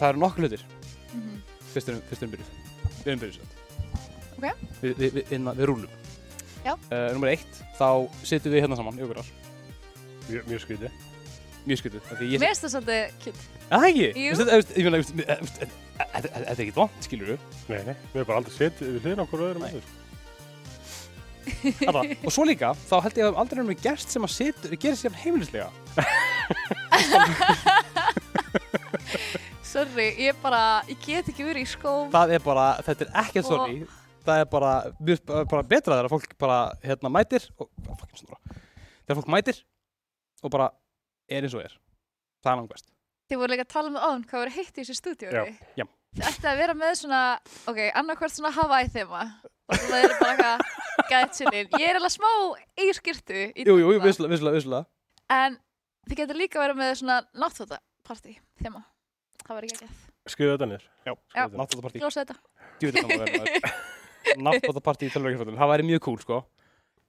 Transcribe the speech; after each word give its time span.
það 0.00 0.08
eru 0.14 0.22
nokkur 0.24 0.46
hlutir 0.46 0.62
Mhm. 1.10 1.40
fyrst 1.74 1.88
erum 1.90 2.02
fyrst 2.08 2.22
erum 2.22 2.32
byrjuð 2.34 2.50
við 3.04 3.10
erum 3.10 3.20
byrjuð 3.24 3.36
svo 3.36 3.44
Ok. 4.40 4.44
við, 4.80 4.90
við, 4.90 4.94
við, 4.96 5.12
við, 5.20 5.24
við 5.60 5.64
rúlum 5.68 5.92
Já. 6.64 6.72
uh, 6.76 7.08
nummer 7.14 7.30
eitt 7.32 7.54
þá 7.78 7.88
sittum 8.24 8.52
við 8.52 8.62
hérna 8.64 8.76
saman 8.78 8.98
í 8.98 9.04
okkur 9.06 9.20
ár 9.22 9.28
Mjög, 10.30 10.42
mjög 10.46 10.60
skrítið. 10.62 10.90
mjög 11.66 11.78
skutið 11.80 12.00
ég, 12.20 12.38
Mér 12.40 12.46
finnst 12.52 12.62
það 12.64 12.72
svolítið 12.74 12.98
að 13.00 13.04
það 13.70 13.84
ekki 13.90 14.00
ég 14.00 14.12
veistu, 14.94 15.12
eh, 15.20 15.26
eh, 15.26 15.38
eh, 15.40 15.40
þetta 16.14 16.28
þetta 16.30 16.50
er 16.50 16.62
ekki 16.64 16.76
vant 16.76 17.00
skilur 17.06 17.28
við 17.32 17.40
Nei, 17.68 17.82
nei, 17.88 17.96
við 18.12 18.16
erum 18.20 18.28
bara 18.30 18.38
aldrei 18.40 18.54
setið 18.56 18.86
við 18.94 19.00
hliðin 19.04 19.24
okkur 19.24 19.44
öðrum 19.48 19.64
Nei. 19.64 19.72
aður. 19.74 19.86
Alla. 21.90 22.02
og 22.26 22.32
svo 22.36 22.42
líka 22.46 22.68
þá 22.86 22.96
held 23.04 23.16
ég 23.20 23.26
að 23.30 23.40
aldrei 23.42 23.58
erum 23.58 23.72
við 23.74 23.82
gerst 23.88 24.08
sem 24.14 24.22
að 24.24 24.32
gerir 24.84 24.98
sér 25.00 25.14
heimilislega 25.24 25.68
Sorry, 29.70 30.08
ég 30.18 30.38
bara, 30.42 30.82
ég 30.90 30.98
get 31.04 31.28
ekki 31.30 31.44
verið 31.46 31.62
í 31.62 31.68
skóm. 31.70 32.08
það 32.10 32.32
er 32.34 32.42
bara, 32.44 32.66
þetta 32.86 33.06
er 33.06 33.10
ekkert 33.22 33.44
Og- 33.46 33.50
sorry 33.54 33.76
það 34.26 34.40
er 34.42 34.48
bara, 34.52 34.72
mjög- 35.00 35.48
bara 35.48 35.62
betra 35.62 35.96
þegar 35.96 36.08
fólk 36.12 36.32
bara 36.38 36.56
hérna 36.84 37.10
mætir 37.14 37.46
og, 37.58 37.68
þegar 39.06 39.16
fólk 39.20 39.30
mætir 39.30 39.62
og 40.42 40.50
bara 40.50 40.70
er 41.30 41.42
eins 41.46 41.54
og 41.54 41.62
er 41.64 41.76
það 42.44 42.52
er 42.52 42.56
langt 42.60 42.72
best 42.74 42.90
Þið 43.30 43.38
voru 43.38 43.52
líka 43.54 43.62
að 43.62 43.70
tala 43.70 43.90
með 43.94 44.02
án 44.10 44.22
hvað 44.26 44.40
voru 44.42 44.50
heitt 44.56 44.74
í 44.74 44.82
þessu 44.82 44.94
stúdíu. 44.98 45.28
Já. 45.30 45.42
Já. 45.78 45.84
Þið 46.18 46.24
ætti 46.26 46.48
að 46.50 46.56
vera 46.58 46.74
með 46.74 46.94
svona, 46.98 47.20
ok, 47.70 47.78
annarkvært 47.94 48.34
svona 48.34 48.50
Hawaii 48.56 48.88
þema. 48.90 49.20
Og 49.70 49.76
það 49.78 50.02
er 50.02 50.14
bara 50.18 50.32
eitthvað 50.34 51.12
gæt 51.12 51.38
sinni. 51.38 51.60
Ég 51.78 51.84
er 51.92 51.98
alveg 52.00 52.10
smá 52.16 52.30
í 52.74 52.88
skýrtu. 52.98 53.38
í 53.54 53.62
jú, 53.68 53.76
jú, 53.78 53.84
jú, 53.86 54.00
þetta. 54.00 54.08
visslega, 54.08 54.32
visslega, 54.34 54.56
visslega 54.58 54.86
En 55.30 55.58
þið 56.10 56.16
getur 56.24 56.40
líka 56.42 56.58
verið 56.58 56.80
með 56.82 56.90
svona 56.98 57.20
náttfótapartí 57.38 58.34
þema. 58.64 58.82
Það 59.50 59.56
var 59.58 59.66
ekki 59.66 59.76
ekki. 59.80 59.88
Skriðu 60.30 60.50
þetta 60.54 60.66
niður. 60.70 60.82
já, 61.08 61.12
Já. 61.34 61.42
náttúrulega 61.58 61.98
Glósa 61.98 62.22
þetta. 62.22 62.34
náttúrulega 64.46 64.82
partí 64.88 65.08
í 65.08 65.12
tölvöggjaföldun 65.14 65.56
það 65.58 65.70
væri 65.72 65.86
mjög 65.88 66.02
cool 66.06 66.20
sko 66.22 66.36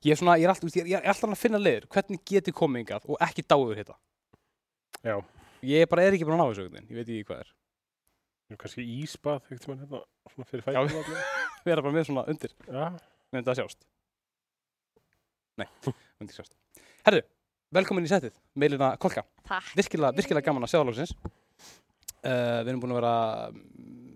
ég 0.08 0.16
er 0.16 0.18
svona, 0.18 0.38
ég 0.42 0.48
er 0.48 0.54
alltaf, 0.56 0.72
ég 0.74 0.82
er, 0.82 0.88
ég 0.90 0.98
er 1.04 1.12
alltaf 1.12 1.30
að 1.36 1.42
finna 1.44 1.60
leiður 1.62 1.86
hvernig 1.94 2.24
geti 2.32 2.54
komið 2.56 2.82
hingað 2.82 3.06
og 3.12 3.20
ekki 3.28 3.46
dáður 3.46 3.78
hitta 3.78 3.98
Já. 5.06 5.20
ég 5.70 5.90
bara 5.92 6.06
er 6.08 6.18
ekki 6.18 6.26
búin 6.26 6.40
að 6.40 6.42
ná 6.42 6.48
þessu 6.50 6.66
ég 6.90 6.98
veit 6.98 7.12
ekki 7.12 7.28
hvað 7.30 7.44
er 7.44 7.52
Við 8.52 8.56
erum 8.56 8.62
kannski 8.64 8.86
sem 9.64 9.78
hérna, 9.80 10.02
svona 10.34 10.48
fyrir 10.50 10.64
Já. 10.66 10.80
fætum 10.82 10.98
allir. 11.04 11.22
vera 11.70 11.84
bara 11.86 11.94
með 11.96 12.08
svona 12.10 12.24
undir 12.32 12.56
Já. 12.66 12.88
Myndi 13.32 13.48
það 13.52 13.60
sjást? 13.62 13.86
Nei, 15.62 15.68
ekki 16.20 16.36
sjást. 16.36 16.58
Herðu, 17.06 17.22
velkomin 17.78 18.08
í 18.08 18.12
setið, 18.12 18.34
meilina 18.60 18.96
Kolka. 19.00 19.24
Takk. 19.48 19.70
Virkilega, 19.78 20.12
virkilega 20.18 20.48
gaman 20.50 20.66
að 20.68 20.74
sjá 20.74 20.82
lóksins. 20.84 21.14
Uh, 22.22 22.62
við 22.62 22.70
erum 22.74 22.82
búin 22.84 22.92
að 22.94 23.00
vera, 23.02 23.14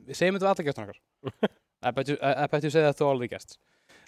við 0.05 0.17
segjum 0.19 0.35
þetta 0.37 0.45
við 0.45 0.51
alla 0.51 0.65
gestur 0.67 0.85
okkar. 0.85 0.99
I 1.85 1.91
bet 1.95 2.63
you, 2.65 2.69
say 2.73 2.81
that 2.85 2.97
to 2.99 3.05
all 3.09 3.17
the 3.21 3.27
guests. 3.29 3.57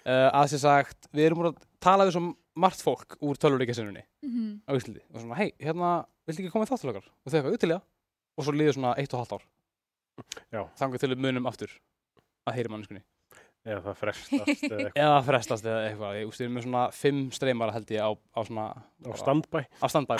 Uh, 0.06 0.30
að 0.30 0.52
sér 0.54 0.60
sagt, 0.62 1.08
við 1.12 1.26
erum 1.28 1.40
búin 1.42 1.50
að 1.52 1.64
tala 1.82 2.06
við 2.06 2.14
svo 2.14 2.22
margt 2.58 2.80
fólk 2.82 3.16
úr 3.22 3.38
tölvuríkjasinunni 3.38 4.02
Mhm. 4.24 4.62
á 4.66 4.70
Íslandi. 4.78 5.02
Og 5.14 5.20
svona, 5.22 5.36
hei, 5.38 5.52
hérna, 5.62 5.90
viltu 6.26 6.42
ekki 6.44 6.50
koma 6.54 6.64
í 6.66 6.70
þátt 6.70 6.80
til 6.84 6.90
okkar? 6.92 7.06
Og 7.26 7.30
þau 7.32 7.38
eitthvað, 7.38 7.58
utilega. 7.58 7.82
Og 8.38 8.44
svo 8.46 8.54
líður 8.54 8.74
svona 8.78 8.94
eitt 8.98 9.14
og 9.14 9.20
halvt 9.22 9.34
ár. 9.38 9.44
Já. 10.54 10.62
Þannig 10.78 11.00
til 11.02 11.10
við 11.14 11.22
munum 11.26 11.46
aftur 11.50 11.70
að 12.46 12.54
heyri 12.58 12.68
manneskunni. 12.72 13.02
Eða 13.68 13.82
það 13.84 13.98
frestast 14.00 14.32
eða 14.32 14.78
eitthvað. 14.78 15.02
Eða 15.02 15.18
frestast 15.26 15.66
eða 15.68 15.82
eitthvað. 15.90 16.16
Ég 16.22 16.30
úst, 16.30 16.38
við 16.40 16.46
erum 16.46 16.56
með 16.58 16.66
svona 16.68 16.84
fimm 16.94 17.20
streymar 17.34 17.72
held 17.74 17.90
ég 17.92 18.00
á, 18.06 18.10
á 18.14 18.40
svona... 18.46 18.66
Á 19.04 19.14
standbæ. 19.18 19.60
Á 19.82 19.86
standbæ. 19.90 20.16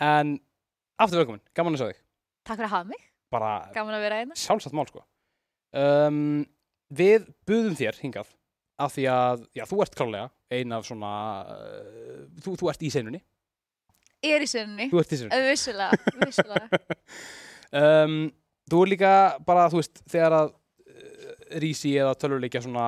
en 0.00 0.32
aftur 0.98 1.20
velkomin, 1.22 1.44
gaman 1.54 1.76
að 1.76 1.82
sjá 1.84 1.88
þig. 1.92 2.00
Takk 2.48 2.56
fyrir 2.56 2.68
að 2.70 2.74
hafa 2.74 2.88
mig. 2.88 3.02
Bara 3.32 3.52
Gaman 3.74 3.96
að 3.98 4.04
vera 4.06 4.18
hérna. 4.22 4.36
sjálfsagt 4.40 4.76
mál 4.76 4.86
sko. 4.88 5.02
Um, 5.76 6.46
við 6.96 7.26
buðum 7.48 7.74
þér 7.76 7.98
hingað 8.00 8.30
af 8.80 8.94
því 8.94 9.04
að, 9.12 9.42
já, 9.58 9.64
þú 9.68 9.80
ert 9.84 9.96
klálega 9.98 10.30
ein 10.56 10.72
af 10.72 10.86
svona, 10.88 11.10
uh, 11.52 12.22
þú, 12.40 12.54
þú 12.62 12.70
ert 12.72 12.84
í 12.88 12.92
senunni. 12.94 13.20
Ég 14.24 14.34
er 14.38 14.46
í 14.46 14.48
sinni. 14.50 14.86
Þú 14.90 15.00
ert 15.02 15.12
í 15.12 15.18
senunni. 15.20 15.50
Vissilega, 15.50 15.98
vissilega. 16.24 16.80
um, 17.82 18.16
þú 18.70 18.80
er 18.86 18.90
líka 18.94 19.12
bara, 19.46 19.68
þú 19.72 19.82
veist, 19.82 20.00
þegar 20.08 20.38
að 20.38 20.48
uh, 20.54 21.28
rísi 21.62 21.92
eða 22.00 22.16
tölvuleikja 22.22 22.64
svona 22.64 22.86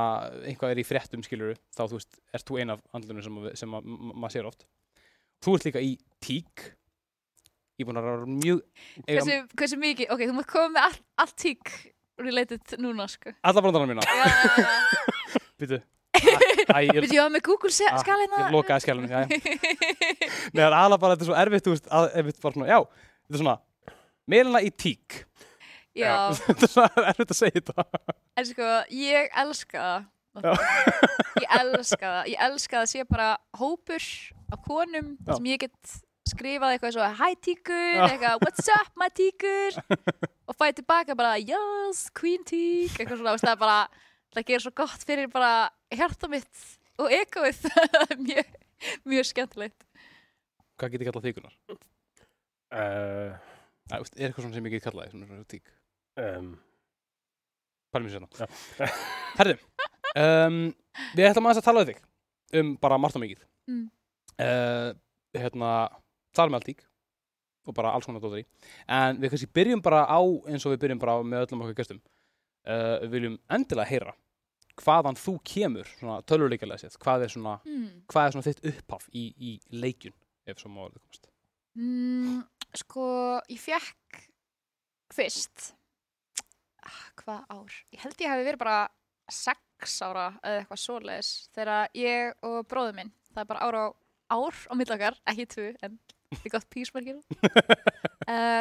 einhvað 0.48 0.72
er 0.74 0.80
í 0.82 0.86
fréttum 0.88 1.22
skilur 1.26 1.54
þá 1.76 1.84
þú 1.84 1.98
veist, 2.00 2.18
ert 2.36 2.48
þú 2.48 2.58
ein 2.64 2.72
af 2.74 2.82
andlunum 2.96 3.24
sem, 3.24 3.38
sem 3.62 3.76
að 3.78 3.86
ma- 3.92 4.16
maður 4.24 4.34
sér 4.38 4.48
oft 4.50 4.66
þú 5.44 5.54
ert 5.56 5.68
líka 5.68 5.80
í 5.84 5.94
tík 6.24 6.66
ég 7.80 7.84
er 7.84 7.88
búin 7.88 8.00
að 8.00 8.08
vera 8.10 8.26
mjög 8.28 8.60
eiga 9.06 9.14
Hversu, 9.22 9.38
hversu 9.56 9.78
mikið, 9.80 10.10
ok, 10.14 10.26
þú 10.28 10.36
mátt 10.36 10.50
koma 10.50 10.72
með 10.74 10.84
allt, 10.88 11.00
allt 11.24 11.36
tík 11.40 11.72
related 12.20 12.76
núna, 12.82 13.06
sko. 13.08 13.32
alla 13.40 13.64
brandarana 13.64 13.94
mína 13.94 14.04
býtu 15.60 15.80
Æ, 16.20 16.90
ég, 16.90 17.06
hafa 17.22 17.30
með 17.32 17.44
Google 17.46 17.70
Ah, 17.96 18.02
skala 18.02 18.24
hérna. 18.26 18.40
ég 18.42 18.54
lokaði 18.54 18.82
það 20.60 20.64
er 20.66 20.76
alveg 20.76 21.02
bara, 21.02 21.14
þetta 21.16 21.24
er 21.24 21.30
svo 21.30 21.36
erfitt 21.40 21.70
veist, 21.70 21.86
að, 21.88 22.08
erfitt 22.20 22.40
bara 22.44 22.68
já, 22.68 22.78
þetta 23.24 23.38
er 23.38 23.42
svona 23.44 23.56
meilina 24.30 24.62
í 24.66 24.72
tík 24.74 25.20
Já, 25.96 26.12
þetta 26.46 26.66
er 26.66 26.72
svona 26.74 27.04
erfitt 27.14 27.34
að 27.34 27.38
segja 27.40 27.62
þetta 27.62 28.16
en 28.40 28.46
sko, 28.48 28.68
ég 28.94 29.32
elska. 29.42 29.86
Ég 31.40 31.48
elska 31.58 31.98
það. 32.06 32.28
Ég 32.30 32.44
elska 32.46 32.76
það 32.78 32.84
að 32.84 32.90
sé 32.92 33.02
bara 33.10 33.26
hópur 33.58 34.06
af 34.54 34.62
konum 34.64 35.10
Já. 35.18 35.34
sem 35.34 35.48
ég 35.50 35.60
get 35.66 35.96
skrifað 36.30 36.74
eitthvað 36.74 36.94
svo 36.96 37.08
Hi 37.20 37.34
tíkur, 37.44 38.04
eitthvað 38.06 38.44
What's 38.44 38.70
up 38.76 38.92
my 39.00 39.08
tíkur 39.14 39.76
og 40.50 40.56
fæði 40.58 40.80
tilbaka 40.80 41.16
bara 41.18 41.34
Yes, 41.40 42.06
queen 42.16 42.44
tík 42.46 42.96
eitthvað 42.96 43.20
svona, 43.20 43.34
veist, 43.36 43.46
það 43.46 43.56
er 43.56 43.60
bara 43.64 43.78
það 44.34 44.46
gerir 44.50 44.64
svo 44.64 44.72
gott 44.80 45.06
fyrir 45.06 45.30
bara 45.32 45.52
hjarta 45.90 46.30
mitt 46.30 46.66
og 47.00 47.12
egoið. 47.14 47.62
Mjög, 48.26 48.50
mjög 49.08 49.28
skemmtilegt. 49.30 49.86
Hvað 50.80 50.92
get 50.92 51.02
ég 51.04 51.08
kallað 51.10 51.26
þýkunar? 51.28 51.54
Uh, 52.70 53.32
Æ, 53.90 53.94
veist, 53.98 54.14
er 54.16 54.28
eitthvað 54.28 54.44
svona 54.46 54.56
sem 54.56 54.68
ég 54.68 54.76
get 54.76 54.84
kallað 54.86 55.10
svona, 55.10 55.26
svona 55.26 55.46
tík 55.50 55.72
um, 56.22 56.52
Pælum 57.90 58.06
mér 58.06 58.12
sérna 58.14 58.28
Já. 58.38 58.86
Herðu, 59.40 59.56
um, 60.22 60.60
við 61.18 61.26
ætlum 61.26 61.48
aðeins 61.50 61.62
að 61.62 61.66
tala 61.66 61.82
við 61.82 61.90
þig 61.92 62.60
um 62.60 62.70
bara 62.82 62.98
margt 62.98 63.18
og 63.18 63.24
mikið. 63.24 63.42
Mm. 63.70 63.82
uh, 64.42 64.90
Hérna, 65.38 65.72
tala 66.36 66.52
með 66.52 66.60
allt 66.60 66.70
tík 66.70 66.86
og 67.68 67.76
bara 67.76 67.92
alls 67.94 68.08
konar 68.08 68.22
dótari 68.22 68.46
en 68.88 69.20
við 69.20 69.34
kannski 69.34 69.50
byrjum 69.58 69.82
bara 69.84 70.06
á 70.08 70.20
eins 70.50 70.64
og 70.66 70.74
við 70.74 70.82
byrjum 70.84 71.02
bara 71.02 71.18
með 71.22 71.46
öllum 71.46 71.64
okkar 71.66 71.80
gestum 71.82 72.00
uh, 72.00 72.98
við 73.04 73.16
viljum 73.16 73.38
endilega 73.52 73.90
heyra 73.90 74.14
hvaðan 74.80 75.18
þú 75.20 75.34
kemur 75.44 75.90
svona 75.98 76.20
tölvuleikalega 76.28 76.80
séð 76.80 76.96
hvað 77.02 77.26
er 77.26 77.34
svona, 77.34 77.58
mm. 77.66 77.90
hvað 78.10 78.26
er 78.26 78.36
svona 78.36 78.48
þitt 78.48 78.64
upphaf 78.72 79.10
í, 79.12 79.26
í 79.36 79.58
leikjun 79.74 80.16
ef 80.48 80.62
svo 80.62 80.72
má 80.72 80.86
orðið 80.86 81.04
komast 81.04 81.28
Mm, 81.78 82.40
sko, 82.74 83.04
ég 83.46 83.60
fekk 83.62 84.16
fyrst 85.14 85.68
ah, 86.82 87.04
hvað 87.20 87.44
ár? 87.46 87.76
Ég 87.94 88.02
held 88.02 88.24
ég 88.24 88.32
hafi 88.32 88.46
verið 88.48 88.62
bara 88.64 88.78
sex 89.30 90.00
ára 90.02 90.32
eða 90.42 90.64
eitthvað 90.64 90.80
svoleiðis 90.82 91.30
þegar 91.54 91.94
ég 91.94 92.34
og 92.42 92.66
bróður 92.66 92.96
minn 92.98 93.12
það 93.30 93.42
er 93.44 93.50
bara 93.52 93.68
ár 93.68 93.78
á 93.78 93.86
ár 94.34 94.58
á 94.66 94.72
millakar 94.74 95.18
ekki 95.30 95.46
tvö, 95.54 95.68
en 95.86 95.94
er 96.38 96.52
gott 96.54 96.68
písmarkir 96.70 97.18
uh, 97.18 97.24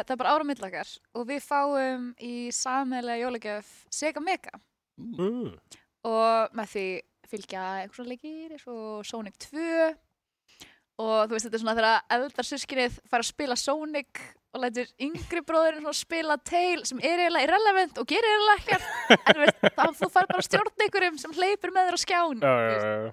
það 0.05 0.13
er 0.15 0.19
bara 0.21 0.33
ár 0.33 0.45
á 0.45 0.49
millakar 0.49 0.89
og 1.13 1.27
við 1.29 1.43
fáum 1.45 2.09
í 2.17 2.49
sammeðlega 2.55 3.23
jólagjöf 3.23 3.69
Sega 3.93 4.23
Mega. 4.23 4.57
Mm, 4.99 5.53
og 6.09 6.57
með 6.57 6.73
því 6.73 6.87
fylgja 7.29 7.65
einhverja 7.83 8.09
leikir 8.09 8.55
eins 8.55 8.65
og 8.67 9.05
Sonic 9.07 9.37
2 9.45 9.63
og 10.99 11.29
þú 11.29 11.35
veist 11.35 11.47
þetta 11.47 11.55
er 11.55 11.63
svona 11.63 11.77
þegar 11.77 12.17
eldar 12.17 12.47
sískinnið 12.49 12.99
fara 13.07 13.23
að 13.23 13.29
spila 13.29 13.57
Sonic 13.59 14.23
og 14.49 14.63
lætur 14.63 14.89
yngri 15.05 15.43
bróðurinn 15.45 15.93
spila 15.93 16.35
Tail 16.41 16.81
sem 16.89 16.99
er 17.05 17.21
eiginlega 17.21 17.45
irrelevant 17.45 17.99
og 18.01 18.09
gerir 18.09 18.33
eiginlega 18.33 18.59
ekkert. 18.63 19.19
En 19.29 19.41
veist, 19.43 19.65
þá 19.77 19.83
þú 19.99 20.09
fær 20.15 20.29
bara 20.31 20.45
stjórn 20.45 20.85
einhverjum 20.85 21.19
sem 21.21 21.35
hleypur 21.37 21.73
með 21.75 21.89
þér 21.91 21.97
á 21.97 22.01
skján 22.03 22.41
já, 22.41 22.49
Þú 22.49 22.49
já, 22.49 22.69
veist, 22.73 22.87
já, 22.89 23.11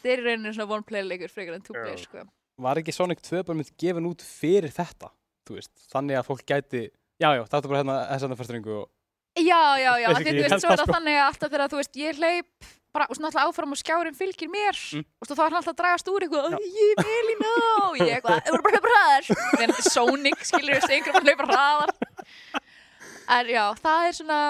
þetta 0.00 0.12
er 0.14 0.22
í 0.22 0.26
rauninu 0.26 0.54
svona 0.56 0.76
one 0.78 0.88
player 0.88 1.10
leikur 1.10 1.34
frekar 1.34 1.58
en 1.58 1.66
two 1.66 1.76
player 1.76 2.00
sko. 2.00 2.24
Var 2.60 2.80
ekki 2.82 2.92
Sonic 2.94 3.20
2 3.24 3.42
bara 3.48 3.56
mynd 3.60 3.70
gefin 3.80 4.08
út 4.10 4.22
fyrir 4.26 4.72
þetta 4.74 5.08
þú 5.48 5.56
veist, 5.58 5.72
þannig 5.92 6.18
að 6.20 6.26
fólk 6.28 6.42
gæti 6.46 6.82
já, 7.20 7.28
já, 7.36 7.42
þetta 7.46 7.60
er 7.64 7.70
bara 7.72 7.80
hérna 7.82 7.96
þess 8.10 8.26
að 8.26 8.34
fyrstringu 8.40 8.74
og 8.82 8.88
já, 9.40 9.62
já, 9.80 9.92
já, 10.02 10.08
því 10.18 10.26
þú 10.26 10.42
veist, 10.42 10.50
svo 10.50 10.56
er 10.56 10.60
það, 10.60 10.68
það 10.68 10.84
sko. 10.84 10.92
þannig 10.94 11.16
að 11.20 11.26
alltaf 11.30 11.50
þegar 11.54 11.72
þú 11.72 11.80
veist, 11.80 11.98
ég 12.00 12.20
hleyp 12.20 12.68
bara, 12.90 13.06
þú 13.06 13.12
veist, 13.14 13.22
náttúrulega 13.24 13.50
áfram 13.50 13.74
og 13.74 13.80
skjárin 13.80 14.16
fylgir 14.18 14.50
mér 14.50 14.78
Mm. 14.90 15.04
og 15.20 15.28
þá 15.28 15.32
er 15.32 15.42
hann 15.46 15.58
alltaf 15.60 15.72
að 15.74 15.78
dragast 15.80 16.08
úr 16.10 16.24
eitthvað, 16.26 16.50
Já. 16.50 16.58
"Æ, 16.58 16.66
ég 16.84 17.02
vil 17.06 17.28
í 17.30 17.36
ná 17.40 17.52
og 17.86 17.94
ég 18.00 18.10
eitthvað, 18.16 18.40
þú 18.46 18.50
voru 18.50 18.64
bara 18.66 18.74
hlaupa 18.76 18.90
hraðar 18.90 19.24
þannig 19.30 19.60
að 19.60 19.60
þetta 19.60 19.84
er 19.84 19.90
Sonic, 19.94 20.40
skilur 20.50 20.74
við, 20.74 20.86
segjum 20.90 21.18
að 21.20 21.28
hlaupa 21.30 21.46
hraðar 21.46 21.90
en 23.30 23.46
já, 23.54 23.64
það 23.84 24.06
er 24.08 24.16
svona 24.18 24.40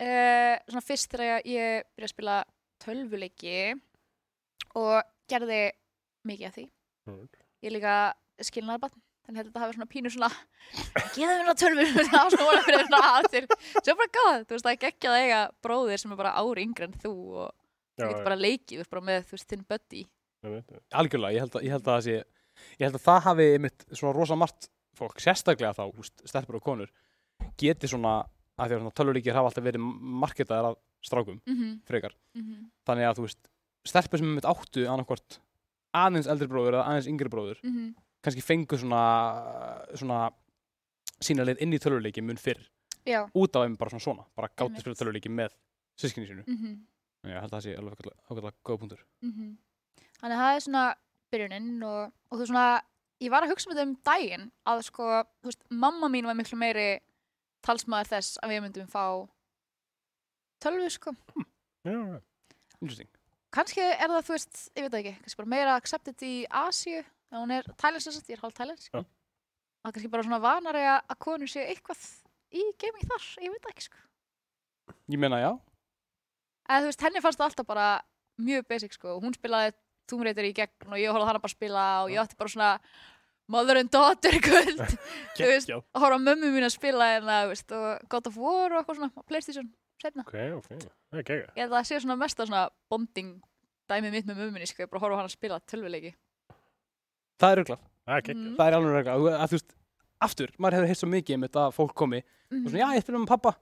uh, 0.00 0.54
svona 0.66 0.82
fyrst 0.86 1.10
þegar 1.14 1.46
ég 1.46 1.84
byrja 1.94 2.08
að 2.08 2.14
spila 2.14 2.36
tölvuleiki 2.82 3.80
og 4.80 5.02
gerði 5.30 5.62
mikið 6.26 6.46
af 6.50 6.54
því. 6.58 6.66
Ég 7.60 7.70
er 7.70 7.76
líka 7.76 7.94
skilnaðarbann 8.40 8.98
þannig 9.26 9.40
að 9.40 9.48
þetta 9.48 9.62
hafi 9.62 9.76
svona 9.76 9.90
pínu 9.90 10.12
svona 10.14 10.30
geða 11.14 11.36
mér 11.38 11.52
á 11.52 11.56
tölvur. 11.60 11.90
Það 12.10 12.22
var 12.24 12.34
svona 12.34 12.64
fyrir 12.66 12.86
svona 12.86 13.10
aftur 13.18 13.46
svo 13.84 13.96
bara 14.00 14.12
gáð, 14.16 14.44
þú 14.46 14.56
veist 14.56 14.66
það 14.66 14.72
er 14.72 14.82
geggjað 14.84 15.16
að 15.16 15.24
eiga 15.24 15.40
bróðir 15.64 16.02
sem 16.02 16.14
er 16.14 16.20
bara 16.20 16.34
ári 16.40 16.66
yngri 16.66 16.88
en 16.88 16.96
þú 17.04 17.14
og 17.44 17.54
þú 18.00 18.08
getur 18.08 18.26
bara 18.26 18.40
leikið, 18.40 18.74
þú 18.74 18.82
veist 18.82 18.94
bara 18.94 19.06
með 19.10 19.24
þú 19.28 19.36
veist 19.36 19.52
þinn 19.52 19.64
buddy. 19.70 20.02
Algjörlega, 20.96 21.34
ég 21.36 21.44
held 21.44 21.56
að, 21.58 21.64
ég 21.66 21.74
held 21.76 21.84
að 21.84 21.92
það 21.92 22.04
sé 22.06 22.16
ég 22.80 22.84
held 22.86 22.98
að 22.98 23.06
það 23.06 23.22
hafi 23.28 23.48
einmitt 23.54 23.86
svona 23.92 24.14
rosa 24.16 24.38
margt 24.40 24.70
fólk, 24.96 25.20
sérstaklega 25.22 25.76
þá, 25.76 25.84
úst, 26.00 26.16
stelpur 26.28 26.58
og 26.58 26.64
konur 26.64 26.92
geti 27.60 27.88
svona, 27.88 28.20
að 28.60 28.72
því 28.72 28.76
að 28.76 28.82
svona 28.82 28.96
tölvuleikir 29.00 29.36
hafa 29.36 29.50
alltaf 29.50 29.64
verið 29.64 29.84
marketaðar 30.24 30.72
af 30.72 30.80
strákum, 31.04 31.38
mm 31.46 31.56
-hmm. 31.56 31.76
frekar. 31.88 32.16
Mm 32.36 32.42
-hmm. 32.42 32.64
þannig 32.86 33.06
að 33.08 33.16
þú 33.16 33.22
veist, 33.26 33.40
stelpur 33.84 34.18
sem 34.18 34.28
einmitt 34.28 34.48
áttu 34.48 34.86
annarkvort 34.86 35.40
aðeins 35.94 36.26
eldri 36.30 36.46
bróður 36.48 36.74
eða 36.78 36.86
aðeins 36.88 37.08
yngri 37.10 37.28
bróður, 37.32 37.58
Mhm. 37.64 37.94
kannski 38.22 38.42
fengu 38.44 38.76
svona 38.78 39.00
svona 39.96 40.30
sína 41.20 41.44
leið 41.44 41.60
inn 41.62 41.72
í 41.72 41.78
tölvuleiki 41.78 42.22
mun 42.22 42.36
fyrr, 42.36 42.60
já 43.06 43.24
út 43.34 43.56
af 43.56 43.64
þeim 43.66 43.76
bara 43.78 43.90
svona 43.90 44.00
svona, 44.04 44.24
bara 44.36 44.48
gátt 44.56 44.76
að 44.76 44.80
spila 44.80 44.94
tölvuleiki 44.94 45.28
með 45.30 45.50
sískinni 45.98 46.28
sínu, 46.28 46.44
mm 46.46 46.56
-hmm. 46.56 46.78
Þannig 47.20 47.34
að 47.34 47.36
ég 47.36 47.40
held 47.40 47.52
að 47.52 47.56
það 47.58 47.64
sé 47.64 47.76
alveg 47.76 47.92
ákveðlega 48.30 48.52
góða 48.64 48.78
punktur 48.80 49.04
þannig 50.20 50.36
að 50.36 50.40
það 50.40 50.54
er 50.56 50.60
svona 50.60 50.94
byrjunin 51.32 51.82
og, 51.84 52.12
og 52.30 52.38
þú 52.38 52.46
svona 52.46 52.82
ég 53.20 53.30
var 53.30 53.42
að 53.42 53.50
hugsa 53.50 53.68
með 53.70 53.76
þau 53.76 53.82
um 53.82 53.96
daginn 54.04 54.52
að 54.66 54.82
sko, 54.82 55.02
þú 55.42 55.44
veist, 55.44 55.62
mamma 55.70 56.08
mín 56.08 56.24
var 56.24 56.34
miklu 56.34 56.56
meiri 56.56 57.00
talsmaður 57.62 58.08
þess 58.08 58.38
að 58.42 58.48
við 58.50 58.62
myndum 58.62 58.86
fá 58.88 59.28
tölvu 60.60 60.88
sko 60.90 61.12
Já, 61.84 61.92
já. 61.92 62.20
Interesting. 62.80 63.08
Kannski 63.54 63.82
er 63.84 64.10
það, 64.10 64.26
þú 64.28 64.34
veist, 64.36 64.60
ég 64.76 64.84
veit 64.84 64.92
það 64.92 65.00
ekki 65.00 65.14
kannski 65.22 65.40
bara 65.40 65.52
meira 65.54 65.76
accepted 65.78 66.24
í 66.26 66.34
Asíu 66.62 67.00
þegar 67.02 67.42
hún 67.42 67.54
er 67.56 67.70
tælensk, 67.80 68.28
ég 68.30 68.36
er 68.36 68.44
hálf 68.44 68.56
tælensk 68.58 68.92
Já. 68.94 69.00
það 69.02 69.90
er 69.90 69.96
kannski 69.96 70.12
bara 70.12 70.26
svona 70.26 70.42
vanari 70.44 70.84
að 70.86 71.00
að 71.14 71.20
konur 71.26 71.50
séu 71.50 71.66
eitthvað 71.66 72.06
í 72.50 72.64
gaming 72.82 73.06
þar, 73.10 73.26
ég 73.44 73.52
veit 73.54 73.62
það 73.66 73.74
ekki 73.74 73.86
sko. 73.86 74.00
Ég 75.10 75.20
meina 75.22 75.38
já, 75.38 75.50
eða 76.66 76.82
þú 76.82 76.90
veist, 76.90 77.04
henni 77.06 77.22
fannst 77.22 77.40
það 77.40 77.48
alltaf 77.50 77.68
bara 77.70 77.88
mjög 78.40 78.66
basic 78.70 78.96
sko, 78.96 79.18
hún 79.22 79.36
spilaði 79.36 79.74
Tomb 80.10 80.24
Raider 80.26 80.48
í 80.48 80.54
gegn 80.56 80.90
og 80.90 80.98
ég 80.98 81.12
horfði 81.12 81.26
á 81.26 81.30
hana 81.30 81.42
bara 81.42 81.54
spila 81.54 81.82
og 82.04 82.10
ég 82.10 82.18
átti 82.22 82.38
bara 82.38 82.50
svona 82.50 82.70
mother 83.50 83.78
and 83.78 83.90
daughter 83.90 84.34
kvöld. 84.42 84.80
Þú 85.38 85.46
veist, 85.50 85.70
að 85.70 86.02
horfa 86.02 86.18
mömmu 86.22 86.50
mín 86.54 86.66
að 86.66 86.74
spila 86.74 87.08
hérna, 87.12 87.36
þú 87.44 87.52
veist, 87.52 87.74
og 87.74 88.08
God 88.10 88.30
of 88.30 88.38
War 88.38 88.72
og 88.74 88.80
eitthvað 88.80 88.98
svona 89.00 89.24
Playstation 89.30 89.70
setna. 90.02 90.24
Ok, 90.26 90.34
ok. 90.58 90.68
Það 91.10 91.20
er 91.22 91.26
gegga. 91.30 91.52
Ég 91.56 91.62
held 91.64 91.72
að 91.72 91.78
það 91.78 91.88
sé 91.90 92.00
svona 92.04 92.16
mesta 92.20 92.46
svona 92.48 92.64
bonding 92.90 93.30
dæmið 93.90 94.10
mitt 94.16 94.26
með 94.30 94.36
mömmu 94.40 94.52
minni, 94.56 94.66
sko, 94.70 94.82
ég 94.84 94.90
bara 94.92 95.00
horfa 95.04 95.16
á 95.16 95.20
hana 95.20 95.30
að 95.30 95.36
spila 95.36 95.60
tölvuleiki. 95.70 96.12
Það 97.40 97.52
er 97.52 97.62
er 97.64 97.64
gegga. 97.70 98.34
Mm. 98.34 98.54
það 98.58 98.66
er 98.66 98.76
alveg 98.76 98.94
regla 98.98 99.14
að 99.40 99.48
þú 99.50 99.56
veist, 99.58 99.74
aftur, 100.20 100.50
maður 100.60 100.76
hefur 100.80 100.88
heilt 100.90 101.00
svo 101.00 101.08
mikið 101.10 101.36
um 101.36 101.44
þetta 101.46 101.60
að 101.68 101.74
fólk 101.76 101.94
komi 101.96 102.18
og 102.20 102.24
Mhm. 102.50 102.66
svona, 102.68 102.80
já, 102.82 102.88
ég 102.96 103.02
spila 103.04 103.18
með 103.22 103.28
pappa 103.30 103.52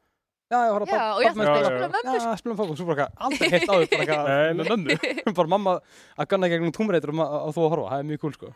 já, 0.49 0.59
ég 0.65 0.73
horf 0.73 0.89
að 0.89 1.03
og 1.15 1.23
ég 1.23 1.29
pappa 1.29 1.45
að 1.45 1.49
Já, 1.49 1.53
spila 1.53 1.69
já, 1.69 1.79
með 1.79 1.93
mömmu, 1.93 2.15
já, 2.19 2.37
spila 2.39 2.55
með 2.55 2.59
pappa, 2.59 2.71
og 2.73 2.79
svo 2.79 2.87
bara 2.89 3.07
aldrei 3.29 3.51
heilt 3.53 3.69
áður 3.69 3.89
bara 3.91 4.03
eitthvað 4.03 4.29
Nei, 4.29 4.53
með 4.59 4.71
mömmu, 4.73 5.35
bara 5.39 5.49
mamma 5.53 5.75
að 6.19 6.29
ganna 6.33 6.49
gegnum 6.49 6.73
túmreitur 6.73 7.13
og, 7.13 7.21
og 7.21 7.53
þú 7.55 7.61
að 7.67 7.73
horfa, 7.75 7.91
það 7.93 7.99
er 8.03 8.09
mjög 8.09 8.21
cool 8.25 8.33
sko 8.39 8.53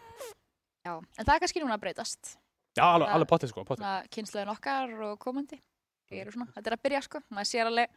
Já, 0.82 0.92
en 0.98 1.24
það 1.28 1.34
er 1.36 1.42
kannski 1.44 1.60
núna 1.62 1.76
að 1.76 1.82
breytast. 1.84 2.22
já, 2.74 2.82
alveg, 2.88 3.08
alveg 3.14 3.28
potið 3.30 3.52
sko, 3.52 3.64
potið 3.68 3.84
Svona 3.84 4.08
kynsluðin 4.16 4.52
okkar 4.56 4.96
og 5.12 5.18
komandi. 5.22 5.60
Ég 6.12 6.24
eru 6.26 6.34
svona, 6.34 6.48
þetta 6.56 6.70
er 6.70 6.76
að 6.76 6.82
byrja, 6.86 7.00
sko. 7.06 7.20
Maður 7.32 7.48
sér 7.50 7.70
alveg 7.70 7.94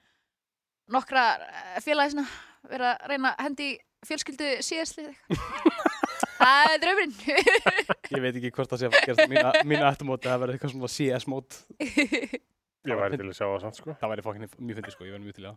nokkra 0.96 1.24
eh, 1.50 1.80
félagi 1.84 2.14
svona 2.16 2.28
vera 2.70 2.94
að 2.96 3.12
reyna 3.12 3.32
að 3.36 3.44
hendi 3.48 3.68
í 3.74 3.76
fjölskyldu 4.06 4.50
síðastlið. 4.66 5.12
það 6.40 6.74
er 6.76 6.82
draumurinn. 6.84 7.16
ég 8.16 8.22
veit 8.24 8.36
ekki 8.40 8.52
hvort 8.56 8.72
það 8.74 8.82
sé 8.84 8.90
að 8.90 8.98
gera 9.10 9.28
mína, 9.32 9.52
mína 9.66 9.90
eftirmóti 9.92 10.30
það 10.30 10.42
verður 10.44 10.58
eitthvað 10.60 10.74
svona 10.76 10.92
CS 10.96 11.28
mót 11.32 11.58
Ég 12.86 13.00
væri 13.00 13.18
til 13.18 13.26
að 13.32 13.34
sjá 13.38 13.46
það 13.50 13.62
samt, 13.64 13.80
sko. 13.80 13.96
það 13.98 14.12
væri 14.14 14.26
fokkin 14.26 14.44
mjög 14.62 14.78
fyndið 14.80 14.94
sko, 14.94 15.06
ég 15.08 15.16
verður 15.16 15.26
mjög 15.26 15.38
til 15.40 15.48
að 15.50 15.56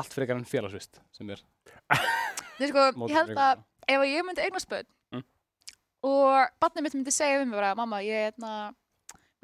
allt 0.00 0.14
fyrir 0.14 0.24
eitthvað 0.26 0.40
en 0.42 0.48
félagsvist 0.50 0.98
sem 1.14 1.30
er 1.30 1.42
Þú 1.44 2.64
veist, 2.64 2.72
sko, 2.72 2.86
ég 3.06 3.14
held 3.20 3.42
að 3.44 3.62
ef 3.88 4.00
að 4.02 4.08
ég 4.10 4.26
myndi 4.26 4.44
eignast 4.48 4.70
börn 4.72 4.88
Mm. 5.14 5.22
og 6.04 6.50
barnið 6.60 6.84
mitt 6.84 6.96
myndi 6.98 7.14
segja 7.14 7.38
við 7.40 7.46
mig 7.48 7.56
bara, 7.60 7.70
mamma, 7.78 8.02
ég 8.04 8.18
er 8.18 8.26
hérna, 8.32 8.50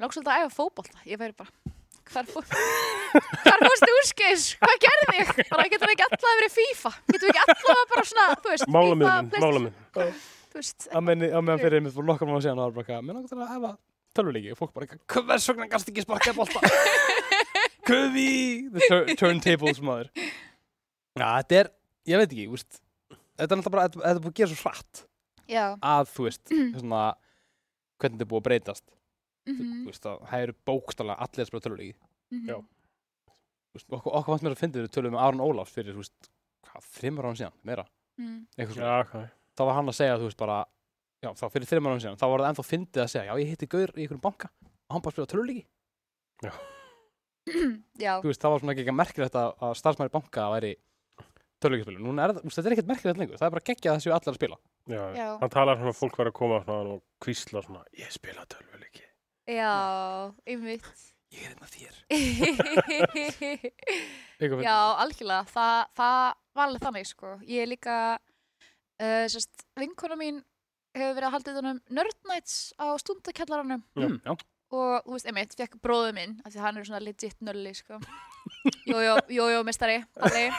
langt 0.03 0.13
svolítið 0.13 0.33
að 0.35 0.43
æfa 0.43 0.53
fótbolta, 0.59 0.99
ég 1.09 1.17
væri 1.23 1.33
bara, 1.39 1.49
hvar 2.11 2.27
fór, 2.29 2.45
hvar 3.45 3.63
fórstu 3.65 3.89
úrskis, 3.99 4.45
hvað 4.61 4.77
gerði 4.85 5.17
ég? 5.19 5.33
Bara 5.51 5.65
getum 5.71 5.89
við 5.89 5.95
ekki 5.95 6.07
allavega 6.07 6.37
verið 6.41 6.55
FIFA, 6.59 6.91
getum 7.11 7.25
við 7.25 7.33
ekki 7.33 7.43
allavega 7.45 7.89
bara 7.93 8.05
svona, 8.11 8.27
þú 8.43 8.53
veist, 8.53 8.69
Málaminn, 8.75 9.31
málaminn. 9.41 9.75
þú 9.95 10.59
veist, 10.61 10.87
að 10.91 11.05
menni, 11.09 11.29
að 11.31 11.45
meðan 11.47 11.63
fyrir 11.65 11.79
einmitt 11.79 11.95
fyrir 11.97 12.09
nokkar 12.11 12.29
mánu 12.31 12.43
síðan 12.45 12.61
það 12.61 12.69
var 12.69 12.75
bara 12.77 12.85
eitthvað, 12.85 13.05
menn 13.09 13.19
okkur 13.21 13.33
til 13.33 13.41
að 13.41 13.53
hefa 13.55 13.73
tölvuleiki. 14.15 14.53
Og 14.55 14.59
fólk 14.61 14.73
bara 14.75 14.87
eitthvað, 14.87 15.25
hvers 15.31 15.49
vegna 15.51 15.69
gast 15.73 15.91
ekki 15.91 16.05
sparkað 16.05 16.37
bolta? 16.39 16.59
Köfi 17.89 18.29
the 18.73 18.87
tur 18.89 19.11
turntables 19.19 19.81
maður. 19.83 20.07
Já, 21.15 21.27
þetta 21.41 21.59
er, 21.59 21.69
ég 22.09 22.21
veit 22.21 22.31
ekki, 22.31 22.47
úst 22.55 22.79
þetta 23.35 23.51
er 23.51 23.59
náttúrulega 23.59 23.75
bara, 23.75 23.89
þetta 23.91 24.13
er 24.15 24.23
búið 24.23 24.31
að 24.33 24.39
gera 24.39 24.51
svo 24.53 24.69
hratt 24.69 25.01
já, 25.51 25.63
að, 25.83 26.09
þú 26.15 26.25
veist, 26.29 26.53
svona 26.79 27.01
hvernig 27.99 28.15
þetta 28.17 28.25
er 28.25 28.31
búið 28.31 28.41
að 28.41 28.47
breytast 28.49 28.85
mhm, 29.49 29.81
þú 29.83 29.91
veist, 29.91 30.05
að 30.09 30.23
það 30.31 30.45
eru 30.45 30.55
bókstallega 30.69 31.25
allir 31.25 31.43
að 31.45 31.49
spila 31.51 31.65
tölvuleiki 31.65 31.95
Já. 32.49 32.57
Þú 32.59 33.79
veist, 33.79 33.89
okkur, 33.89 34.11
okkur 34.19 34.31
fannst 34.33 34.45
mér 34.47 34.55
að 34.55 34.61
fyndi 34.63 34.83
við 34.83 34.93
tölum 34.95 35.15
með 35.15 35.23
Aron 35.25 35.43
Ólafs 35.45 35.73
fyrir, 35.75 35.95
þú 35.95 36.03
veist, 36.03 36.29
hvað, 36.69 36.87
þreymur 36.95 37.27
án 37.29 37.39
síðan, 37.39 37.57
meira, 37.67 37.85
mhm, 38.21 38.37
eitthvað 38.55 38.77
svona 38.77 38.93
Já, 38.95 39.09
hvað? 39.11 39.27
þá 39.55 39.65
var 39.69 39.77
hann 39.79 39.91
að 39.91 39.99
segja, 39.99 40.19
þú 40.21 40.29
veist, 40.29 40.39
bara 40.41 40.57
já, 41.23 41.29
þá 41.35 41.45
fyrir 41.53 41.69
þreymur 41.71 41.95
án 41.95 42.03
síðan, 42.05 42.21
þá 42.21 42.27
var 42.31 42.43
það 42.43 42.49
ennþá 42.53 42.65
fyndið 42.69 43.03
að 43.05 43.11
segja 43.13 43.27
já, 43.29 43.35
ég 43.41 43.51
hitti 43.53 43.69
Gaur 43.71 43.93
í 43.95 44.01
einhverjum 44.05 44.23
banka 44.25 44.51
og 44.65 44.95
hann 44.95 45.05
bara 45.05 45.15
spila 45.15 45.31
tölvuleiki 45.31 45.65
já, 48.01 48.13
þú 48.23 48.29
veist, 48.31 48.41
það 48.41 48.51
var 48.55 48.63
svona 48.63 48.73
ekki 48.73 48.83
ekki 48.85 48.95
merkilegt 48.97 49.35
að, 49.37 49.51
að 49.61 49.75
starfsmæri 49.79 50.13
banka 50.13 50.47
væri 50.55 50.71
tölvuleikispilur. 51.61 52.01
Núna 52.03 52.25
er 52.25 52.33
það, 52.35 52.47
þetta 52.51 52.69
er 52.69 52.75
ekkert 52.75 52.89
merkilegt 52.91 53.21
lengur. 53.21 53.39
Það 53.39 53.47
er 53.47 53.53
bara 53.55 53.65
geggjað 53.69 53.99
séu 54.03 54.13
allir 54.15 54.31
að 54.31 54.39
spila. 54.39 54.57
Já, 54.91 55.01
Já. 55.17 55.27
hann 55.41 55.53
talar 55.53 55.79
svona 55.79 55.93
að 55.93 55.99
fólk 55.99 56.17
verður 56.19 56.33
að 56.33 56.37
koma 56.39 56.59
og 56.81 57.03
kvísla 57.23 57.63
svona, 57.65 57.83
ég 57.99 58.11
spila 58.13 58.45
tölvuleiki. 58.51 59.05
Já, 59.47 60.31
einmitt. 60.47 60.83
Ég 61.35 61.43
er 61.43 61.49
hérna 61.51 61.67
þér. 61.67 61.95
já, 64.65 64.75
algjörlega, 65.03 65.43
það, 65.51 65.79
það 65.97 66.17
var 66.55 66.65
alveg 66.69 66.83
þannig, 66.85 67.07
sko. 67.09 67.29
Ég 67.49 67.59
er 67.65 67.69
líka, 67.71 67.95
uh, 69.01 69.25
sérst, 69.31 69.55
vinkona 69.79 70.15
mín 70.19 70.37
hefur 70.95 71.15
verið 71.17 71.27
að 71.27 71.33
halda 71.35 71.51
utan 71.57 71.71
um 71.73 71.79
Nerd 71.97 72.19
Nights 72.29 72.55
á 72.79 72.85
stundakjallaranum 73.01 73.81
Mm, 73.99 74.15
já. 74.23 74.31
og, 74.71 74.93
þú 75.03 75.11
veist, 75.17 75.27
einmitt, 75.27 75.55
fekk 75.59 75.73
bróðu 75.83 76.11
minn, 76.15 76.37
af 76.45 76.49
því 76.55 76.59
hann 76.63 76.77
er 76.79 76.85
svona 76.87 77.03
legit 77.03 77.35
nölli, 77.43 77.73
sko. 77.75 77.99
Jójó, 78.87 79.17
jójó, 79.29 79.59
mistari, 79.67 79.97
allir. 80.23 80.51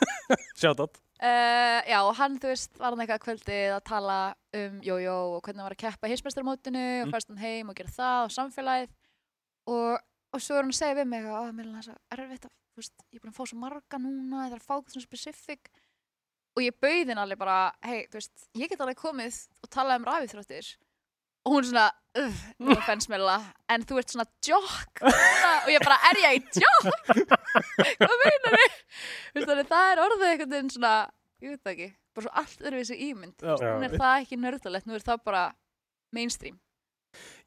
Shoutout. 0.60 0.98
Uh, 1.16 1.80
já, 1.88 1.96
hann, 2.18 2.34
þú 2.42 2.50
veist, 2.50 2.74
var 2.76 2.92
hann 2.92 3.00
eitthvað 3.06 3.22
kvöldið 3.24 3.70
að 3.72 3.84
tala 3.88 4.16
um 4.58 4.74
jójó 4.84 5.14
og 5.36 5.38
hvernig 5.46 5.62
hann 5.62 5.68
var 5.70 5.74
að 5.76 5.80
keppa 5.86 6.10
heimsmeistarmótinu 6.12 6.82
og 7.00 7.06
Mm. 7.06 7.12
færst 7.14 7.30
hann 7.32 7.40
heim 7.40 7.70
og 7.72 7.76
gera 7.78 7.88
það 7.94 8.24
og 8.26 8.34
samfélagið. 8.36 8.90
Og, 9.72 9.98
og 10.36 10.40
svo 10.44 10.58
er 10.58 10.62
hann 10.66 10.74
að 10.74 10.80
segja 10.82 10.98
við 11.00 11.08
mig 11.14 11.24
að 11.24 11.48
mér 11.56 11.66
er 11.66 11.72
hann 11.72 11.86
svo 11.86 11.96
erfitt 12.12 12.44
að, 12.44 12.52
þú 12.76 12.82
veist, 12.82 12.94
ég 13.08 13.16
er 13.16 13.24
búin 13.24 13.32
að 13.32 13.38
fá 13.38 13.44
svo 13.48 13.58
marga 13.62 13.98
núna, 14.04 14.44
ég 14.44 14.52
þarf 14.52 14.60
að 14.60 14.68
fá 14.68 14.74
eitthvað 14.76 14.92
svona 14.98 15.08
specific. 15.08 15.70
Og 16.56 16.62
ég 16.66 16.76
bauði 16.80 17.08
hann 17.08 17.22
alveg 17.24 17.38
bara, 17.40 17.56
hei, 17.84 18.04
þú 18.12 18.20
veist, 18.20 18.46
ég 18.60 18.68
get 18.68 18.80
alveg 18.84 19.00
komið 19.00 19.40
og 19.64 19.70
talað 19.72 19.98
um 20.02 20.06
rafíþróttir 20.12 20.70
og 21.46 21.54
hún 21.54 21.66
svona, 21.68 21.86
uh, 22.18 22.40
no 22.58 22.74
offense 22.74 23.08
Milla, 23.12 23.36
en 23.70 23.84
þú 23.86 24.00
ert 24.00 24.14
svona 24.14 24.26
jokk 24.44 25.04
og 25.06 25.70
ég 25.70 25.84
bara, 25.84 25.98
er 26.10 26.20
ég 26.24 26.40
í 26.40 26.64
jokk? 26.64 26.90
Hvað 28.00 28.16
meinar 28.24 28.58
þið? 28.58 28.76
Þannig 29.38 29.70
það 29.70 29.92
er 29.92 30.02
orðið 30.06 30.26
einhvern 30.32 30.54
veginn 30.56 30.74
svona, 30.74 30.92
ég 31.44 31.54
veit 31.54 31.62
það 31.62 31.74
ekki, 31.76 31.88
bara 32.16 32.26
svo 32.26 32.34
allt 32.42 32.66
öðruvísi 32.66 32.98
ímynd. 33.08 33.36
Já. 33.40 33.54
Já, 33.54 33.72
Nú 33.76 33.88
er 33.88 33.96
það 33.96 34.20
ekki 34.24 34.40
nördalegt, 34.42 34.88
nú 34.88 34.98
er 34.98 35.06
það 35.06 35.24
bara 35.30 35.42
mainstream. 36.16 36.58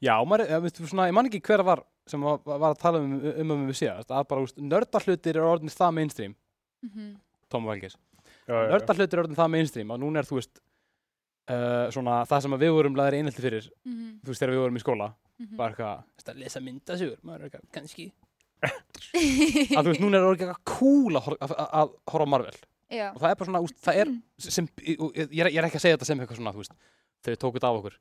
Já, 0.02 0.14
maður, 0.26 0.48
veistu, 0.64 0.88
svona, 0.88 1.08
ég 1.10 1.14
man 1.14 1.28
ekki 1.28 1.42
hver 1.46 1.62
var 1.66 1.84
sem 2.10 2.22
var, 2.24 2.40
var 2.48 2.72
að 2.72 2.80
tala 2.80 3.00
um 3.04 3.12
um 3.20 3.52
um 3.54 3.66
við 3.68 3.82
síðast, 3.84 4.10
að 4.10 4.24
bara, 4.32 4.46
úst, 4.46 4.56
nördahlutir 4.58 5.38
er 5.38 5.46
orðin 5.46 5.74
það 5.74 5.98
mainstream, 6.00 6.38
Mm 6.80 6.90
-hmm. 6.96 7.90
Já, 8.48 8.54
já. 8.56 8.70
Nördahlutir 8.70 9.18
er 9.18 9.22
orðin 9.22 9.36
það 9.36 9.50
mainstream, 9.52 9.90
að 9.90 9.98
núna 10.00 10.18
er, 10.18 10.24
þú 10.24 10.38
veist, 10.38 10.60
uh, 11.48 11.90
svona, 11.94 12.20
það 12.28 12.42
sem 12.44 12.52
að 12.56 12.64
við 12.66 12.72
vorum 12.76 12.96
laðir 12.98 13.18
einhelti 13.20 13.42
fyrir, 13.44 13.68
þú 13.86 14.28
veist, 14.30 14.40
þegar 14.42 14.54
við 14.54 14.62
vorum 14.64 14.76
í 14.76 14.84
skóla, 14.84 15.10
Mhm. 15.40 15.56
bara 15.56 15.72
eitthvað, 15.72 16.02
að 16.28 16.36
lesa 16.42 16.60
myndasugur, 16.60 17.16
maður 17.24 17.40
er 17.40 17.48
eitthvað, 17.48 17.68
kannski. 17.72 18.12
Að 18.60 19.84
þú 19.86 19.88
veist, 19.88 20.02
núna 20.04 20.18
er 20.18 20.26
orðið 20.28 20.42
eitthvað 20.44 20.64
cool 20.68 21.16
að, 21.16 21.28
að, 21.40 21.52
að, 21.54 21.68
að 21.80 21.92
horfa 22.12 22.26
Marvel. 22.28 22.58
Já. 22.90 23.06
Og 23.14 23.20
það 23.22 23.30
er 23.30 23.38
bara 23.40 23.48
svona, 23.48 23.60
úst, 23.64 23.76
það 23.80 24.00
er, 24.02 24.10
sem, 24.50 24.66
og 24.98 25.14
ég, 25.16 25.30
ég 25.30 25.40
er- 25.46 25.50
ég 25.54 25.58
er 25.62 25.68
ekki 25.68 25.78
að 25.80 25.84
segja 25.86 25.96
þetta 25.96 26.08
sem 26.10 26.20
eitthvað 26.20 26.40
svona, 26.40 26.52
þú 26.52 26.60
veist, 26.60 26.74
þau 27.24 27.32
tóku 27.40 27.56
þetta 27.56 27.70
af 27.70 27.78
okkur. 27.80 27.96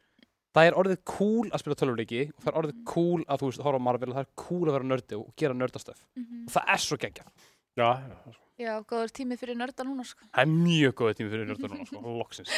Það 0.57 0.67
er 0.67 0.77
orðið 0.81 0.99
cool 1.05 1.47
að 1.53 1.61
spila 1.63 1.77
tölvuleiki 1.79 2.21
og 2.33 2.41
það 2.43 2.49
er 2.51 2.59
orðið 2.63 2.77
cool 2.91 3.21
að, 3.29 3.39
þú 3.43 3.49
veist, 3.51 3.63
horfa 3.69 3.79
á 3.79 3.87
Marvel 3.87 4.09
og 4.09 4.15
það 4.17 4.25
er 4.25 4.31
cool 4.43 4.65
að 4.67 4.75
vera 4.79 4.89
nördi 4.89 5.19
og 5.19 5.27
gera 5.37 5.53
nördastöf. 5.53 5.99
Mhm. 6.17 6.41
Og 6.49 6.53
það 6.57 6.73
er 6.75 6.83
svo 6.89 6.97
geggjað. 6.97 7.31
Já, 7.77 7.89
já, 8.03 8.35
Já, 8.59 8.73
góður 8.83 9.11
tími 9.15 9.37
fyrir 9.39 9.55
nörda 9.55 9.85
núna, 9.87 10.03
sko. 10.03 10.25
Það 10.35 10.41
er 10.43 10.49
mjög 10.51 10.93
góð 10.99 11.13
tími 11.15 11.29
fyrir 11.31 11.47
nörda 11.47 11.69
núna, 11.71 11.85
sko, 11.87 12.01
loksins. 12.19 12.51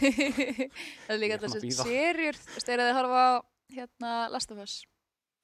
það 1.06 1.14
er 1.14 1.20
líka 1.22 1.36
er 1.38 1.44
þú 1.44 1.60
veist, 1.62 2.68
eru 2.68 2.82
þið 2.82 2.84
að 2.88 2.96
horfa 2.98 3.22
á 3.24 3.32
hérna 3.74 4.12
Last 4.34 4.52
of 4.54 4.60
Us 4.64 4.80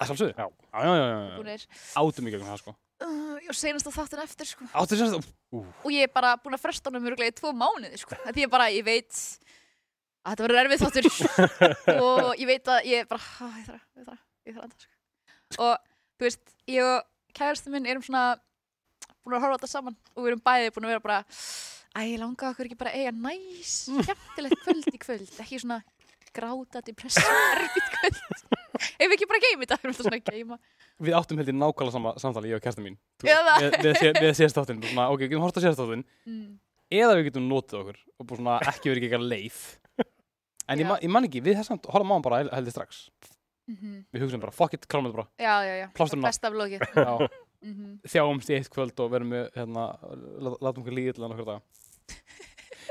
Það 0.00 0.08
sjálfsögðu? 0.08 0.32
Já. 0.32 0.46
Já, 0.72 0.80
já, 0.80 0.92
já, 0.96 1.50
já, 1.50 1.64
Átum 2.00 2.28
í 2.28 2.32
gegnum 2.32 2.48
það, 2.48 2.60
sko. 2.62 2.72
uh, 3.04 3.34
og 3.52 3.56
senast 3.58 3.88
á 3.90 3.92
þáttin 3.92 4.22
eftir 4.24 4.48
sko. 4.48 4.68
Áttu 4.80 4.96
sérst, 4.96 5.28
og 5.52 5.90
ég 5.92 6.06
er 6.06 6.12
bara 6.14 6.30
búin 6.40 6.56
að 6.56 6.62
fresta 6.62 6.88
honum 6.88 7.04
mjög 7.04 7.20
í 7.26 7.34
tvo 7.36 7.52
mánuði 7.52 8.00
sko. 8.00 8.16
því 8.30 8.46
ég 8.46 8.52
bara, 8.52 8.70
ég 8.72 8.86
veit 8.86 9.12
að 10.24 10.30
þetta 10.30 10.46
verður 10.46 10.62
erfið 10.62 10.84
þáttur 10.86 11.10
og 12.06 12.40
ég 12.40 12.48
veit 12.48 12.72
að 12.72 12.88
ég 12.88 13.10
bara, 13.10 13.20
"Ah, 13.44 13.58
ég 13.60 13.68
þarf 13.68 13.76
að, 13.76 13.84
ég 14.00 14.06
þarf 14.08 14.16
að, 14.16 14.24
ég 14.46 14.54
þarf 14.54 14.62
að 14.62 14.68
anda 14.68 14.80
sko. 14.80 15.68
og 15.68 15.76
þú 16.16 16.28
veist, 16.28 16.54
ég 16.68 16.88
og 16.88 17.36
kærastu 17.36 17.72
minn 17.74 17.88
erum 17.88 18.04
svona 18.04 18.24
búin 19.20 19.36
að 19.36 19.44
horfa 19.44 19.52
á 19.52 19.58
þetta 19.60 19.72
saman 19.74 19.96
og 20.16 20.24
við 20.24 20.32
erum 20.32 20.44
bæði 20.48 20.72
búin 20.74 20.88
að 20.88 20.94
vera 20.94 21.04
bara 21.04 21.20
æ, 21.96 22.00
ég 22.12 22.18
langa 22.22 22.50
okkur 22.52 22.68
ekki 22.68 22.78
bara 22.80 22.92
eiga 22.96 23.12
næs 23.14 23.72
skemmtilegt 23.90 24.60
kvöld 24.64 24.90
í 24.94 25.00
kvöld 25.02 25.40
ekki 25.42 25.58
svona 25.62 25.80
gráta, 26.36 26.82
depressjón, 26.86 27.40
erfitt 27.56 27.88
kvöld 27.96 28.20
ef 28.80 29.08
við 29.10 29.16
ekki 29.16 29.28
bara 29.30 29.42
geima 29.42 29.64
þetta, 29.66 29.78
við 29.80 29.88
erum 29.88 29.94
alltaf 29.94 30.06
svona 30.06 30.20
að 30.20 30.30
geima 30.30 30.58
við 31.00 31.16
áttum 31.16 31.40
heldur 31.40 31.56
nákvæmlega 31.56 31.94
sama 31.96 32.12
samtali, 32.20 32.50
ég 32.52 32.58
og 32.58 32.64
kærsta 32.64 32.82
mín. 32.84 32.96
Við, 33.24 33.76
við, 33.80 33.94
sé- 33.96 34.12
við 34.20 34.34
sést 34.36 34.58
þáttinn, 34.58 34.82
svona, 34.84 35.06
ok, 35.14 35.22
við 35.24 35.30
getum 35.32 35.44
hort 35.46 35.56
að 35.56 35.64
sést 35.64 35.80
þáttinn, 35.80 36.02
mm. 36.28 36.48
eða 37.00 37.14
við 37.16 37.28
getum 37.30 37.46
notið 37.48 37.78
okkur 37.80 38.00
og 38.20 38.26
bara 38.28 38.40
svona 38.42 38.56
ekki 38.68 38.90
verið 38.92 39.00
ekki 39.00 39.08
eitthvað 39.08 39.30
leið. 39.32 39.60
En 40.70 40.82
ég, 40.84 40.90
ég 41.06 41.10
man 41.16 41.24
ekki, 41.26 41.40
við 41.42 41.56
þessum, 41.56 41.80
horfum 41.88 42.12
á 42.12 42.14
hann 42.18 42.26
bara 42.28 42.42
hel- 42.42 42.52
heldur 42.52 42.76
strax. 42.76 43.00
Mm 43.70 43.96
Við 44.12 44.26
hugsaum 44.26 44.42
bara, 44.44 44.52
fuck 44.54 44.76
it, 44.76 44.84
þetta 44.84 45.12
bara. 45.16 45.26
já, 45.40 45.54
já, 45.64 45.74
já, 45.80 45.88
besta 46.20 46.50
af 46.50 46.56
lokið 46.60 46.84
Já, 47.00 47.12
mm 47.64 47.90
þjáumst 48.12 48.50
í 48.52 48.56
eitt 48.60 48.70
kvöld 48.72 49.00
og 49.00 49.10
verum 49.16 49.32
við, 49.34 49.48
hérna, 49.56 49.88
lá- 50.44 50.60
látum 50.60 50.84
okkur 50.84 50.96
líða 51.00 51.16
til 51.16 51.24
hann 51.24 51.32
okkur 51.36 51.48
dag. 51.54 51.64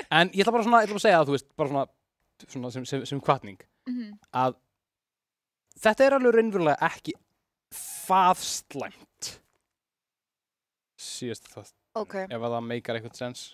En 0.09 0.31
ég 0.33 0.41
ætla 0.41 0.53
bara 0.55 0.65
svona, 0.65 0.81
ég 0.81 0.89
ætla 0.89 0.95
bara 0.95 1.01
að 1.01 1.05
segja 1.05 1.19
að 1.19 1.27
þú 1.29 1.35
veist, 1.35 1.49
bara 1.59 1.69
svona, 1.69 1.85
svona 2.47 2.71
sem, 2.73 2.85
sem, 2.89 3.05
sem 3.05 3.21
kvartning, 3.21 3.59
-hmm. 3.89 4.17
að 4.33 4.55
þetta 5.83 6.05
er 6.05 6.15
alveg 6.17 6.35
raunverulega 6.35 6.89
ekki 6.89 7.13
það 7.75 8.43
slæmt. 8.47 9.31
Síðast 10.99 11.47
það 11.53 11.71
ok, 11.99 12.15
ef 12.25 12.41
að 12.41 12.55
það 12.55 12.67
meikar 12.71 12.99
eitthvað 12.99 13.21
sens. 13.21 13.45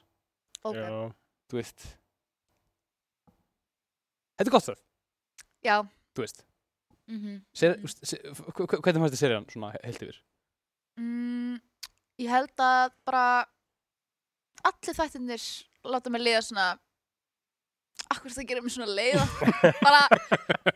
Ok, 0.64 0.76
Já. 0.76 1.14
þú 1.50 1.60
veist. 1.60 1.88
Þetta 4.36 4.50
er 4.50 4.56
gott 4.56 4.70
það, 4.70 4.82
já. 5.64 5.78
Þú 6.16 6.22
veist. 6.26 6.46
Mm 7.08 7.20
-hmm. 7.22 7.38
Hvernig 8.82 9.02
fannst 9.02 9.14
þið 9.14 9.20
serían 9.20 9.50
svona 9.50 9.76
heilt 9.84 10.02
yfir? 10.02 10.24
Mm, 10.98 11.62
ég 12.18 12.30
held 12.30 12.56
að 12.58 12.92
bara 13.06 13.46
allir 14.70 14.98
þættirnir 14.98 15.46
láta 15.86 16.10
mig 16.14 16.22
liða 16.26 16.42
svona 16.46 16.68
akkur 18.14 18.34
það 18.36 18.48
gerir 18.50 18.66
mig 18.66 18.74
svona 18.76 18.96
leiða 18.98 19.26
bara, 19.86 20.02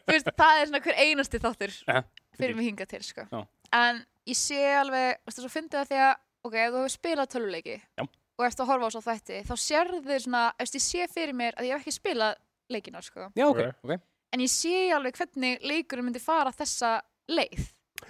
þú 0.06 0.14
veist, 0.14 0.30
það 0.40 0.62
er 0.62 0.70
svona 0.72 0.82
hver 0.86 1.02
einasti 1.06 1.42
þáttur 1.44 1.74
Ja, 1.88 2.02
fyrir 2.40 2.58
mig 2.58 2.70
hingað 2.70 2.92
til, 2.96 3.02
sko. 3.06 3.26
Já. 3.34 3.42
en 3.80 4.00
ég 4.30 4.38
sé 4.40 4.60
alveg, 4.80 5.20
þú 5.22 5.30
veist, 5.32 5.42
svo 5.44 5.52
fyndi 5.54 5.78
það 5.78 5.90
því 5.92 6.00
að 6.06 6.14
ok, 6.50 6.56
ef 6.64 6.72
þú 6.74 6.80
hefur 6.84 6.94
spilað 6.96 7.32
tölvuleiki 7.36 7.76
Já. 7.78 8.04
og 8.40 8.46
ert 8.48 8.62
að 8.64 8.70
horfa 8.72 8.90
á 8.90 8.94
svo 8.96 9.02
þætti, 9.06 9.42
þá 9.50 9.54
sérðu 9.66 10.20
svona, 10.24 10.44
þú 10.56 10.66
veist, 10.66 10.78
ég 10.80 10.86
sé 10.88 11.10
fyrir 11.14 11.36
mér 11.42 11.58
að 11.60 11.68
ég 11.70 11.76
hef 11.76 11.84
ekki 11.86 11.98
spilað 12.00 12.40
leikina, 12.70 13.02
sko. 13.04 13.28
Já, 13.36 13.46
ok, 13.50 13.60
Ok. 13.66 13.84
ok. 13.90 14.08
En 14.30 14.44
ég 14.46 14.52
sé 14.54 14.74
alveg 14.94 15.16
hvernig 15.18 15.64
leikurinn 15.66 16.06
myndi 16.06 16.22
fara 16.22 16.52
þessa 16.54 17.00
leið 17.34 17.64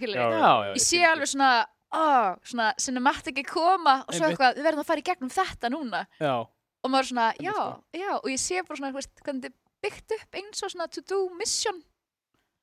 já, 0.04 0.26
ég 0.76 0.82
sé 0.84 1.00
alveg 1.08 1.30
svona 1.32 1.52
oh, 1.92 2.36
svona 2.44 2.74
cinematic 2.80 3.40
koma 3.50 4.04
og 4.08 4.14
svo 4.14 4.26
Einmitt. 4.26 4.36
eitthvað, 4.40 4.56
við 4.60 4.64
verðum 4.70 4.84
að 4.84 4.90
fara 4.92 5.00
í 5.04 5.08
gegnum 5.10 5.30
þetta 5.34 5.70
núna 5.74 6.04
já, 6.20 6.34
og 6.84 6.90
maður 6.92 7.04
er 7.06 7.10
svona, 7.12 7.28
Einmitt, 7.34 7.48
já, 7.48 7.54
sko. 7.54 8.00
já 8.04 8.12
og 8.20 8.30
ég 8.30 8.40
sé 8.44 8.62
bara 8.68 8.78
svona, 8.82 8.92
þú 8.94 9.00
veist, 9.02 9.24
hvernig 9.26 9.44
þetta 9.44 9.54
er 9.54 9.58
byggt 9.90 10.16
upp 10.20 10.36
eins 10.42 10.64
og 10.64 10.72
svona 10.74 10.88
to 10.92 11.02
do 11.08 11.20
mission 11.40 11.82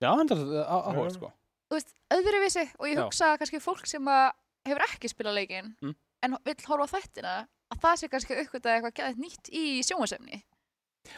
já, 0.03 0.11
hann 0.13 0.29
er 0.31 0.43
áhuga 0.69 1.07
Já. 1.09 1.15
sko 1.17 1.33
þú 1.67 1.79
veist, 1.81 1.95
öðruvísi 2.15 2.65
og 2.79 2.87
ég 2.91 2.97
Já. 2.99 3.05
hugsa 3.05 3.31
að 3.33 3.39
kannski 3.43 3.61
fólk 3.65 3.87
sem 3.91 4.05
að 4.13 4.27
hefur 4.67 4.85
ekki 4.91 5.09
spilað 5.11 5.39
leikinn 5.41 5.73
Mm. 5.83 5.95
en 6.23 6.37
vill 6.45 6.67
horfa 6.69 6.87
á 6.87 6.93
þættina 6.95 7.35
að 7.75 7.81
það 7.83 7.97
sé 8.01 8.09
kannski 8.13 8.37
uppgötað 8.45 8.75
eitthvað 8.77 8.95
gæðið 9.01 9.19
nýtt 9.25 9.51
í 9.51 9.65
sjónvarsefni 9.83 10.43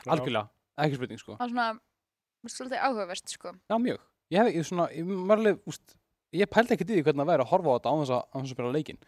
algjörlega, 0.09 0.49
ekki 0.85 0.99
spurning 0.99 1.21
sko 1.21 1.37
það 1.38 1.45
er 1.47 1.53
svona, 1.53 1.67
mér 1.75 2.49
finnst 2.49 2.61
svolítið 2.61 2.83
áhugavert 2.87 3.33
sko. 3.35 3.53
já, 3.69 3.77
mjög, 3.83 4.00
ég 4.33 4.38
hef, 4.43 4.50
ég 4.55 4.67
svona 4.69 4.87
ég, 4.95 5.12
var 5.29 5.38
alveg, 5.43 5.61
úst, 5.69 5.97
ég 6.37 6.51
pældi 6.53 6.75
ekki 6.75 6.87
í 6.87 6.91
því 6.91 7.05
hvernig 7.07 7.25
það 7.25 7.31
væri 7.33 7.47
að 7.47 7.53
horfa 7.53 7.73
á 7.73 7.77
þetta 7.79 7.93
á 7.93 7.97
þess 8.01 8.15
að, 8.17 8.23
að 8.41 8.51
spila 8.53 8.75
leikinn. 8.75 9.01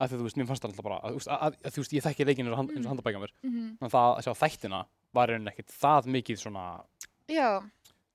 Af 0.00 0.08
því 0.08 0.18
þú 0.18 0.26
veist, 0.26 0.38
mér 0.40 0.48
fannst 0.48 0.62
það 0.64 0.70
alltaf 0.70 0.86
bara 0.86 0.98
að, 1.04 1.16
að, 1.20 1.56
að, 1.60 1.74
þú 1.74 1.82
veist, 1.82 1.96
ég 1.96 2.04
þekki 2.06 2.26
leikinn 2.28 2.46
eins 2.48 2.54
og 2.56 2.88
handabækja 2.88 3.20
mér 3.20 3.34
mm. 3.44 3.66
en 3.84 3.92
það 3.92 4.12
að 4.14 4.22
sjá 4.24 4.32
þættina 4.40 4.78
var 5.18 5.28
raunin 5.28 5.50
ekkit 5.50 5.74
það 5.76 6.08
mikið 6.14 6.38
svona 6.40 6.62
já, 7.28 7.48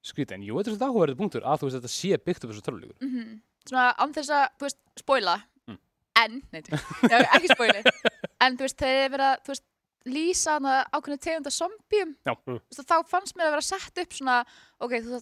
skrítið, 0.01 0.39
en 0.39 0.48
jú, 0.48 0.55
þetta 0.58 0.72
er 0.72 0.77
þetta 0.79 0.89
áhugaverið 0.89 1.20
punktur 1.20 1.46
að 1.46 1.62
þú 1.62 1.70
veist, 1.70 1.77
þetta 1.77 1.94
sé 1.94 2.20
byggt 2.25 2.48
upp 2.48 2.53
þessu 2.55 2.65
töluleikur 2.65 3.05
mm 3.05 3.36
svona 3.70 3.86
án 3.98 4.13
þess 4.15 4.34
að, 4.34 4.44
þú 4.55 4.67
veist, 4.67 4.82
spoila. 5.01 5.36
Mm. 5.65 5.79
en, 6.22 6.36
nei, 6.53 6.62
já, 7.10 7.17
ekki 7.24 7.50
spoili 7.50 7.82
en 8.46 8.58
þú 8.58 8.67
veist, 8.67 8.82
þegar 8.82 9.13
verið 9.15 9.27
að, 9.29 9.39
veist 9.53 9.65
lýsa 10.05 10.60
ákveðinu 10.94 11.22
tegunda 11.24 11.53
zombjum 11.53 12.12
þá 12.22 12.98
fannst 13.10 13.34
mér 13.38 13.48
að 13.48 13.55
vera 13.55 13.65
sett 13.65 14.01
upp 14.03 14.13
svona 14.13 14.36
ok, 14.77 15.00
þú 15.00 15.15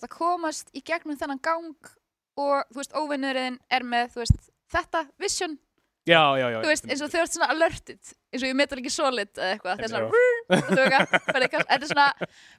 að 2.38 2.44
og, 2.48 2.66
þú 2.74 2.82
veist, 2.82 2.94
óvinnurinn 2.98 3.60
er 3.70 3.84
með, 3.86 4.10
þú 4.16 4.24
veist, 4.24 4.50
þetta 4.74 5.04
vision, 5.22 5.58
já, 6.10 6.20
já, 6.42 6.46
já 6.52 6.58
þú 6.64 6.68
veist, 6.72 6.88
eins 6.90 7.02
og 7.06 7.12
þau 7.14 7.20
ert 7.22 7.32
svona 7.36 7.50
alerted, 7.54 8.00
eins 8.34 8.42
og 8.44 8.50
ég 8.50 8.56
metal 8.58 8.80
ekki 8.82 8.92
solid 8.92 9.30
eða 9.38 9.52
eitthvað, 9.54 9.78
það 9.78 9.86
er 9.86 9.94
svona 9.94 10.08
og 10.10 10.66
þú 10.68 10.80
veist, 10.82 11.14
þetta 11.30 11.78
er 11.78 11.88
svona 11.94 12.08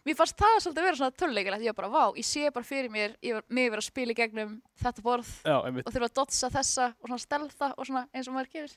mér 0.06 0.16
fannst 0.20 0.38
það 0.40 0.54
svolítið 0.64 0.80
að 0.80 0.88
vera 0.88 1.00
svona 1.00 1.18
töluleikilegt 1.20 1.66
ég 1.66 1.74
var 1.74 1.78
bara, 1.82 1.92
vá, 1.92 2.04
ég 2.22 2.24
sé 2.30 2.50
bara 2.54 2.64
fyrir 2.70 2.90
mér 2.94 3.16
ég 3.26 3.34
var, 3.36 3.44
mig 3.50 3.68
vera 3.74 3.82
að 3.82 3.88
spila 3.90 4.14
í 4.14 4.18
gegnum 4.22 4.54
þetta 4.84 5.04
borð 5.04 5.34
og 5.44 5.92
þurfa 5.92 6.08
að 6.08 6.16
dotsa 6.22 6.50
þessa 6.54 6.88
og 6.94 7.10
svona 7.10 7.24
stelta 7.26 7.72
og 7.76 7.88
svona 7.90 8.06
eins 8.14 8.30
og 8.30 8.36
maður 8.38 8.52
gerir. 8.56 8.76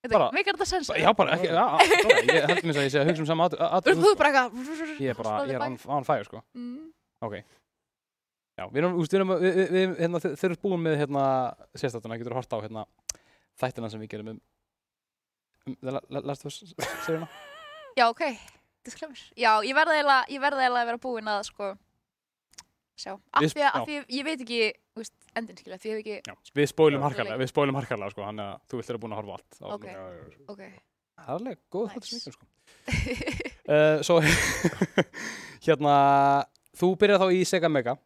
Bara- 0.00 0.30
Þetta, 0.30 0.32
Mikar 0.32 0.56
þetta 0.56 0.66
sens? 0.70 0.88
já, 0.96 1.10
bara 1.12 1.34
ekki, 1.36 1.48
já, 1.52 1.64
bara, 2.06 2.20
ég 2.24 2.46
held 2.48 2.62
mér 2.64 2.78
að 2.80 2.86
ég 2.86 2.92
sé 2.94 3.00
að 3.02 3.08
hugsa 3.10 3.20
um 3.20 3.26
sama 3.28 3.48
Þú 3.52 3.58
aðrið 3.66 3.98
þú 4.00 4.12
bara 4.16 4.30
eitthvað 4.30 5.02
ég 5.04 5.10
er 5.12 5.18
bara, 5.18 5.34
ég 5.50 5.58
er 5.58 5.64
on, 5.66 5.74
on 5.98 6.06
fire, 6.08 6.24
sko. 6.24 6.40
Mm. 6.56 6.86
ok 7.26 7.34
já, 8.60 8.64
við 8.68 8.82
erum, 8.82 8.96
úst, 9.00 9.12
við 9.14 9.20
erum, 9.22 9.32
við, 9.40 9.56
við, 9.56 9.70
við, 9.74 9.92
hérna, 10.04 10.20
þe- 10.22 10.34
þeir 10.36 10.50
eru 10.52 10.60
búin 10.66 10.84
með, 10.84 10.96
hérna, 11.00 11.24
sérstættuna, 11.80 12.18
getur 12.20 12.36
hort 12.36 12.52
á, 12.52 12.58
hérna, 12.60 12.84
þættina 13.60 13.90
sem 13.92 14.02
við 14.04 14.12
gerum 14.14 14.32
um, 14.34 14.40
um 15.70 15.76
La- 15.88 16.02
La- 16.12 16.24
Last 16.30 16.44
of 16.44 16.52
Us 16.52 16.74
seríuna 17.06 17.28
Já, 17.98 18.06
ok, 18.12 18.22
disclaimer 18.86 19.22
Já, 19.40 19.52
ég 19.66 19.74
verði 19.76 19.98
eiginlega 20.00 20.68
að 20.84 20.90
vera 20.92 21.00
búin 21.02 21.30
að 21.32 21.42
sko 21.50 21.72
sjá, 23.00 23.14
af 23.32 23.42
Við- 23.46 23.54
því 23.56 23.64
að, 23.64 23.66
já. 23.66 23.72
af 23.80 23.88
því 23.88 23.98
að 24.02 24.14
ég 24.18 24.28
veit 24.28 24.44
ekki 24.44 24.60
veist, 25.00 25.14
endin 25.40 25.56
skilja, 25.58 25.78
því 25.80 25.90
ég 25.90 25.96
hef 25.96 26.04
ekki 26.04 26.16
Já, 26.30 26.36
við 26.60 26.70
spólum 26.74 27.04
harkarlega, 27.06 27.40
við 27.40 27.50
spólum 27.52 27.78
harkarlega 27.80 28.12
sko, 28.14 28.26
hann 28.28 28.42
er 28.44 28.50
að 28.54 28.64
þú 28.70 28.80
vilt 28.82 28.90
vera 28.92 29.00
búin 29.04 29.14
að 29.16 29.20
horfa 29.22 29.38
allt 29.38 29.60
Ok. 29.78 29.86
já. 29.88 30.00
ok, 30.52 30.62
Það 31.20 31.28
er 31.30 31.36
alveg 31.36 31.58
góð 31.74 31.88
þetta 31.94 32.08
sem 32.10 32.20
ekki 32.20 32.34
sko. 32.36 32.46
uh, 33.72 33.96
Svo 34.08 34.20
hérna 35.66 35.94
þú 36.80 36.90
byrjar 37.00 37.20
þá 37.24 37.26
í 37.36 37.40
Sega 37.48 37.70
Mega 37.72 37.96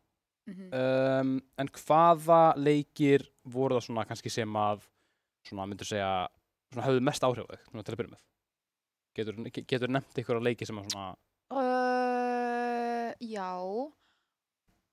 Mhm. 0.46 0.66
um, 0.76 1.30
en 1.58 1.68
hvaða 1.72 2.40
leikir 2.60 3.22
voru 3.48 3.76
það 3.78 3.86
svona 3.86 4.04
kannski 4.08 4.30
sem 4.30 4.52
að 4.60 4.82
svona 5.48 5.64
myndur 5.70 5.88
segja 5.88 6.28
svona 6.72 6.84
höfðu 6.88 7.00
mest 7.06 7.22
áhrif 7.24 7.46
á 7.48 7.52
þig 7.54 7.62
svona 7.70 7.84
til 7.84 7.94
að 7.94 7.98
byrja 8.02 8.12
með 8.12 8.22
getur, 9.16 9.38
ge- 9.54 9.64
getur 9.72 9.88
nefnt 9.94 10.18
ykkur 10.20 10.36
að 10.40 10.44
leiki 10.50 10.66
sem 10.68 10.76
að 10.82 10.90
svona 10.90 11.16
uh, 11.54 13.14
Já 13.24 13.50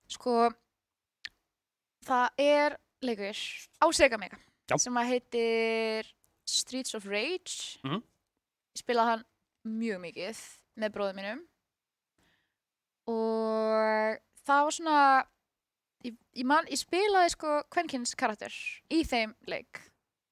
sko 0.07 0.51
það 2.07 2.29
er 2.39 2.77
leikur 3.03 3.35
á 3.83 3.85
Sega 3.91 4.17
Mega 4.21 4.37
Já. 4.71 4.77
sem 4.79 4.93
að 5.01 5.09
heitir 5.11 6.13
Streets 6.47 6.95
of 6.95 7.05
Rage 7.11 7.79
Mhm. 7.83 7.99
ég 7.99 8.79
spilaði 8.85 9.09
hann 9.17 9.25
mjög 9.67 9.99
mikið 10.07 10.39
með 10.79 10.93
bróðum 10.95 11.19
mínum 11.19 11.41
og 13.11 14.19
það 14.45 14.63
var 14.67 14.75
svona 14.75 14.97
ég, 16.07 16.15
ég, 16.37 16.45
man, 16.47 16.67
ég 16.71 16.79
spilaði 16.79 17.33
sko 17.35 17.61
kvenkins 17.73 18.13
karakter 18.19 18.55
í 18.93 19.01
þeim 19.07 19.35
leik. 19.49 19.81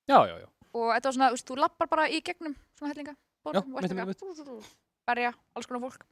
Já, 0.09 0.21
já, 0.25 0.35
já, 0.41 0.47
og 0.73 0.93
þetta 0.93 1.09
var 1.09 1.17
svona, 1.17 1.29
þú 1.29 1.37
veist, 1.37 1.49
þú 1.49 1.59
lappar 1.59 1.91
bara 1.91 2.07
í 2.09 2.21
gegnum 2.25 2.55
svona 2.77 2.93
hellinga 2.93 3.15
Já, 3.15 3.19
borðum 3.45 3.77
ert 3.79 3.93
mitt, 3.93 4.07
mitt, 4.09 4.23
eitthvað 4.23 4.71
berja, 5.09 5.33
alls 5.57 5.69
konar 5.69 5.83
fólk. 5.85 6.05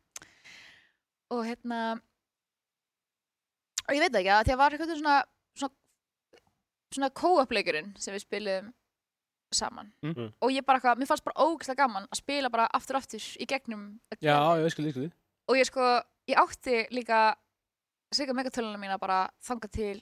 Og 1.34 1.44
hérna 1.46 1.82
og 3.88 3.96
ég 3.96 4.04
veit 4.04 4.14
það 4.14 4.22
ekki 4.22 4.34
að 4.36 4.46
því 4.48 4.56
að 4.56 4.62
var 4.62 4.76
eitthvað 4.76 4.94
svona 4.96 5.18
svona, 5.58 5.74
svona 6.96 7.14
co-op 7.22 7.56
leikurinn 7.56 7.94
sem 8.02 8.16
við 8.16 8.26
spilum 8.26 8.72
saman. 9.56 9.94
Mm. 10.04 10.12
Mm. 10.12 10.32
og 10.44 10.52
ég 10.52 10.66
bara 10.68 10.80
eitthvað, 10.80 11.00
mér 11.00 11.08
fannst 11.08 11.24
bara 11.24 11.46
ógeðslega 11.46 11.86
gaman 11.86 12.08
að 12.12 12.20
spila 12.20 12.50
bara 12.52 12.68
aftur 12.76 12.98
og 12.98 13.06
aftur 13.06 13.24
í 13.40 13.46
gegnum 13.48 13.86
já, 14.20 14.34
já, 14.36 14.64
ég 14.66 14.74
skil, 14.74 14.88
ég 14.90 14.98
skil. 14.98 15.12
Og 15.48 15.56
ég 15.56 15.70
sko, 15.70 15.86
ég 16.28 16.42
átti 16.42 16.82
líka 16.92 17.22
Sega 18.16 18.36
megatöluna 18.38 18.80
mína 18.80 19.00
bara 19.02 19.26
þangað 19.44 19.74
til 19.76 19.98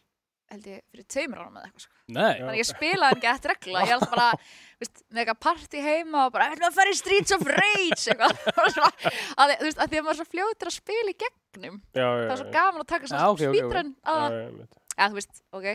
held 0.46 0.68
ég 0.70 0.82
fyrir 0.94 1.06
tveimur 1.10 1.40
árum 1.42 1.56
eða 1.58 1.66
eitthvað 1.66 1.84
sko. 1.88 1.96
Nei, 2.14 2.34
þannig 2.38 2.52
að 2.52 2.60
ég 2.60 2.68
spilaði 2.70 3.08
hann 3.16 3.22
gett 3.24 3.48
regla 3.50 3.80
ég 3.82 3.94
alltaf 3.96 4.12
bara, 4.14 4.28
veist, 4.84 5.00
með 5.10 5.22
eitthvað 5.24 5.40
party 5.42 5.82
heima 5.82 6.26
og 6.28 6.36
bara, 6.36 6.50
erum 6.54 6.68
að 6.68 6.76
fara 6.78 6.94
í 6.94 7.00
Streets 7.00 7.34
of 7.34 7.48
Rage? 7.50 8.04
eitthvað, 8.14 8.44
að, 9.42 9.56
því- 9.56 9.72
að 9.74 9.90
því 9.90 9.98
að 10.02 10.06
maður 10.06 10.20
svo 10.20 10.28
fljótur 10.30 10.70
að 10.70 10.76
spila 10.78 11.16
í 11.16 11.18
gegnum 11.26 11.82
Já, 11.98 12.06
já, 12.06 12.22
það 12.30 12.36
er 12.36 12.42
svo 12.44 12.48
gaman 12.60 12.86
að 12.86 12.88
taka 12.94 13.10
Já, 13.10 13.12
svona 13.16 13.32
ok, 13.34 13.34
ok, 13.34 13.42
ok. 13.42 13.58
spítrun 13.58 13.92
að, 14.14 14.38
Já, 14.94 15.04
þú 15.10 15.18
veist, 15.18 15.44
ok 15.58 15.68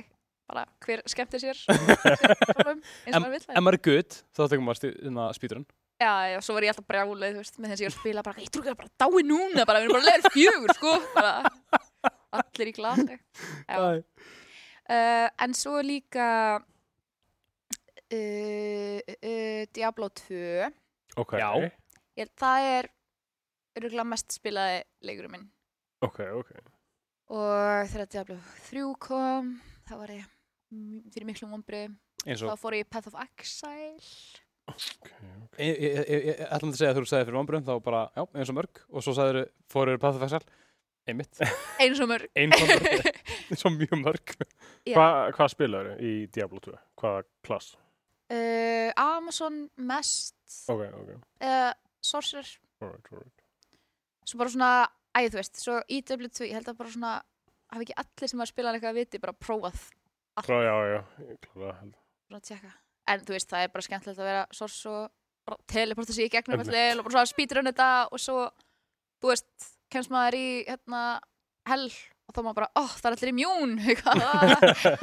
bara 0.50 0.64
hver 0.82 1.02
skemmtir 1.06 1.38
sér. 1.42 1.58
Eins 1.70 3.14
og 3.14 3.22
maður 3.22 3.34
vill 3.36 3.42
ef 3.44 3.60
maður 3.62 3.76
er 3.76 3.82
good 3.86 4.16
þá 4.34 4.40
tekum 4.50 4.66
maður 4.66 4.88
hérna 4.94 5.26
spýturinn 5.36 5.66
Já, 6.00 6.12
já, 6.32 6.38
svo 6.40 6.54
var 6.56 6.64
ég 6.64 6.72
alltaf 6.72 6.86
brjáluð, 6.88 7.34
þú 7.36 7.42
veist, 7.42 7.58
með 7.60 7.72
þess 7.74 7.76
að 7.76 7.84
ég 7.84 7.90
var 7.90 7.92
að 7.92 8.00
spila 8.00 8.22
bara, 8.24 8.40
ég 8.40 8.48
trúi 8.54 8.62
ekki 8.64 8.72
að 8.72 8.78
bara 8.80 8.92
dái 9.02 9.24
núna, 9.28 9.64
bara, 9.68 9.82
við 9.82 9.90
erum 9.90 9.96
bara 9.98 10.06
leður 10.08 10.32
fjögur, 10.32 10.72
sko, 10.78 10.92
bara, 11.12 11.32
allir 12.38 12.70
í 12.70 12.74
glasi. 12.76 13.16
Já, 13.70 13.78
uh, 14.00 15.28
en 15.44 15.56
svo 15.56 15.80
líka 15.84 16.26
uh, 18.10 18.98
uh, 19.00 19.62
Diablo 19.74 20.10
2, 20.22 20.70
Ok, 21.20 21.32
Já. 21.42 21.50
ég, 22.18 22.28
það 22.38 22.68
er 22.74 22.90
örgulega 23.80 24.06
mest 24.12 24.36
spilaði 24.36 24.84
leikurum 25.06 25.34
minn. 25.36 25.48
Ok, 26.06 26.20
ok. 26.40 26.52
og 27.34 27.88
þegar 27.90 28.12
Diablo 28.14 28.36
3 28.70 28.84
kom, 29.02 29.50
þá 29.88 29.94
var 29.98 30.14
ég 30.14 30.28
fyrir 31.10 31.26
miklum 31.28 31.52
vonbrið, 31.56 31.90
eins 32.26 32.44
þá 32.46 32.54
fór 32.60 32.78
ég 32.78 32.86
í 32.86 32.90
Path 32.90 33.10
of 33.10 33.18
Exile. 33.26 33.98
okay, 34.70 35.66
ég, 35.66 36.40
ætlum 36.46 36.70
að 36.72 36.78
segja 36.78 36.92
að 36.92 37.00
þú 37.00 37.04
sagði 37.10 37.26
fyrir 37.28 37.38
vonbröðum 37.40 37.66
þá 37.66 37.84
bara, 37.84 38.02
já, 38.14 38.22
eins 38.38 38.52
og 38.52 38.56
mörg. 38.60 38.82
Og 38.90 39.04
svo 39.04 39.14
sagður 39.16 39.48
fóruður 39.72 40.02
Pathafexal 40.02 40.42
einmitt, 41.10 41.40
Eins 41.82 42.00
og 42.02 42.08
mörg. 42.10 42.26
eins 42.38 42.56
og 42.62 42.70
mörg 42.70 43.20
svo 43.60 43.70
mjög 43.74 43.94
mörg. 44.00 44.34
Hva, 44.94 45.06
hvað 45.36 45.52
spilaður 45.52 46.00
í 46.06 46.12
Diablo 46.32 46.60
2? 46.64 46.74
Hvaða 47.02 47.24
klass? 47.46 47.72
Uh, 48.30 48.90
Amazon 49.00 49.64
mest 49.90 50.36
Ok, 50.70 50.84
ok. 50.86 51.08
uh, 51.42 51.72
Sorcerer 52.00 52.46
Alright, 52.80 53.08
alright. 53.10 53.42
svo 54.24 54.38
bara 54.40 54.52
svona, 54.54 54.68
æði 55.18 55.32
þú 55.34 55.40
veist 55.40 55.58
svo 55.64 55.78
í 55.90 55.98
W2, 56.06 56.46
ég 56.46 56.54
held 56.60 56.70
að 56.70 56.78
bara 56.78 56.92
svona 56.94 57.14
hafi 57.74 57.88
ekki 57.88 57.96
allir 58.02 58.30
sem 58.30 58.40
að 58.44 58.50
spila 58.52 58.70
eitthvað 58.76 58.92
að 58.94 59.00
viti 59.02 59.20
bara 59.22 59.34
prófað 59.34 59.80
Klá, 60.40 60.56
já, 60.64 60.74
já, 60.94 61.00
ég 61.26 61.40
klára 61.44 61.74
held. 61.80 61.96
bara 62.30 62.38
að 62.40 62.46
tjekka, 62.52 62.70
en 63.12 63.24
þú 63.26 63.34
veist 63.34 63.50
það 63.50 63.64
er 63.66 63.72
bara 63.74 63.84
skemmtilegt 63.88 64.22
að 64.22 64.30
vera 64.30 64.46
Source 64.56 64.94
og 64.94 65.58
teleporta 65.68 66.14
sig 66.14 66.30
í 66.30 66.32
gegnum 66.32 66.62
allir 66.62 67.00
og 67.02 67.08
bara 67.08 67.16
svona 67.18 67.32
spýtur 67.34 67.60
þetta 67.66 67.88
og 68.14 68.22
svo, 68.22 68.46
þú 69.20 69.32
veist 69.34 69.70
kemst 69.92 70.12
maður 70.12 70.38
í 70.38 70.46
hérna 70.68 71.02
hell 71.68 71.88
og 72.30 72.34
þá 72.36 72.40
maður 72.44 72.58
bara, 72.60 72.70
ó, 72.78 72.82
það 72.86 73.10
er 73.10 73.16
allir 73.16 73.32
eitthvað, 73.90 74.22
ah, 74.30 74.52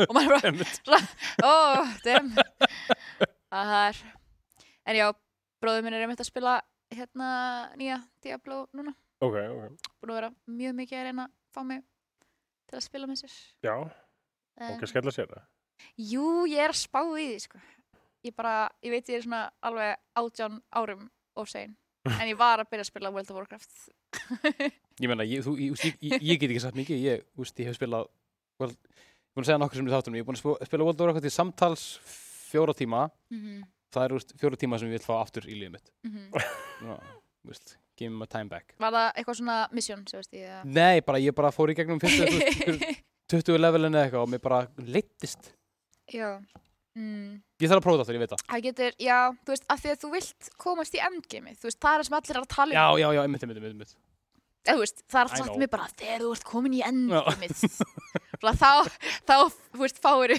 og 0.08 0.14
maður 0.16 0.34
bara 0.34 1.02
ó, 1.44 1.56
dem 2.06 2.32
það 3.52 3.74
er 3.82 4.02
en 4.88 5.00
já, 5.00 5.08
bróður 5.62 5.86
minn 5.86 5.98
er 5.98 6.06
einmitt 6.06 6.24
að 6.24 6.30
spila 6.30 6.58
hérna 6.94 7.30
nýja 7.76 8.00
Diablo 8.24 8.66
núna. 8.76 8.94
Ok, 9.20 9.36
ok. 9.36 9.88
búin 10.00 10.14
að 10.14 10.20
vera 10.20 10.30
mjög 10.46 10.76
mikið 10.78 11.00
að 11.00 11.08
reyna 11.08 11.26
að 11.28 11.34
fá 11.52 11.64
mig 11.68 11.82
til 12.68 12.78
að 12.78 12.86
spila 12.86 13.10
með 13.10 13.24
sér. 13.24 13.38
Já, 13.66 13.74
um, 13.82 14.70
ok, 14.70 14.86
skella 14.92 15.14
sér 15.16 15.32
það. 15.34 15.48
Jú, 16.12 16.28
ég 16.50 16.64
er 16.64 16.74
að 16.74 16.80
spá 16.80 17.02
í 17.04 17.26
því 17.26 17.42
sko. 17.44 17.64
ég 18.26 18.36
bara, 18.36 18.54
ég 18.84 18.92
veit 18.94 19.10
ég 19.12 19.20
er 19.20 19.26
svona 19.26 19.44
alveg 19.64 20.00
átján 20.20 20.62
árum 20.76 21.10
of 21.36 21.50
sein 21.52 21.76
en 22.10 22.28
ég 22.32 22.38
var 22.40 22.62
að 22.64 22.70
byrja 22.72 22.86
að 22.86 22.90
spila 22.92 23.12
World 23.14 23.32
of 23.32 23.38
Warcraft. 23.40 23.72
Ég 25.04 25.10
meina, 25.12 25.26
ég, 25.30 25.44
þú, 25.46 25.52
ég, 25.62 25.76
ég, 26.02 26.24
ég, 26.26 26.40
get 26.42 26.50
ekki 26.50 26.62
sagt 26.64 26.78
mikið. 26.78 27.02
Ég, 27.04 27.26
úst, 27.38 27.60
ég 27.62 27.68
hef 27.70 27.76
spilað 27.78 28.08
well, 28.58 28.72
ég 28.72 28.96
er 28.98 29.36
búin 29.38 29.44
að 29.46 29.50
segja 29.52 29.60
nokkur 29.62 29.78
sem 29.78 29.90
í 29.90 29.94
þáttunum. 29.94 30.18
Ég 30.18 30.24
er 30.24 30.30
búin 30.30 30.40
að 30.40 30.42
sp- 30.42 30.70
spila 30.70 30.88
World 30.88 31.02
of 31.04 31.06
Warcraft 31.06 31.28
í 31.30 31.34
samtals 31.36 31.84
fjóra 32.50 32.74
tíma. 32.74 33.04
Mm 33.30 33.42
-hmm. 33.44 33.68
það 33.94 34.08
er 34.08 34.16
úst, 34.18 34.34
fjóra 34.42 34.58
tíma 34.58 34.80
sem 34.80 34.90
ég 34.90 34.98
vil 34.98 35.06
fá 35.06 35.22
aftur 35.22 35.46
í 35.46 35.54
liðið 35.54 35.76
mitt. 35.76 35.92
Mhm. 36.02 36.32
Ná, 36.82 36.98
úst, 37.52 37.78
give 37.96 38.10
me 38.10 38.18
my 38.18 38.26
time 38.26 38.50
back. 38.50 38.74
Var 38.80 38.92
það 38.94 39.12
eitthvað 39.14 39.38
svona 39.38 39.58
mission, 39.72 40.06
ég 40.32 40.66
nei, 40.66 41.02
bara 41.02 41.20
ég 41.20 41.36
bara 41.36 41.52
fór 41.52 41.70
í 41.70 41.76
gegnum 41.76 42.00
fyrstu 42.00 42.26
veist, 42.26 42.58
ykkur 42.62 42.78
20 43.28 43.58
levelin 43.60 43.94
eða 43.94 44.08
eitthvað 44.08 44.24
og 44.24 44.30
mér 44.32 44.40
bara 44.40 44.68
leittist 44.78 45.54
Já. 46.08 46.40
Mm. 46.96 47.42
Ég 47.62 47.72
þarf 47.72 47.82
að 47.82 47.86
prófa 47.86 48.04
þetta, 48.04 48.16
ég 48.18 48.24
veit 48.24 48.34
það. 48.34 48.44
Það 48.52 48.66
getur, 48.68 48.98
já, 49.02 49.18
þú 49.44 49.54
veist, 49.54 49.66
af 49.74 49.82
því 49.82 49.94
að 49.94 50.04
þú 50.04 50.12
vilt 50.14 50.52
komast 50.66 50.98
í 50.98 51.02
endgame 51.08 51.56
þú 51.56 51.70
veist, 51.70 51.80
það 51.80 51.94
er 51.94 52.04
það 52.04 52.10
sem 52.10 52.18
allir 52.20 52.36
er 52.36 52.42
að 52.42 52.52
tala 52.54 52.68
um. 52.68 52.78
Já, 52.78 52.86
já, 53.02 53.08
já, 53.18 53.22
einmitt, 53.24 53.48
einmitt, 53.48 53.72
einmitt. 53.72 53.96
Eða, 54.68 54.76
þú 54.76 54.84
veist, 54.84 55.02
það 55.08 55.20
er 55.20 55.32
alltaf 55.32 55.48
know. 55.48 55.58
mér 55.62 55.72
bara 55.74 55.90
þegar 55.96 56.24
þú 56.26 56.36
ert 56.36 56.48
komin 56.52 56.78
í 56.78 56.84
endgame 56.86 57.50
þá, 58.62 58.72
þá, 59.30 59.36
þú 59.74 59.82
veist, 59.84 60.02
fáir 60.04 60.36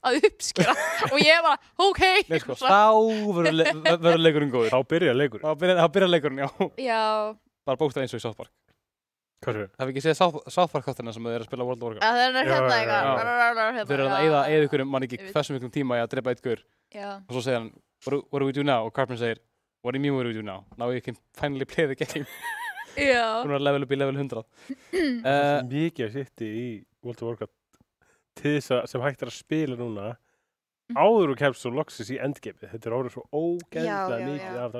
að 0.00 0.16
uppskjöra 0.30 0.74
og 1.10 1.18
ég 1.20 1.44
bara, 1.44 1.58
ok. 1.88 2.02
Nei, 2.30 2.38
sko, 2.40 2.56
þá 2.56 2.86
verður 3.36 3.58
le 3.58 3.74
verður 3.90 4.24
leikurinn 4.24 4.54
góður. 4.54 4.72
Þá 4.72 4.94
byrja 4.94 5.16
leikur. 5.18 5.44
þá 5.44 5.52
byrjar, 5.60 5.82
þá 5.82 5.92
byrjar 5.96 6.12
leikurinn, 6.14 6.40
já. 6.40 6.70
Já, 6.80 7.02
bara 7.68 7.80
bókstað 7.82 8.06
eins 8.06 8.16
og 8.16 8.22
í 8.22 8.24
South 8.24 8.38
Park 8.38 8.54
Hvað 9.40 9.56
sér? 9.56 9.68
það 9.72 9.84
er 9.86 9.90
ekki 9.94 10.02
séð 10.04 10.18
þáttina 10.84 11.12
sem 11.16 11.24
þau 11.24 11.32
eru 11.32 11.44
að 11.44 11.48
spila 11.48 11.64
World 11.68 11.82
of 11.82 11.86
Warcraft? 11.88 12.04
Að 12.04 12.18
það 12.20 12.26
er 12.26 12.48
hérna 12.50 12.74
eitthvað. 12.76 13.78
já. 13.78 13.84
þau 13.88 13.94
eru 13.96 14.08
að 14.08 14.16
eyða 14.24 14.40
eða 14.52 14.66
ykkur 14.68 14.82
mann 14.90 15.06
ekki 15.06 15.18
Ég 15.20 15.30
hversu 15.32 15.54
miklum 15.56 15.72
tíma 15.76 15.96
í 15.96 16.02
að 16.04 16.10
drepa 16.14 16.34
eitt 16.34 16.42
gaur. 16.44 16.60
Já, 16.92 17.08
og 17.16 17.32
svo 17.36 17.42
segir 17.46 17.56
hann 17.60 17.70
what, 18.04 18.12
do- 18.40 18.46
we 18.46 18.52
do 18.52 18.62
now? 18.66 18.84
Og 18.84 18.92
Cartman 18.92 19.18
segir 19.20 19.40
what 19.82 19.92
do 19.92 19.98
you 19.98 20.02
mean 20.04 20.14
what 20.14 20.24
do 20.28 20.28
we 20.28 20.36
do 20.36 20.42
now? 20.44 20.64
Now 20.76 20.90
we 20.92 21.00
can 21.00 21.16
finally 21.32 21.64
play 21.64 21.86
the 21.86 21.96
game. 21.96 22.26
Já. 23.00 23.40
hún 23.44 23.52
er 23.54 23.60
að 23.60 23.64
level 23.64 23.84
upp 23.86 23.92
í 23.94 23.96
level 23.96 24.16
100 24.18 24.40
uh, 24.42 25.62
Mikið 25.70 26.08
að 26.08 26.16
sitti 26.18 26.44
í 26.60 26.64
World 27.06 27.22
of 27.22 27.28
Warcraft 27.30 27.54
til 28.40 28.56
þess 28.58 28.72
að 28.76 28.88
sem 28.92 29.04
hægt 29.06 29.22
er 29.24 29.30
að 29.32 29.38
spila 29.40 29.76
núna 29.80 30.16
Mm. 30.90 30.96
áður 30.98 31.30
og 31.30 31.36
kemst 31.38 31.62
svo 31.62 31.70
loksis 31.70 32.08
í 32.10 32.16
endgame. 32.18 32.66
Þetta 32.66 32.88
er 32.88 32.94
orðið 32.96 33.12
svo 33.14 33.22
já, 33.86 33.98
mikið 34.26 34.56
af 34.58 34.72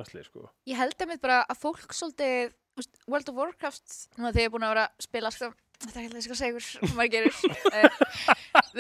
þú 2.81 2.85
veist, 2.87 3.03
World 3.07 3.29
of 3.29 3.37
Warcraft 3.37 3.99
þegar 4.17 4.41
ég 4.41 4.49
er 4.49 4.55
búin 4.57 4.65
að 4.67 4.73
vera 4.75 4.87
að 4.89 5.05
spila 5.07 5.31
sko, 5.37 5.51
þetta 5.81 5.93
er 5.93 6.01
ekki 6.01 6.11
að 6.11 6.19
ég 6.21 6.27
skal 6.27 6.39
segja 6.41 6.53
ykkur 6.55 6.67
hvað 6.81 6.97
maður 6.97 7.15
gerir. 7.15 7.35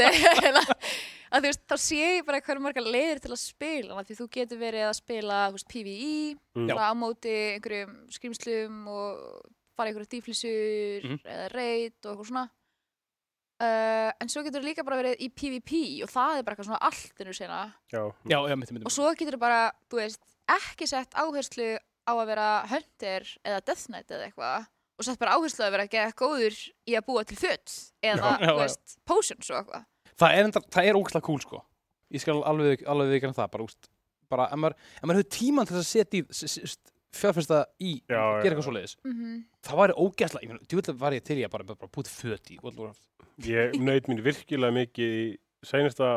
Eh, 0.00 0.10
þegar- 0.40 0.74
að 1.30 1.44
þú 1.44 1.46
veist, 1.46 1.62
þá 1.70 1.76
sé 1.78 1.96
ég 2.00 2.24
bara 2.26 2.40
hvað 2.42 2.54
eru 2.56 2.62
margar 2.64 2.86
leiðir 2.86 3.20
til 3.22 3.30
að 3.34 3.40
spila. 3.42 3.96
Af 4.00 4.06
því 4.08 4.16
þú 4.18 4.26
getur 4.34 4.58
verið 4.60 4.86
að 4.88 4.96
spila 4.98 5.38
þú 5.50 5.56
veist, 5.58 5.68
PvE 5.70 6.36
Mm. 6.58 6.70
á 6.74 6.90
móti 6.98 7.34
einhverjum 7.54 7.92
skrimslum 8.10 8.80
og 8.90 9.44
fara 9.78 9.90
í 9.90 9.92
einhverju 9.92 10.10
dýflissur 10.10 11.04
Mhm. 11.06 11.20
eða 11.24 11.46
reit 11.54 12.06
og 12.06 12.10
eitthvað 12.16 12.30
svona. 12.32 12.46
Uh, 13.60 14.08
en 14.20 14.28
svo 14.32 14.40
getur 14.42 14.64
líka 14.64 14.82
bara 14.86 14.96
verið 15.02 15.20
í 15.20 15.28
PvP 15.36 16.00
og 16.02 16.08
það 16.08 16.38
er 16.38 16.42
bara 16.46 16.56
eitthvað 16.56 16.68
svona 16.70 16.80
allt 16.80 17.18
ennur 17.20 17.36
sena. 17.36 17.58
Já, 17.92 18.00
já, 18.24 18.38
já, 18.48 18.56
mitt, 18.56 18.70
mitt, 18.72 18.86
og 18.88 18.92
svo 18.94 19.10
getur 19.14 19.36
þú 19.36 19.40
bara, 19.42 19.58
þú 19.92 19.98
veist, 20.00 20.22
ekki 20.48 20.88
sett 20.88 21.12
áherslu 21.20 21.76
á 22.10 22.14
að 22.18 22.28
vera 22.32 22.48
hunter 22.72 23.30
eða 23.46 23.62
death 23.70 23.86
knight 23.88 24.10
eða 24.10 24.26
eitthvað 24.28 24.68
og 25.00 25.06
sett 25.06 25.20
bara 25.22 25.36
áherslu 25.38 25.64
að 25.64 25.72
vera 25.76 25.86
að 25.86 25.94
gera 25.94 26.12
góður 26.18 26.58
í 26.90 26.96
að 26.98 27.06
búa 27.06 27.22
til 27.24 27.38
föt 27.40 27.76
eða, 28.04 28.34
Já, 28.34 28.42
já, 28.42 28.50
þú 28.50 28.52
já. 28.52 28.60
veist, 28.60 28.96
potions 29.08 29.50
og 29.50 29.58
eitthvað. 29.62 29.86
Það 30.20 30.34
er, 30.36 30.44
enda, 30.50 30.62
það 30.76 30.88
er 30.90 30.98
ógæslega 31.00 31.24
cool 31.30 31.40
sko. 31.40 31.60
Ég 32.12 32.20
skal 32.24 32.42
alveg, 32.50 32.82
alveg 32.90 33.14
viðkjörna 33.14 33.38
það 33.38 33.52
bara, 33.54 33.66
úst, 33.70 33.88
bara 34.28 34.48
ef 34.50 34.60
maður, 34.60 34.76
ef 34.98 35.06
maður 35.06 35.20
hefur 35.22 35.30
tíman 35.38 35.70
til 35.70 35.78
að 35.80 35.86
setja 35.88 36.20
í 36.20 36.24
fjárfesta 37.16 37.60
í 37.82 37.94
Já, 38.04 38.20
gera 38.42 38.50
eitthvað 38.52 38.66
svo 38.68 38.74
leiðis 38.76 38.96
mm 39.06 39.38
það 39.66 39.80
væri 39.80 39.94
ógæslega, 40.00 40.44
ég 40.44 40.50
meina, 40.52 40.66
djúvill 40.70 40.94
var 41.00 41.16
ég 41.16 41.24
til 41.26 41.36
í 41.36 41.42
að 41.44 41.52
bara, 41.52 41.66
bara 41.68 41.90
búið 41.92 42.12
föt 42.14 42.52
í 42.54 42.58
ég 43.44 43.74
naut 43.80 44.06
mín 44.08 44.22
virkilega 44.24 44.72
mikið 44.76 45.16
í 45.16 45.26
seinasta 45.66 46.10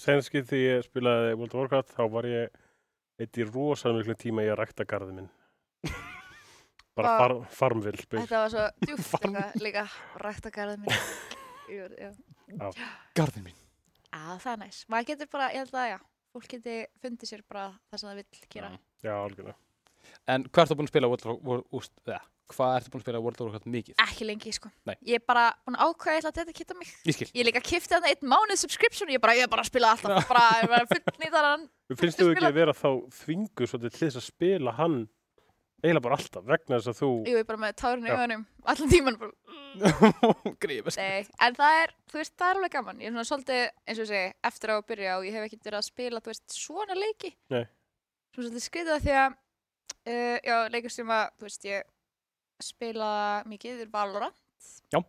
seinasta 0.00 0.28
skið 0.30 0.46
þegar 0.48 0.62
ég 0.78 0.86
spilaði 0.86 1.34
World 1.36 1.54
of 1.54 1.60
Warcraft 1.60 1.92
þá 1.96 2.02
var 2.14 2.28
ég 2.30 2.61
eitt 3.22 3.38
í 3.38 3.46
rosalega 3.48 4.02
miklu 4.02 4.18
tíma 4.20 4.44
í 4.44 4.50
að 4.52 4.60
rækta 4.62 4.86
garði 4.88 5.16
minn. 5.20 5.30
Bara 6.98 7.16
far, 7.16 7.34
farmvill. 7.48 7.96
Þetta 8.04 8.42
var 8.42 8.52
svo 8.52 8.64
djúft 8.84 9.06
Farm. 9.08 9.36
eitthvað 9.38 9.64
líka 9.64 9.84
rækta 10.20 10.52
garðið 10.52 10.82
minn. 10.84 10.96
Garðin 13.16 13.46
mín 13.46 13.60
Á, 14.12 14.36
það 14.36 14.50
er 14.52 14.58
næs, 14.60 14.82
maður 14.92 15.06
getur 15.08 15.28
bara, 15.32 15.46
ég 15.54 15.62
held 15.62 15.76
að 15.80 15.86
já 15.88 15.98
fólk 16.32 16.48
geti 16.52 16.74
fundið 17.00 17.30
sér 17.30 17.42
bara 17.48 17.70
það 17.88 18.00
sem 18.00 18.08
það 18.10 18.18
vill 18.20 18.42
gera. 18.52 18.68
Já. 18.72 19.08
já, 19.08 19.12
algjörlega. 19.16 19.56
En 20.32 20.44
hvað 20.48 20.64
ertu 20.66 20.76
búin 20.78 20.88
að 20.88 20.92
spila 20.92 21.10
World 21.12 21.24
of 21.24 21.42
Warcraft 21.48 21.78
úst, 21.78 21.94
eða, 22.04 22.20
hvað 22.52 22.74
ertu 22.78 22.92
búin 22.92 23.02
að 23.02 23.06
spila 23.06 23.22
World 23.24 23.40
of 23.40 23.48
Warcraft 23.48 23.70
mikið? 23.74 23.96
Ekki 24.04 24.28
lengi, 24.28 24.52
sko. 24.56 24.70
Nei. 24.88 24.94
ég 25.08 25.20
er 25.20 25.24
bara 25.26 25.46
búin 25.66 25.78
að 25.78 25.92
ákvæða 25.92 26.14
ég 26.16 26.20
ætla 26.22 26.32
að 26.32 26.38
þetta 26.42 26.56
kitta 26.60 26.78
mig. 26.78 26.92
Ég 27.08 27.18
skil. 27.18 27.30
Ég 27.38 27.48
líka 27.48 27.64
kifti 27.64 27.94
þarna 27.94 28.12
einn 28.12 28.30
mánuð 28.34 28.62
subscription 28.62 29.10
og 29.10 29.16
ég 29.16 29.24
bara, 29.24 29.36
ég 29.38 29.48
er 29.48 29.52
bara 29.52 29.64
að 29.64 29.72
spila 29.72 29.94
alltaf. 29.96 30.28
Bara, 30.30 30.44
ég 30.60 30.68
er 30.68 30.72
bara 30.76 30.90
full 30.92 31.18
nýðaran 31.24 31.66
Mér 31.92 32.00
finnst 32.00 32.22
þú 32.22 32.30
ekki 32.32 32.46
að 32.48 32.60
vera 32.60 32.72
þá 32.76 32.88
þvingu 33.22 33.66
svolítið 33.68 33.96
til 33.98 34.06
þess 34.06 34.20
að 34.22 34.28
spila 34.30 34.72
hann 34.78 35.02
eiginlega 35.82 36.04
bara 36.04 36.16
alltaf 36.16 36.44
vegna 36.46 36.78
þess 36.78 36.90
að 36.92 36.98
þú 37.00 37.08
Jú, 37.26 37.32
ég 37.34 37.42
er 37.42 37.46
bara 37.48 37.60
með 37.64 37.72
tárun 37.80 38.06
í 38.06 38.12
augunum 38.14 38.44
allan 38.70 38.92
tíman 38.92 39.16
bara, 39.18 39.32
Grífist. 40.62 41.00
nei, 41.00 41.26
en 41.42 41.56
það 41.58 41.78
er, 41.82 41.94
þú 42.12 42.20
veist, 42.20 42.34
það 42.38 42.48
er 42.52 42.58
alveg 42.60 42.74
gaman. 42.76 43.00
Ég 43.02 43.10
er 43.10 43.14
svona 43.16 43.28
svolítið, 43.30 43.62
eins 43.88 44.02
og 44.04 44.08
segi, 44.12 44.32
eftir 44.52 44.72
á 44.72 44.74
að 44.76 44.84
byrja 44.92 45.16
og 45.18 45.26
ég 45.26 45.36
hef 45.36 45.46
ekkert 45.48 45.66
verið 45.68 45.80
að 45.80 45.86
spila, 45.88 46.22
þú 46.22 46.32
veist, 46.32 46.44
svona 46.54 46.98
leiki. 46.98 47.32
Nei. 47.52 47.64
Svo 48.32 48.44
svolítið 48.44 48.66
skriðið 48.68 48.92
það 48.92 49.06
því 49.06 49.16
að 49.22 49.34
uh, 50.12 50.38
já, 50.46 50.56
leikur 50.76 50.94
sem 50.94 51.12
að, 51.16 51.24
þú 51.40 51.48
veist, 51.48 51.66
ég 51.72 51.90
spila 52.64 53.10
mikið 53.48 53.82
er 53.86 53.90
Valorant. 53.92 54.34
Já. 54.92 55.00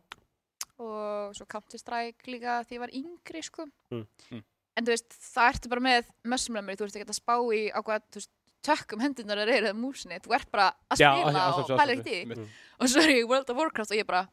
og 0.83 1.35
svo 1.37 1.45
Counter 1.47 1.77
Strike 1.79 2.25
líka 2.31 2.61
því 2.65 2.75
ég 2.75 2.81
var 2.81 2.91
yngri 2.97 3.41
sko. 3.45 3.65
Mm. 3.93 4.05
Mm. 4.31 4.43
en 4.77 4.85
þú 4.87 4.89
veist, 4.95 5.13
það 5.21 5.49
ertu 5.53 5.69
bara 5.69 5.83
með 5.85 6.07
memory, 6.49 6.75
þú 6.79 6.87
veist 6.87 6.95
ekki 6.97 7.09
að 7.13 7.19
spá 7.19 7.35
í 7.53 7.61
á 7.69 7.79
hvað 7.85 8.01
þú 8.09 8.17
veist, 8.21 8.31
tökkum 8.63 9.01
hendunar 9.03 9.37
er 9.43 9.51
eða 9.59 9.73
músinni 9.75 10.17
þú 10.23 10.33
ert 10.37 10.49
bara 10.51 10.69
að 10.89 10.97
Já, 11.03 11.11
spila 11.13 11.29
að- 11.29 11.35
að- 11.35 11.53
og 11.53 11.69
að- 11.69 11.77
pæla 11.77 11.83
að- 11.83 11.93
ekkert 11.93 12.13
í 12.13 12.47
og 12.79 12.87
svo 12.89 13.01
er 13.03 13.09
ég 13.13 13.19
í 13.21 13.27
World 13.29 13.49
of 13.53 13.57
Warcraft 13.59 13.91
og 13.91 13.97
ég 13.99 14.07
bara 14.07 14.23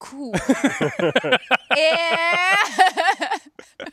kú 0.00 0.32
Eh. 1.76 2.56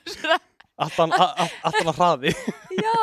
Svona, 0.07 0.37
Allt 0.83 0.97
hann 0.97 1.11
að 1.13 1.97
hraði. 1.99 2.31
Já, 2.73 2.95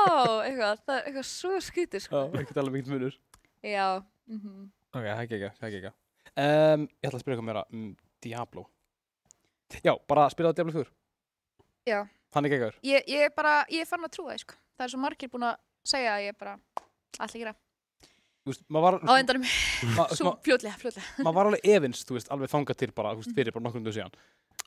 eitthvað 0.42 0.80
það 0.83 0.96
er 0.96 1.04
eitthvað 1.06 1.26
svo 1.30 1.52
Já, 2.00 2.00
sko 2.09 2.22
ekkert 2.40 2.59
alveg 2.62 2.74
mikill 2.80 2.94
munur. 2.96 3.14
Já, 3.62 3.87
mhm 4.26 4.70
Ok, 4.90 5.05
það 5.05 5.11
er 5.14 5.22
ekki 5.24 5.37
ekki, 5.38 5.50
það 5.59 5.66
er 5.66 5.70
ekki 5.70 5.81
ekki 5.81 5.92
um, 6.44 6.87
Ég 7.00 7.09
ætla 7.09 7.16
að 7.18 7.22
spyrja 7.22 7.37
eitthvað 7.37 7.48
meira 7.50 7.64
um 7.72 7.85
Diablo. 8.24 8.64
Já, 9.87 9.92
bara 10.11 10.26
spila 10.33 10.50
á 10.50 10.55
Diablo 10.57 10.74
4 10.74 10.90
Já. 11.90 12.00
Hann 12.35 12.46
er 12.46 12.53
geggjör 12.55 12.76
ég, 12.87 13.07
ég 13.11 13.26
er 13.29 13.35
bara, 13.35 13.61
ég 13.70 13.83
er 13.85 13.88
fann 13.90 14.05
að 14.07 14.12
trúa 14.16 14.35
því 14.35 14.42
sko. 14.44 14.59
það 14.76 14.87
er 14.87 14.92
svo 14.94 15.00
margir 15.03 15.31
búin 15.33 15.46
að 15.48 15.59
segja 15.87 16.14
að 16.16 16.26
ég 16.29 16.38
bara 16.38 16.57
ætla 17.18 17.31
ekki 17.31 17.46
að 17.50 17.59
Þú 18.40 18.48
veist, 18.55 18.62
maður 18.72 18.85
var, 18.87 18.94
á 19.05 19.12
endanum, 19.20 19.42
svo 20.16 20.24
ma, 20.31 20.33
fljótlega, 20.40 20.79
fljótlega. 20.81 21.09
maður 21.26 21.35
var 21.37 21.48
alveg 21.50 21.66
efins, 21.74 22.05
þú 22.09 22.14
veist, 22.16 22.31
alveg 22.33 22.48
þangað 22.50 22.79
til 22.81 22.88
bara, 22.96 23.11
þú 23.12 23.20
veist, 23.20 23.35
fyrir 23.37 23.53
bara 23.53 23.64
nokkrum 23.66 23.85
döðu 23.85 23.96
síðan. 23.98 24.14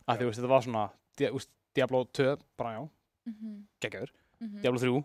Að 0.06 0.12
því, 0.14 0.20
þú 0.22 0.28
veist, 0.30 0.38
þetta 0.40 0.52
var 0.52 0.66
svona 0.68 0.84
þú 1.18 1.32
veist, 1.40 1.50
Diablo 1.74 2.04
2, 2.22 2.36
bara 2.62 2.76
já, 2.78 2.84
Mhm, 3.24 3.56
geggjör 3.82 4.12
mhm. 4.44 4.62
Diablo 4.62 4.80
3, 4.84 5.04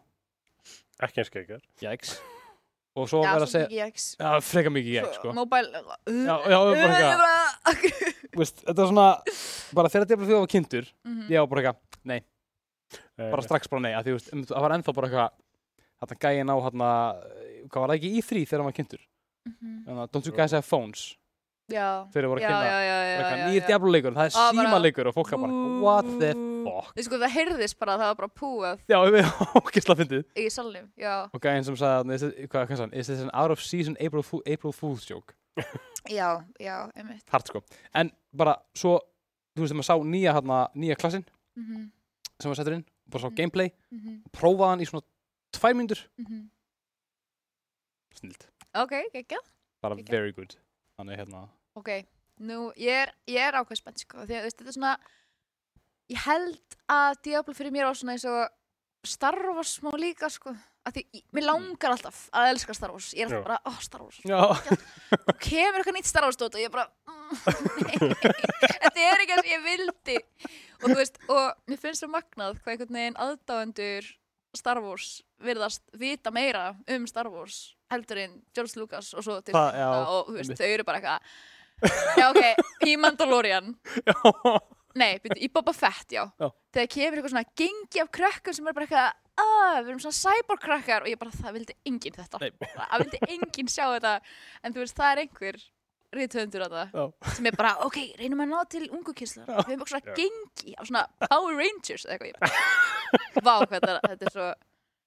Ekki 1.08 1.22
eins 1.22 1.30
geggar. 1.32 1.64
jæks 1.80 2.16
og 2.98 3.08
svo 3.10 3.20
verða 3.22 3.46
að 3.46 3.52
segja, 3.52 3.88
já, 4.18 4.30
freka 4.44 4.70
mikið 4.74 4.94
jæks, 4.98 5.18
sko. 5.20 5.32
Mobile 5.36 5.68
Já, 5.72 6.36
já, 6.50 6.58
bara 6.74 6.96
eitthvað, 6.98 8.14
þú 8.32 8.42
veist, 8.42 8.62
þetta 8.66 8.78
var 8.82 8.90
svona 8.92 9.08
bara 9.78 9.92
þegar 9.94 10.08
Diablo 10.10 10.26
4 10.32 10.40
var 10.42 10.50
kynntur, 10.54 10.90
Mhm. 11.06 11.28
ég 11.30 11.38
var 11.44 11.46
bara 11.54 11.62
eitthvað 11.62 12.22
Eh, 13.18 13.30
bara 13.30 13.42
strax 13.42 13.68
bara 13.68 13.82
nei, 13.82 13.92
að 13.92 14.04
því, 14.06 14.10
þú 14.10 14.16
veist, 14.16 14.28
um, 14.32 14.42
það 14.48 14.62
var 14.64 14.72
ennþá 14.78 14.92
bara 14.94 15.08
eitthvað 15.08 15.30
þetta 16.00 16.16
gæin 16.22 16.48
á 16.48 16.56
hérna, 16.64 16.88
hvað 17.68 17.80
var 17.82 17.88
það 17.90 17.96
ekki 17.98 18.10
í 18.14 18.22
þrý 18.24 18.42
þegar 18.48 18.58
hann 18.62 18.68
var 18.70 18.76
kynntur, 18.78 19.00
Mhm. 19.48 19.84
þannig 19.88 20.02
að 20.04 20.12
don't 20.12 20.26
you 20.26 20.32
guys 20.32 20.52
have 20.52 20.64
phones? 20.64 21.16
Já, 21.68 22.06
þegar 22.14 22.28
voru 22.32 22.40
að 22.40 22.46
já, 22.46 22.48
kynna 22.48 22.64
já, 22.64 22.78
já, 22.80 22.98
já, 23.04 23.18
bara 23.18 23.28
eitthvað, 23.28 23.38
já, 23.38 23.48
nýr 23.50 23.60
já. 23.60 23.66
Diablo 23.66 23.90
leikur, 23.92 24.12
það 24.14 24.24
er 24.24 24.32
síma 24.38 24.78
leikur 24.80 25.06
og 25.10 25.14
fólk 25.18 25.32
er 25.32 25.36
bara, 25.36 25.52
what 25.82 26.06
the 26.18 26.30
fuck. 26.78 26.94
Þú 26.96 27.04
sko, 27.08 27.18
það 27.22 27.32
heyrðist 27.34 27.78
bara 27.78 27.94
að 27.96 28.02
það 28.02 28.10
var 28.12 28.18
bara 28.22 28.28
púað. 28.40 28.80
Já, 28.88 28.98
við 29.04 29.18
erum 29.20 29.52
ógisla 29.62 29.96
fyndið. 29.98 30.24
Í 30.38 30.46
salnum, 30.54 30.88
já, 30.96 31.14
og 31.34 31.40
gæin 31.42 31.64
sem 31.66 31.76
sagði, 31.76 32.14
is 32.14 32.22
it- 32.28 32.38
hvað 32.52 32.66
hvað 32.68 32.76
sagði 32.76 32.84
hann, 32.86 32.94
is 33.02 33.06
this 33.10 33.20
an 33.24 33.30
out 33.34 33.50
of 33.50 33.60
season 33.62 33.96
April, 34.00 34.22
Fool, 34.22 34.42
April 34.46 34.72
Fool's 34.72 35.06
joke? 35.10 35.34
Já, 36.08 36.38
já, 36.62 36.76
einmitt. 36.96 37.24
hart 37.34 37.48
sko, 37.50 37.60
en 37.94 38.12
bara 38.32 38.54
svo 38.78 39.00
þú 39.58 39.64
veist, 39.64 39.72
þegar 39.74 39.80
maður 39.80 39.88
sá 39.90 39.96
nýja, 40.06 40.34
hérna, 40.38 40.58
nýja 40.78 40.96
klassin 40.96 41.24
Mhm, 41.58 41.88
sem 42.40 42.48
var 42.52 42.56
settur 42.56 42.76
inn, 42.78 42.84
bara 43.10 43.22
sá 43.24 43.28
Mhm. 43.28 43.34
gameplay 43.40 43.72
mhm, 43.90 44.22
prófaði 44.32 44.68
hann 44.70 44.80
í 44.80 44.86
svona 44.86 45.02
tvær 45.52 45.74
mínútur. 45.74 46.04
Mhm. 46.22 46.46
snilt, 48.14 48.46
Ok, 48.74 48.92
geggjað. 49.14 49.44
bara 49.82 49.96
Geggjað. 49.96 50.10
very 50.10 50.32
good. 50.32 50.56
Þannig 50.98 51.18
hérna, 51.18 51.48
Ok, 51.76 51.90
nú, 52.40 52.72
ég 52.76 52.88
er, 53.04 53.12
ég 53.28 53.38
er 53.38 53.52
ákveð 53.54 53.76
spennt, 53.82 53.98
sko, 54.02 54.18
því 54.26 54.34
að, 54.34 54.40
þú 54.40 54.46
veist, 54.48 54.58
þetta 54.58 54.68
er 54.72 54.76
svona, 54.78 54.96
ég 56.12 56.22
held 56.24 56.78
að 56.88 57.18
Diablo 57.26 57.54
fyrir 57.54 57.72
mér 57.74 57.90
á 57.90 57.92
svona 57.96 58.14
eins 58.16 58.24
og 58.28 58.48
Star 59.06 59.36
Wars 59.54 59.76
smá 59.78 59.92
líka, 60.00 60.28
sko, 60.32 60.50
að 60.88 60.96
því, 60.96 61.02
ég- 61.14 61.24
mér 61.36 61.44
langar 61.46 61.92
alltaf 61.94 62.24
að 62.34 62.48
elska 62.52 62.74
Star 62.74 62.90
Wars, 62.90 63.12
ég 63.14 63.26
er 63.28 63.36
alltaf 63.36 63.44
bara, 63.46 63.60
ó, 63.64 63.72
Star 63.84 64.02
Wars, 64.02 64.18
og 64.24 65.38
kemur 65.44 65.78
eitthvað 65.82 65.96
nýtt 65.98 66.08
Star 66.10 66.24
Wars 66.26 66.36
dót 66.40 66.54
og 66.56 66.60
ég 66.60 66.66
er 66.68 66.74
bara, 66.74 66.88
mm, 67.06 67.36
þetta 68.82 69.04
er 69.04 69.22
ekki 69.24 69.36
og 69.38 69.50
ég 69.52 69.62
vildi, 69.66 70.16
og 70.82 70.86
þú 70.90 70.96
veist, 70.98 71.20
og 71.30 71.44
mér 71.70 71.80
finnst 71.82 72.04
það 72.04 72.12
magnað 72.16 72.58
hvað 72.62 72.72
einhvern 72.74 72.98
veginn 72.98 73.20
aðdáendur 73.26 74.08
Star 74.58 74.80
Wars 74.82 75.10
virðast 75.44 75.84
vita 76.00 76.32
meira 76.34 76.70
um 76.90 77.06
Star 77.06 77.28
Wars 77.30 77.58
heldur 77.92 78.18
en 78.24 78.38
George 78.56 78.80
Lucas 78.80 79.12
og 79.14 79.22
svo 79.24 79.38
til 79.44 79.54
Það- 79.54 79.76
já, 79.78 79.88
og 80.08 80.32
þú 80.32 80.36
veist, 80.40 80.56
þau 80.58 80.66
eru 80.72 80.84
bara 80.88 80.98
eitthvað 80.98 82.18
já 82.18 82.26
ok, 82.32 82.42
í 82.90 82.96
Mandalorian. 82.98 83.76
Já 84.08 84.14
nei, 84.96 85.18
byrju, 85.22 85.40
í 85.44 85.48
Boba 85.52 85.72
Fett, 85.76 86.12
já. 86.12 86.24
Já. 86.40 86.48
þegar 86.72 86.88
kemur 86.94 87.18
eitthvað 87.18 87.32
svona 87.34 87.50
gengi 87.56 88.00
af 88.02 88.10
krökkum 88.10 88.54
sem 88.56 88.66
er 88.68 88.72
bara 88.76 88.86
eitthvað 88.86 89.12
að 89.38 89.82
við 89.84 89.88
erum 89.92 90.00
svona 90.02 90.18
cyborg 90.18 90.60
krakkar 90.64 91.02
og 91.04 91.08
ég 91.12 91.18
bara, 91.20 91.30
það 91.30 91.52
vildi 91.58 91.74
enginn 91.86 92.14
þetta 92.16 92.38
Nei. 92.42 92.50
það 92.74 93.02
vildi 93.04 93.20
enginn 93.36 93.68
sjá 93.70 93.84
þetta 93.94 94.14
en 94.64 94.72
þú 94.74 94.80
veist, 94.82 94.96
það 94.98 95.12
er 95.12 95.20
einhver 95.24 95.58
rithöndur 96.18 96.64
að 96.64 96.72
það 96.78 96.94
Já. 96.96 97.32
sem 97.36 97.46
er 97.50 97.56
bara, 97.60 97.74
ok, 97.84 97.98
reynum 98.18 98.40
að 98.40 98.48
ná 98.54 98.58
til 98.72 98.86
ungu 98.96 99.12
kynslar 99.14 99.46
við 99.50 99.74
erum 99.74 99.82
bara 99.84 99.92
svona 99.92 100.08
Já. 100.08 100.14
gengi 100.16 100.74
af 100.80 100.88
svona 100.88 101.04
Power 101.28 101.58
Rangers 101.60 102.06
eða 102.08 102.16
eitthvað 102.16 103.44
vá, 103.44 103.54
hvað 103.60 103.74
þetta, 103.76 103.98
þetta 104.08 104.26
er 104.30 104.34
svo 104.38 104.48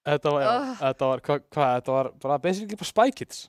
Þetta 0.01 0.31
var, 0.33 0.43
Oh. 0.49 0.69
þetta 0.79 1.07
var, 1.11 1.19
hvað, 1.21 1.41
hva, 1.53 1.65
þetta 1.77 1.91
var 1.93 2.07
bara 2.23 2.37
basically 2.41 2.75
bara 2.79 2.87
Spy 2.89 3.11
Kids. 3.19 3.41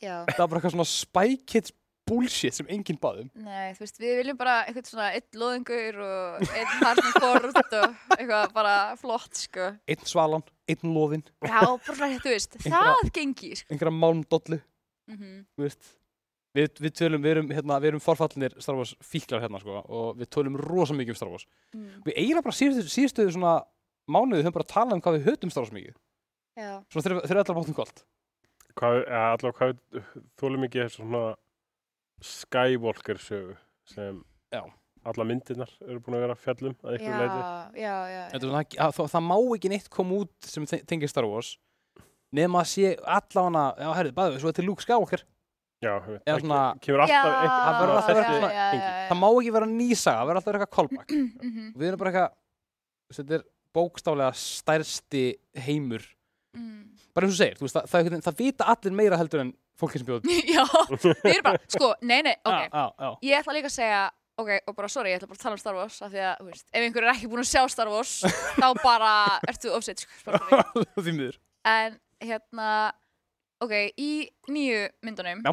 já, 0.00 0.14
Þetta 0.30 0.38
var 0.38 0.48
bara 0.48 0.60
eitthvað 0.62 0.76
svona 0.78 0.86
Spy 0.88 1.34
Kids 1.44 1.72
bullshit 2.06 2.54
sem 2.54 2.66
enginn 2.68 2.98
baðum. 3.00 3.30
nei, 3.34 3.72
þú 3.74 3.84
veist, 3.84 3.98
við 4.02 4.16
viljum 4.20 4.36
bara 4.40 4.54
eitthvað 4.66 4.90
svona 4.90 5.08
eitt 5.16 5.34
loðingur 5.40 5.98
og 6.04 6.42
eitt 6.44 6.74
Harnum 6.82 7.12
Ford 7.18 7.58
og 7.80 8.14
eitthvað 8.18 8.52
bara 8.54 8.74
flott, 9.00 9.34
sko 9.46 9.70
Einn 9.88 10.04
svalan, 10.04 10.44
einn 10.68 10.94
loðinn, 10.94 11.24
já, 11.40 11.60
bara 11.64 11.96
svona, 11.96 12.20
þú 12.20 12.32
veist, 12.34 12.56
Einhverja- 12.60 12.94
það 13.02 13.12
gengi, 13.18 13.52
sko 13.60 13.72
einhverja 13.74 13.94
málmdollu, 13.98 14.60
mm 15.10 15.36
þú 15.56 15.66
veist. 15.68 15.92
Við, 16.54 16.68
við 16.78 16.92
tölum, 16.94 17.18
við 17.24 17.32
erum, 17.34 17.48
hérna, 17.50 17.80
við 17.82 17.88
erum 17.90 18.00
forfallinir 18.04 18.52
Star 18.62 18.76
Wars 18.78 18.92
fíklar 19.02 19.40
hérna, 19.42 19.58
sko, 19.58 19.80
og 19.90 20.18
við 20.20 20.28
tölum 20.30 20.54
rosa 20.60 20.94
mikið 20.94 21.10
um 21.10 21.16
Star 21.18 21.28
Wars. 21.32 21.46
-hmm. 21.74 22.02
Við 22.06 22.14
eiginlega 22.14 22.42
bara 22.46 22.54
síðustu, 22.54 22.92
síðustu 22.94 23.26
svona 23.32 23.64
mánuði 24.06 24.44
höfum 24.44 24.52
bara 24.54 24.64
talað 24.70 24.92
um 24.94 25.00
hvað 25.02 25.16
við 25.18 25.24
höfum 25.26 25.50
Star 25.50 25.62
Wars 25.64 25.72
mikið. 25.74 25.94
já, 26.56 26.84
Svona 26.92 27.02
þegar 27.02 27.26
þegar 27.26 27.42
allar 27.42 27.56
bátum 27.58 27.74
kvöld. 27.74 28.04
Allavega 28.78 29.58
hvað 29.58 29.78
þólum 30.40 30.64
ekki 30.68 30.86
svona 30.90 31.34
Skywalker 32.24 33.18
sögu 33.20 33.56
sem 33.90 34.22
Já. 34.54 34.62
alla 35.04 35.24
myndirnar 35.28 35.70
eru 35.84 36.00
búin 36.00 36.16
að 36.16 36.24
vera 36.24 36.36
fjallum 36.40 36.74
að 36.80 36.96
ykkur 36.96 37.18
leiti. 37.20 37.42
er 38.38 38.44
svona, 38.46 38.62
að, 38.64 38.94
það, 38.96 39.10
það 39.14 39.24
má 39.28 39.36
ekki 39.58 39.70
neitt 39.74 39.90
koma 39.92 40.20
út 40.24 40.48
sem 40.48 40.66
te- 40.70 40.82
tengir 40.88 41.10
Star 41.12 41.26
Wars 41.28 41.54
nema 42.34 42.62
að 42.64 42.70
sé 42.72 42.94
allavega, 43.04 43.64
já, 43.78 43.88
herrið, 43.98 44.14
bæðu, 44.16 44.38
svo 44.42 44.50
þetta 44.50 44.62
er 44.64 44.66
Luke 44.66 44.82
Skywalker. 44.82 45.24
Já, 45.84 45.92
veit, 46.06 46.22
það 46.24 46.40
svona- 46.40 46.78
kemur 46.80 47.02
alltaf 47.04 47.12
Já, 47.12 47.20
einhver 47.20 47.44
það 49.10 49.18
má 49.20 49.26
ekki 49.34 49.52
vera 49.54 49.68
nýsaga, 49.68 50.16
það 50.16 50.28
verður 50.30 50.40
alltaf 50.40 50.54
eitthvað 50.54 50.74
callback. 50.78 51.14
Mhm, 51.44 51.68
Við 51.76 51.88
erum 51.90 52.00
bara 52.00 52.10
eitthvað, 52.14 52.34
þetta 53.18 53.36
er 53.38 53.44
bókstaflega 53.74 54.32
stærsti 54.40 55.24
heimur. 55.66 56.06
mm. 56.56 56.80
Bara 57.14 57.28
eins 57.28 57.36
og 57.36 57.42
segir, 57.44 57.58
þú 57.60 57.66
veist, 57.68 57.76
það, 57.76 57.86
það, 57.92 58.08
það, 58.14 58.24
það 58.26 58.40
vita 58.40 58.64
allir 58.72 58.96
meira 58.98 59.18
heldur 59.20 59.44
en 59.44 59.52
fólki 59.80 59.98
sem 60.00 60.06
bjóð. 60.08 60.28
já, 60.56 60.64
við 61.24 61.32
erum 61.34 61.46
bara, 61.48 61.60
sko, 61.74 61.88
nei, 62.02 62.20
nei, 62.26 62.34
ok 62.44 62.60
Já, 62.60 62.68
já, 62.70 62.84
já. 63.04 63.10
ég 63.30 63.38
ætla 63.40 63.56
líka 63.56 63.70
að 63.72 63.76
segja 63.78 64.02
ok, 64.38 64.50
og 64.66 64.74
bara 64.78 64.88
sorry, 64.90 65.10
ég 65.12 65.18
ætla 65.20 65.28
bara 65.30 65.38
að 65.38 65.42
tala 65.46 65.54
um 65.56 65.62
Star 65.62 65.76
Wars 65.78 65.96
af 66.02 66.10
því 66.14 66.22
að, 66.26 66.34
þú 66.40 66.46
veist, 66.50 66.66
ef 66.74 66.82
einhver 66.88 67.04
er 67.06 67.12
ekki 67.14 67.28
búin 67.30 67.42
að 67.44 67.50
sjá 67.52 67.62
Star 67.70 67.90
Wars 67.92 68.14
þá 68.60 68.66
bara 68.82 69.12
ertu 69.50 69.70
offset 69.76 70.02
sko, 70.02 70.16
bara 70.26 70.40
sorry. 70.50 70.86
Því 70.98 71.14
miður. 71.18 71.38
en 71.74 71.98
hérna 72.24 72.70
ok, 73.64 73.74
í 73.98 74.10
nýju 74.50 74.80
myndunum 75.06 75.44
Já. 75.46 75.52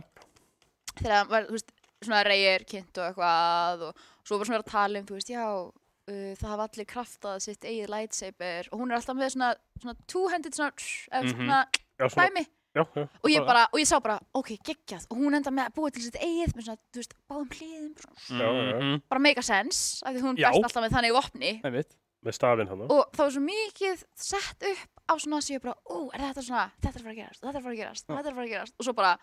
þegar 1.01 1.29
var, 1.29 1.45
þú 1.49 1.57
veist, 1.57 1.71
svona 2.01 2.23
reyir 2.25 2.63
kynnt 2.69 2.97
og 2.97 3.05
eitthvað 3.11 3.85
og 3.91 4.01
svo 4.25 4.39
var 4.41 4.49
svona 4.49 4.57
verið 4.61 4.65
að 4.67 4.73
tala 4.73 5.01
um, 5.01 5.05
þú 5.11 5.17
veist, 5.19 5.29
já 5.33 5.45
uh, 5.51 6.31
það 6.41 6.47
hafa 6.49 6.65
allir 6.69 6.89
kraftað 6.89 7.43
sitt 7.45 7.67
eigið 7.69 7.91
lightsaber 7.93 8.71
og 8.71 8.81
hún 8.81 8.91
er 8.91 8.97
alltaf 8.97 9.17
með 9.19 9.33
svona, 9.35 9.51
svona 9.83 9.95
two-handed 10.09 10.57
svona, 10.57 10.73
eða 11.11 11.21
Mhm. 11.21 11.35
svona 11.37 11.61
Já, 12.01 12.07
svona, 12.09 12.25
dæmi 12.31 12.45
já, 12.75 12.83
já. 12.95 13.03
og 13.23 13.29
ég 13.29 13.39
Bara- 13.41 13.47
bara, 13.51 13.63
og 13.73 13.79
ég 13.79 13.87
sá 13.89 13.99
bara, 14.01 14.19
ok, 14.33 14.49
geggjað 14.67 15.07
og 15.11 15.17
hún 15.17 15.35
enda 15.35 15.51
með 15.51 15.65
að 15.69 15.73
búa 15.75 15.91
til 15.91 16.03
sitt 16.05 16.15
eigið 16.21 16.53
með 16.55 16.63
svona, 16.69 16.79
þú 16.93 17.01
veist, 17.01 17.15
báðum 17.29 17.49
hliðum 17.57 17.95
svona, 17.99 18.39
Já, 18.39 18.47
já, 18.51 18.63
já. 18.71 18.77
Mhm. 18.79 19.01
bara 19.09 19.19
make 19.19 19.37
a 19.37 19.41
sense 19.43 20.03
af 20.05 20.13
því 20.15 20.21
hún 20.21 20.37
Já. 20.39 20.51
best 20.51 20.63
alltaf 20.63 20.83
með 20.87 20.95
þannig 20.97 21.13
vopni 21.17 21.51
Nei, 21.63 21.71
veit. 21.71 21.97
Með 22.21 22.33
stafinn 22.37 22.67
hann. 22.69 22.81
og 22.85 23.11
það 23.11 23.23
var 23.25 23.31
svo 23.33 23.41
mikið 23.41 24.03
sett 24.15 24.63
upp 24.71 24.89
á 25.09 25.13
svona 25.17 25.37
að 25.41 25.45
séu 25.49 25.59
bara, 25.59 25.75
ó, 25.89 25.97
er 26.13 26.19
þetta 26.21 26.43
svona 26.45 26.65
þetta 26.81 26.95
er 26.95 27.01
að 27.01 27.03
fara 27.03 27.13
að 27.15 27.21
gerast, 27.21 27.41
þetta 27.41 27.49
er 27.49 27.59
að 27.59 27.63
fara 27.65 27.73
að 27.75 27.81
gerast, 27.81 28.05
þetta 28.07 28.19
er 28.21 28.31
að 28.31 28.35
fara 28.35 28.45
að 28.45 28.53
gerast 28.55 28.73
og 28.77 28.85
svo 28.85 28.93
bara, 28.93 29.13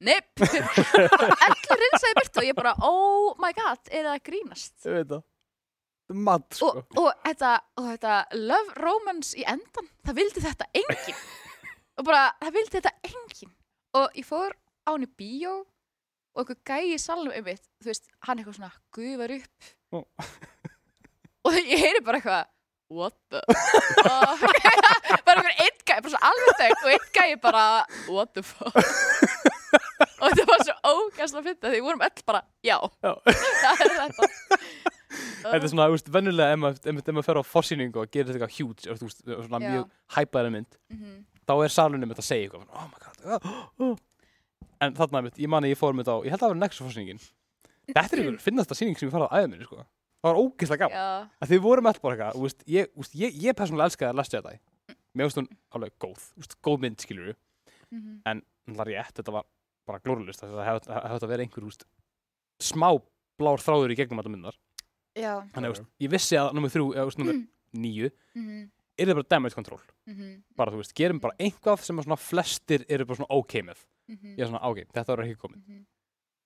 nepp 0.00 0.30
allir 0.38 1.80
rinsaði 1.82 2.14
byrtu 2.20 2.38
og 2.42 2.46
ég 2.48 2.54
bara, 2.58 2.74
oh 2.80 3.34
my 3.42 3.52
god, 3.58 3.80
er 3.90 4.04
það 4.06 4.14
að 4.14 4.22
grínast 4.30 4.86
Ég 4.86 4.92
veit 5.00 5.08
það. 5.12 5.22
Það 6.04 6.16
matt, 6.20 6.46
sko. 6.54 6.68
og, 6.68 6.98
og, 7.00 7.12
þetta, 7.24 7.52
og 7.80 7.84
þetta 7.90 8.14
love 8.36 8.74
romance 8.76 9.34
í 9.40 9.44
endan 9.48 9.86
það 10.04 10.18
vildi 10.20 10.42
þetta 10.44 10.66
enginn 10.78 11.22
og 11.98 12.06
bara, 12.08 12.24
það 12.42 12.56
vildi 12.58 12.78
þetta 12.78 12.92
enginn. 13.10 13.52
Og 14.00 14.16
ég 14.18 14.26
fór 14.26 14.54
á 14.84 14.90
henni 14.94 15.06
bíó 15.18 15.54
og 16.34 16.42
eitthvað 16.42 16.64
gæi 16.66 16.94
í 16.96 16.98
salnum 16.98 17.34
um 17.34 17.44
mitt 17.46 17.62
þú 17.82 17.90
veist, 17.92 18.08
hann 18.26 18.40
eitthvað 18.40 18.58
svona 18.58 18.72
gufar 18.96 19.34
upp. 19.36 19.70
Ó. 19.94 19.98
og 21.46 21.58
ég 21.60 21.78
heyri 21.84 22.02
bara 22.04 22.18
eitthvað 22.18 22.50
what 22.94 23.14
the 23.32 23.40
bara 25.26 25.40
einhver 25.40 25.54
einn 25.64 25.78
gæi, 25.88 26.00
bara 26.04 26.12
svo 26.12 26.20
alveg 26.28 26.58
þögn 26.60 26.82
og 26.84 26.90
einn 26.94 27.06
gæi 27.16 27.36
bara 27.42 27.62
what 28.10 28.34
the 28.36 28.42
fuck? 28.44 28.74
Og 30.24 30.30
þetta 30.30 30.44
var 30.48 30.62
svo 30.64 30.74
ógæsla 30.88 31.40
að 31.40 31.46
finna 31.48 31.70
því 31.70 31.78
við 31.78 31.84
vorum 31.84 32.02
öll 32.06 32.22
bara, 32.28 32.40
já, 32.64 32.76
það 33.02 33.82
er 33.84 33.94
þetta. 33.98 34.28
Þetta 35.42 35.58
er 35.58 35.66
svona, 35.68 35.86
þú 35.90 35.96
veist, 35.96 36.10
venjulega 36.14 36.54
ef 36.54 36.60
maður, 36.62 36.78
fer 37.26 37.40
á 37.40 37.42
forsýningu 37.44 38.00
og 38.00 38.12
gerir 38.14 38.30
þetta 38.30 38.38
eitthvað 38.38 38.54
veist, 39.10 39.20
svona 39.26 39.60
mjög 39.64 39.90
hæpaðari 40.16 40.52
mynd, 40.54 40.78
Mhm. 40.94 41.18
Þá 41.48 41.54
er 41.64 41.72
salunum 41.72 42.10
mitt 42.10 42.20
að 42.20 42.26
segja 42.26 42.48
eitthvað, 42.48 42.66
oh 42.74 42.86
my 42.90 43.00
god, 43.02 43.24
oh, 43.24 43.88
oh. 43.88 43.96
en 44.84 44.96
þarna 44.98 45.24
mitt, 45.26 45.40
ég 45.40 45.50
mani 45.50 45.72
ég 45.72 45.80
fór 45.80 45.96
mitt 45.96 46.10
á, 46.10 46.16
ég 46.24 46.32
held 46.32 46.40
að 46.40 46.46
það 46.46 46.54
var 46.54 46.60
Nexus 46.62 46.84
forsýningin, 46.86 47.22
þetta 47.90 48.04
er 48.04 48.22
einhver 48.22 48.40
finnasta 48.48 48.78
sýning 48.78 48.98
sem 48.98 49.08
ég 49.08 49.14
farið 49.14 49.32
á 49.32 49.36
æða 49.36 49.50
minni, 49.52 49.68
sko, 49.68 49.80
það 50.20 50.30
var 50.30 50.40
ógeðslega 50.42 50.90
gaman, 50.90 51.32
að 51.40 51.54
þið 51.54 51.64
vorum 51.66 51.90
alltaf 51.90 52.04
bara 52.04 52.18
eitthvað, 52.18 52.44
veist, 52.44 52.66
ég, 52.76 52.92
veist, 52.98 53.16
ég, 53.20 53.40
ég 53.44 53.58
persónulega 53.58 53.90
elskaði 53.92 54.12
að 54.12 54.20
lesta 54.20 54.40
þetta, 54.40 54.96
mér 55.14 55.28
finnst 55.28 55.40
hún 55.42 55.50
alveg 55.78 55.96
góð, 56.04 56.28
veist, 56.40 56.58
góð 56.64 56.84
mynd, 56.84 57.04
skilur 57.04 57.32
mhm. 57.92 58.20
en 58.30 58.44
það 58.70 58.84
er 58.86 58.92
rétt, 58.92 59.16
þetta 59.20 59.36
var 59.38 59.48
bara 59.84 60.00
glóralist, 60.04 60.44
það 60.44 60.62
hefði 60.64 60.94
hef 60.96 61.18
þetta 61.18 61.32
verið 61.32 61.48
einhver, 61.48 61.82
smá 62.62 62.88
blár 63.40 63.60
þráður 63.60 63.92
í 63.92 63.98
gegnum 63.98 64.22
þetta 64.22 64.32
myndar, 64.32 64.56
þannig, 65.14 65.74
veist, 65.74 65.90
ég 66.00 66.14
vissi 66.14 66.38
að 66.40 66.54
nummer 66.56 66.72
þrjú, 66.72 66.88
nummer 67.20 67.42
níu, 67.74 68.08
Mhm, 68.34 68.70
er 68.98 69.10
það 69.10 69.18
bara 69.20 69.30
damage 69.34 69.54
control, 69.58 69.80
mhm, 70.10 70.30
bara, 70.56 70.70
þú 70.74 70.80
veist, 70.82 70.94
gerum 70.98 71.20
bara 71.22 71.36
einhvað 71.40 71.82
sem 71.86 71.98
að 71.98 72.06
svona 72.08 72.20
flestir 72.20 72.84
eru 72.88 73.06
bara 73.08 73.20
svona 73.20 73.38
ok 73.40 73.54
með, 73.70 73.82
mhm, 74.12 74.34
ég 74.38 74.44
er 74.44 74.50
svona, 74.52 74.62
ok, 74.70 74.84
þetta 74.94 75.12
var 75.16 75.24
ekki 75.26 75.40
komið, 75.42 75.60
mhm. 75.66 75.84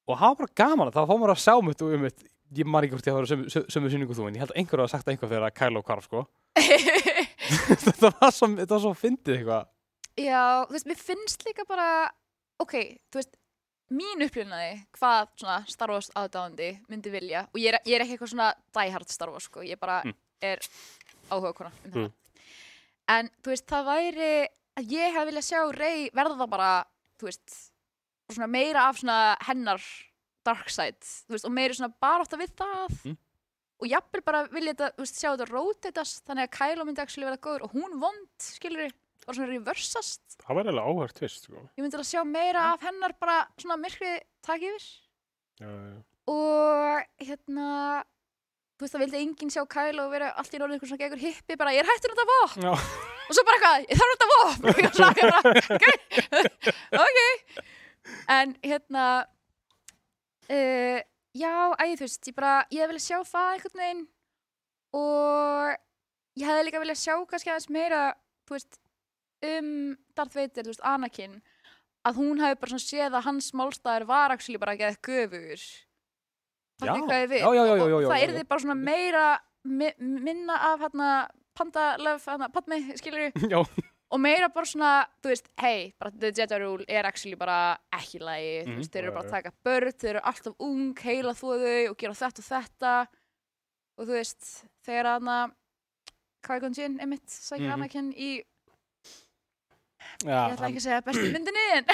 og 0.08 0.18
það 0.18 0.28
var 0.34 0.40
bara 0.42 0.56
gaman, 0.62 0.92
þá 0.92 1.00
fá 1.04 1.14
maður 1.14 1.34
að 1.36 1.42
sjá 1.44 1.54
mitt 1.68 1.82
og 1.82 1.94
um 1.96 2.06
mitt, 2.08 2.22
ég 2.56 2.66
man 2.66 2.84
ekki 2.86 2.96
hvort 2.96 3.08
ég 3.10 3.16
hafa 3.16 3.24
verið 3.26 3.72
sömu, 3.74 3.90
sýningu 3.92 4.16
þú, 4.16 4.28
en 4.28 4.38
ég 4.38 4.44
held 4.44 4.54
að 4.54 4.60
einhver 4.62 4.80
hafa 4.84 4.94
sagt 4.94 5.08
eitthvað 5.12 5.34
þegar 5.34 5.48
að 5.50 5.58
Kylo 5.60 5.82
hvarf, 5.84 6.04
sko, 6.08 6.24
þetta 7.84 8.12
var 8.20 8.32
svo, 8.32 8.48
þetta 8.56 8.72
var 8.74 8.84
svo 8.86 8.94
fyndið 8.96 9.36
eitthvað, 9.40 9.68
Já, 10.18 10.64
þú 10.66 10.74
veist, 10.74 10.88
mér 10.90 10.98
finnst 10.98 11.44
líka 11.46 11.62
bara, 11.68 11.88
ok, 12.58 12.72
þú 13.12 13.20
veist, 13.20 13.36
mín 13.94 14.24
upplýnaði 14.26 14.72
hvað 14.98 15.28
svona 15.38 15.58
Star 15.70 15.92
Wars 15.94 16.08
aðdáðandi 16.18 16.70
myndi 16.90 17.12
vilja. 17.12 17.44
Og 17.54 17.60
ég 17.62 17.70
er, 17.70 17.78
ég 17.86 17.94
er 17.96 18.02
ekki 18.04 18.16
eitthvað 18.16 18.32
svona 18.34 18.48
diehard 18.74 19.14
Star 19.14 19.30
Wars, 19.30 19.46
sko, 19.48 19.62
ég 19.62 19.78
bara 19.80 20.00
Mm. 20.04 20.14
er 20.42 20.58
áhuga 21.30 21.54
kona 21.54 21.70
um 21.84 21.92
þetta. 21.92 22.12
En, 23.08 23.30
þú 23.42 23.52
veist, 23.54 23.66
það 23.70 23.86
væri 23.88 24.30
að 24.78 24.92
ég 24.92 25.14
hef 25.16 25.26
viljað 25.30 25.46
sjá 25.48 25.60
Rey 25.74 26.10
verða 26.14 26.46
bara, 26.50 26.70
þú 27.18 27.28
veist, 27.30 27.54
svona 28.32 28.48
meira 28.52 28.82
af 28.90 28.98
svona 29.00 29.18
hennar 29.48 29.80
dark 30.44 30.68
side, 30.72 31.00
þú 31.26 31.34
veist, 31.36 31.46
og 31.48 31.54
meira 31.56 31.74
svona 31.78 31.94
barátta 32.02 32.36
við 32.40 32.52
það 32.58 32.98
Mm. 33.04 33.16
og 33.80 33.86
jafnvel 33.88 34.22
bara 34.26 34.42
vilja 34.52 34.74
þetta, 34.74 34.90
þú 34.96 35.04
veist, 35.04 35.18
sjá 35.22 35.28
þetta 35.32 35.48
rotatast 35.52 36.24
þannig 36.26 36.48
að 36.48 36.54
Kylo 36.58 36.84
myndi 36.84 37.02
actually 37.04 37.26
vera 37.28 37.40
góður 37.46 37.64
og 37.68 37.72
hún 37.76 37.98
vond, 38.02 38.28
skilur 38.42 38.92
bara 39.26 39.36
svona 39.36 39.50
reversast 39.52 40.38
Það 40.42 40.54
var 40.58 40.70
alveg 40.72 40.88
áhært 40.88 41.18
tvist, 41.20 41.44
sko. 41.48 41.64
ég 41.76 41.82
myndi 41.84 41.98
að 42.00 42.08
sjá 42.10 42.22
meira 42.26 42.62
af 42.74 42.80
hennar 42.86 43.14
bara 43.20 43.38
svona 43.56 43.76
myrkrið 43.82 44.20
taka 44.42 44.68
yfir 44.68 44.86
Já, 45.58 45.68
já. 45.68 45.98
og 46.28 47.26
hérna 47.28 48.04
þú 48.78 48.84
veist 48.84 48.94
það 48.94 49.02
vildi 49.02 49.20
enginn 49.24 49.50
sjá 49.50 49.64
Kylo 49.66 50.04
og 50.06 50.12
vera 50.14 50.28
allt 50.38 50.52
í 50.54 50.58
norðið 50.60 50.76
eitthvað 50.76 50.90
svona 50.92 51.02
gegur 51.02 51.22
hippi 51.24 51.56
bara 51.58 51.72
ég 51.74 51.82
er 51.82 51.88
hættur 51.88 52.12
þetta 52.14 52.26
vopn. 52.28 52.66
Já. 52.68 52.72
og 53.26 53.34
svo 53.34 53.44
bara 53.48 53.58
eitthvað, 53.58 53.78
ég 53.90 53.96
þarf 53.98 54.12
þetta 54.14 54.28
vopn. 54.34 54.62
Ok 55.68 55.82
ok. 57.06 57.18
En 58.38 58.54
hérna 58.62 59.06
uh, 60.48 61.00
já, 61.34 61.54
æ, 61.74 61.84
þú 61.98 62.06
veist, 62.06 62.30
ég 62.30 62.38
bara 62.38 62.54
ég 62.70 62.84
hef 62.84 62.92
viljað 62.92 63.06
sjá 63.08 63.18
það 63.32 63.50
einhvern 63.56 63.82
veginn. 63.82 64.04
Og 64.98 65.74
ég 66.38 66.48
hefði 66.48 66.68
líka 66.68 66.84
viljað 66.84 67.02
sjá 67.02 67.14
kannski 67.26 67.52
aðeins 67.52 67.70
meira 67.74 68.02
þú 68.46 68.56
veist, 68.56 68.80
um 69.50 69.74
Darth 70.14 70.38
Vader, 70.38 70.62
þú 70.62 70.72
veist, 70.72 70.86
Anakin. 70.86 71.36
Að 72.06 72.22
hún 72.22 72.40
hafi 72.40 72.62
bara 72.62 72.72
svona 72.72 72.86
séð 72.86 73.18
að 73.18 73.26
hans 73.26 73.50
málstæður 73.58 74.06
var 74.08 74.32
actually 74.32 74.62
bara 74.62 74.78
að 74.78 75.02
göfur 75.02 75.66
það 78.08 78.18
já. 78.22 78.28
yrði 78.28 78.44
bara 78.48 78.60
svona 78.64 78.78
meira 78.78 79.26
mi 79.64 79.90
minna 79.98 80.56
af 80.72 80.80
hérna 80.86 81.28
pandalöf, 81.58 82.26
hérna 82.30 82.48
padmi, 82.54 82.80
skilur 82.96 83.32
já, 83.52 83.60
og 84.10 84.20
meira 84.22 84.48
bara 84.54 84.64
svona, 84.70 84.92
þú 85.22 85.32
veist, 85.32 85.48
hei, 85.60 85.92
the 86.20 86.30
Jedi 86.32 86.58
rule 86.62 86.84
er 86.88 87.04
actually 87.04 87.36
bara 87.36 87.78
ekki 87.92 88.20
lægi, 88.22 88.52
þú 88.64 88.68
Mhm. 88.70 88.76
veist, 88.78 88.92
þeir 88.94 89.02
eru 89.04 89.12
bara 89.12 89.24
að 89.26 89.30
taka 89.30 89.52
börn, 89.64 89.92
þeir 89.92 90.10
eru 90.14 90.20
alltaf 90.24 90.54
ung, 90.60 90.94
heila 91.02 91.34
þú 91.34 91.54
þau 91.64 91.90
og 91.90 91.96
gera 91.98 92.14
þetta 92.14 92.38
og 92.44 92.48
þetta 92.52 92.94
og 93.98 94.06
þú 94.06 94.12
veist, 94.14 94.52
þegar 94.86 95.10
hana 95.18 95.38
Qui-Gon 96.46 96.72
Jinn, 96.78 97.00
einmitt, 97.02 97.26
sækir. 97.28 97.72
Anakin 97.74 98.12
í, 98.14 98.44
já, 100.24 100.38
ég 100.48 100.54
ætla 100.56 100.68
ekki 100.68 100.80
að 100.80 100.84
segja 100.86 101.00
bestu 101.06 101.26
myndinni, 101.34 101.64
en 101.76 101.84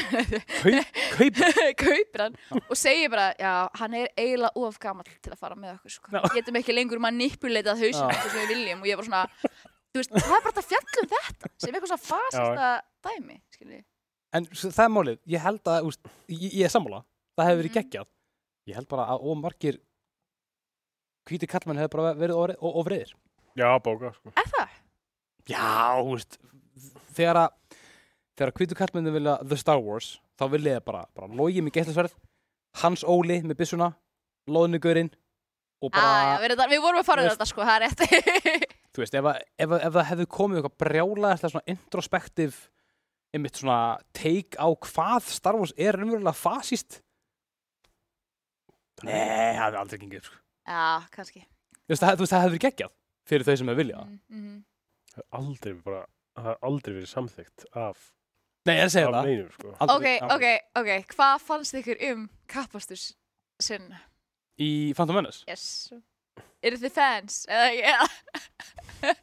kaup, 0.63 0.99
kaup, 1.19 1.41
kaupir 1.85 2.23
hann 2.25 2.37
og 2.63 2.77
segir 2.81 3.11
bara, 3.13 3.27
já, 3.41 3.53
hann 3.81 3.97
er 4.01 4.09
eiginlega 4.17 4.65
of 4.65 4.79
gamall 4.83 5.09
til 5.21 5.33
að 5.35 5.41
fara 5.43 5.59
með 5.61 5.75
okkur, 5.77 5.95
sko. 5.99 6.23
Getum 6.35 6.59
ekki 6.61 6.77
lengur 6.77 7.03
manipuleitað 7.05 7.83
hausinn 7.83 8.09
Já. 8.09 8.15
eftir 8.17 8.33
sem 8.35 8.45
við 8.45 8.53
viljum 8.55 8.85
og 8.85 8.89
ég 8.91 9.01
var 9.01 9.09
svona, 9.11 9.25
þú 9.93 10.01
veist, 10.01 10.15
það 10.17 10.37
er 10.39 10.47
bara 10.49 10.63
að 10.65 10.71
fjalla 10.71 11.03
um 11.05 11.11
þetta 11.15 11.51
sem 11.53 11.69
er 11.69 11.79
eitthvað 11.79 11.93
svona 11.93 12.07
fasista 12.09 12.71
dæmi, 13.09 13.37
skiljið. 13.59 13.83
en 14.41 14.49
það 14.65 14.85
er 14.87 14.95
málið, 14.97 15.19
ég 15.37 15.45
held 15.45 15.73
að, 15.75 15.91
úst, 15.91 16.13
ég, 16.33 16.47
ég 16.63 16.65
er 16.69 16.73
sammála, 16.73 17.03
það 17.37 17.51
hefur 17.51 17.61
verið 17.63 17.75
Mhm. 17.75 17.79
geggjað, 17.81 18.09
ég 18.73 18.79
held 18.81 18.89
bara 18.89 19.05
að 19.13 19.29
ómargir 19.35 19.81
hvíti 21.29 21.49
kallmenn 21.49 21.79
hefur 21.81 21.99
bara 22.01 22.15
verið 22.19 22.57
ofriðir. 22.61 23.13
Já, 23.57 23.69
bóka, 23.81 24.11
sko. 24.17 24.33
Er 24.37 24.49
það? 24.51 24.73
Já, 25.49 25.69
þú 26.01 26.11
veist, 26.17 26.39
þegar 27.15 27.39
að, 27.45 27.53
þegar 28.35 28.53
að 28.53 28.61
hvítu 28.61 28.79
kallmenni 28.79 29.13
vilja 29.15 29.37
The 29.47 29.57
Star 29.61 29.81
Wars, 29.83 30.13
þá 30.39 30.45
vilja 30.55 30.79
þið 30.79 30.85
bara, 30.89 31.03
bara 31.15 31.29
logi 31.41 31.63
með 31.63 31.77
geitlasverð, 31.79 32.15
Hans 32.83 33.05
Óli 33.07 33.41
með 33.47 33.59
byssuna, 33.61 33.93
loðnugurinn 34.51 35.13
og 35.85 35.93
bara, 35.95 36.05
Ah, 36.05 36.23
já, 36.35 36.37
við, 36.43 36.55
erum- 36.57 36.71
við 36.75 36.83
vorum 36.83 37.03
að 37.03 37.07
fara 37.11 37.23
um 37.25 37.31
þetta, 37.31 37.47
sko, 37.51 37.63
það 37.63 37.77
er 37.77 37.85
rétt. 37.85 38.05
þú 38.95 39.03
veist, 39.05 39.15
ef, 39.19 39.29
að, 39.31 39.39
ef, 39.59 39.69
að- 39.77 39.85
ef 39.89 39.93
það 39.99 40.09
hefði 40.11 40.27
komið 40.39 40.61
eitthvað 40.61 40.79
brjálæðislega 40.85 41.53
svona 41.55 41.71
introspektiv 41.75 42.59
einmitt 43.35 43.59
svona 43.59 43.79
take 44.15 44.55
á 44.59 44.67
hvað 44.71 45.31
Star 45.35 45.57
Wars 45.59 45.73
er 45.77 45.97
raunverulega 45.99 46.35
fasíst 46.39 47.01
Nei, 49.05 49.13
það 49.13 49.59
hefði 49.59 49.79
aldrei 49.81 49.99
gengið 50.01 50.21
upp, 50.21 50.29
sko. 50.31 50.39
já, 50.71 50.85
kannski. 51.13 51.41
Þú 51.85 51.93
veist, 51.93 52.05
það, 52.05 52.21
það 52.31 52.45
hefði 52.45 52.53
verið 52.55 52.65
geggjað 52.65 52.93
fyrir 53.29 53.47
þau 53.49 53.57
sem 53.61 53.71
hefur 53.71 53.81
viljað 53.83 53.99
það. 53.99 54.13
Mm, 54.15 54.39
mhm. 54.39 54.61
Það 55.15 55.27
aldrei 55.41 55.75
bara, 55.89 56.03
það 56.39 56.49
er 56.55 56.61
aldrei 56.71 56.95
verið 56.97 57.11
samþygt 57.11 57.67
af, 57.85 58.05
Nei, 58.65 58.75
ég 58.79 58.81
er 58.81 58.87
að 58.89 58.95
segja 58.95 59.11
það. 59.13 59.27
neinum, 59.29 59.51
sko. 59.53 59.75
Aldrei, 59.85 60.15
Ok, 60.17 60.31
aldrei. 60.33 60.55
ok, 60.75 60.81
ok, 60.81 61.15
hvað 61.15 61.43
fannst 61.45 61.75
ykkur 61.81 61.99
um 62.13 62.29
kappastus 62.49 63.03
sinn? 63.61 63.91
Í 64.59 64.71
Phantom 64.97 65.17
Menace. 65.21 65.45
Yes. 65.49 65.93
Eru 66.65 66.77
þið 66.81 66.93
fans? 66.97 67.43
Eða, 67.51 67.67
yeah. 67.77 68.07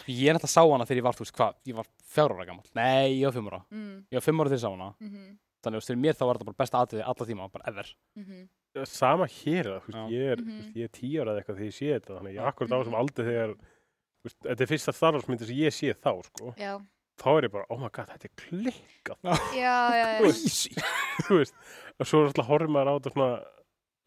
Sko, 0.00 0.08
ég 0.10 0.32
náttúrulega 0.34 0.50
sá 0.50 0.62
hana 0.64 0.86
þegar 0.88 0.98
ég 1.00 1.04
var, 1.06 1.14
þú 1.18 1.22
veist, 1.26 1.34
hvað, 1.36 1.56
ég 1.68 1.76
var 1.76 1.88
fjár 2.10 2.32
ára 2.34 2.46
gammal. 2.48 2.64
Nei, 2.74 3.18
ég 3.20 3.26
var 3.28 3.34
fimm 3.36 3.50
ára. 3.52 3.60
mm, 3.70 3.96
Ég 4.10 4.16
var 4.18 4.24
fimm 4.24 4.40
ára 4.40 4.50
þegar 4.50 4.58
ég 4.58 4.64
sá 4.64 4.70
hana. 4.72 4.88
mhm, 4.98 5.26
Þannig, 5.60 5.76
þú 5.76 5.80
veist, 5.82 5.90
fyrir 5.90 6.00
mér 6.00 6.16
þá 6.16 6.24
var 6.24 6.38
þetta 6.40 6.48
bara 6.48 6.58
besta 6.62 6.80
atriði 6.80 7.04
alla 7.04 7.26
tíma, 7.28 7.48
bara 7.52 7.68
ever. 7.68 7.90
mhm. 8.16 8.48
Sama 8.88 9.26
hér, 9.26 9.66
þú 9.68 9.74
veist, 9.84 9.98
Já. 9.98 10.08
ég 10.10 10.32
er, 10.32 10.36
Mhm. 10.40 10.56
veist, 10.56 10.74
ég 10.80 10.84
er 10.84 10.88
tíu 10.88 11.20
ára 11.20 11.30
eða 11.34 11.42
eitthvað 11.44 11.58
þegar 11.60 11.70
ég 11.70 11.76
sé 11.78 11.86
þetta, 12.00 12.16
þannig 12.18 12.34
ég 12.34 12.40
Já. 12.40 12.48
akkurat 12.48 12.70
á 12.72 12.78
þessum 12.80 12.98
aldrei 12.98 13.24
þegar, 13.28 13.50
þú 13.54 14.24
veist, 14.24 14.38
þetta 14.48 14.60
er 14.60 14.70
fyrsta 14.72 14.94
Star 14.94 15.12
Wars 15.12 15.26
myndi 15.28 15.46
sem 15.46 15.56
ég 15.56 15.72
sé 15.76 15.94
þá, 15.94 16.12
sko. 16.24 16.54
Já, 16.56 16.80
Þá 17.20 17.28
er 17.36 17.46
ég 17.46 17.52
bara, 17.52 17.66
oh 17.68 17.76
my 17.80 17.90
god, 17.92 18.08
þetta 18.14 18.28
er 18.30 18.34
klikkað, 18.40 19.30
já, 19.52 19.74
já, 19.92 20.04
já. 20.16 20.84
Þú 21.26 21.36
veist, 21.40 21.56
og 22.00 22.08
svo 22.08 22.22
er 22.22 22.30
alltaf 22.30 22.48
horfið 22.48 22.72
maður 22.72 22.90
á 22.90 22.94
þetta 22.96 23.12
svona, 23.12 23.30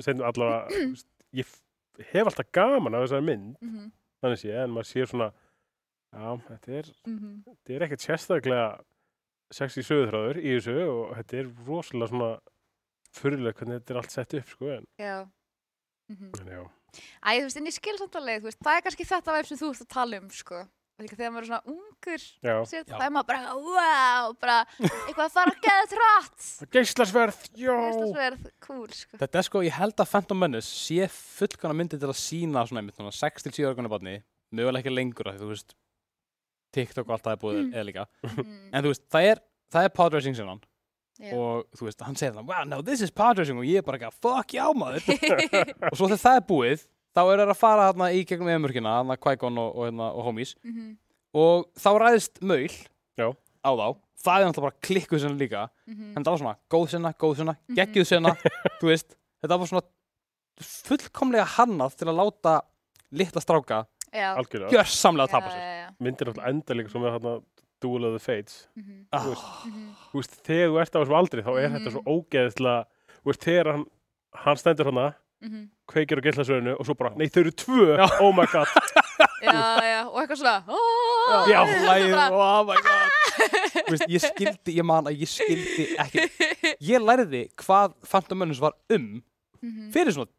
sem 0.07 0.23
allavega, 0.29 0.79
veist, 0.95 1.09
ég 1.37 1.51
hef 2.13 2.31
alltaf 2.31 2.49
gaman 2.57 2.97
af 2.97 3.05
þessari 3.05 3.27
mynd, 3.29 3.51
Mhm, 3.61 3.91
þannig 4.23 4.41
sé, 4.41 4.53
en 4.63 4.73
maður 4.73 4.89
sé 4.89 5.05
svona, 5.11 5.29
já, 6.15 6.25
þetta 6.49 6.75
er, 6.81 6.89
mhm. 7.11 7.31
þetta 7.51 7.75
er 7.77 7.85
ekkert 7.87 8.07
sérstaklega 8.07 8.67
sexy 9.53 9.83
sögurþráður 9.85 10.39
í 10.41 10.53
þessu 10.57 10.77
og 10.89 11.13
þetta 11.19 11.37
er 11.43 11.49
rosalega 11.67 12.09
svona 12.09 12.29
fyrirlega 13.13 13.59
hvernig 13.59 13.81
þetta 13.83 13.93
er 13.93 13.99
allt 14.01 14.15
sett 14.15 14.33
upp, 14.39 14.53
sko, 14.55 14.71
en, 14.79 14.87
Já. 14.97 15.17
Mhm. 16.09 16.31
en 16.41 16.47
já. 16.57 16.63
Æ, 17.25 17.29
þú 17.37 17.45
veist, 17.45 17.57
en 17.61 17.67
ég 17.69 17.73
skil 17.77 17.97
samt 18.01 18.15
alveg, 18.17 18.41
þú 18.41 18.49
veist, 18.49 18.63
það 18.65 18.77
er 18.79 18.83
kannski 18.87 19.05
þetta 19.09 19.33
væp 19.37 19.47
sem 19.49 19.59
þú 19.61 19.69
ert 19.73 19.83
að 19.85 19.91
tala 19.93 20.17
um, 20.21 20.27
sko. 20.33 20.63
Líka 21.01 21.15
þegar 21.17 21.31
maður 21.33 21.43
er 21.43 21.49
svona 21.49 21.73
ungur, 21.73 22.23
sér, 22.69 22.83
það 22.85 23.01
er 23.07 23.13
maður 23.15 23.27
bara, 23.31 23.53
wow, 23.65 24.33
bara, 24.39 24.57
eitthvað 24.77 25.23
að 25.25 25.31
fara 25.33 25.53
að 25.55 25.63
geða 25.65 25.87
trátt. 25.93 26.43
geislasverð, 26.75 27.39
já! 27.57 27.73
Geislasverð, 27.73 28.43
cool, 28.67 28.85
sko. 28.93 29.17
Þetta 29.23 29.39
er 29.41 29.47
sko, 29.47 29.63
ég 29.65 29.73
held 29.79 30.03
að 30.05 30.11
Phantom 30.11 30.39
Menace 30.43 30.69
sé 30.69 31.07
fullkona 31.11 31.73
myndi 31.79 31.97
til 31.97 32.11
að 32.11 32.19
sína 32.21 32.63
svona 32.69 32.83
einmitt 32.83 32.99
svona 33.01 33.11
6-7 33.17 33.65
ára 33.65 33.73
konar 33.79 33.91
barni, 33.95 34.19
mögulega 34.53 34.83
ekki 34.85 34.93
lengur 34.93 35.31
af 35.31 35.39
því 35.39 35.41
þú 35.43 35.49
veist 35.55 35.73
TikTok 36.77 37.09
og 37.09 37.15
allt 37.17 37.25
það 37.27 37.35
er 37.35 37.41
búið 37.41 37.57
Mm. 37.63 37.73
eða 37.73 37.87
líka. 37.89 38.05
Mm, 38.29 38.53
En 38.73 38.83
þú 38.85 38.93
veist, 38.93 39.03
það 39.13 39.27
er, 39.33 39.41
það 39.73 39.83
er 39.89 39.93
podracing 39.97 40.35
sinna 40.37 40.55
já. 41.19 41.33
og 41.33 41.67
þú 41.77 41.89
veist, 41.89 42.01
hann 42.05 42.15
segir 42.21 42.37
það, 42.37 42.47
wow, 42.53 42.63
no, 42.69 42.81
this 42.85 43.01
is 43.01 43.11
podracing 43.11 43.57
og 43.57 43.65
ég 43.65 43.81
er 43.81 43.85
bara 43.89 43.97
ekki 43.97 44.09
að 44.13 44.21
fuck 44.21 44.55
já 44.57 44.65
maður. 44.77 45.09
og 45.91 45.97
svo 45.97 46.07
þegar 46.13 46.21
það 46.27 46.37
er 46.39 46.47
búið, 46.53 46.85
þá 47.15 47.21
er 47.33 47.37
það 47.43 47.49
að 47.53 47.57
fara 47.59 47.87
hérna 47.91 48.07
í 48.13 48.23
gegnum 48.25 48.49
eðmörkina, 48.49 48.93
hérna 49.01 49.17
Qui-Gon 49.17 49.57
og, 49.61 49.75
og, 49.75 49.85
hérna, 49.87 50.07
og 50.13 50.23
homies 50.29 50.55
Mhm, 50.63 50.97
og 51.33 51.67
þá 51.77 51.89
ræðist 52.01 52.41
maul 52.41 52.69
Já. 53.17 53.29
á 53.63 53.69
þá. 53.73 53.87
Það 54.23 54.39
er 54.39 54.45
náttúrulega 54.47 54.61
bara 54.69 54.81
klikkuð 54.87 55.19
sinna 55.19 55.35
líka. 55.37 55.69
mhm. 55.87 56.13
En 56.17 56.23
það 56.23 56.31
var 56.31 56.37
svona 56.39 56.57
góð 56.69 56.89
sinna, 56.89 57.13
góð 57.13 57.35
sinna, 57.37 57.55
Mhm. 57.69 57.75
geggjuð 57.77 58.05
sinna, 58.07 58.29
þú 58.81 58.87
veist, 58.87 59.15
þetta 59.43 59.59
var 59.59 59.67
svona 59.67 59.83
fullkomlega 60.61 61.45
hannað 61.57 61.95
til 61.97 62.07
að 62.07 62.19
láta 62.19 62.61
litla 63.11 63.41
stráka 63.41 63.85
Já. 64.13 64.35
algjörlega. 64.37 64.69
gjörsamlega 64.71 65.27
að 65.27 65.31
tapa 65.33 65.49
sér. 65.49 65.95
Myndir 65.99 66.27
náttúrulega 66.29 66.49
enda 66.53 66.73
líka 66.77 66.89
svo 66.93 66.99
með 67.01 67.15
þarna 67.17 67.43
Duel 67.83 68.05
of 68.07 68.13
the 68.13 68.19
Fates. 68.23 68.67
Mhm, 68.77 69.07
ah, 69.11 69.25
mhm. 69.25 69.95
Þú 70.13 70.21
veist, 70.21 70.37
þegar 70.45 70.69
þú 70.69 70.81
ert 70.81 70.93
á 70.95 70.99
þessu 71.03 71.17
aldri, 71.19 71.41
þá 71.43 71.51
er 71.59 71.69
Mhm. 71.69 71.75
þetta 71.77 71.91
svo 71.91 72.03
ógeðslega, 72.05 72.85
þú 73.19 73.25
veist, 73.25 73.41
þegar 73.43 73.71
hann, 73.73 73.85
hann 74.33 74.55
stendur 74.57 74.85
hana, 74.85 75.15
Mhm. 75.43 75.63
kveikir 75.91 76.19
á 76.19 76.23
gillasöðinu 76.23 76.73
og 76.79 76.85
svo 76.87 76.93
bara, 76.95 77.11
nei, 77.19 77.27
þau 77.27 77.41
eru 77.43 77.51
tvö, 77.51 77.85
oh 78.21 78.31
my 78.35 78.45
god. 78.51 78.67
Já, 79.43 79.51
já, 79.83 80.07
og 80.07 80.15
eitthvað 80.21 80.39
svona 80.39 80.63
"Ó", 80.71 80.77
já, 81.51 81.59
bara- 82.15 82.29
oh 82.31 82.63
my 82.63 82.77
god. 82.79 83.09
Þú 83.87 83.91
veist, 83.91 84.05
ég 84.07 84.23
skildi, 84.23 84.75
ég 84.77 84.85
man 84.87 85.03
að 85.09 85.19
ég 85.19 85.27
skildi 85.27 85.87
ekki. 85.99 86.23
Ég 86.79 87.03
lærði 87.03 87.41
hvað 87.59 87.93
Phantom 88.07 88.39
Menace 88.39 88.61
var 88.63 88.71
um 88.89 89.21
Mhm. 89.61 89.91
fyrir 89.91 90.15
svona 90.15 90.31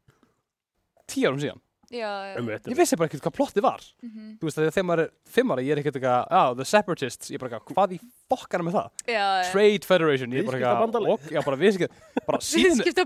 tíu 1.09 1.29
árum 1.29 1.41
síðan 1.41 1.61
Já, 1.91 2.39
Um 2.39 2.49
ég 2.49 2.77
vissi 2.79 2.97
bara 2.97 3.09
ekkert 3.09 3.23
hvað 3.27 3.35
plotti 3.37 3.61
var. 3.63 3.81
Mhm. 4.03 4.39
þú 4.39 4.49
veist, 4.49 4.59
að 4.59 4.71
þegar 4.75 4.87
maður 4.89 5.03
er 5.05 5.11
fimm 5.27 5.51
ára, 5.53 5.63
ég 5.65 5.73
er 5.73 5.81
ekkert 5.83 5.97
eitthvað 5.99 6.29
já, 6.31 6.55
the 6.57 6.65
separatists, 6.65 7.31
ég 7.31 7.35
er 7.35 7.39
bara 7.45 7.59
eitthvað, 7.59 7.75
hvað 7.75 7.93
í 7.93 7.99
fokkar 8.31 8.65
með 8.65 8.73
það? 8.79 8.89
Já, 9.09 9.27
Trade 9.53 9.85
Federation, 9.85 10.31
ég 10.33 10.39
er 10.39 10.49
bara 10.49 10.59
eitthvað 10.59 11.31
já, 11.31 11.41
bara 11.45 11.57
viðskipta 11.57 12.25
bara 12.27 12.39
síðan, 12.39 12.79
Viðskipta 12.79 13.05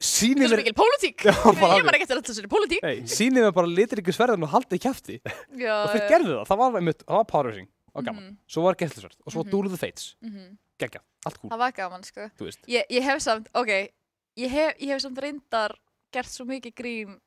sýnið 0.00 0.46
Það 0.48 0.56
er 0.56 0.62
mikil 0.62 0.76
pólitík. 0.78 1.26
Ég 1.26 1.84
var 1.86 1.94
ekkert 1.98 2.10
að 2.14 2.20
þetta 2.22 2.34
sér 2.38 2.48
pólitík. 2.52 2.82
Nei, 2.82 2.96
sýnið 3.06 3.46
mér 3.46 3.54
bara 3.54 3.66
litir 3.70 4.02
ykkur 4.02 4.16
sverðin 4.16 4.42
og 4.46 4.52
haldið 4.54 4.82
kæfti 4.86 5.20
og 5.22 5.92
þeir 5.92 6.08
gerðu 6.08 6.34
það, 6.38 6.46
það 6.50 6.60
var 6.62 6.80
einmitt, 6.80 7.04
það 7.06 7.16
var 7.20 7.24
power 7.24 7.50
racing 7.50 7.68
og 7.94 8.04
gaman, 8.04 8.22
Mhm. 8.24 8.36
svo 8.48 8.62
var 8.62 8.74
gætlisverð 8.74 9.16
og 9.26 9.32
svo 9.32 9.42
Mhm. 9.44 9.68
The 9.68 9.76
Fates, 9.76 10.14
Mhm. 10.22 10.56
geggja, 10.78 11.00
allt 11.26 11.38
cool. 11.40 11.50
Það 11.50 11.58
var 11.58 11.72
gaman, 11.72 12.02
sko. 12.02 12.30
Þú 12.38 12.48
ég, 12.68 12.84
ég 12.90 13.02
hef 13.02 13.18
samt, 13.20 13.48
ok. 13.54 13.92
Ég 14.38 14.48
hef, 14.48 14.78
ég 14.78 14.88
hef 14.88 15.00
samt 15.02 15.18
reyndar 15.18 15.76
gert 16.12 16.26
svo 16.26 16.46
mikið 16.46 16.72
grín 16.74 17.20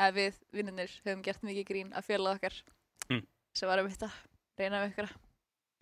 eða 0.00 0.14
við 0.16 0.38
vinnunir 0.56 0.92
höfum 1.04 1.22
gert 1.26 1.42
mikið 1.46 1.66
grín 1.70 1.90
að 1.96 2.06
fjöla 2.08 2.36
okkar 2.38 2.56
Mm. 3.10 3.24
sem 3.58 3.66
var 3.68 3.80
um 3.82 3.88
þetta 3.90 4.06
reyna 4.60 4.78
með 4.84 4.92
ykkur 4.92 5.08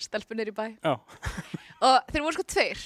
stelpunir 0.01 0.49
í 0.49 0.55
bæ. 0.57 0.65
Já. 0.81 0.95
og 1.85 1.97
þeir 2.09 2.23
voru 2.25 2.37
sko 2.39 2.45
tveir 2.49 2.85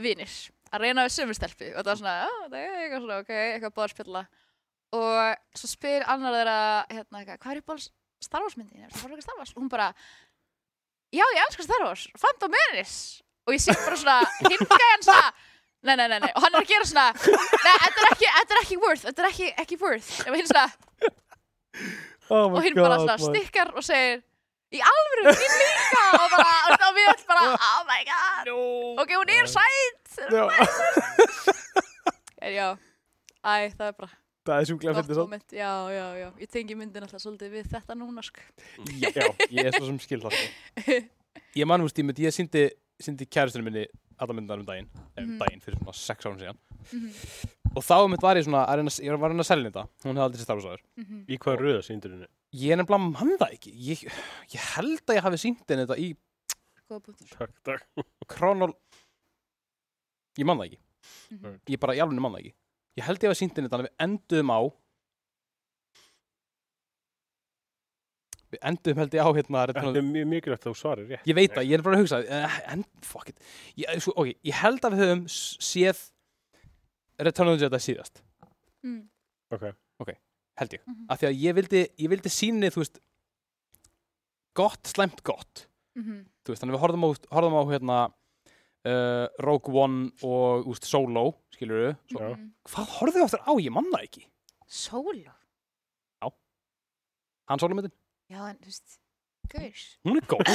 vinnir 0.00 0.34
að 0.70 0.84
reyna 0.84 1.04
við 1.08 1.14
sömu 1.16 1.34
stelpu 1.34 1.70
og 1.72 1.80
það 1.80 1.88
var 1.90 1.98
svona, 1.98 2.14
það 2.46 2.58
er 2.60 2.76
eitthvað 2.84 3.02
svona, 3.04 3.18
ok, 3.24 3.32
eitthvað 3.40 3.74
báðarspilla 3.78 4.22
og 5.00 5.58
svo 5.58 5.70
spyr 5.72 6.04
annar 6.06 6.36
þeirra 6.38 6.58
hérna, 6.92 7.22
eitthvað, 7.24 7.40
hvað 7.42 7.52
er 7.56 7.62
upp 7.64 7.74
á 7.74 7.76
Star 8.20 8.44
Wars 8.44 8.56
myndin, 8.60 8.84
er 8.84 8.92
það 8.94 9.02
bara 9.02 9.16
eitthvað 9.16 9.26
Star 9.26 9.38
Wars? 9.40 9.52
Og 9.56 9.62
hún 9.64 9.72
bara, 9.72 9.88
já, 11.10 11.24
ég 11.34 11.42
elskar 11.48 11.66
Star 11.66 11.84
Wars 11.86 12.06
Phantom 12.20 12.54
Menace. 12.54 13.22
Og 13.48 13.54
ég 13.56 13.62
sé 13.64 13.74
bara 13.80 13.96
svona, 13.98 14.18
hinga 14.46 14.88
svona 15.02 15.30
Nei, 15.80 15.94
nei, 15.96 16.08
nei, 16.12 16.18
nei, 16.20 16.28
og 16.36 16.44
hann 16.44 16.56
er 16.56 16.60
að 16.60 16.68
gera 16.68 16.84
svona 16.84 17.06
Nei, 17.16 17.76
þetta 17.84 18.02
er 18.02 18.08
ekki, 18.10 18.26
þetta 18.36 18.56
er 18.56 18.58
ekki 18.60 18.76
worth 18.82 19.04
Þetta 19.06 19.22
er 19.22 19.28
ekki, 19.30 19.46
ekki 19.62 19.78
worth. 19.80 20.10
Og 20.26 20.34
hinn 20.36 20.50
svona, 20.50 20.66
oh 22.28 22.50
og 22.50 22.60
hinn 22.66 22.76
bara 22.76 22.98
svona 23.00 23.16
stikkar 23.22 23.72
og 23.72 23.86
segir 23.86 24.20
Í 24.70 24.78
alvöru, 24.86 25.32
mín 25.34 25.54
líka. 25.58 26.02
Og 26.14 26.26
bara, 26.30 26.50
og 26.68 26.76
þá 26.78 26.84
við 26.94 27.08
öll 27.10 27.22
bara 27.26 27.46
Oh 27.70 27.80
my 27.88 28.02
god, 28.06 28.50
ok, 29.02 29.14
hún 29.18 29.32
er 29.34 29.48
sæt. 29.50 30.12
En 32.40 32.52
já, 32.58 32.66
æ, 33.42 33.52
það 33.74 33.88
er 33.88 33.96
bara 33.98 34.12
það 34.46 34.54
er 34.56 34.68
sjúklega 34.70 34.94
gott 34.94 35.04
fyndið 35.04 35.18
svo 35.18 35.24
moment. 35.26 35.54
Já, 35.54 35.72
já, 35.94 36.04
já, 36.20 36.28
ég 36.42 36.52
tengi 36.54 36.76
myndin 36.78 37.06
alltaf 37.06 37.22
svolítið 37.22 37.56
við 37.56 37.72
þetta 37.74 37.96
núna, 37.98 38.22
sko. 38.24 38.46
Já, 39.02 39.26
ég 39.50 39.66
er 39.66 39.74
svo 39.74 39.88
sem 39.88 39.98
skil 40.04 40.20
það 40.22 40.38
sko. 40.38 41.00
ég 41.60 41.68
man, 41.68 41.82
þú 41.82 41.90
veist, 41.90 42.00
ég 42.00 42.08
myndi, 42.08 42.26
ég 42.28 42.36
síndi 42.36 42.64
síndi 43.00 43.26
kærustunum 43.26 43.68
minni 43.70 43.84
alla 44.20 44.34
myndar 44.36 44.58
um 44.60 44.66
daginn 44.68 44.88
mm 44.90 45.24
Mhm. 45.24 45.38
daginn 45.40 45.60
fyrir 45.64 45.78
svona 45.80 45.94
sex 45.94 46.26
árum 46.26 46.38
síðan 46.40 46.58
Mhm, 46.80 47.10
og 47.76 47.82
þá 47.84 47.96
mynd 48.08 48.22
var 48.24 48.36
ég 48.36 48.44
svona, 48.46 48.62
að 48.66 48.76
reyna, 48.80 48.90
ég 49.04 49.10
var 49.20 49.28
að 49.28 49.32
reyna 49.34 49.44
að 49.44 49.50
selja 49.50 49.70
þetta 49.70 49.84
hún 50.04 50.16
hefði 50.16 50.24
aldrei 50.26 50.40
sér 50.40 50.48
starfsáður 50.48 50.82
mhm. 50.96 51.18
Í 51.28 51.38
hvað 51.38 51.58
röða 51.60 51.82
sýndurinu? 51.88 52.26
ég 52.54 52.72
er 52.72 52.76
nefnilega 52.80 53.12
mann 53.12 53.36
það 53.38 53.52
ekki 53.56 53.72
ég, 53.90 54.04
ég 54.54 54.60
held 54.76 55.04
að 55.06 55.16
ég 55.18 55.22
hafi 55.28 55.38
sínt 55.44 55.64
henni 55.68 55.86
þetta 55.86 55.98
í 55.98 56.16
Takk, 56.90 57.52
takk. 57.62 57.84
kronol 58.26 58.72
ég 60.38 60.46
man 60.46 60.58
það 60.58 60.70
ekki 60.70 60.78
Mhm. 61.30 61.60
ég 61.68 61.78
bara, 61.80 61.94
ég 61.94 62.02
alveg 62.02 62.20
man 62.20 62.32
það 62.32 62.40
ekki 62.40 62.54
ég 62.98 63.04
held 63.06 63.18
ég 63.22 63.28
hafi 63.30 63.38
sínt 63.44 63.54
henni 63.56 63.68
þetta 63.68 63.78
að 63.80 63.86
við 63.86 63.94
endum 64.06 64.50
á 64.50 64.60
við 68.50 68.62
endum 68.70 69.00
held 69.00 69.14
ég 69.14 69.22
á 69.26 69.30
hérna 69.36 69.64
Þetta 69.70 69.90
er 69.90 70.06
mjög 70.06 70.30
mikilvægt 70.30 70.64
að 70.66 70.72
þú 70.72 70.78
svarir 70.80 71.10
rétt. 71.10 71.26
Ég 71.28 71.36
veit 71.38 71.52
það, 71.54 71.68
ég 71.68 71.76
er 71.78 71.84
bara 71.86 71.98
að 71.98 72.02
hugsa 72.04 72.18
uh, 72.24 72.56
en, 72.74 72.84
fuck 73.06 73.30
it. 73.30 73.38
Ég, 73.78 74.00
svo, 74.02 74.14
okay, 74.16 74.34
ég 74.48 74.56
held 74.60 74.86
að 74.86 74.96
við 74.96 75.04
höfum 75.04 75.22
séð 75.30 76.02
Return 77.20 77.52
of 77.52 77.58
the 77.60 77.66
Jedi 77.66 77.80
síðast. 77.84 78.22
Mm, 78.86 79.02
Ok. 80.00 80.14
held 80.60 80.74
ég, 80.76 80.80
mhm, 80.84 81.04
af 81.08 81.20
því 81.20 81.26
að 81.30 81.38
ég 81.40 81.54
vildi 81.56 81.80
ég 82.04 82.10
vildi 82.12 82.30
síni, 82.32 82.68
þú 82.72 82.82
veist 82.82 82.98
gott, 84.56 84.82
slæmt 84.90 85.22
gott. 85.24 85.66
Mhm. 85.96 86.24
þú 86.44 86.52
veist, 86.52 86.62
þannig 86.62 86.74
að 86.74 86.78
við 86.78 86.82
horfum 86.84 87.04
á, 87.06 87.08
horfum 87.36 87.56
á 87.60 87.62
hérna 87.70 87.98
uh, 88.90 89.26
Rogue 89.44 89.74
One 89.76 90.10
og 90.26 90.68
úst, 90.70 90.84
Solo, 90.88 91.34
skilur 91.54 91.80
við 91.82 91.92
Já. 92.16 92.30
Mhm. 92.34 92.50
hvað 92.68 92.94
horfum 92.98 93.20
við 93.20 93.26
aftur 93.28 93.44
á, 93.46 93.52
ég 93.60 93.72
manna 93.74 94.02
ekki. 94.04 94.26
Solo? 94.66 95.34
Hann 97.50 97.58
Solo 97.58 97.74
myndin, 97.74 97.90
Já, 98.30 98.40
en, 98.46 98.56
þú 98.62 98.70
veist, 98.70 98.98
gaur 99.50 99.80
hún 100.06 100.18
er 100.20 100.26
góð 100.30 100.50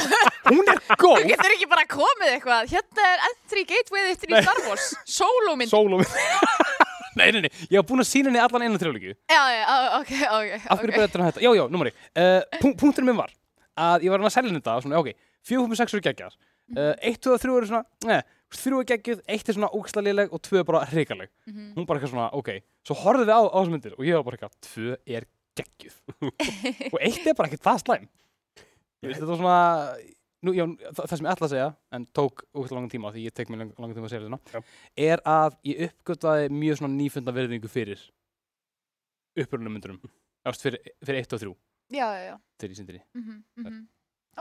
hún 0.48 0.70
er 0.72 0.80
góð 1.04 1.18
Þú 1.20 1.30
getur 1.34 1.56
ekki 1.58 1.68
bara 1.72 1.84
komið 1.92 2.30
eitthvað 2.38 2.70
Hérna 2.72 3.08
er 3.12 3.26
entry 3.30 3.66
gateway 3.68 4.06
inn 4.14 4.36
í. 4.38 4.44
Star 4.46 4.62
Wars 4.70 4.86
Solo 5.18 5.56
mynd 5.60 5.72
Solo 5.74 6.00
myndin 6.00 6.64
nei, 7.20 7.30
nei, 7.36 7.42
nei, 7.46 7.52
ég 7.68 7.76
var 7.80 7.88
búin 7.90 8.04
að 8.04 8.10
sína 8.12 8.32
henni 8.32 8.40
allan 8.44 8.66
einu 8.68 8.80
trjálíku 8.80 9.12
Já, 9.32 9.42
já, 9.52 9.66
ok, 10.00 10.14
ok 10.40 10.56
Af 10.72 10.80
hverju 10.82 10.94
ok. 10.96 11.02
betur 11.04 11.24
en 11.24 11.30
þetta? 11.30 11.44
Já, 11.44 11.52
já, 11.60 11.64
númari. 11.72 11.92
Uh, 12.16 12.42
punk 12.62 12.80
punkturinn 12.82 13.08
minn 13.12 13.20
var 13.20 13.32
að 13.76 14.04
ég 14.08 14.12
var 14.14 14.20
hann 14.24 14.30
að 14.30 14.36
selja 14.38 14.52
henni 14.52 14.62
þetta 14.64 14.76
og 14.80 14.84
svona, 14.86 15.00
ok, 15.04 15.12
4.6 15.52 15.96
eru 15.98 16.04
geggjar. 16.08 16.36
Uh, 16.76 16.94
1, 17.12 17.18
2 17.28 17.34
og 17.36 17.42
3 17.44 17.56
eru 17.60 17.68
svona, 17.70 17.82
neð, 18.08 18.22
3 18.56 18.80
er 18.82 18.88
geggjuð, 18.92 19.20
1 19.36 19.50
er 19.52 19.58
svona 19.58 19.70
ógstlega 19.76 20.08
léleg 20.08 20.32
og 20.36 20.40
2 20.48 20.60
er 20.62 20.68
bara 20.68 20.84
hrikaleg. 20.92 21.32
Mhm. 21.48 21.66
Hún 21.76 21.88
bara 21.90 22.00
eitthvað 22.00 22.14
svona, 22.16 22.28
ok, 22.40 22.52
svo 22.88 22.96
horfðum 23.02 23.28
við 23.28 23.36
á, 23.36 23.42
á 23.52 23.58
þessu 23.60 23.74
myndir 23.76 23.96
og 24.00 24.08
ég 24.08 24.16
var 24.20 24.24
bara 24.30 24.40
eitthvað, 24.40 24.56
2 24.72 24.96
er 25.20 25.28
geggjuð. 25.60 25.98
og 26.94 27.00
1 27.00 27.32
er 27.32 27.38
bara 27.38 27.50
ekkert 27.50 27.65
það 27.65 27.82
slæm. 27.84 28.06
Þetta 29.06 29.30
var 29.30 29.39
svona, 29.41 29.60
nú, 30.46 30.54
já, 30.58 30.65
það, 30.65 31.02
það 31.04 31.13
sem 31.13 31.28
ég 31.28 31.34
ætla 31.36 31.48
að 31.48 31.54
segja, 31.56 31.70
en 31.98 32.08
tók 32.18 32.44
ógstlega 32.56 32.80
langan 32.80 32.94
tíma 32.96 33.13
því 33.13 33.26
ég 33.28 33.36
tek 33.38 33.52
mér 33.54 33.63
lang, 33.63 33.74
langan 33.78 33.98
tíma 34.00 34.10
að 34.10 34.15
segja 34.15 34.30
þetta, 34.30 34.63
er 35.06 35.24
að 35.30 35.58
ég 35.70 35.84
uppgötaði 35.89 36.52
mjög 36.56 36.82
svona 36.82 36.98
nýfunda 36.98 37.36
verðingu 37.36 37.72
fyrir 37.72 38.02
upprunum 39.36 39.76
myndunum. 39.76 40.02
Ást 40.46 40.62
fyrir, 40.65 40.82
fyrir 41.06 41.26
1 41.26 41.38
og 41.38 41.41
3 41.46 41.56
Já, 41.94 42.06
já, 42.10 42.22
já. 42.32 42.36
Þegar 42.60 42.72
ég 42.72 42.78
sindi 42.80 43.02
Mhm, 43.13 43.44
mhm. 43.62 43.82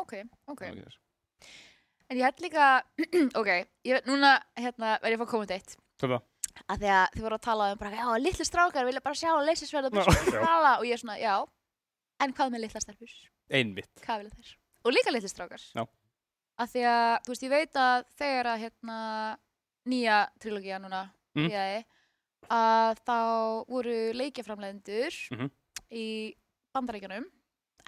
Ok, 0.00 0.12
ok. 0.48 0.62
Því 0.64 0.85
En 2.11 2.18
ég 2.18 2.24
held 2.24 2.40
líka 2.44 2.85
Ok, 3.40 3.50
ég 3.85 4.07
núna 4.09 4.37
hérna 4.57 4.98
verð 5.03 5.14
ég 5.14 5.20
að 5.20 5.24
fá 5.24 5.31
komið 5.33 5.55
eitt. 5.57 5.77
Svona, 6.00 6.20
að 6.68 6.78
því 6.84 6.90
að 6.94 7.06
þið 7.14 7.24
voru 7.26 7.34
að 7.38 7.44
tala 7.48 7.72
um 7.72 7.78
bara 7.78 7.96
já, 7.98 8.06
litlu 8.22 8.44
strákar 8.46 8.86
vilja 8.88 9.00
bara 9.04 9.14
sjá 9.18 9.30
leysisverða 9.44 9.90
Já. 9.90 10.04
Já. 10.30 10.72
og 10.78 10.84
ég 10.86 10.92
er 10.92 11.02
svona, 11.02 11.18
já 11.18 11.34
en 12.24 12.32
hvað 12.32 12.52
með 12.54 12.60
litla 12.64 12.80
stelpur? 12.80 13.14
einmitt 13.50 13.90
Hvað 14.04 14.22
vilja 14.22 14.36
þær? 14.38 14.52
Og 14.84 14.92
líka 14.94 15.10
litlu 15.14 15.28
strákar 15.32 15.62
Já. 15.74 15.84
að 16.60 16.70
því 16.74 16.84
að, 16.86 17.18
þú 17.26 17.32
veist, 17.34 17.42
ég 17.42 17.50
veit 17.50 17.74
að 17.74 18.04
þegar 18.20 18.46
að 18.54 18.62
hérna 18.64 18.98
nýja 19.86 20.18
trilógía 20.40 20.78
núna 20.80 21.10
Mm. 21.34 21.48
byrjaði, 21.48 21.78
að 22.54 22.98
þá 23.02 23.14
voru 23.66 24.12
leikjaframlegendur 24.14 25.14
Mhm. 25.34 25.50
í 25.90 26.36
bandarækjanum 26.72 27.24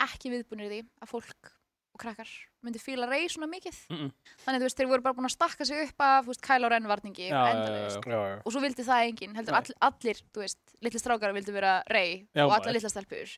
ekki 0.03 0.31
viðbúinir 0.33 0.69
því 0.73 0.81
að 1.03 1.09
fólk 1.13 1.53
og 1.95 2.01
krakkar 2.03 2.27
myndi 2.67 2.83
fíla 2.83 3.07
rey 3.09 3.29
svona 3.31 3.49
mikið. 3.51 3.79
Mm 3.91 3.99
-mm. 3.99 4.11
þannig 4.45 4.61
þú 4.61 4.67
veist, 4.67 4.79
þeir 4.81 4.91
voru 4.91 5.05
bara 5.07 5.17
búin 5.17 5.29
að 5.29 5.35
stakka 5.37 5.65
sig 5.65 5.83
upp 5.87 6.01
af 6.01 6.25
þú 6.25 6.33
veist, 6.33 6.45
Kylo 6.47 6.69
Ren 6.69 6.89
varningi 6.91 7.29
Já, 7.31 7.43
já, 7.55 8.01
já, 8.05 8.43
og 8.45 8.53
svo 8.53 8.61
vildi 8.61 8.83
það 8.83 9.07
enginn 9.09 9.37
heldur 9.37 9.55
all, 9.55 9.73
allir, 9.81 10.23
þú 10.35 10.45
veist, 10.45 10.59
litli 10.83 11.01
strákar 11.01 11.33
vildi 11.33 11.53
vera 11.53 11.83
rey 11.89 12.27
og 12.35 12.53
allar 12.53 12.73
litla 12.73 12.91
stelpur. 12.91 13.37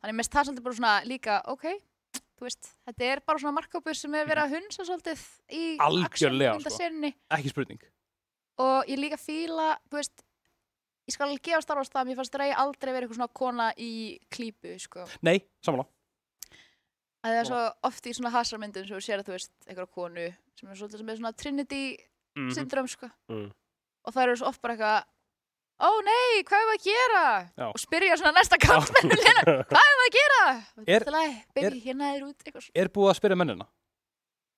Þannig 0.00 0.16
mest 0.16 0.32
það 0.32 0.44
svolítið 0.46 0.64
bara 0.64 0.78
svona 0.78 0.94
líka 1.04 1.42
ok, 1.44 1.66
þú 2.38 2.48
veist, 2.48 2.72
þetta 2.86 3.04
er 3.04 3.20
bara 3.26 3.38
svona 3.38 3.58
markkópur 3.58 3.94
sem 3.94 4.14
er 4.14 4.26
verið 4.26 4.44
að 4.44 4.54
hunsa 4.56 4.84
svolítið 4.84 5.20
í 5.52 5.76
Algjörlega, 5.78 6.54
actionmyndaseríunni. 6.56 7.14
ekki 7.30 7.52
spurning. 7.52 7.80
Og 8.58 8.88
ég 8.88 8.98
líka 8.98 9.16
fíla, 9.20 9.76
þú 9.90 10.00
veist 10.00 10.24
ég 11.08 11.14
skal 11.14 11.28
alveg 11.28 11.42
gefa 11.42 11.62
starfast 11.64 11.92
það, 11.92 12.06
mér 12.06 12.20
fannst 12.20 12.38
rey 12.38 12.52
aldrei 12.52 12.92
verið 12.92 13.08
eitthvað 13.08 13.20
svona 13.20 13.38
kona 13.40 13.72
í 13.76 14.18
klípu, 14.30 14.76
sko. 14.78 15.06
Nei, 15.26 15.40
samanlá 15.64 15.84
að 15.84 15.99
það 17.24 17.38
er 17.40 17.48
svo 17.50 17.60
oft 17.90 18.06
í 18.06 18.12
svona 18.16 18.32
hasarmyndum 18.34 18.86
sem 18.88 18.96
þú 18.96 19.02
sér 19.04 19.20
að 19.22 19.26
þú 19.30 19.34
veist, 19.36 19.52
einhverja 19.68 19.94
konu 19.94 20.26
sem 20.60 20.68
er 20.72 20.76
svolítið 20.80 21.02
sem 21.02 21.08
er 21.14 21.18
svona 21.20 21.32
Trinity 21.36 21.82
mm 22.38 22.52
syndrom, 22.54 22.86
sko 22.88 23.08
Mm. 23.28 23.48
og 24.06 24.14
það 24.14 24.22
eru 24.28 24.36
svo 24.40 24.46
oft 24.52 24.60
bara 24.62 24.74
eitthvað 24.76 25.04
ó 25.80 25.88
nei, 26.04 26.42
hvað 26.46 26.60
er 26.60 26.66
það 26.68 26.76
að 26.76 26.84
gera? 26.86 27.24
Já. 27.58 27.66
og 27.72 27.78
spyrja 27.80 28.16
svona 28.20 28.32
næsta 28.36 28.58
kantmenn 28.60 29.10
hvað 29.16 29.82
er 29.82 29.94
það 29.98 30.06
að 30.06 30.16
gera? 30.16 30.40
Er- 30.86 31.06
Er, 31.10 31.64
er- 31.66 31.78
hérna 31.84 32.10
er 32.16 32.24
út 32.28 32.70
Er 32.74 32.88
búið 32.88 33.10
að 33.10 33.18
spyrja 33.20 33.36
mennina? 33.40 33.66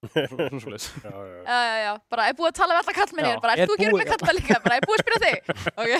Já, 0.12 0.26
já. 0.26 1.12
já, 1.46 1.58
já, 1.62 1.76
já, 1.86 1.92
bara 2.10 2.24
er 2.28 2.34
búið 2.34 2.48
að 2.50 2.56
tala 2.58 2.74
við 2.74 2.80
alla 2.82 2.94
kallmenn 2.96 3.24
Já, 3.24 3.30
ég 3.30 3.36
er 3.36 3.42
bara, 3.44 3.54
er 3.54 3.68
þú 3.70 3.74
að 3.76 3.82
gera 3.84 3.98
með 4.00 4.08
kallmenn 4.12 4.38
líka? 4.40 4.56
bara, 4.64 4.76
er 4.80 4.86
búið 4.88 4.98
að 4.98 5.04
spyrja 5.04 5.20
þig? 5.22 5.36
ok 5.82 5.92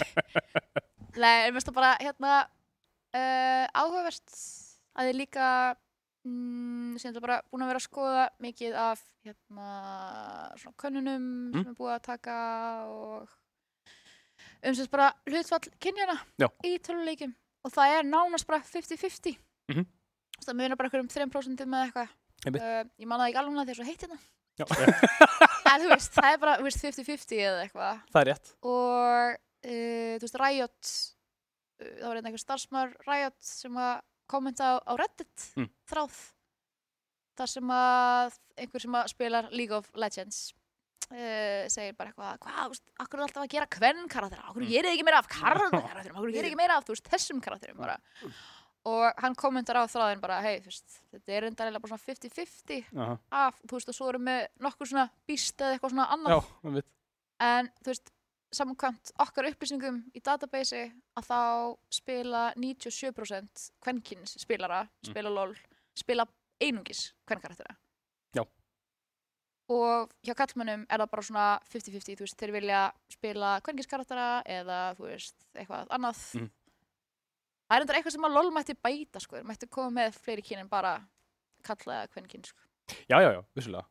nei, 1.23 1.37
ég 1.47 1.53
veist 1.55 1.69
það 1.71 1.77
bara, 1.79 1.91
hérna 2.03 2.33
uh, 2.43 3.67
áhugavert 3.79 4.35
að 4.99 5.11
ég 5.13 5.19
líka 5.21 5.47
mm, 6.27 6.97
sem 7.01 7.11
þetta 7.13 7.23
bara 7.25 7.39
búin 7.51 7.65
að 7.65 7.71
vera 7.73 7.81
að 7.83 7.87
skoða 7.87 8.25
mikið 8.45 8.77
af 8.83 9.03
hérna 9.27 9.69
svona 10.61 10.79
könnunum 10.83 11.27
sem 11.57 11.71
er 11.73 11.79
búið 11.79 11.95
að 11.97 12.03
taka 12.09 12.37
og 12.91 13.31
um 14.63 14.75
sem 14.75 14.81
sagt 14.83 14.93
bara 14.95 15.13
hlutfall 15.31 15.63
kynjana 15.83 16.17
Já. 16.43 16.49
í 16.67 16.77
töluleikjum. 16.83 17.33
Og 17.63 17.71
það 17.71 17.97
er 17.99 18.07
nánast 18.09 18.47
bara 18.49 18.63
50-50 18.67 19.37
Mhm. 19.71 19.85
það 20.43 20.57
munar 20.59 20.77
bara 20.77 20.89
einhverjum 20.91 21.09
3% 21.09 21.67
með 21.71 21.85
eitthvað. 21.87 22.09
Uh, 22.43 22.83
ég 22.99 23.07
man 23.07 23.21
það 23.21 23.29
ekki 23.31 23.39
alveg 23.39 23.53
núna 23.55 23.65
þegar 23.69 23.79
svo 23.79 23.85
heitt 23.87 24.03
hérna. 24.03 24.19
En 25.73 25.81
þú 25.81 25.89
veist, 25.89 26.13
það 26.13 26.27
er 26.35 26.41
bara 26.43 26.57
þú 26.59 26.65
veist, 26.67 26.83
50-50 26.83 27.39
eða 27.41 27.61
eitthvað. 27.63 28.01
Það 28.13 28.21
er 28.21 28.29
rétt. 28.33 28.51
Og 28.67 29.37
uh, 29.39 30.17
þú 30.19 30.27
veist, 30.27 30.41
Riot 30.43 30.91
uh, 30.91 31.93
það 32.03 32.09
var 32.09 32.19
einn 32.19 32.27
einhver 32.29 32.43
starfsmar 32.43 32.91
Riot 33.07 33.39
sem 33.47 33.79
að 33.81 33.95
kommenta 34.31 34.75
á, 34.77 34.81
á 34.87 34.93
Reddit 34.99 35.47
Mm. 35.57 35.69
þráð 35.91 36.17
þar 37.39 37.49
sem 37.49 37.71
að 37.73 38.35
einhver 38.61 38.81
sem 38.85 38.99
að 38.99 39.09
spilar 39.13 39.49
League 39.53 39.77
of 39.77 39.89
Legends 39.97 40.53
uh, 41.11 41.65
segir 41.73 41.95
bara 41.97 42.13
eitthvað 42.13 42.39
hvað, 42.45 42.81
akkur 43.03 43.19
er 43.21 43.27
alltaf 43.27 43.45
að 43.45 43.53
gera 43.55 43.69
hvern 43.77 44.09
karakter 44.09 44.43
akkur 44.45 44.63
Mm. 44.63 44.71
gerir 44.73 44.93
ekki 44.93 45.05
meira 45.09 45.19
af 45.23 45.29
karakterum 45.37 46.17
akkur 46.19 46.33
gerir 46.33 46.51
ekki 46.51 46.61
meira 46.61 46.77
af, 46.79 46.85
veist, 46.89 47.09
þessum 47.13 47.41
karakterum 47.45 47.79
bara 47.81 47.99
og 48.85 49.21
hann 49.23 49.35
kommentar 49.39 49.79
á 49.79 49.87
þráðin 49.87 50.21
bara 50.21 50.41
hei, 50.43 50.57
þetta 51.13 51.31
er 51.37 51.45
enda 51.47 51.69
bara 51.79 51.93
svona 51.95 52.03
50-50 52.03 52.89
Aha. 52.99 53.19
af, 53.31 53.61
þú 53.63 53.77
veist, 53.79 53.89
og 53.93 53.95
svo 53.95 54.09
erum 54.11 54.27
við 54.27 54.49
nokkur 54.67 54.89
svona 54.91 55.05
býst 55.29 55.63
eða 55.63 55.77
eitthvað 55.77 55.93
svona 55.95 56.09
annað 56.11 56.35
já, 56.35 56.83
en 57.47 57.69
þú 57.79 57.93
veist, 57.93 58.11
samkvæmt 58.53 59.13
okkar 59.25 59.49
upplýsingum 59.51 60.03
í 60.15 60.21
database 60.25 60.83
að 61.17 61.29
þá 61.29 61.39
spila 61.91 62.43
97% 62.57 63.71
kvenkins 63.83 64.37
spilara, 64.43 64.83
spila 65.07 65.31
LOL 65.33 65.55
spila 65.97 66.27
einungis 66.61 67.13
kvenkaraktera 67.27 67.75
Já. 68.37 68.45
og 69.73 70.13
hjá 70.27 70.35
kallmönnum 70.37 70.85
er 70.89 71.01
það 71.03 71.11
bara 71.15 71.23
svona 71.27 71.47
50-50, 71.73 72.17
þú 72.19 72.27
veist, 72.27 72.39
þeir 72.41 72.53
vilja 72.59 72.81
spila 73.13 73.55
kvenkinskaraktera 73.65 74.29
eða 74.47 74.81
þú 74.99 75.09
veist, 75.11 75.37
eitthvað 75.57 75.89
annað 75.97 76.21
Mhm. 76.41 76.51
það 77.71 77.77
er 77.77 77.81
endur 77.87 77.97
eitthvað 77.97 78.13
sem 78.13 78.29
að 78.29 78.35
LOL 78.37 78.51
mætti 78.53 78.75
bæta 78.85 79.21
sko, 79.21 79.43
mætti 79.49 79.69
koma 79.71 79.91
með 80.03 80.19
fleiri 80.21 80.43
kyn 80.45 80.59
en 80.61 80.69
bara 80.69 81.01
kalla 81.65 82.07
kvenkin 82.09 82.45
sko. 82.45 82.61
já, 83.09 83.17
já, 83.23 83.33
já, 83.33 83.43
vissulega 83.57 83.87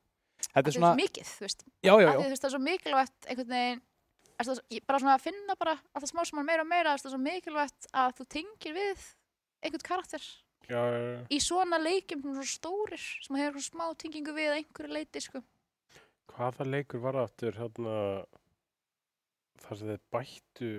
þetta 0.53 0.67
er 0.67 0.71
svona, 0.75 0.95
mikið, 0.95 1.25
þú 1.37 1.39
veist 1.47 1.63
já, 1.83 1.93
já, 2.01 2.07
af 2.09 2.15
því 2.15 2.21
já 2.21 2.25
þú 2.25 2.29
veist 2.29 2.41
það 2.43 2.49
er 2.49 2.55
svo 2.55 2.59
mikilvægt 2.65 3.27
einhvern 3.29 3.49
veginn 3.55 3.81
það, 4.49 4.61
bara 4.87 5.01
svona 5.03 5.15
að 5.17 5.25
finna 5.25 5.55
bara 5.59 5.75
að 5.79 6.03
það 6.03 6.11
smá 6.11 6.21
sem 6.27 6.41
meira 6.45 6.65
og 6.65 6.69
meira 6.71 6.95
það 6.95 7.09
er 7.09 7.13
svo 7.13 7.21
mikilvægt 7.25 7.89
að 8.03 8.15
þú 8.19 8.27
tengir 8.35 8.77
við 8.77 9.05
einhvern 9.61 9.87
karakter 9.87 10.25
Já, 10.69 10.77
já, 10.77 10.99
já. 11.01 11.21
í 11.33 11.39
svona 11.43 11.79
leikjum 11.81 12.21
sem 12.21 12.31
eru 12.31 12.45
svo 12.45 12.57
stórir 12.57 13.01
sem 13.25 13.39
hefur 13.41 13.65
svona 13.65 13.89
smá 13.89 13.97
tengingu 13.99 14.35
við 14.35 14.53
einhverju 14.59 14.93
leiti 14.93 15.23
sko. 15.23 15.41
Hvaða 16.31 16.67
leikur 16.69 17.01
var 17.03 17.17
aftur 17.25 17.57
hérna 17.57 17.95
þar 19.61 19.79
sem 19.79 19.91
þeir 19.91 20.03
bættu 20.15 20.71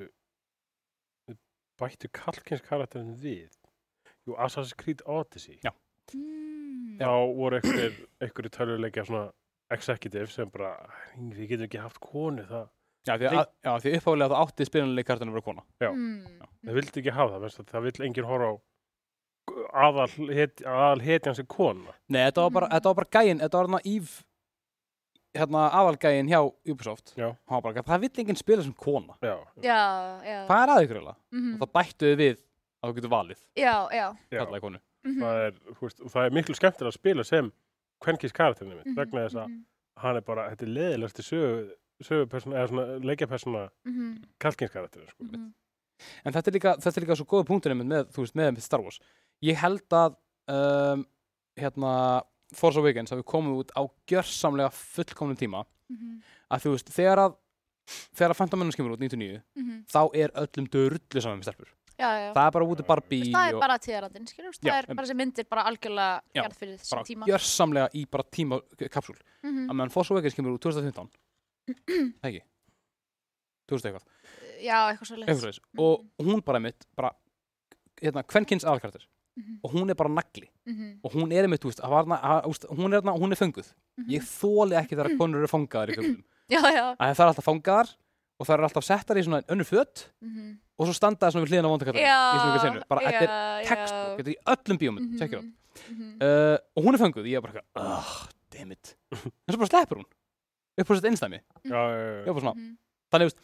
bættu 1.80 2.08
kallkins 2.14 2.62
karakterin 2.64 3.14
við 3.18 3.50
Jú, 4.22 4.36
Assassin's 4.38 4.76
Creed 4.78 5.02
Odyssey 5.10 5.58
Já. 5.64 5.72
mm. 6.14 6.98
þá 7.00 7.10
voru 7.34 7.58
einhverjir 7.58 8.52
töluleikja 8.54 9.06
svona 9.08 9.24
executive 9.74 10.30
sem 10.30 10.50
bara, 10.52 10.74
við 11.16 11.54
getum 11.54 11.66
ekki 11.66 11.80
haft 11.82 11.98
konu 12.04 12.44
það, 12.46 12.68
já, 13.06 13.14
því, 13.18 13.26
að, 13.32 13.46
já, 13.64 13.72
því 13.84 13.92
uppálega 13.98 14.30
það 14.32 14.42
átti 14.46 14.66
spilunleik 14.68 15.06
kartinu 15.08 15.32
að 15.32 15.38
vera 15.38 15.46
kona 15.48 15.62
Já. 15.82 15.90
Mm. 15.90 16.42
það 16.66 16.74
vildi 16.78 17.00
ekki 17.02 17.14
hafa 17.16 17.32
það 17.36 17.46
veistu, 17.46 17.64
það 17.72 17.82
vill 17.88 18.06
enginn 18.06 18.28
horfa 18.30 18.50
á 18.52 18.54
aðal, 19.86 20.28
het, 20.36 20.62
aðal 20.62 21.00
hetjan 21.02 21.34
sem 21.34 21.46
kona 21.50 21.96
nei, 22.08 22.20
þetta 22.28 22.44
var 22.46 22.50
bara, 22.58 22.66
Mm. 22.68 22.74
þetta 22.76 22.92
var 22.92 22.94
bara 23.00 23.10
gæin 23.18 23.40
þetta 23.42 23.58
var 23.58 23.66
hérna 23.66 23.82
Ív 23.90 24.12
hérna 25.32 25.62
aðalgæin 25.72 26.28
hjá 26.28 26.40
Ubisoft 26.68 27.14
Já. 27.16 27.30
hann 27.48 27.56
var 27.58 27.62
bara, 27.72 27.82
það 27.82 28.00
vill 28.04 28.20
enginn 28.22 28.36
spila 28.38 28.62
sem 28.62 28.72
kona 28.76 29.14
Já, 29.24 29.36
já, 29.64 29.80
já 30.28 30.38
hvað 30.46 30.62
er 30.66 30.72
að 30.76 30.82
ykkur 30.86 30.98
eiginlega? 31.00 31.16
Mhm. 31.32 31.52
og 31.54 31.60
það 31.68 31.72
bættuðu 31.78 32.16
við 32.20 32.36
að 32.82 32.90
þú 32.90 32.94
getur 32.98 33.12
valið 33.16 33.40
já, 33.56 33.74
já 33.92 34.06
kallaði 34.30 34.60
konu 34.68 34.80
Mhm. 35.02 35.18
Það, 35.18 35.36
er, 35.48 35.54
veist, 35.80 35.98
það 36.12 36.24
er 36.26 36.30
miklu 36.30 36.54
skemmtilega 36.54 36.92
að 36.92 36.94
spila 36.94 37.24
sem 37.26 37.52
kvenkins 38.04 38.32
karakterinu 38.32 38.76
mitt 38.76 38.86
Mhm, 38.86 38.94
vegna 38.94 39.24
þess 39.26 39.34
að 39.34 39.48
mhm, 39.48 39.64
hann 39.98 40.16
er 40.16 40.20
bara, 40.20 40.44
þetta 40.50 40.62
er 40.62 40.68
leðilegsti 40.76 41.22
sögu, 41.26 41.72
sögupersona, 42.06 42.56
eða 42.60 42.70
svona 42.72 42.98
leikjapersona 43.10 43.62
mhm, 43.88 44.12
kallkins 44.42 44.74
karakterinu 44.74 45.10
sko. 45.12 45.24
mhm. 45.28 45.48
en 46.24 46.36
þetta 46.36 46.50
er 46.52 46.58
líka, 46.58 46.74
þetta 46.82 47.00
er 47.00 47.06
líka 47.06 47.18
svo 47.20 47.28
góða 47.32 47.48
punktur 47.48 47.74
með, 47.78 48.08
þú 48.14 48.24
veist, 48.26 48.38
með, 48.38 48.60
Star 48.64 48.82
Wars 48.84 49.00
ég 49.42 49.58
held 49.62 49.98
að 49.98 50.16
um, 50.52 51.06
hérna 51.58 51.92
Force 52.56 52.80
Awakens 52.80 53.12
hafi 53.14 53.24
komið 53.24 53.62
út 53.62 53.70
á 53.76 53.82
gjörsamlega 54.10 54.72
fullkomnum 54.74 55.38
tíma 55.38 55.64
Mhm, 55.92 56.22
að 56.48 56.62
þú 56.64 56.70
veist, 56.72 56.90
þegar 56.94 57.20
að 57.20 57.32
þegar 58.16 58.32
að 58.32 58.38
Phantom 58.38 58.60
Menace 58.62 58.78
kemur 58.78 58.94
út 58.94 59.02
99 59.02 59.40
mhm. 59.58 59.80
þá 59.90 60.00
er 60.16 60.32
öllum 60.42 60.68
dörrullu 60.72 61.20
saman 61.24 61.40
með 61.40 61.48
stelpur 61.50 61.72
já, 61.98 62.08
já 62.08 62.28
það 62.32 62.46
er 62.46 62.54
bara 62.56 62.68
út 62.68 62.82
í 62.82 62.86
veist, 62.86 63.34
það 63.34 63.48
er 63.48 63.56
og 63.58 63.64
bara 63.64 63.78
tíðarandinn, 63.82 64.28
skilur, 64.30 64.54
Já, 64.56 64.70
það 64.70 64.78
er 64.78 64.88
bara 65.00 65.10
sem 65.10 65.18
myndir 65.22 65.48
bara 65.50 65.64
algjörlega 65.70 66.38
gerð 66.38 66.56
fyrir 66.60 66.78
þessum 66.78 66.96
bara 66.96 67.08
tíma. 67.10 67.28
gjörsamlega 67.30 67.90
í 67.98 68.04
bara 68.14 68.28
tíma 68.38 68.60
kapsúl 68.94 69.18
Mhm. 69.42 69.66
að 69.68 69.74
meðan 69.76 69.92
Force 69.92 70.14
Awakens 70.14 70.34
kemur 70.38 70.56
út 70.56 70.62
2015 70.62 71.10
það 71.10 71.10
ekki? 72.26 72.42
2000 73.70 73.88
eitthvað, 73.88 74.04
Já, 74.62 74.76
eitthvað 74.90 75.08
svo 75.08 75.16
eitthvað 75.16 75.40
svoleiðis. 75.40 75.60
og 75.78 76.26
hún 76.26 76.42
bara 76.44 76.60
mitt 76.62 76.86
bara, 76.98 77.12
hérna, 78.02 78.24
kvenkins 78.26 78.66
aðalkarakter. 78.66 79.06
Mhm, 79.32 79.60
og 79.64 79.72
hún 79.72 79.88
er 79.88 79.96
bara 79.96 80.10
nagli. 80.12 80.50
Mhm, 80.68 80.98
og 81.02 81.14
hún 81.14 81.32
er 81.32 81.46
einmitt, 81.46 81.62
þú 81.62 81.70
veist, 81.70 81.80
að 81.80 82.48
úst, 82.50 82.66
hún 82.68 82.92
er, 82.92 83.00
þarna- 83.00 83.16
hún 83.16 83.32
er 83.32 83.40
fönguð. 83.40 83.72
Ég 84.08 84.22
þóli 84.22 84.76
ekki 84.76 84.96
þegar 84.96 85.14
konur 85.20 85.40
eru 85.40 85.48
fangaðar 85.48 85.92
í 85.92 85.96
fjöldum 85.96 86.22
Já, 86.52 86.60
já. 86.68 86.84
að 86.98 87.14
það 87.16 87.22
er 87.22 87.30
alltaf 87.30 87.46
fangaðar 87.46 87.92
og 88.38 88.48
það 88.48 88.54
er 88.54 88.64
alltaf 88.66 88.86
settar 88.86 89.20
í 89.20 89.24
svona 89.24 89.42
önnur 89.52 89.68
föt 89.68 90.06
mhm. 90.20 90.54
og 90.76 90.88
svo 90.88 90.96
standa 90.96 91.26
það 91.26 91.36
svona 91.36 91.46
við 91.46 91.52
hliðina 91.52 91.70
á 91.70 91.72
vondakallar 91.72 92.02
Já, 92.02 92.18
senu, 92.64 92.84
bara 92.90 93.04
þetta 93.06 93.22
er 93.22 93.32
já, 93.32 93.68
textbook, 93.68 94.08
já. 94.08 94.16
þetta 94.18 94.28
er 94.28 94.34
í 94.34 94.40
öllum 94.54 94.80
bíómynd, 94.82 95.12
mm 95.12 95.18
-hmm. 95.18 95.52
Mhm, 95.72 96.02
mhm. 96.02 96.16
uh, 96.20 96.56
og 96.76 96.84
hún 96.84 96.94
er 96.94 97.00
fönguð, 97.00 97.28
ég 97.30 97.36
er 97.38 97.44
bara 97.44 97.52
eitthvað, 97.52 97.86
oh, 97.86 98.28
damn 98.52 98.72
it. 98.72 98.96
En 99.12 99.54
svo 99.54 99.58
bara 99.62 99.72
sleppur 99.72 100.02
hún 100.02 100.08
upp 100.78 100.88
á 100.88 100.92
sitt 100.96 101.04
bara 102.34 102.44
svona 102.46 102.54
Mhm, 102.56 102.76
þannig, 103.12 103.26
veist, 103.28 103.38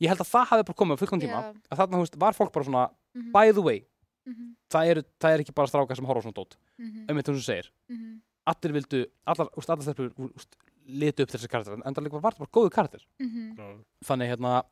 ég 0.00 0.08
held 0.10 0.20
að 0.20 0.30
það 0.34 0.46
hafi 0.50 0.64
bara 0.68 0.78
komið 0.80 0.94
á 0.94 1.00
fullkom 1.02 1.20
tíma. 1.22 1.40
Já. 1.40 1.54
að 1.70 1.78
þarna, 1.80 1.98
veist, 2.04 2.16
var 2.18 2.32
fólk 2.36 2.52
bara 2.52 2.64
svona 2.68 2.84
mhm, 3.14 3.32
by 3.32 3.52
the 3.52 3.62
way, 3.62 3.84
mhm, 4.26 4.54
það 4.70 4.90
er, 4.90 5.02
það 5.20 5.30
er 5.34 5.38
ekki 5.44 5.54
bara 5.54 5.66
strákar 5.70 5.96
sem 5.96 6.04
horfa 6.06 6.20
á 6.20 6.24
svona 6.26 6.38
dót, 6.40 6.56
mhm, 6.78 7.06
um 7.10 7.16
þetta 7.16 7.32
þú 7.32 7.42
segir. 7.44 7.70
Mhm, 7.88 8.20
allir 8.46 8.72
vildu, 8.76 9.06
allar, 9.26 9.48
úst, 9.56 9.70
allar 9.70 10.10
úst, 10.34 10.56
litu 10.86 11.22
upp 11.24 11.30
þessi 11.32 11.48
karakter, 11.48 11.80
en 11.80 11.94
það 11.94 12.10
var 12.12 12.20
bara 12.36 12.50
góðu 12.52 12.70
karakter. 12.70 13.00
Mhm. 13.18 13.56
já. 13.56 13.84
þannig 14.04 14.28
hérna 14.34 14.64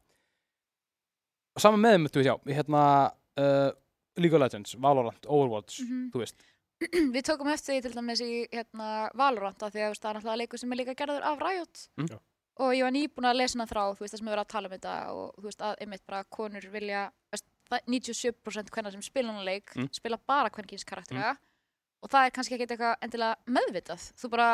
saman 1.59 1.81
með 1.81 1.95
þeim, 1.97 2.07
þú 2.09 2.21
veist, 2.21 2.29
já, 2.29 2.55
hérna 2.57 2.83
uh, 3.39 3.71
League 4.21 4.35
of 4.37 4.41
Legends, 4.43 4.75
Valorant, 4.75 5.25
Overwatch 5.27 5.81
Mhm. 5.81 6.11
þú 6.13 6.21
veist, 6.21 6.35
Við 7.15 7.23
tókum 7.29 7.49
eftir 7.53 7.75
því 7.77 7.83
til 7.85 7.93
dæmis 7.97 8.21
í 8.25 8.31
hérna, 8.53 8.87
Valorant 9.19 9.63
af 9.63 9.73
því 9.75 9.83
að 9.87 9.97
það 10.01 10.09
er 10.11 10.17
náttúrulega 10.19 10.41
leikur 10.43 10.59
sem 10.63 10.73
er 10.73 10.81
líka 10.83 10.95
gerður 10.99 11.27
af 11.29 11.41
Riot 11.43 11.83
Mm. 12.01 12.19
Og 12.61 12.75
ég 12.77 12.83
var 12.85 12.93
nýbúin 12.93 13.25
að 13.31 13.39
lesa 13.41 13.57
hana 13.57 13.65
þrá 13.71 13.83
þú 13.97 14.03
veist 14.05 14.13
það 14.13 14.19
sem 14.21 14.27
við 14.29 14.33
verðum 14.35 14.45
að 14.45 14.53
tala 14.53 14.69
um 14.69 14.73
þetta 14.75 14.95
og 15.17 15.29
þú 15.39 15.45
veist 15.47 15.63
að 15.65 15.79
einmitt 15.81 16.03
bara 16.07 16.25
konur 16.37 16.67
vilja 16.75 17.03
veist, 17.33 17.47
það 17.71 17.79
er 17.79 17.87
97% 17.95 18.73
hvenna 18.75 18.93
sem 18.93 19.03
spila 19.07 19.33
hana 19.33 19.45
leik 19.47 19.73
Mm. 19.77 19.89
spila 19.97 20.19
bara 20.29 20.51
kvenkins 20.53 20.85
karaktera 20.85 21.31
og 22.03 22.11
það 22.13 22.27
er 22.27 22.35
kannski 22.37 22.55
ekki 22.59 22.67
eitthvað 22.67 23.07
endilega 23.07 23.37
meðvitað 23.57 24.05
þú 24.21 24.31
bara, 24.35 24.51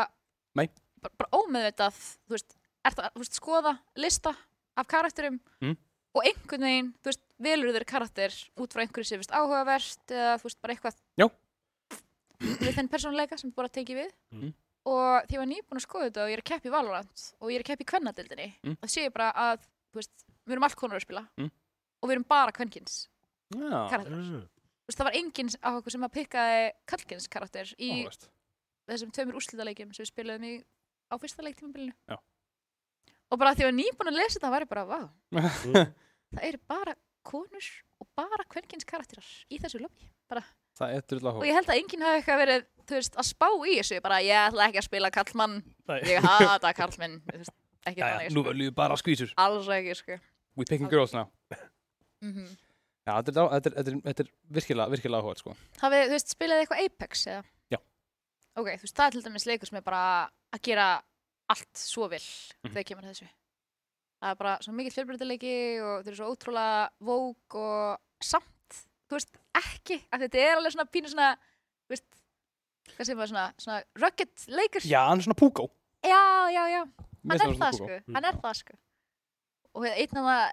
Nei. 0.55 0.69
bara, 1.03 1.15
bara 1.19 1.43
ómeðvitað 1.43 1.99
þú 2.29 2.37
veist, 2.37 2.55
það, 2.87 3.11
þú 3.17 3.25
veist, 3.25 3.41
skoða 3.41 3.75
lista 3.97 4.37
af 4.79 4.87
karakterum 4.87 5.41
Mm. 5.61 5.77
og 6.15 6.23
einhvern 6.25 6.67
veginn, 6.69 6.95
þú 7.03 7.11
veist, 7.11 7.25
velur 7.41 7.73
þeir 7.75 7.85
karakter 7.85 8.31
út 8.63 8.73
frá 8.73 8.87
einhverju 8.87 9.07
sem 9.11 9.21
áhugavert 9.35 10.07
eða 10.15 10.39
þú 10.39 10.47
veist 10.47 10.63
bara 10.63 10.75
eitthvað. 10.75 10.97
Við 12.41 12.75
þenn 12.77 12.89
persónuleika 12.93 13.39
sem 13.39 13.51
bara 13.53 13.69
tekið 13.69 13.97
við 14.03 14.13
Mm. 14.33 14.53
og 14.87 15.27
því 15.29 15.35
ég 15.35 15.39
var 15.43 15.47
nýbúin 15.51 15.79
að 15.81 15.85
skoða 15.87 16.09
þetta 16.11 16.23
og 16.25 16.29
ég 16.31 16.37
er 16.39 16.43
að 16.43 16.51
keppa 16.53 16.69
í 16.69 16.73
Valorant 16.73 17.25
og 17.41 17.49
ég 17.51 17.57
er 17.59 17.63
að 17.65 17.71
keppa 17.71 17.85
í 17.85 17.91
kvennadildinni 17.93 18.49
Mm. 18.65 18.77
það 18.83 18.91
sé 18.95 19.05
ég 19.09 19.13
bara 19.13 19.33
að, 19.33 19.59
þú 19.93 19.95
veist, 20.01 20.25
við 20.47 20.53
erum 20.57 20.65
allt 20.69 20.77
konur 20.77 20.97
að 20.97 21.07
spila 21.07 21.25
Mm. 21.39 21.51
og 22.03 22.09
við 22.09 22.13
erum 22.13 22.25
bara 22.29 22.53
kvenkins 22.53 23.09
já, 23.55 23.89
karakter. 23.91 24.13
Þú 24.13 24.89
veist, 24.89 24.99
það 24.99 25.05
var 25.09 25.17
enginn 25.19 25.51
af 25.63 25.75
okkur 25.83 25.91
sem 25.93 26.03
að 26.07 26.13
pikkaði 26.15 26.73
kallkins 26.87 27.29
karakter 27.29 27.65
í 27.79 27.91
áhugavert. 28.05 28.29
þessum 28.89 29.11
tveimur 29.13 29.35
úrslitaleikjum 29.37 29.93
sem 29.95 30.05
við 30.05 30.13
spilaðum 30.13 30.45
í 30.49 30.65
á 31.11 31.15
fyrsta 31.19 31.43
leiktímabilinu 31.45 31.93
Já. 32.09 32.17
og 33.31 33.39
bara 33.39 33.53
því 33.55 33.61
að 33.61 33.65
ég 33.65 33.69
var 33.69 33.79
nýbúin 33.83 34.09
að 34.13 34.17
lesa 34.17 34.39
þetta 34.39 34.51
var 34.51 34.61
ég 34.63 34.69
bara, 34.69 34.85
vá, 34.87 35.11
Mm. 35.33 35.95
það 36.35 36.45
eru 36.45 36.59
bara 36.69 36.95
konur 37.25 37.67
og 38.01 38.07
bara 38.17 38.45
kvenkins 38.49 38.85
karakterar 38.87 39.25
í 39.51 39.59
þessu 39.61 39.81
lobby 39.81 40.09
það 40.79 40.95
er 40.97 41.07
drull 41.11 41.25
og 41.27 41.33
áhuga 41.39 41.49
ég 41.51 41.59
held 41.59 41.73
að 41.73 41.81
enginn 41.83 42.05
hafi 42.07 42.21
eitthvað 42.21 42.43
verið 42.45 42.67
þú 42.89 42.97
veist, 42.99 43.17
að 43.21 43.27
spá 43.29 43.49
í 43.69 43.75
þessu, 43.81 44.01
bara 44.05 44.21
ég 44.25 44.45
ætla 44.49 44.69
ekki 44.71 44.81
að 44.83 44.87
spila 44.89 45.11
kallmann, 45.19 45.59
Nei. 45.91 45.99
ég 46.09 46.25
hata 46.25 46.73
kallmenn 46.79 47.19
þú 47.27 47.41
veist, 47.43 47.55
ekki 47.85 48.01
þannig, 48.05 48.31
nú 48.33 48.41
sko. 48.43 48.47
verðum 48.49 48.65
við 48.69 48.75
bara 48.79 48.97
skvísur 49.01 49.35
alls 49.37 49.69
ekki 49.79 49.95
sko. 49.99 50.19
we 50.57 50.65
picking 50.65 50.89
girls 50.91 51.13
now 51.17 51.29
mm 52.23 52.49
Já, 53.09 53.15
þetta 53.25 53.41
er, 53.57 53.63
er, 53.81 53.95
er, 54.05 54.19
er 54.21 54.27
virkilega, 54.53 54.91
virkilega 54.93 55.23
áhugað, 55.25 55.39
sko. 55.41 55.53
Hafið, 55.81 56.03
þú 56.11 56.13
veist, 56.13 56.33
spilaði 56.35 56.65
eitthvað 56.67 56.81
Apex 56.85 57.23
eða? 57.33 57.45
Já. 57.73 57.79
Ok, 58.61 58.67
þú 58.69 58.85
veist, 58.85 58.95
það 58.99 59.07
er 59.07 59.15
til 59.15 59.23
dæmis 59.25 59.47
leikur 59.49 59.71
sem 59.71 59.79
er 59.81 59.85
bara 59.87 60.01
að 60.53 60.61
gera 60.69 60.89
allt 61.55 61.81
svo 61.81 62.09
vel 62.13 62.21
Mhm. 62.21 62.75
þegar 62.75 62.85
kemur 62.91 63.07
að 63.09 63.15
þessu. 63.15 63.29
Það 64.21 64.35
er 64.35 64.39
bara 64.43 64.53
svo 64.61 64.75
mikill 64.77 64.93
fjölbreytileiki 64.99 65.55
og 65.81 66.05
þeir 66.05 66.13
eru 66.13 66.19
svo 66.21 66.29
ótrúlega 66.35 66.85
vók 67.09 67.57
og 67.63 67.99
samt, 68.29 68.53
þú 69.09 69.17
veist, 69.19 69.31
ekki, 69.59 69.99
að 70.13 70.25
þetta 70.27 70.39
er 70.45 70.57
alveg 70.59 70.75
svona 70.77 70.89
pínu 70.93 71.09
svona, 71.13 71.29
þú 71.89 71.95
veist, 71.95 72.07
hvað 72.95 73.05
segir 73.09 73.19
maður 73.21 73.33
svona, 73.33 73.47
svona 73.59 73.79
rugged 74.05 74.47
leikur. 74.59 74.87
Já, 74.89 75.01
hann 75.09 75.19
er 75.23 75.27
svona 75.29 75.39
púkó. 75.41 75.69
já, 76.05 76.23
já, 76.55 76.63
já. 76.77 76.83
Hann 77.29 77.41
er 77.41 77.57
það 77.59 77.73
sko, 77.79 77.87
púkó. 77.89 78.15
hann 78.15 78.25
er 78.25 78.37
það 78.43 78.55
sko 78.63 78.77
og 79.79 79.85
einn 79.87 80.17
af 80.19 80.29
það 80.29 80.45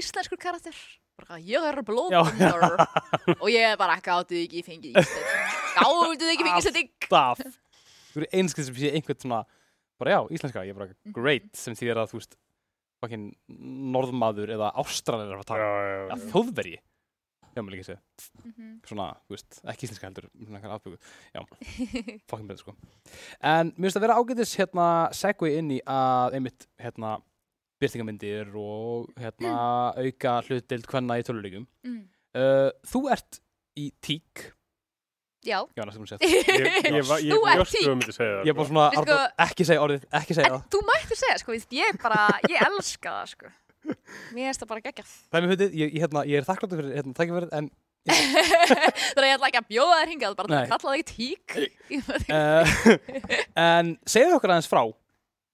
íslenskur 0.00 0.38
karakter 0.40 0.76
bara, 1.20 1.38
ég 1.42 1.64
er 1.68 1.80
blóðbundar 1.84 2.84
og 3.40 3.48
ég 3.50 3.64
er 3.72 3.76
bara 3.80 3.96
gátuð 4.00 4.38
ekki 4.44 4.62
fengið 4.64 4.94
íslenskt 5.00 5.80
gátuð 5.80 6.30
ekki 6.30 6.44
fengið 6.46 6.60
íslenskt 6.62 7.08
Staf. 7.10 7.40
Þú 8.12 8.20
eru 8.22 8.28
einskið 8.40 8.64
sem 8.68 8.78
sé 8.78 8.92
einhvern 8.94 9.18
svona, 9.24 9.40
bara 10.00 10.14
já, 10.14 10.20
íslenska, 10.36 10.62
ég 10.66 10.70
er 10.74 10.78
bara 10.78 10.88
Mhm. 10.94 11.12
great, 11.12 11.50
sem 11.56 11.74
því 11.74 11.90
að, 11.94 12.06
þú 12.12 12.20
veist, 12.20 12.36
fucking 13.02 13.26
norðmaður 13.96 14.50
eða 14.54 14.70
ástralir 14.80 15.34
að 15.34 15.42
Já, 15.42 15.48
taka. 15.50 15.68
já, 16.14 16.80
Já, 17.50 17.62
maður 17.64 17.74
líka 17.74 17.86
segja. 17.88 18.00
Mhm. 18.44 18.68
Svona, 18.86 19.06
þú 19.26 19.34
veist, 19.34 19.56
ekki 19.72 19.86
íslenska 19.88 20.06
heldur, 20.06 20.28
svona 20.38 20.60
eitthvað 20.60 20.76
afbyggu. 20.76 20.98
Já, 21.34 21.40
fucking 22.30 22.46
betur, 22.50 22.62
sko. 22.62 22.74
En 23.42 23.72
mér 23.74 23.88
finnst 23.88 23.98
að 23.98 24.04
vera 24.06 24.18
ágætis, 24.20 24.52
hérna, 24.60 24.86
segvi 25.16 25.56
inn 25.58 25.72
í 25.74 25.80
að, 25.90 26.36
einmitt, 26.38 26.68
hérna, 26.82 27.16
byrtingamyndir 27.82 28.54
og, 28.60 29.10
hérna, 29.18 29.56
auka 30.04 30.36
hlutdeild 30.46 30.86
hvenna 30.92 31.18
í 31.18 31.26
töluleikum. 31.26 31.66
Mm. 31.86 32.00
Uh, 32.38 32.70
þú 32.86 33.04
ert 33.10 33.40
í 33.80 33.88
tík, 34.04 34.44
já, 35.42 35.58
já, 35.74 35.82
næstum 35.88 36.04
að 36.06 36.12
segja. 36.12 36.30
Ég, 36.60 36.84
ég, 36.92 37.06
var- 37.08 37.22
ég 37.24 37.32
Þú 37.32 37.40
ert 37.48 37.56
bjóst 37.62 37.74
tík. 37.74 37.86
þú 37.86 37.90
að 37.90 37.96
myndi 37.98 38.14
segja 38.14 38.34
það. 38.36 38.44
Ég 38.44 38.52
er 38.52 38.58
bara 38.60 38.68
svona, 38.70 38.84
Við 38.92 39.00
sko- 39.00 39.16
Arnór, 39.16 39.32
ekki 39.46 39.66
segja 39.70 39.84
orðið, 39.86 40.04
ekki 40.20 40.36
segja 40.38 40.50
en 40.50 40.54
það. 40.54 40.66
þú 40.74 40.80
mættir 40.90 41.20
segja 41.24 41.38
sko, 41.42 41.56
ég 41.80 41.98
bara, 42.04 42.20
ég 42.52 42.64
elska 42.68 43.14
það 43.16 43.30
sko 43.34 43.52
mér 43.84 44.50
finnst 44.50 44.62
það 44.64 44.70
bara 44.72 44.84
geggjað 44.88 45.12
Það 45.30 45.38
er 45.38 45.44
mér 45.46 45.52
fyndið, 45.54 45.76
ég, 45.80 45.94
ég, 45.94 46.02
hérna, 46.04 46.24
ég 46.28 46.40
er 46.42 46.46
þakkláttur 46.48 46.80
fyrir 46.82 46.96
hérna, 46.98 47.14
tækifærið, 47.20 47.54
en 47.60 47.70
þannig 48.10 49.20
að 49.20 49.26
ég 49.30 49.34
ætla 49.36 49.48
ekki 49.50 49.60
að 49.60 49.68
bjóða 49.70 49.96
þér 50.00 50.10
hingað 50.14 50.36
bara 50.38 50.50
Nei. 50.52 50.60
að 50.60 50.70
kalla 50.72 50.94
þig 50.96 51.06
tík 51.10 51.56
uh, 52.32 52.64
En 53.68 53.90
segðu 54.08 54.36
okkur 54.38 54.54
aðeins 54.54 54.70
frá, 54.70 54.82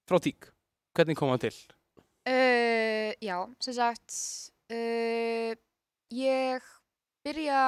frá 0.07 0.19
tík, 0.23 0.49
hvernig 0.95 1.19
kom 1.19 1.33
það 1.35 1.43
til? 1.47 1.57
Uh, 2.27 3.11
já, 3.23 3.37
sem 3.63 3.75
sagt 3.77 4.15
uh, 4.71 5.51
ég 6.15 6.67
byrja 7.27 7.61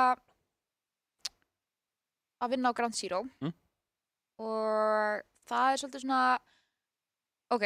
að 2.40 2.54
vinna 2.56 2.72
á 2.72 2.76
Ground 2.78 2.96
Zero 2.96 3.24
Mm. 3.44 3.52
og 4.40 5.24
það 5.50 5.72
er 5.74 5.80
svolítið 5.82 6.04
svona 6.06 6.20
ok, 7.56 7.66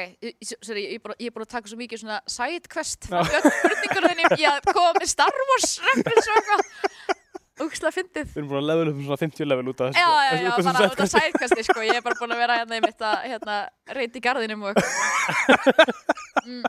sorry, 0.63 0.85
ég, 0.95 1.01
er 1.01 1.33
búin 1.33 1.45
að 1.45 1.51
taka 1.55 1.71
svo 1.71 1.79
mikið 1.79 2.03
svona 2.03 2.21
sidequest 2.29 3.09
spurningur 3.09 4.07
þinni 4.09 4.29
ég 4.39 4.47
að 4.51 4.71
koma 4.71 4.93
með 4.99 5.09
Star 5.11 5.43
Wars 5.51 5.75
reference 5.83 6.29
og 6.29 6.39
eitthvað 6.39 7.19
úkslega 7.61 7.93
fyndið 7.93 8.29
Við 8.31 8.39
erum 8.39 8.49
búin 8.49 8.61
að 8.61 8.69
level 8.69 8.87
upp 8.89 8.95
um 8.97 9.03
svona 9.07 9.19
50 9.21 9.49
level 9.49 9.67
út 9.69 9.81
af 9.83 9.91
þessu. 9.91 9.99
Já, 10.01 10.07
já, 10.25 10.31
já, 10.41 10.51
bara 10.57 10.87
út 10.89 11.03
af 11.03 11.11
sidequesti. 11.11 11.65
sko, 11.67 11.83
ég 11.85 11.99
er 11.99 12.05
bara 12.05 12.17
búin 12.19 12.33
að 12.33 12.41
vera 12.41 12.57
hérna 12.61 12.79
í 12.79 12.83
mitt 12.83 13.03
að, 13.05 13.27
hérna, 13.29 13.57
reyndi 13.97 14.19
í 14.19 14.23
garðinum 14.25 14.63
og 14.63 14.71
eitthvað. 14.73 15.91
mm. 16.47 16.63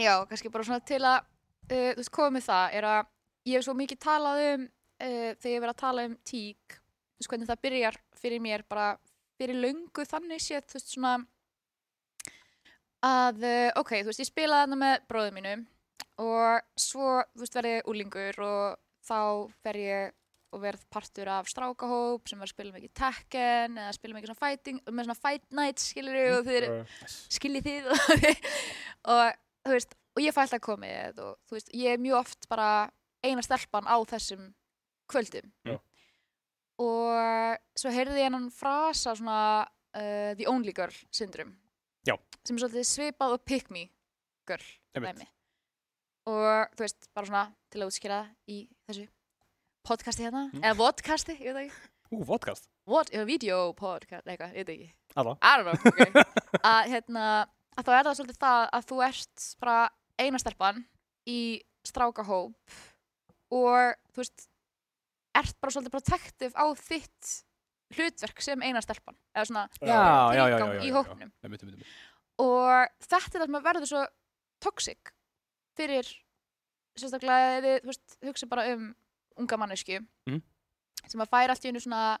Já, 0.00 0.12
kannski 0.28 0.52
bara 0.52 0.66
svona 0.68 0.84
til 0.86 1.00
að, 1.00 1.24
uh, 1.70 1.88
þú 1.94 2.02
veist, 2.02 2.12
koma 2.14 2.36
með 2.36 2.46
það, 2.50 2.76
er 2.78 2.88
að 2.90 3.00
ég 3.48 3.56
hef 3.56 3.66
svo 3.66 3.76
mikið 3.78 4.02
talað 4.04 4.44
um, 4.50 4.68
uh, 4.68 5.30
þegar 5.40 5.54
ég 5.54 5.64
verið 5.64 5.74
að 5.74 5.82
tala 5.82 6.06
um 6.06 6.16
tík, 6.30 6.76
þú 6.76 7.22
veist, 7.22 7.32
hvernig 7.32 7.50
það 7.50 7.64
byrjar 7.66 8.00
fyrir 8.20 8.44
mér, 8.44 8.66
bara 8.68 8.92
fyrir 9.40 9.62
löngu 9.64 10.06
þannig 10.06 10.44
séð, 10.44 10.68
þú 10.68 10.78
veist, 10.78 10.94
svona, 10.94 11.16
að, 13.06 13.44
uh, 13.44 13.68
ok, 13.80 13.92
þú 14.00 14.10
veist, 14.10 14.22
ég 14.22 14.28
spilaði 14.28 14.66
þarna 14.66 14.80
með 14.80 15.04
bróðum 15.10 15.38
mínum 15.40 15.66
og 16.20 16.64
svo, 16.78 17.20
þú 17.34 17.44
veist, 17.44 17.56
verði 17.56 17.76
ég 17.78 17.90
úlingur 17.90 18.40
og 18.44 18.80
þá 19.06 19.20
fer 19.64 19.78
ég 19.80 20.16
og 20.50 20.62
verð 20.64 20.82
partur 20.90 21.30
af 21.30 21.48
strákahóp 21.50 22.26
sem 22.28 22.40
var 22.40 22.48
að 22.48 22.54
spila 22.54 22.74
mikið 22.74 22.92
Tekken 22.98 23.76
eða 23.78 23.94
spila 23.94 24.16
mikið 24.16 24.32
svona 24.32 24.42
fighting, 24.42 24.80
með 24.88 25.06
svona 25.06 25.20
fight 25.20 25.44
nights 25.54 25.90
skilur 25.92 26.18
og 26.34 26.48
þið 26.48 26.58
eru, 26.58 26.78
skiljið 27.36 27.68
þið 27.68 27.90
og, 27.94 28.24
og 29.14 29.22
þú 29.68 29.76
veist, 29.76 29.94
og 30.16 30.24
ég 30.24 30.34
fæ 30.34 30.40
alltaf 30.44 30.64
komið 30.64 31.22
og 31.22 31.36
þú 31.46 31.58
veist, 31.58 31.70
ég 31.78 31.94
er 31.94 32.02
mjög 32.02 32.18
oft 32.24 32.50
bara 32.50 32.70
eina 33.22 33.44
stelpan 33.46 33.86
á 33.86 33.96
þessum 34.10 34.50
kvöldum. 35.10 35.50
Já. 35.66 35.78
og 36.80 37.62
svo 37.78 37.90
heyrði 37.94 38.22
ég 38.22 38.30
hennan 38.30 38.50
frasa 38.54 39.14
svona 39.18 39.40
uh, 39.66 40.30
the 40.38 40.46
only 40.50 40.74
girl 40.74 40.94
syndrom 41.14 41.54
Já. 42.08 42.16
sem 42.46 42.56
er 42.56 42.62
svolítið 42.64 42.86
svipað 42.88 43.34
og 43.36 43.44
pick 43.44 43.70
me 43.70 43.86
girl 44.48 44.64
dæmi. 44.96 45.26
og 46.30 46.72
þú 46.76 46.84
veist, 46.84 47.08
bara 47.14 47.26
svona 47.26 47.44
til 47.70 47.80
að 47.82 47.90
útskýra 47.90 48.18
það 48.22 48.30
í 48.48 48.58
þessu 48.88 49.06
podcasti 49.86 50.24
hérna, 50.26 50.42
Mm. 50.52 50.62
eða 50.64 50.76
vodcasti, 50.76 51.36
ég 51.40 51.54
veit 51.54 51.70
ekki 51.70 51.88
Ú, 52.12 52.24
vodcast. 52.26 52.68
what, 52.86 53.10
eða 53.10 53.26
video 53.26 53.72
podcast, 53.72 54.26
eitthvað, 54.26 54.54
ég 54.56 54.66
veit 54.66 54.74
ekki 54.78 54.92
Alla. 55.16 55.36
I 55.42 55.56
don't 55.56 55.64
know, 55.64 55.92
ok 55.92 56.24
að 56.64 56.88
hérna, 56.94 57.24
að 57.76 57.84
þá 57.84 57.92
er 57.98 58.04
það 58.04 58.16
svolítið 58.20 58.40
það 58.44 58.70
að 58.72 58.86
þú 58.90 59.02
ert 59.08 59.46
bara 59.60 59.76
eina 60.18 60.38
stelpan 60.38 60.84
í 61.26 61.38
strákahóp 61.86 62.54
og 63.50 63.94
þú 64.12 64.16
veist 64.22 64.48
ert 65.34 65.56
bara 65.60 65.72
svolítið 65.72 65.94
protective 65.94 66.52
á 66.56 66.66
þitt 66.76 67.44
hlutverk 67.96 68.40
sem 68.44 68.62
eina 68.62 68.80
stelpan 68.84 69.16
eða 69.34 69.46
svona 69.50 69.64
tilgang 69.78 70.74
í 70.84 70.90
einmitt. 70.90 71.84
og 72.38 72.88
þetta 73.02 73.16
er 73.16 73.40
það 73.40 73.46
sem 73.46 73.62
verður 73.64 73.88
svo 73.90 74.02
toxic 74.60 75.12
fyrir 75.76 76.06
sérstaklega 77.00 77.60
þið, 77.64 77.76
þú 77.82 77.90
veist, 77.90 78.16
hugsa 78.28 78.46
bara 78.50 78.66
um 78.74 78.94
unga 79.40 79.56
mannesku 79.56 80.00
Mhm. 80.26 80.42
sem 81.08 81.20
að 81.20 81.30
færa 81.32 81.50
allt 81.54 81.64
í 81.64 81.68
einu 81.70 81.80
svona 81.80 82.18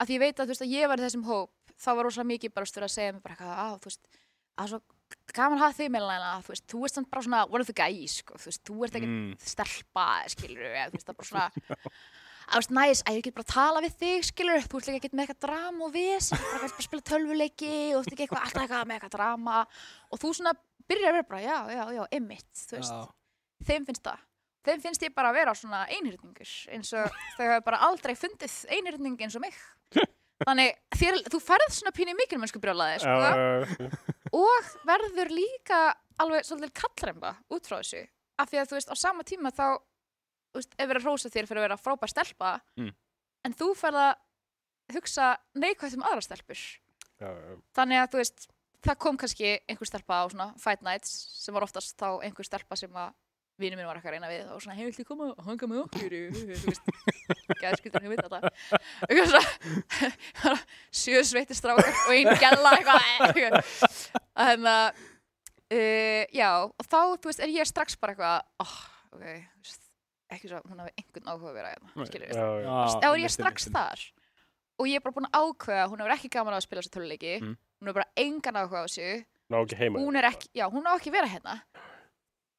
að 0.00 0.06
því 0.08 0.14
ég 0.16 0.20
veit 0.20 0.36
að 0.40 0.44
þú 0.44 0.48
veist 0.54 0.62
að 0.66 0.74
ég 0.74 0.88
var 0.88 0.98
í 0.98 1.04
þessum 1.06 1.24
hóp 1.24 1.50
þá 1.80 1.94
var 1.96 2.04
rosa 2.04 2.22
mikið 2.24 2.54
bara 2.54 2.66
stöður 2.66 2.88
að 2.88 2.96
segja 2.96 3.12
mér 3.12 3.22
bara 3.22 3.34
eitthvað 3.34 3.58
að 3.64 3.78
þú 3.80 3.84
veist, 3.90 4.06
að 4.58 4.68
svo 4.68 4.80
gaman 5.34 5.58
hafa 5.58 5.76
þig 5.78 5.90
meðlega 5.90 6.42
þú 6.44 6.48
veist, 6.54 6.66
þú 6.66 6.84
ert 6.84 6.94
samt 6.94 7.10
bara 7.10 7.22
svona 7.22 7.44
one 7.50 7.60
of 7.60 7.66
the 7.66 7.72
guys 7.72 8.16
sko, 8.20 8.34
þú 8.34 8.46
veist, 8.50 8.64
þú 8.64 8.84
ert 8.84 8.94
ekki 8.98 9.06
Mm. 9.10 9.38
stelpa 9.40 10.06
skilur, 10.28 10.66
eða 10.74 10.90
þú 10.90 10.96
veist, 10.98 11.06
það 11.06 11.14
er 11.14 11.20
bara 11.20 11.30
svona 11.30 11.50
að 12.50 12.56
þú 12.56 12.60
veist, 12.60 12.72
næs, 12.74 13.02
að 13.06 13.16
ég 13.16 13.26
get 13.26 13.36
bara 13.36 13.46
að 13.46 13.52
tala 13.54 13.82
við 13.84 13.92
þig 14.00 14.24
skilur, 14.26 14.64
þú 14.66 14.80
ert 14.80 14.88
líka 14.90 14.98
ekki 15.00 15.10
með 15.14 15.22
eitthvað 15.24 15.44
drama 15.46 15.86
og 15.86 15.92
vis, 15.94 16.30
bara 16.34 16.62
vilt 16.64 16.74
bara 16.76 16.86
spila 16.86 17.06
tölvuleiki 17.10 17.74
og 17.94 18.00
þú 18.00 18.00
ert 18.00 18.14
ekki 18.14 18.26
eitthvað 18.26 18.46
alltaf 18.46 18.64
eitthvað 18.64 18.88
með 18.90 18.96
eitthvað 18.96 19.14
drama. 19.14 19.60
Og 20.10 20.22
þú 20.22 20.32
svona 20.36 20.54
byrjar 20.90 21.12
að 21.12 21.18
vera 21.18 21.28
bara, 21.30 21.42
já, 21.44 21.58
já, 21.76 21.84
já, 21.94 22.02
emmitt, 22.18 22.50
þú 22.66 22.78
veist. 22.78 22.96
Já. 22.96 23.66
þeim 23.70 23.86
finnst 23.88 24.06
það. 24.08 24.24
Þeim 24.68 24.82
finnst 24.84 25.04
ég 25.06 25.14
bara 25.16 25.30
að 25.30 25.38
vera 25.40 25.56
svona 25.56 25.82
einhyrningur 25.88 26.54
eins 26.74 26.90
og 26.98 27.20
þau 27.38 27.44
hafa 27.46 27.60
bara 27.70 27.82
aldrei 27.86 28.16
fundið 28.18 28.56
einhyrning 28.76 29.20
eins 29.24 29.38
og 29.38 29.44
mig. 29.46 29.60
Þannig 30.48 30.74
þér, 30.96 31.20
þú 31.30 31.42
ferð 31.44 31.74
svona 31.76 31.92
pínu 31.96 32.16
mikil 32.16 32.40
mennsku 32.40 32.60
brjólaði 32.62 33.02
sko, 33.02 33.88
og 34.40 34.70
verður 34.88 35.32
líka 35.36 35.80
alveg 36.20 36.46
svolítið 36.48 36.72
kallremba 36.80 37.34
út 37.52 37.68
frá 37.68 37.78
þessu. 37.82 38.06
Af 38.40 38.48
því 38.48 38.60
að 38.62 38.70
þú 38.70 38.78
veist 38.78 38.92
á 38.92 38.96
sama 38.96 39.26
tíma 39.28 39.52
þá 39.52 39.66
þú 39.68 39.89
veist, 40.58 40.74
ef 40.76 40.88
verið 40.90 41.02
að 41.04 41.08
rósa 41.10 41.30
þér 41.30 41.46
fyrir 41.50 41.60
að 41.62 41.66
vera 41.68 41.80
frábær 41.80 42.10
stelpa 42.12 42.52
Mm. 42.76 42.92
en 43.44 43.54
þú 43.54 43.70
ferð 43.78 44.00
að 44.08 44.14
hugsa 44.96 45.36
neikvægt 45.54 45.94
um 45.96 46.02
aðra 46.02 46.22
stelpur 46.26 46.58
já, 46.58 47.28
já. 47.30 47.56
þannig 47.78 48.00
að 48.02 48.10
þú 48.10 48.18
veist 48.24 48.48
það 48.80 48.96
kom 49.04 49.16
kannski 49.20 49.50
einhver 49.68 49.86
stelpa 49.86 50.22
á 50.22 50.24
svona 50.32 50.48
fight 50.58 50.82
nights 50.82 51.10
sem 51.44 51.54
var 51.54 51.62
oftast 51.66 51.96
þá 52.00 52.18
einhver 52.24 52.44
stelpa 52.48 52.76
sem 52.80 52.90
að 52.96 53.12
vinur 53.60 53.76
minn 53.76 53.84
var 53.86 53.98
eitthvað 53.98 54.14
að 54.14 54.16
reyna 54.16 54.28
við 54.32 54.52
og 54.54 54.62
svona 54.64 54.76
hefur 54.78 54.94
til 54.96 55.04
koma 55.04 55.26
og 55.34 55.42
hanga 55.44 55.66
með 55.68 55.82
okkur 55.84 56.14
þú 56.40 56.70
veist, 56.70 56.86
gæði 57.60 57.78
skriftan 57.82 58.06
hefur 58.06 58.22
þetta 58.24 58.38
eitthvað 59.04 59.30
svona 59.34 60.54
sjö 61.02 61.20
sveiti 61.28 61.58
strákar 61.58 61.92
og 62.06 62.14
einn 62.16 62.40
gæla 62.40 62.72
eitthvað 62.78 63.60
þannig 64.32 64.72
að 64.72 65.04
uh, 65.76 66.24
já, 66.40 66.50
og 66.64 66.88
þá 66.88 66.98
þú 67.20 67.30
veist 67.30 67.44
er 67.44 67.52
ég 67.52 67.68
strax 67.68 68.00
bara 68.00 68.16
eitthvað 68.16 68.64
oh, 68.64 68.74
ok, 69.12 69.26
þú 69.28 69.68
veist, 69.68 69.84
ekki 70.34 70.50
svo 70.50 70.60
að 70.60 70.70
hún 70.70 70.82
hafi 70.82 70.94
einhvern 70.96 71.30
áhuga 71.30 71.50
að 71.50 71.58
vera 71.58 71.72
hérna, 71.74 72.06
skilur. 72.08 72.32
Já, 72.32 72.74
þá 72.96 73.08
er 73.10 73.20
ég 73.22 73.34
strax 73.34 73.66
einmitt, 73.66 73.76
þar. 73.76 74.06
Og 74.80 74.88
ég 74.88 75.00
er 75.00 75.04
bara 75.04 75.16
búin 75.18 75.28
að 75.28 75.38
ákveða 75.44 75.84
að 75.84 75.92
hún 75.92 76.02
hefur 76.02 76.16
ekki 76.16 76.32
gaman 76.36 76.56
á 76.56 76.58
að 76.58 76.66
spila 76.66 76.82
þessu 76.82 76.94
töluleiki. 76.96 77.36
Mm. 77.40 77.54
hún 77.60 77.90
hefur 77.90 78.00
bara 78.00 78.24
engan 78.24 78.60
áhuga 78.60 78.82
á 78.82 78.84
þessu. 78.86 79.08
Ná 79.50 79.56
ekki 79.60 79.80
heima. 79.80 80.02
hún 80.04 80.20
er 80.20 80.28
ekki, 80.30 80.50
já, 80.56 80.66
hún 80.70 80.86
á 80.86 80.92
ekki 80.94 81.12
að 81.12 81.18
vera 81.18 81.32
hérna. 81.34 81.56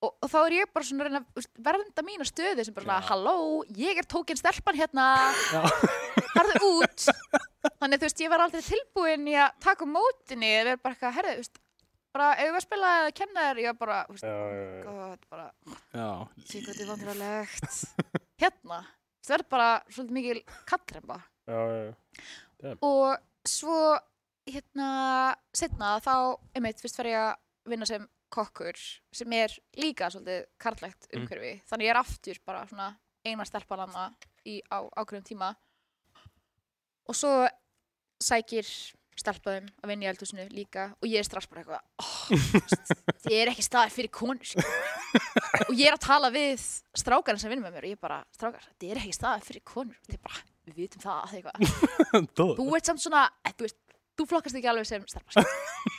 Og, 0.02 0.16
og 0.18 0.30
þá 0.34 0.38
er 0.42 0.56
ég 0.58 0.72
bara 0.74 0.86
svona 0.86 1.06
að 1.06 1.12
reyna 1.12 1.48
vernda 1.68 2.04
mína 2.06 2.26
stöðu 2.26 2.66
sem 2.66 2.74
bara 2.74 2.88
svona 2.88 3.10
halló, 3.10 3.36
ég 3.78 4.02
er 4.02 4.08
tókin 4.10 4.40
stelpan 4.40 4.80
hérna. 4.80 5.08
Já. 5.54 5.62
farðu 6.36 6.70
út. 6.78 7.08
Þannig 7.82 8.02
þú 8.02 8.08
veist, 8.08 8.24
ég 8.24 8.32
var 8.32 8.44
aldrei 8.46 8.64
tilbúin 8.66 9.28
í 9.30 9.36
að 9.38 9.58
taka 9.64 9.86
á 9.86 9.94
mótinni 9.94 10.50
eða 10.50 10.72
vera 10.72 10.82
bara 10.82 10.96
eitthvað, 10.96 11.16
herðu, 11.20 11.34
þú 11.36 11.44
veist 11.44 11.62
bara, 12.14 12.30
eigum 12.42 12.56
við 12.58 12.64
spila 12.66 12.92
eða 13.02 13.12
kenna 13.18 13.44
þér, 13.48 13.60
ég 13.64 13.68
var 13.72 13.80
bara, 13.82 14.00
þú 14.08 14.16
veist, 14.16 14.26
Já, 14.28 14.38
já, 14.52 14.64
já. 14.72 14.84
gott, 14.88 15.28
bara, 15.32 15.46
Já, 15.96 16.10
sé 16.46 16.62
hvað 16.62 16.72
þetta 16.72 16.84
er 16.86 16.92
vandræðilegt. 16.92 17.76
hérna, 18.44 18.80
það 19.22 19.34
verður 19.36 19.50
bara 19.56 19.70
svolítið 19.90 20.18
mikil 20.18 20.42
kallremba. 20.72 21.20
Já, 21.48 21.60
já, 22.64 22.74
Og 22.82 23.18
svo, 23.48 23.78
hérna, 24.48 24.90
setna 25.54 25.96
þá, 26.04 26.16
einmitt, 26.56 26.82
fyrst 26.84 26.96
fer 27.00 27.10
ég 27.12 27.22
að 27.30 27.72
vinna 27.72 27.86
sem 27.90 28.08
kokkur, 28.32 28.78
sem 29.12 29.34
er 29.34 29.52
líka 29.78 30.08
svolítið 30.14 30.46
karlægt 30.62 31.08
Mm. 31.12 31.22
umhverfi. 31.26 31.54
Þannig 31.68 31.88
ég 31.88 31.90
er 31.96 32.00
aftur 32.00 32.38
bara 32.46 32.66
svona 32.68 32.96
eina 33.26 33.44
stelpan 33.46 33.80
hana 33.88 34.06
í, 34.46 34.62
á 34.72 34.80
ákveðum 34.98 35.24
tíma. 35.28 35.56
Og 37.10 37.16
svo 37.16 37.48
sækir 38.22 38.66
stelpaðum 39.20 39.68
að 39.84 39.92
vinna 39.92 40.06
í 40.06 40.10
eldhúsinu 40.12 40.46
líka 40.54 40.88
og 40.98 41.10
ég 41.10 41.22
er 41.22 41.28
strax 41.28 41.50
bara 41.52 41.62
eitthvað 41.62 41.82
oh, 42.02 42.22
þið 43.26 43.36
er 43.42 43.52
ekki 43.52 43.66
staðir 43.66 43.94
fyrir 43.96 44.14
konur 44.16 44.48
sko. 44.48 44.64
og 45.68 45.74
ég 45.76 45.90
er 45.90 45.98
að 45.98 46.06
tala 46.06 46.32
við 46.34 46.64
strákarinn 46.98 47.42
sem 47.42 47.52
vinnur 47.52 47.68
með 47.68 47.78
mér 47.78 47.88
og 47.88 47.94
ég 47.94 48.02
bara, 48.02 48.22
strákar, 48.36 48.70
þið 48.82 48.94
er 48.94 49.02
ekki 49.02 49.18
staðir 49.18 49.48
fyrir 49.48 49.66
konur. 49.68 50.00
Og 50.00 50.10
þið 50.10 50.18
er 50.18 50.24
bara, 50.30 50.44
við 50.68 50.82
vitum 50.82 51.04
það 51.04 51.22
þú 52.60 52.68
ert 52.78 52.92
samt 52.92 53.04
svona, 53.04 53.28
eh, 53.44 53.56
þú 53.58 53.68
veist, 53.68 53.80
þú 54.20 54.28
flokkast 54.32 54.60
ekki 54.60 54.72
alveg 54.72 54.90
sem 54.90 55.06
stelpa 55.12 55.36
sko. 55.36 55.46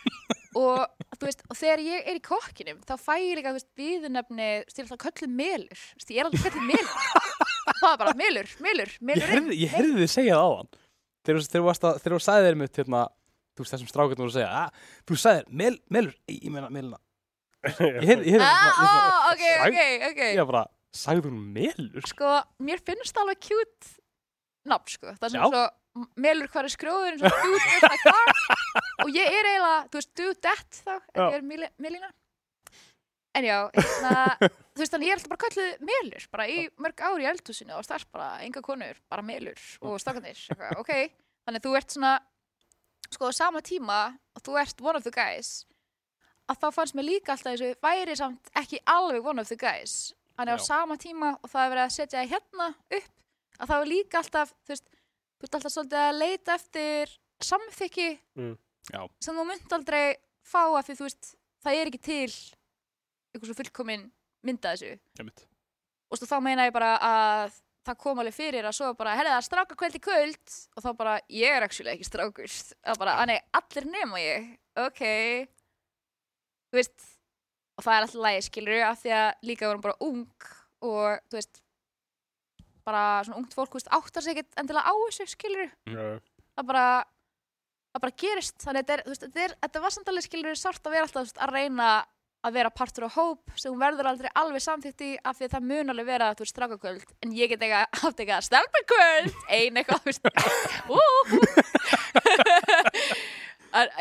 og 0.63 1.17
þú 1.19 1.29
veist, 1.29 1.45
og 1.49 1.59
þegar 1.59 1.85
ég 1.87 2.11
er 2.13 2.19
í 2.19 2.25
kokkinum 2.25 2.83
þá 2.89 2.95
fæ 3.01 3.15
ég 3.21 3.39
líka, 3.39 3.53
þú 3.53 3.61
veist, 3.61 3.71
viðunefni 3.79 4.51
til 4.73 4.85
alltaf 4.87 5.03
kölluð 5.07 5.37
melur, 5.43 5.85
ég 6.09 6.21
er 6.21 6.29
alltaf 6.29 6.47
kölluð 6.49 6.69
melur. 6.73 6.97
Það 7.83 7.93
er 7.93 7.99
bara 8.01 8.15
melur, 8.19 8.55
melur, 8.63 8.91
Ég 8.99 9.07
melur 9.07 9.55
ég 9.55 9.71
heyrði 9.73 10.03
þið 10.03 10.11
segja 10.11 10.39
það 10.39 10.49
á 10.49 10.51
hann 10.59 10.73
Þegar 11.23 11.43
þú- 11.47 11.97
þú 12.03 12.13
þú 12.17 12.21
sagði 12.27 12.47
þér 12.49 12.59
mitt 12.63 12.79
hérna, 12.83 13.03
þú 13.55 13.63
veist 13.65 13.75
þessum 13.77 13.91
strákarnir 13.93 14.23
voru 14.25 14.33
að 14.33 14.37
segja 14.39 14.53
að, 14.63 14.85
þú 15.09 15.19
sagði 15.23 15.43
þér, 15.43 15.51
mel, 15.63 15.75
melur, 15.97 16.15
ég, 16.35 16.51
meina 16.51 16.71
meluna 16.71 17.01
Ég 17.63 18.07
heyrði, 18.09 18.39
ah, 18.43 18.79
ah, 18.83 19.27
ok, 19.31 19.43
ok, 19.69 19.77
ok. 20.09 20.23
Ég 20.35 20.49
bara, 20.49 20.65
sagði 20.99 21.29
hún 21.29 21.37
melur? 21.55 22.03
sko, 22.11 22.33
mér 22.67 22.81
finnst 22.83 23.15
það 23.15 23.23
alveg 23.23 23.39
cute 23.47 23.93
nafn, 24.67 24.91
sko, 24.97 25.13
það 25.15 25.29
er 25.29 25.35
sem 25.37 25.45
svo 25.47 25.63
melur 26.25 26.49
hvar 26.51 26.67
er 26.67 26.73
skrjóðurinn, 26.73 27.21
svo 27.23 27.31
cute 27.37 27.53
with 27.53 27.87
my 27.87 28.01
car 28.03 28.33
og 29.05 29.13
ég 29.15 29.29
er 29.29 29.47
eiginlega, 29.53 29.79
þú 29.93 30.01
veist, 30.01 30.13
do 30.19 30.29
that 30.49 30.81
þá, 30.83 30.93
Já. 31.15 31.23
ég 31.29 31.39
er 31.39 31.47
Melína 31.87 32.11
en 33.39 33.45
já, 33.49 33.59
hérna 33.77 34.15
þú 34.75 34.83
veist, 34.83 34.93
þannig 34.93 35.09
ég 35.09 35.15
er 35.15 35.19
alltaf 35.21 35.33
bara 35.33 35.43
kallið 35.47 35.85
melur 35.89 36.27
bara 36.33 36.47
í 36.49 36.59
mörg 36.83 37.03
ár 37.07 37.23
í 37.23 37.29
eldhúsinu 37.31 37.77
og 37.79 37.85
starf 37.87 38.07
bara 38.13 38.31
enga 38.45 38.63
konur, 38.65 38.99
bara 39.13 39.25
melur 39.25 39.61
og 39.81 39.99
stakkanir, 40.03 40.39
ok, 40.81 40.93
þannig 41.47 41.65
þú 41.65 41.75
ert 41.81 41.95
svona 41.97 42.15
sko 43.13 43.29
á 43.29 43.33
sama 43.37 43.61
tíma 43.65 44.01
og 44.37 44.45
þú 44.47 44.59
ert 44.63 44.81
one 44.85 45.01
of 45.01 45.05
the 45.05 45.13
guys 45.15 45.63
að 46.51 46.59
þá 46.65 46.69
fannst 46.75 46.97
mér 46.99 47.07
líka 47.09 47.35
alltaf 47.37 47.55
þessu 47.55 47.75
væri 47.85 48.17
samt 48.19 48.53
ekki 48.59 48.81
alveg 48.89 49.27
one 49.33 49.41
of 49.43 49.49
the 49.49 49.57
guys 49.61 50.13
þannig 50.37 50.57
á 50.57 50.61
Já. 50.61 50.65
sama 50.67 50.97
tíma 51.01 51.35
og 51.39 51.51
það 51.53 51.65
er 51.67 51.73
verið 51.75 51.85
að 51.85 51.95
setja 51.97 52.23
það 52.23 52.33
hérna 52.33 52.69
upp 52.99 53.11
að 53.63 53.69
það 53.69 53.77
er 53.85 53.91
líka 53.93 54.19
alltaf 54.23 54.55
þú 54.65 54.73
veist, 54.73 54.89
þú 55.39 55.47
ert 55.47 55.59
alltaf 55.59 55.75
svolítið 55.77 56.01
að 56.03 56.19
leita 56.23 56.57
eftir 56.59 57.15
samþykki 57.43 58.09
Mm. 58.91 59.07
Sem 59.23 59.37
þú 59.39 59.45
mynd 59.47 59.73
aldrei 59.77 60.17
fá 60.43 60.65
af 60.75 60.89
því 60.89 60.95
þú 60.99 61.05
veist, 61.07 61.29
það 61.63 61.77
er 61.79 61.91
ekki 61.93 62.01
til 62.03 62.33
einhver 63.33 63.51
svo 63.51 63.59
fullkomin 63.59 64.07
mynda 64.47 64.75
þessu. 64.75 64.97
Einmitt. 65.19 65.47
og 66.13 66.21
svo 66.21 66.29
þá 66.29 66.39
meina 66.45 66.67
ég 66.69 66.75
bara 66.75 66.97
að 67.01 67.61
það 67.83 67.99
kom 68.05 68.21
alveg 68.23 68.37
fyrir 68.37 68.67
að 68.69 68.77
svo 68.77 68.93
bara, 68.95 69.17
herrið 69.19 69.33
það 69.33 69.41
er 69.41 69.47
stráka 69.49 69.79
kvöld 69.79 69.97
í 69.97 70.03
kvöld. 70.03 70.59
Og 70.77 70.85
þá 70.85 70.91
bara, 70.99 71.17
ég 71.33 71.57
er 71.57 71.67
actually 71.67 71.95
ekki 71.95 72.07
strákur. 72.07 72.59
Og 72.93 73.01
bara, 73.01 73.17
að 73.23 73.33
nei, 73.33 73.41
allir 73.59 73.89
nema 73.91 74.21
ég. 74.23 74.53
Ok. 74.85 75.03
Þú 76.71 76.79
veist 76.79 77.09
og 77.79 77.85
það 77.87 77.95
er 77.95 78.07
alltaf 78.07 78.23
lægi, 78.27 78.45
skilur 78.47 78.85
af 78.87 79.01
því 79.03 79.15
að 79.17 79.29
líka 79.49 79.69
vorum 79.69 79.85
bara 79.85 79.99
ung 80.05 80.49
og 80.83 81.23
þú 81.31 81.39
veist 81.39 81.63
bara 82.87 83.03
svona 83.27 83.39
ungt 83.41 83.55
fólk, 83.57 83.73
þú 83.73 83.79
veist, 83.79 83.93
áttar 83.95 84.25
sig 84.25 84.37
ekkert 84.37 84.61
endilega 84.61 84.91
á 84.91 84.95
þessu, 85.07 85.27
skilur 85.31 85.71
Já, 85.89 86.05
það 86.59 86.69
bara 86.73 86.87
það 87.93 88.05
bara 88.05 88.17
gerist, 88.25 88.57
þannig 88.63 88.81
að 88.81 88.83
þetta 88.83 88.95
er, 88.97 89.05
þú 89.05 89.13
veist, 89.13 89.27
þetta, 89.27 89.45
er, 89.45 89.55
þetta 89.65 89.85
var 89.85 89.95
samt 89.97 90.11
alveg 90.13 90.27
skilur 90.27 90.59
sárt 90.59 90.89
að 90.89 90.97
vera 90.97 91.07
alltaf 91.07 91.21
þú 91.21 91.29
veist, 91.29 91.43
að 91.47 91.55
reyna 91.57 91.89
að 92.43 92.55
vera 92.57 92.71
partur 92.75 93.05
á 93.07 93.11
hóp 93.15 93.41
sem 93.55 93.71
hún 93.73 93.79
verður 93.83 94.09
aldrei 94.11 94.31
alveg 94.41 94.63
samþykkt 94.65 95.01
í 95.07 95.11
af 95.23 95.37
því 95.39 95.45
að 95.47 95.53
það 95.55 95.67
mun 95.71 95.91
alveg 95.95 96.07
vera 96.09 96.33
þú 96.35 96.43
veist 96.45 96.55
strákakvöld 96.57 97.09
en 97.23 97.31
ég 97.39 97.47
get 97.53 97.63
eitthvað 97.63 97.87
haft 98.03 98.19
eitthvað 98.23 98.47
stelpakvöld 98.49 99.35
ein 99.49 99.75
eitthvað 99.79 100.01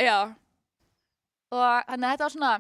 já 0.01 0.17
og 1.51 1.83
þannig 1.87 2.07
að 2.07 2.11
þetta 2.11 2.25
var 2.25 2.33
svona 2.35 2.53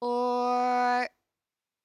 og 0.00 1.02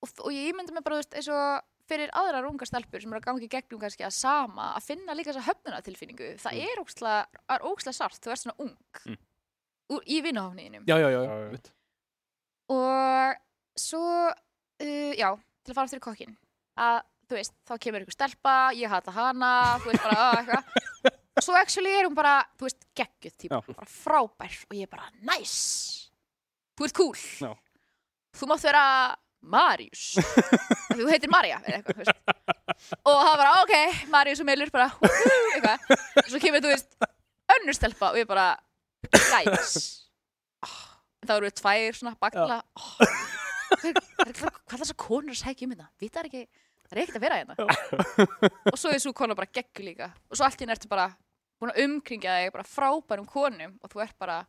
og, 0.06 0.10
og 0.24 0.32
ég 0.34 0.50
ímyndi 0.54 0.72
mig 0.76 0.84
bara 0.86 0.96
þú 0.96 1.00
veist 1.04 1.16
eins 1.20 1.30
og 1.34 1.46
fyrir 1.90 2.10
aðrar 2.18 2.48
ungar 2.50 2.68
stelpur 2.70 3.02
sem 3.04 3.12
eru 3.14 3.22
að 3.22 3.28
gangi 3.28 3.50
gegnum 3.52 3.82
kannski 3.84 4.04
að 4.08 4.16
sama 4.18 4.66
að 4.78 4.86
finna 4.88 5.14
líka 5.18 5.30
þessa 5.34 5.48
höfnunatilfinningu 5.52 6.28
það 6.42 6.54
er 6.66 6.76
ókslega, 6.82 7.20
er 7.54 7.62
ókslega 7.70 7.98
sart 8.00 8.22
þú 8.24 8.30
ert 8.34 8.44
svona 8.46 8.60
ung 8.66 8.76
Mm. 9.06 9.20
úr, 9.94 10.02
í 10.10 10.16
vinahofniðinum 10.26 10.84
Já, 10.90 10.96
já, 10.98 11.10
já, 11.14 11.16
Já, 11.20 11.22
já. 11.22 11.30
já. 11.30 11.34
einmitt. 11.46 11.68
Og 12.74 13.36
svo 13.78 14.06
uh, 14.32 15.12
já, 15.14 15.30
til 15.36 15.74
að 15.74 15.78
fara 15.78 15.86
aftur 15.88 16.02
í 16.02 16.06
kokkin 16.06 16.38
að 16.76 17.04
þú 17.26 17.38
veist, 17.40 17.56
þá 17.66 17.74
kemur 17.82 18.06
ykkur 18.06 18.16
stelpa 18.16 18.56
ég 18.78 18.92
hata 18.92 19.14
hana, 19.16 19.52
þú 19.82 19.92
veist 19.92 20.06
bara 20.06 20.26
að 20.26 20.40
eitthvað. 20.40 20.82
Svo 21.46 21.56
actually 21.60 21.92
er 21.92 22.06
hún 22.08 22.16
bara 22.16 22.38
þú 22.56 22.68
veist, 22.70 22.86
geggjuð 22.96 23.34
típa, 23.36 23.58
Já. 23.60 23.74
bara 23.76 23.90
frábær 23.92 24.54
og 24.70 24.78
ég 24.78 24.92
bara, 24.92 25.10
nice. 25.28 26.12
Þú 26.78 26.88
ert 26.88 26.96
cool. 26.96 27.26
Já. 27.42 27.52
þú 28.36 28.50
mátt 28.52 28.64
vera 28.68 28.86
Marius. 29.46 30.06
Þú 30.96 31.10
heitir 31.10 31.32
Marja 31.32 31.60
eða 31.66 31.82
eitthvað, 31.82 31.98
þú 31.98 32.06
veist. 32.06 32.96
Og 33.04 33.20
það 33.20 33.36
bara, 33.42 33.52
ok, 33.66 33.76
Marius 34.14 34.42
og 34.42 34.48
Melur 34.48 34.72
bara, 34.74 34.88
hú, 34.96 35.12
eitthvað. 35.58 36.00
Svo 36.30 36.42
kemur, 36.42 36.64
þú 36.64 36.72
veist, 36.72 36.98
önnur 37.58 37.78
stelpa 37.78 38.14
og 38.14 38.20
ég 38.22 38.30
bara, 38.30 38.48
guys 39.12 39.76
oh, 39.76 40.05
þá 41.30 41.36
eru 41.38 41.50
við 41.50 41.58
tvær 41.60 42.00
svona 42.00 42.16
bakla 42.22 42.60
oh, 42.62 42.88
hvað, 43.76 44.00
hvað, 44.00 44.32
hvað, 44.40 44.58
hvað 44.66 44.82
þessar 44.82 45.00
konur 45.02 45.36
að 45.36 45.42
segja 45.42 45.68
um 45.68 45.76
þetta 45.76 45.88
vita 46.02 46.20
það 46.20 46.30
ekki, 46.30 46.64
það 46.86 46.98
er 46.98 47.04
ekkert 47.04 47.20
að 47.20 47.26
vera 47.26 47.40
hérna. 47.42 47.56
Og 48.74 48.80
svo 48.80 48.92
er 48.94 49.04
svo 49.04 49.14
kona 49.18 49.38
bara 49.38 49.52
geggu 49.54 49.86
líka. 49.86 50.12
Og 50.30 50.38
svo 50.38 50.48
allt 50.48 50.62
í 50.62 50.68
ertu 50.70 50.92
bara 50.92 51.08
búin 51.62 51.72
að 51.74 51.86
umkringja 51.86 52.42
þig 52.42 52.54
bara 52.56 52.68
frábærum 52.68 53.30
konum 53.30 53.78
og 53.82 53.92
þú 53.92 54.04
ert 54.06 54.18
bara 54.22 54.42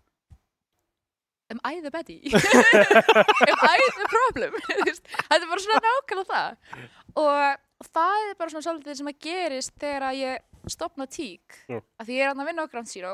am 1.53 1.61
I 1.63 1.81
the 1.81 1.93
baddie? 1.95 2.33
am 2.35 3.63
I 3.63 3.79
the 4.01 4.09
problem? 4.11 4.59
Þetta 5.29 5.39
er 5.39 5.49
bara 5.53 5.63
svona 5.63 5.83
nákvæmlega 5.85 6.33
það. 6.33 6.83
Og 7.23 7.89
það 7.93 8.25
er 8.25 8.37
bara 8.41 8.53
svona 8.53 8.67
svolítið 8.67 9.01
sem 9.01 9.13
að 9.13 9.23
gerist 9.29 9.75
þegar 9.79 10.11
að 10.11 10.21
ég 10.25 10.71
stopna 10.73 11.07
tík 11.07 11.61
að 11.71 12.09
því 12.09 12.17
ég 12.17 12.27
er 12.27 12.33
að 12.33 12.49
vinna 12.49 12.67
á 12.67 12.71
Ground 12.73 12.91
Zero 12.91 13.13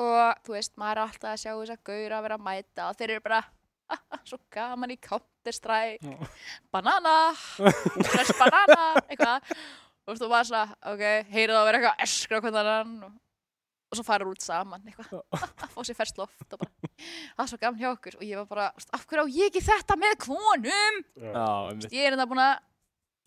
og 0.00 0.44
þú 0.46 0.54
veist, 0.56 0.72
maður 0.80 0.98
er 0.98 1.02
alltaf 1.06 1.30
að 1.32 1.40
sjá 1.42 1.50
þess 1.52 1.74
að 1.74 1.82
gaura 1.88 2.18
að 2.18 2.24
vera 2.26 2.38
að 2.38 2.46
mæta 2.46 2.86
og 2.88 2.96
þeir 3.00 3.10
eru 3.16 3.24
bara 3.26 3.42
svo 4.24 4.38
gaman 4.54 4.94
í 4.94 4.96
Counter-Strike. 5.04 6.12
Já. 6.12 6.28
banana. 6.72 7.16
Fresh 8.12 8.32
banana, 8.38 8.86
eitthvað. 9.04 9.50
Og 10.08 10.16
þú 10.18 10.28
var 10.32 10.46
svona, 10.48 10.76
ok, 10.94 11.02
heyrið 11.30 11.52
það 11.54 11.60
að 11.60 11.66
vera 11.68 11.80
eitthvað 11.82 11.92
að 11.98 12.06
eskra 12.06 12.40
hvernig 12.42 12.62
annan. 12.62 12.94
Og, 13.04 13.18
og 13.92 13.98
svo 13.98 14.06
fara 14.06 14.28
út 14.30 14.42
saman, 14.42 14.82
eitthvað. 14.88 15.20
Fá 15.74 15.78
sér 15.84 15.98
fersk 15.98 16.22
loft 16.22 16.56
og 16.56 16.62
bara 16.64 16.72
það 16.96 17.44
er 17.44 17.50
svo 17.52 17.60
gaman 17.60 17.82
hjá 17.82 17.90
okkur. 17.92 18.16
Og 18.20 18.24
ég 18.26 18.40
var 18.40 18.48
bara, 18.48 18.66
"Veist, 18.78 18.90
af 18.96 19.06
hverju 19.06 19.26
á 19.28 19.34
ég 19.36 19.50
ekki 19.52 19.64
þetta 19.68 19.98
með 20.00 20.18
konum? 20.24 21.00
Já. 21.20 21.30
Já, 21.36 21.46
einmitt. 21.68 21.92
ég 21.92 22.06
er 22.08 22.16
enda 22.16 22.28
búin 22.30 22.42
að 22.42 22.54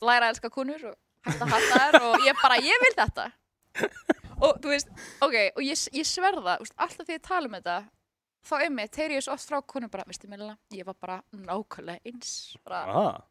læra 0.10 0.26
að 0.28 0.34
elska 0.34 0.50
konur 0.50 0.90
og 0.92 0.98
hætta 1.30 1.46
að 1.46 1.54
hata 1.54 1.80
þær 1.86 2.02
og 2.10 2.26
ég 2.26 2.42
bara, 2.42 2.58
ég 2.62 2.82
vil 2.84 2.96
þetta 2.98 3.30
og 4.42 4.58
þú 4.62 4.72
veist, 4.74 4.90
ok 5.24 5.36
og 5.56 5.62
ég, 5.64 5.84
ég 5.96 6.08
sverða, 6.10 6.58
veist, 6.62 6.76
alltaf 6.78 7.06
því 7.08 7.16
ég 7.20 7.24
tala 7.28 7.48
um 7.50 7.56
þetta 7.58 7.78
þá 8.46 8.56
einmitt, 8.62 8.96
heyri 9.00 9.16
ég 9.18 9.24
svo 9.26 9.34
oft 9.34 9.48
frá 9.50 9.62
konum 9.66 9.90
bara, 9.90 10.04
veistu 10.06 10.28
Melina, 10.30 10.58
ég 10.76 10.86
var 10.86 10.98
bara 11.02 11.22
nákvæmlega 11.34 12.02
eins 12.06 12.58
bara, 12.66 12.84
Ah, 12.86 13.22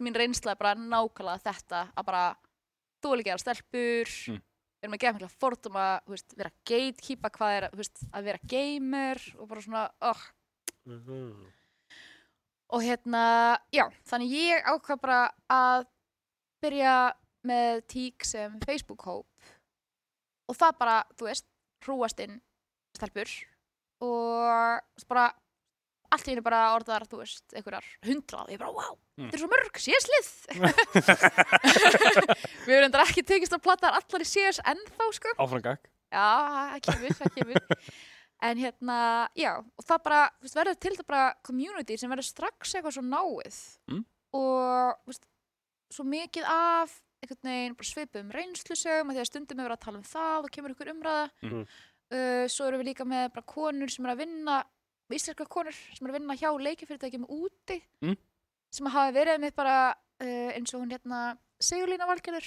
mín 0.00 0.16
reynsla 0.18 0.54
er 0.54 0.58
bara 0.58 0.74
nákvæmlega 0.74 1.44
þetta 1.44 1.84
að 1.94 2.04
bara 2.08 2.24
þú 3.04 3.10
vil 3.12 3.20
ekki 3.20 3.30
gera 3.30 3.38
stelpur 3.44 4.14
Mm. 4.34 4.40
við 4.40 4.88
erum 4.88 4.94
að 4.94 5.00
gefa 5.04 5.14
mikla 5.18 5.28
fordóma 5.40 5.84
þú 6.04 6.10
veist, 6.16 6.34
vera 6.36 6.50
gatekeepa 6.66 7.30
hvað 7.30 7.56
er 7.58 7.68
þú 7.70 7.76
veist, 7.82 8.04
að 8.12 8.24
vera 8.24 8.38
gamer 8.54 9.20
og 9.38 9.48
bara 9.48 9.60
svona 9.60 9.84
oh. 10.00 10.24
Mhm. 10.84 11.46
og 12.74 12.82
hérna, 12.82 13.58
já, 13.72 13.84
þannig 14.08 14.32
ég 14.34 14.64
ákvað 14.64 15.00
bara 15.00 15.20
að 15.48 15.86
byrja 16.64 16.96
með 17.44 17.82
tík 17.92 18.24
sem 18.24 18.58
Facebook-hóp 18.64 19.24
og 20.48 20.54
það 20.58 20.72
bara, 20.78 20.96
þú 21.18 21.24
veist, 21.30 21.46
hrúast 21.86 22.20
inn 22.24 22.36
stelpur 22.96 23.30
og 24.04 24.80
bara 25.08 25.26
allt 26.14 26.28
í 26.28 26.30
henni 26.34 26.44
bara 26.46 26.74
orðar, 26.76 27.02
þú 27.10 27.16
veist, 27.22 27.46
einhverjar 27.56 27.86
hundrað 28.06 28.44
og 28.46 28.52
ég 28.54 28.60
bara, 28.62 28.74
wow, 28.76 28.94
Mm. 29.14 29.28
þetta 29.30 29.36
er 29.36 29.42
svo 29.44 29.52
mörg 29.52 29.76
séslið 29.78 30.28
við 32.66 32.72
erum 32.74 32.88
enda 32.88 33.02
ekki 33.04 33.22
tekist 33.26 33.54
að 33.54 33.62
platta 33.62 33.92
allar 33.94 34.24
í 34.24 34.26
CS 34.26 34.58
ennþá, 34.66 35.06
sko 35.14 35.30
áframgag. 35.44 35.84
Já, 36.14 36.24
það 36.74 36.80
kemur, 36.88 37.12
það 37.20 37.30
kemur. 37.38 37.60
En 38.44 38.58
hérna, 38.60 38.96
já, 39.38 39.52
og 39.62 39.82
það 39.86 40.02
bara, 40.08 40.18
veist, 40.42 40.56
verður 40.58 40.80
til 40.82 40.94
það 40.98 41.06
bara 41.12 41.28
community 41.46 41.94
sem 42.00 42.10
verður 42.12 42.26
strax 42.28 42.74
eitthvað 42.74 42.96
svo 42.98 43.04
náið 43.06 43.60
Mm. 43.94 44.02
og, 44.34 44.98
þú 45.04 45.08
veist, 45.14 45.24
svo 45.94 46.04
mikið 46.10 46.44
af 46.50 46.98
einhvern 47.24 47.48
veginn 47.50 47.76
svipum 47.88 48.30
reynslusögum 48.34 49.10
að 49.10 49.16
því 49.18 49.22
að 49.24 49.28
stundum 49.30 49.60
er 49.60 49.66
verið 49.68 49.78
að 49.78 49.84
tala 49.86 49.98
um 50.00 50.06
það 50.08 50.44
og 50.48 50.50
kemur 50.54 50.74
ykkur 50.74 50.92
umræða. 50.94 51.24
Mhm. 51.42 51.66
Uh, 52.14 52.44
svo 52.52 52.66
erum 52.68 52.82
við 52.82 52.90
líka 52.92 53.04
með 53.08 53.30
bara 53.34 53.46
konur 53.48 53.90
sem 53.90 54.04
er 54.06 54.12
að 54.12 54.20
vinna, 54.22 54.58
íslenska 55.10 55.46
konur 55.48 55.72
sem 55.74 56.06
er 56.06 56.12
að 56.12 56.18
vinna 56.20 56.36
hjá 56.36 56.50
leikifyrirtækjum 56.60 57.24
úti 57.32 57.80
Mm. 58.04 58.16
sem 58.70 58.86
hafa 58.86 59.12
verið 59.16 59.40
með 59.40 59.54
bara 59.56 59.76
uh, 60.20 60.50
eins 60.54 60.74
og 60.74 60.82
hún 60.84 60.92
hérna 60.92 61.38
Sigurlína 61.60 62.06
Valgerður, 62.06 62.44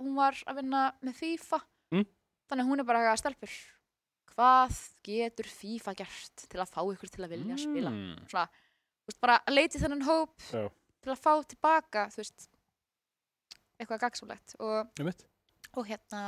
hún 0.00 0.14
var 0.14 0.36
að 0.46 0.56
vinna 0.60 0.92
með 1.02 1.14
FIFA 1.16 1.60
Mm. 1.92 2.04
þannig 2.50 2.64
að 2.64 2.68
hún 2.70 2.80
er 2.80 2.84
bara 2.84 3.02
að 3.12 3.18
stelpur 3.22 3.50
hvað 4.36 4.76
getur 5.06 5.48
FIFA 5.48 5.94
gert 5.98 6.44
til 6.48 6.60
að 6.60 6.70
fá 6.70 6.80
ykkur 6.84 7.10
til 7.10 7.24
að 7.24 7.32
vilja 7.34 7.56
spila 7.58 7.90
Mm. 7.90 8.28
svona, 8.28 8.48
bara 9.20 9.40
að 9.46 9.54
leiti 9.56 9.78
þennan 9.80 10.04
hóp 10.06 10.36
Já. 10.52 10.68
til 11.02 11.12
að 11.12 11.18
fá 11.24 11.32
tilbaka 11.48 12.06
þú 12.12 12.16
veist 12.22 12.48
eitthvað 13.80 14.02
gagsamlegt 14.04 14.54
og, 14.60 14.90
Einmitt. 15.00 15.24
og 15.74 15.86
hérna 15.88 16.22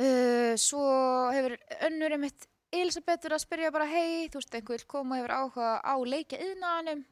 uh, 0.00 0.54
svo 0.60 0.84
hefur 1.34 1.56
önnur 1.88 2.14
einmitt 2.16 2.46
Elisabeth 2.74 3.22
verið 3.22 3.36
að 3.38 3.42
spyrja 3.44 3.68
bara 3.74 3.86
hei, 3.86 4.26
þú 4.32 4.40
veist, 4.40 4.54
einhver 4.58 4.82
koma 4.90 5.20
hefur 5.20 5.34
áhuga 5.36 5.68
á 5.78 5.94
leikja 6.02 6.40
yðnaðanum 6.42 7.04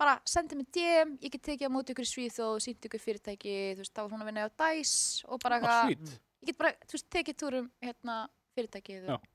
bara 0.00 0.16
sendi 0.26 0.56
mig 0.58 0.66
DM, 0.74 1.12
ég 1.22 1.30
get 1.36 1.44
tekið 1.46 1.70
á 1.70 1.74
móti 1.76 1.94
ykkur 1.94 2.02
í 2.02 2.10
Svíþjóð 2.10 2.56
og 2.56 2.62
sínt 2.64 2.88
ykkur 2.88 2.98
fyrirtæki 3.02 3.52
þú 3.76 3.84
veist, 3.84 3.92
þá 3.94 4.00
var 4.02 4.10
hún 4.16 4.24
að 4.24 4.30
vinna 4.32 4.46
á 4.50 4.56
DICE 4.58 5.28
og 5.30 5.38
bara 5.44 5.60
eitthvað 5.60 5.92
ég 5.94 6.48
get 6.50 6.58
bara, 6.58 6.72
þú 6.82 6.96
veist, 6.98 7.06
tekið 7.14 7.38
túrum 7.44 7.68
hérna 7.84 8.16
fyrirtækið 8.58 9.06
og, 9.14 9.28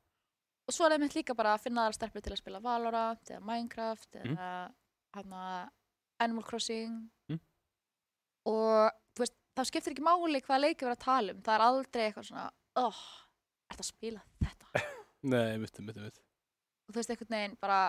og 0.67 0.75
svo 0.75 0.85
er 0.89 0.97
það 0.97 1.03
mitt 1.05 1.15
líka 1.15 1.35
bara 1.39 1.53
að 1.55 1.63
finna 1.63 1.85
aðra 1.87 1.95
stelpur 2.01 2.25
til 2.27 2.35
að 2.35 2.41
spila 2.43 2.59
Valorant 2.67 3.31
eða 3.31 3.39
Minecraft 3.47 4.19
Mm. 4.19 4.35
eða 4.35 4.51
hana, 5.15 5.45
Animal 6.19 6.43
Crossing 6.49 6.91
Mm. 6.99 7.07
Og 8.45 8.91
veist, 9.19 9.35
þá 9.57 9.63
skiptir 9.67 9.91
ekki 9.95 10.05
máli 10.05 10.41
hvað 10.45 10.61
leikir 10.63 10.87
vera 10.87 10.95
að 10.97 11.03
tala 11.05 11.33
um, 11.35 11.41
það 11.45 11.55
er 11.57 11.65
aldrei 11.65 12.03
eitthvað 12.07 12.27
svona 12.29 12.45
oh, 12.79 12.99
ert 13.71 13.79
að 13.83 13.89
spila 13.89 14.21
þetta 14.43 14.83
Nei, 15.31 15.45
einmitt, 15.53 15.75
einmitt, 15.79 15.97
einmitt. 15.99 16.21
og 16.87 16.93
þú 16.93 16.99
veist, 17.01 17.09
einhvern 17.11 17.35
veginn 17.35 17.57
bara 17.59 17.79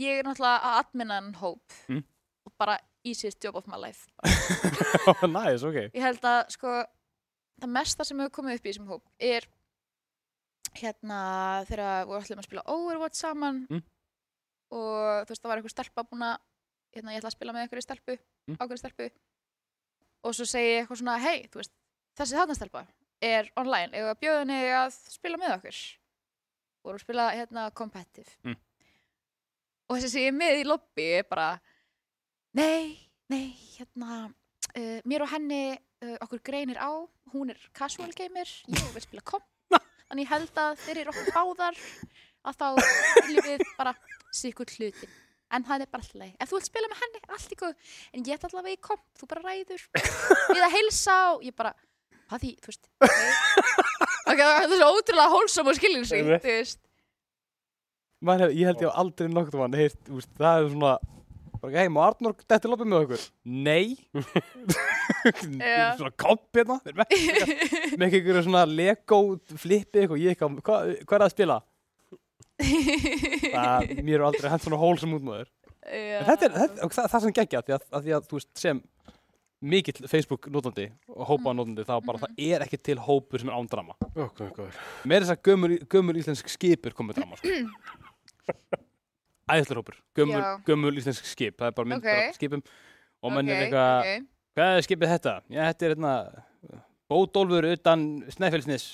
ég 0.00 0.18
er 0.20 0.26
náttúrulega 0.26 0.60
að 0.72 0.80
adminna 0.82 1.20
en 1.22 1.32
hóp 1.40 1.78
Mm. 1.88 2.02
og 2.48 2.52
bara 2.60 2.78
easiest 3.04 3.42
job 3.44 3.56
of 3.56 3.66
my 3.68 3.76
life 3.80 4.06
Næs, 5.36 5.64
ok. 5.64 5.78
ég 5.94 6.00
held 6.04 6.24
að 6.24 6.40
sko 6.56 6.72
það 7.62 7.70
mesta 7.72 8.04
sem 8.04 8.18
hefur 8.20 8.32
komið 8.40 8.58
upp 8.58 8.64
í 8.66 8.70
þessum 8.72 8.88
hóp 8.92 9.04
er 9.20 9.46
hérna 10.74 11.18
þegar 11.68 12.08
við 12.08 12.16
ætlum 12.24 12.40
að 12.42 12.48
spila 12.48 12.64
Overwatch 12.74 13.20
saman 13.20 13.60
Mm. 13.70 13.82
og 14.74 15.26
þú 15.28 15.30
veist 15.30 15.42
það 15.44 15.48
var 15.52 15.60
einhver 15.60 15.70
stelpa 15.74 16.02
búin 16.10 16.24
að 16.26 16.38
hérna 16.96 17.12
ég 17.14 17.20
ætla 17.22 17.30
að 17.30 17.36
spila 17.36 17.52
með 17.54 17.64
einhverju 17.66 17.84
stelpu 17.86 18.16
Mm. 18.48 18.56
ákveðri 18.60 18.80
stelpu 18.82 19.06
og 20.24 20.36
svo 20.36 20.46
segi 20.48 20.70
ég 20.72 20.82
eitthvað 20.82 21.00
svona 21.00 21.16
hei, 21.22 21.44
þú 21.52 21.60
veist, 21.60 21.74
þessi 22.18 22.38
þarna 22.38 22.56
stelpa 22.58 22.84
er 23.24 23.50
online, 23.60 23.92
eða 23.96 24.14
henni 24.40 24.60
að 24.76 24.96
spila 25.12 25.40
með 25.40 25.56
okkur? 25.58 25.80
Og 26.84 26.88
voru 26.88 27.00
að 27.00 27.04
spila 27.04 27.26
hérna 27.32 27.66
competitive. 27.76 28.34
Mm. 28.44 28.60
og 29.88 29.98
þessi 29.98 30.10
sem 30.12 30.24
ég 30.24 30.32
er 30.32 30.36
með 30.36 30.60
í 30.60 30.68
lobby 30.68 31.08
er 31.18 31.26
bara 31.28 31.48
nei, 32.56 32.96
nei, 33.32 33.52
hérna 33.76 34.24
uh, 34.28 35.00
mér 35.04 35.26
og 35.26 35.32
henni 35.32 35.62
uh, 35.74 36.16
okkur 36.24 36.42
greinir 36.44 36.80
á, 36.80 36.92
hún 37.34 37.52
er 37.52 37.60
casual 37.76 38.12
gamer, 38.16 38.48
ég 38.68 38.94
vil 38.96 39.04
spila 39.04 39.24
komp 39.24 39.48
þannig 40.08 40.30
held 40.30 40.62
að 40.64 40.80
fyrir 40.86 41.12
okkur 41.12 41.32
báðar 41.36 41.80
að 42.44 42.58
þá 42.60 42.66
viljum 43.26 43.46
við 43.48 43.66
bara 43.78 43.94
sikur 44.34 44.68
hlutin 44.76 45.12
en 45.54 45.66
það 45.66 45.84
er 45.84 45.90
bara 45.92 46.04
alltaf 46.04 46.20
leið, 46.20 46.34
ef 46.38 46.50
þú 46.50 46.58
vilt 46.58 46.70
spila 46.70 46.90
með 46.90 47.02
henni 47.02 47.22
allt 47.36 47.54
í 47.54 47.58
góð, 47.60 47.74
en 48.12 48.24
ég 48.28 48.38
ætla 48.38 48.50
allavega 48.50 48.76
í 48.76 48.82
komp 48.88 49.04
þú 49.20 49.28
bara 49.30 49.44
ræður, 49.44 49.84
við 50.50 50.64
að 50.66 50.74
heilsa 50.74 51.16
og 51.34 51.46
ég 51.46 51.56
bara, 51.58 51.74
hvað 52.30 52.44
því, 52.44 52.52
þú 52.64 52.72
veist 52.72 52.90
ok, 53.04 53.14
okay 54.34 54.44
það 54.44 54.66
er 54.66 54.76
svo 54.76 54.90
ótrúlega 54.90 55.34
hólsam 55.34 55.70
og 55.70 55.78
skiljum 55.78 56.06
sig, 56.08 56.24
þú 56.24 56.50
veist. 56.50 56.80
Hef, 58.24 58.46
ég 58.56 58.70
held 58.70 58.80
ég 58.80 58.88
á 58.88 59.00
aldrei 59.02 59.28
nokkuð 59.28 59.60
mann 59.60 59.76
heyrt, 59.76 60.00
úst, 60.08 60.30
það 60.40 60.62
er 60.62 60.70
svona, 60.72 60.94
bara, 61.60 61.74
hei, 61.76 61.90
má 61.92 62.00
Arnór 62.06 62.36
detti 62.40 62.70
loppið 62.70 62.90
með 62.90 63.04
okkur? 63.04 63.26
Nei. 63.44 63.96
Svona 65.98 66.12
komp 66.20 66.56
hérna, 66.56 66.78
með, 66.88 67.12
ekki 68.06 68.20
einhverju 68.20 68.42
svona 68.46 68.64
Lego 68.68 69.20
flippi 69.60 70.02
eitthvað, 70.02 70.22
ég 70.22 70.34
eitthvað, 70.34 70.58
hvað, 70.64 70.90
hvað 71.04 71.16
er 71.16 71.24
það 71.24 71.26
að 71.28 71.34
spila? 71.34 71.58
Það, 72.62 73.92
mér 74.06 74.18
er 74.20 74.26
aldrei 74.28 74.50
hent 74.52 74.64
svona 74.64 74.80
hólsum 74.80 75.16
út 75.16 75.24
maður. 75.26 75.52
En 75.84 76.26
þetta 76.28 76.48
er, 76.48 76.54
þetta, 76.56 76.88
það, 76.96 77.08
það 77.12 77.24
sem 77.24 77.36
geggja, 77.38 77.62
því 77.64 77.76
að, 77.76 77.86
að 77.90 78.06
því 78.06 78.14
að, 78.16 78.28
þú 78.30 78.38
veist, 78.38 78.50
sem 78.60 78.82
mikill 79.64 80.08
Facebook 80.08 80.48
notandi 80.52 80.86
og 81.08 81.28
hópa 81.28 81.52
notandi, 81.56 81.84
þá 81.88 81.94
bara, 82.04 82.20
það 82.24 82.40
er 82.46 82.64
ekki 82.66 82.80
til 82.84 82.96
hópur 83.00 83.40
sem 83.40 83.50
er 83.50 83.58
án 83.58 83.68
drama. 83.70 83.96
Er 84.12 84.30
góður. 84.38 84.80
Meira 85.08 85.26
þess 85.26 85.36
að 85.36 85.44
gömur, 85.50 85.76
gömur 85.94 86.18
íslensk 86.20 86.50
skipur 86.52 86.96
komið 86.96 87.20
drama, 87.20 87.38
sko. 87.40 87.52
Æðislega 89.54 89.80
hópur, 89.80 90.00
gömur, 90.16 90.44
gömur 90.68 90.98
íslensk 91.00 91.28
skip, 91.28 91.56
það 91.60 91.70
er 91.70 91.76
bara 91.76 91.90
mynd 91.90 92.00
Ok. 92.00 92.08
okay. 92.08 92.34
skipum 92.36 92.64
og 93.24 93.32
menn 93.32 93.50
er 93.52 93.58
Ok, 93.58 93.64
eitthvað, 93.66 94.28
hvað 94.56 94.76
er 94.78 94.86
skipið 94.86 95.14
þetta? 95.14 95.34
Já, 95.52 95.60
þetta 95.68 95.86
er 95.86 95.94
hérna, 95.94 96.12
bótólfur 97.12 97.68
utan 97.74 98.06
Snæfellsnes. 98.32 98.86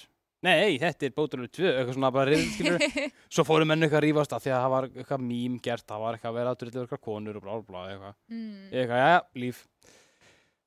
Nei, 0.43 0.79
þetta 0.81 1.05
er 1.07 1.13
bótólfur 1.13 1.51
2, 1.53 1.67
eitthvað 1.69 1.95
svona 1.99 2.11
bara 2.17 2.31
reyður, 2.31 2.47
skilur. 2.55 2.85
Svo 3.35 3.45
fóru 3.45 3.67
menn 3.69 3.83
eitthvað 3.85 3.99
að 4.01 4.05
rífast 4.07 4.33
að 4.33 4.45
því 4.47 4.53
að 4.57 4.63
það 4.65 4.71
var 4.75 4.87
eitthvað 4.91 5.25
mím 5.27 5.59
gert, 5.67 5.85
það 5.91 6.01
var 6.05 6.17
eitthvað 6.17 6.31
að 6.33 6.39
vera 6.41 6.55
að 6.55 6.61
drullu 6.63 6.81
eitthvað 6.87 7.03
konur 7.05 7.37
og 7.41 7.45
blá, 7.45 7.53
blá, 7.69 7.81
eitthvað. 7.93 8.15
Mm. 8.33 8.63
Eitthvað, 8.73 9.03
já, 9.05 9.19
líf. 9.45 9.61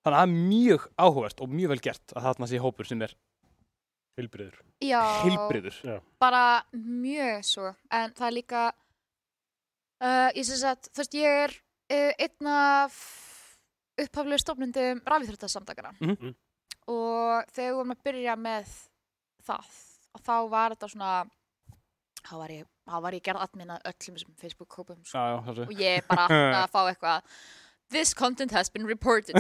Þannig 0.04 0.14
að 0.14 0.20
það 0.20 0.28
er 0.28 0.36
mjög 0.52 0.86
áhugavert 1.08 1.42
og 1.48 1.56
mjög 1.58 1.74
vel 1.74 1.80
gert 1.88 2.14
að 2.14 2.26
þarna 2.28 2.50
sé 2.54 2.62
hópur 2.62 2.90
sem 2.92 3.02
er 3.08 3.16
Hilbriður. 4.20 4.58
Já, 4.86 5.00
heilbriður. 5.24 5.78
bara 6.22 6.42
mjög 6.76 7.46
svo 7.50 7.70
en 7.90 8.12
það 8.14 8.26
er 8.28 8.36
líka 8.36 8.64
uh, 10.04 10.30
ég 10.38 10.46
syns 10.46 10.62
að 10.70 10.90
þú 10.92 11.02
veist 11.02 11.16
ég 11.18 11.38
er 11.48 11.56
uh, 11.56 12.12
einn 12.28 12.50
af 12.52 12.98
upphaflegu 14.04 14.42
stofnundum 14.44 15.02
rafíþróttasamtakana 15.08 15.96
Mhm. 15.98 16.14
Mhm. 16.20 16.36
og 16.94 17.50
þegar 17.56 17.72
við 17.72 17.78
vorum 17.80 17.96
að 17.96 18.04
byrja 18.06 18.36
með 18.38 18.76
það 19.48 19.74
og 20.14 20.22
þá 20.28 20.36
var 20.54 20.76
þetta 20.76 20.90
svona 20.94 21.12
þá 22.24 22.34
var 22.40 22.54
ég, 22.54 22.66
þá 22.88 22.96
var 23.04 23.18
ég 23.18 23.24
gerð 23.26 23.44
admin 23.44 23.74
að 23.76 23.88
öllum 23.92 24.18
þessum 24.18 24.36
Facebook-hópum 24.40 25.00
sko. 25.04 25.20
Og 25.68 25.74
ég 25.82 26.06
bara 26.08 26.28
að 26.64 26.68
fá 26.72 26.82
eitthvað 26.92 27.36
this 27.94 28.14
content 28.18 28.52
has 28.56 28.70
been 28.74 28.88
reported 28.90 29.36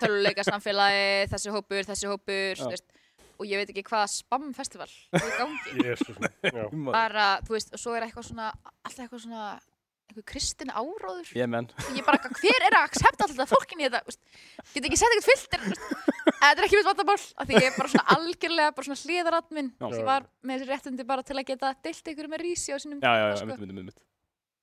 töluleika 0.00 0.44
samfélagi 0.46 1.28
þessi 1.32 1.50
hópur, 1.54 1.86
þessi 1.88 2.06
hópur 2.10 2.60
veist, 2.70 2.84
og 3.40 3.48
ég 3.48 3.56
veit 3.62 3.70
ekki 3.72 3.82
hvað 3.88 4.04
spamfestival 4.12 4.86
er 5.16 5.24
í 5.24 5.32
gangi. 5.38 5.72
Bara, 6.92 7.30
þú 7.46 7.56
veist, 7.56 7.72
og 7.74 7.80
svo 7.80 7.96
er 7.96 8.04
eitthvað 8.06 8.28
svona 8.28 8.50
alltaf 8.84 9.06
eitthvað 9.06 9.24
svona 9.24 9.46
einhver 10.10 10.26
kristin 10.28 10.72
áróður 10.74 11.30
Ég 11.38 11.48
menn. 11.50 11.68
og 11.70 11.96
ég 11.96 12.04
bara, 12.06 12.18
hver 12.40 12.66
er 12.66 12.76
að 12.80 12.86
accepta 12.88 13.26
alltaf 13.28 13.52
fólkin 13.54 13.80
í 13.80 13.88
þetta 13.88 14.02
get 14.74 14.88
ekki 14.90 14.98
sett 15.00 15.14
eitthvað 15.14 15.30
filter 15.30 15.64
þetta 16.40 16.50
er 16.56 16.66
ekki 16.66 16.80
mitt 16.80 16.88
vandamál 16.90 17.16
af 17.20 17.46
því 17.48 17.56
ég 17.60 17.68
er 17.70 17.76
bara 17.78 17.92
svona 17.94 18.16
algjörlega 18.16 18.74
bara 18.76 18.88
svona 18.88 19.00
hliðaratminn 19.04 19.70
Já. 19.80 19.86
ég 19.96 20.04
var 20.10 20.26
með 20.42 20.60
þessi 20.64 20.70
réttindi 20.74 21.06
bara 21.08 21.24
til 21.26 21.38
að 21.40 21.48
geta 21.52 21.72
deilt 21.84 22.10
einhverju 22.12 22.32
með 22.34 22.44
rísi 22.46 22.74
á 22.74 22.78
sínum 22.82 23.00
Já, 23.02 23.12
já, 23.14 23.24
já, 23.30 23.36
sko. 23.40 23.46
einmitt, 23.46 23.60
einmitt, 23.60 23.78
einmitt. 23.80 24.00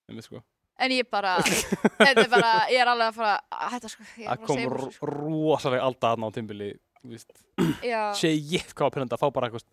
Einmitt, 0.08 0.28
sko. 0.30 0.43
en 0.86 0.93
ég 0.98 1.08
bara, 1.10 1.36
þetta 1.43 2.26
er 2.26 2.30
bara 2.32 2.52
ég 2.72 2.82
er 2.84 2.91
alveg 2.93 3.08
að 3.14 3.18
fara 3.22 3.36
að 3.52 3.72
hætta 3.76 3.93
sko 3.93 4.08
Það 4.12 4.34
að 4.36 4.43
kom 4.48 4.91
sko. 4.93 5.10
rosalega 5.12 5.88
alltaf 5.89 6.14
aðna 6.16 6.30
á 6.30 6.36
tímbili, 6.38 6.70
sé 8.18 8.32
ég 8.36 8.68
hvað 8.74 8.88
var 8.88 8.93
pyrrandi 8.95 9.16
að 9.18 9.22
fá 9.24 9.28
bara 9.34 9.48
eitthvað 9.50 9.66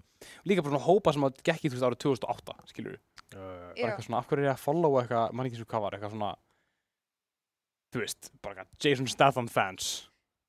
líka 0.48 0.62
bara 0.64 0.74
svona 0.76 0.86
hópa 0.86 1.12
sem 1.14 1.26
að 1.26 1.40
gekk 1.46 1.64
í 1.66 1.70
þú 1.72 1.76
veist 1.78 1.86
árið 1.88 2.00
2008 2.04 2.56
skilur 2.70 2.94
já. 2.96 3.00
Bara 3.34 3.74
eitthvað 3.74 4.06
svona 4.08 4.18
af 4.22 4.26
hverju 4.30 4.44
er 4.44 4.48
ég 4.50 4.54
að 4.56 4.64
followa 4.64 5.02
eitthvað 5.04 5.32
mann 5.34 5.46
ekki 5.50 5.60
svo 5.60 5.68
hvað 5.70 5.84
var 5.86 5.96
eitthvað 5.98 6.14
svona 6.16 6.32
þú 7.94 8.02
veist 8.02 8.32
bara 8.42 8.54
eitthvað 8.64 8.88
Jason 8.88 9.06
Statham 9.10 9.48
fans. 9.48 9.92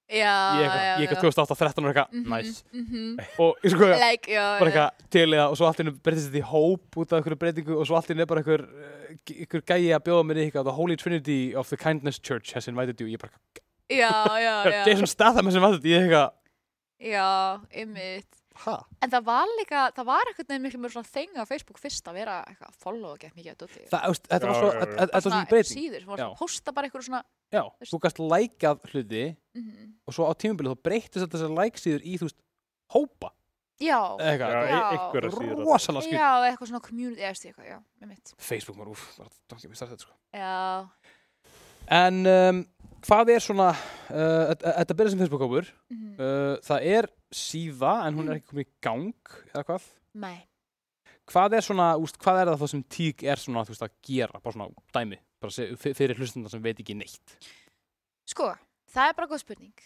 Já, 0.05 0.33
ég 0.53 0.61
eitthvað, 0.61 0.81
já, 0.85 0.89
ég 1.01 1.07
eitthvað 1.09 1.21
2008 1.25 1.55
13 1.57 1.85
og 1.85 1.89
eitthvað 1.89 2.11
Mhm, 2.13 2.29
nice. 2.29 2.63
mhm. 2.73 3.19
og 3.41 3.55
ég 3.65 3.71
sko 3.73 3.87
like, 3.89 4.29
já, 4.29 4.43
bara 4.59 4.69
eitthvað 4.69 5.09
til 5.09 5.29
það 5.33 5.45
og 5.49 5.55
svo 5.57 5.65
allt 5.65 5.79
í 5.79 5.81
hennu 5.83 5.93
breytist 6.05 6.27
þetta 6.29 6.41
í 6.43 6.49
hóp 6.51 6.97
út 7.01 7.09
af 7.13 7.17
einhverju 7.21 7.39
breytingu 7.41 7.77
og 7.79 7.87
svo 7.89 7.95
allt 7.97 8.09
í 8.09 8.13
hennu 8.13 8.21
er 8.21 8.29
bara 8.29 8.43
einhver 8.43 8.65
eh, 8.69 9.15
einhver 9.41 9.63
gæi 9.65 9.89
að 9.97 10.03
bjóða 10.05 10.27
mér 10.29 10.37
í 10.37 10.45
eitthvað 10.45 10.67
the 10.69 10.75
Holy 10.77 10.95
Trinity 10.95 11.39
of 11.57 11.69
the 11.73 11.77
Kindness 11.77 12.19
Church 12.21 12.53
has 12.53 12.67
invited 12.69 13.01
you. 13.01 13.07
Ég 13.09 13.17
bara 13.17 13.33
já, 13.89 14.13
já, 14.37 14.53
já, 14.69 14.85
Jason 14.85 15.07
Statham 15.09 15.45
has 15.49 15.55
invited 15.57 15.81
you 15.83 15.97
ég 15.97 16.05
eitthvað. 16.05 16.31
Já, 17.01 17.61
ymmit 17.73 18.29
hæ? 18.63 18.75
En 19.03 19.11
það 19.11 19.23
var 19.27 19.47
líka, 19.59 19.81
það 19.97 20.05
var 20.09 20.29
eitthvað 20.31 20.47
nefnir 20.49 20.63
miklu 20.65 20.79
mjög 20.85 20.93
svona 20.95 21.11
þeng 21.11 21.35
á 21.37 21.43
Facebook 21.49 21.79
fyrst 21.81 22.07
að 22.07 22.13
vera 22.19 22.35
eitthvað 22.47 22.69
að 22.71 22.77
follow 22.85 23.11
og 23.11 23.19
gett 23.19 23.35
mikið 23.35 23.51
að 23.53 23.57
dóti. 23.65 23.83
Það, 23.91 24.05
veist, 24.11 24.27
þetta 24.31 24.47
var 24.51 24.55
svo, 24.61 24.69
þetta 24.75 24.95
þetta 24.95 25.13
var 25.15 25.21
Svona 25.25 25.35
svona 25.35 25.49
breyting. 25.51 25.77
síður 25.79 25.99
sem 25.99 26.07
var 26.11 26.17
svona 26.21 26.31
að 26.31 26.39
posta 26.39 26.71
bara 26.75 26.87
eitthvað 26.89 27.07
svona, 27.09 27.23
Já, 27.53 27.61
Veist- 27.79 27.91
þú 27.93 27.99
gast 28.05 28.17
lækað 28.19 28.85
hluti 28.91 29.23
mm 29.55 29.91
og 30.07 30.13
svo 30.13 30.27
á 30.29 30.33
tímabilið 30.37 30.75
þá 30.75 30.81
breyttist 30.85 31.21
þetta 31.25 31.37
þessar 31.37 31.57
læksíður 31.59 32.01
í 32.05 32.13
þú 32.19 32.27
veist 32.29 32.39
hópa. 32.93 33.31
Já, 33.81 33.99
eitthvað, 34.21 34.51
Já, 34.55 34.79
e- 34.95 34.97
síður. 35.35 35.63
rosalega 35.65 36.03
skrítið. 36.05 36.15
Já, 36.15 36.31
eitthvað 36.47 36.67
svona 36.69 36.81
community, 36.87 37.21
eða 37.21 37.33
ég 37.35 37.51
eitthvað, 37.51 37.67
já, 37.73 37.79
með 38.01 38.07
mitt. 38.07 38.33
Facebook 38.37 38.77
var 38.77 38.87
úf, 38.87 39.01
bara 39.49 39.59
ég 39.59 39.69
mér 39.69 39.79
startið 39.81 39.99
sko. 40.05 40.13
Já, 40.33 40.87
En 41.87 42.25
um, 42.25 42.61
hvað 43.05 43.29
er 43.35 43.43
svona, 43.43 43.67
uh, 44.09 44.53
þetta- 44.55 44.73
þetta 44.79 44.95
byrja 44.97 45.09
sem 45.13 45.19
Facebook-hópur, 45.21 45.67
mhm, 45.93 46.13
uh, 46.17 46.55
það 46.65 46.87
er 46.95 47.07
síða 47.35 47.95
en 48.07 48.19
hún 48.19 48.29
er 48.29 48.39
ekki 48.39 48.51
komin 48.53 48.67
í 48.67 48.73
gang 48.85 49.37
eða 49.53 49.65
hvað? 49.69 49.87
nei. 50.25 50.37
Hvað 51.25 51.55
er 51.57 51.65
svona, 51.65 51.87
úst, 51.97 52.19
hvað 52.21 52.43
er 52.43 52.51
það 52.53 52.69
sem 52.69 52.81
tík 52.93 53.23
er 53.25 53.39
svona, 53.41 53.63
veist, 53.65 53.81
að 53.81 53.95
gera, 54.05 54.37
bara 54.43 54.53
svona 54.53 54.83
dæmi, 54.93 55.17
bara 55.41 55.65
fyrir 55.81 56.19
hlustundar 56.19 56.53
sem 56.53 56.61
veit 56.61 56.77
ekki 56.83 56.93
neitt? 56.99 57.37
Sko, 58.29 58.51
það 58.93 59.09
er 59.09 59.17
bara 59.17 59.29
góð 59.31 59.41
spurning. 59.41 59.85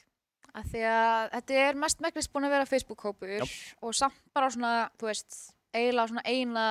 Að 0.50 0.74
því 0.74 0.82
að 0.90 1.30
þetta 1.38 1.62
er 1.64 1.80
mest 1.80 2.04
megnist 2.04 2.32
búin 2.34 2.48
að 2.50 2.56
vera 2.58 2.68
Facebook-hópur 2.68 3.46
og 3.46 3.96
samt 3.96 4.20
bara 4.36 4.50
svona, 4.52 4.74
þú 5.00 5.08
veist, 5.08 5.40
eiginlega 5.72 6.12
svona 6.12 6.26
eina 6.28 6.66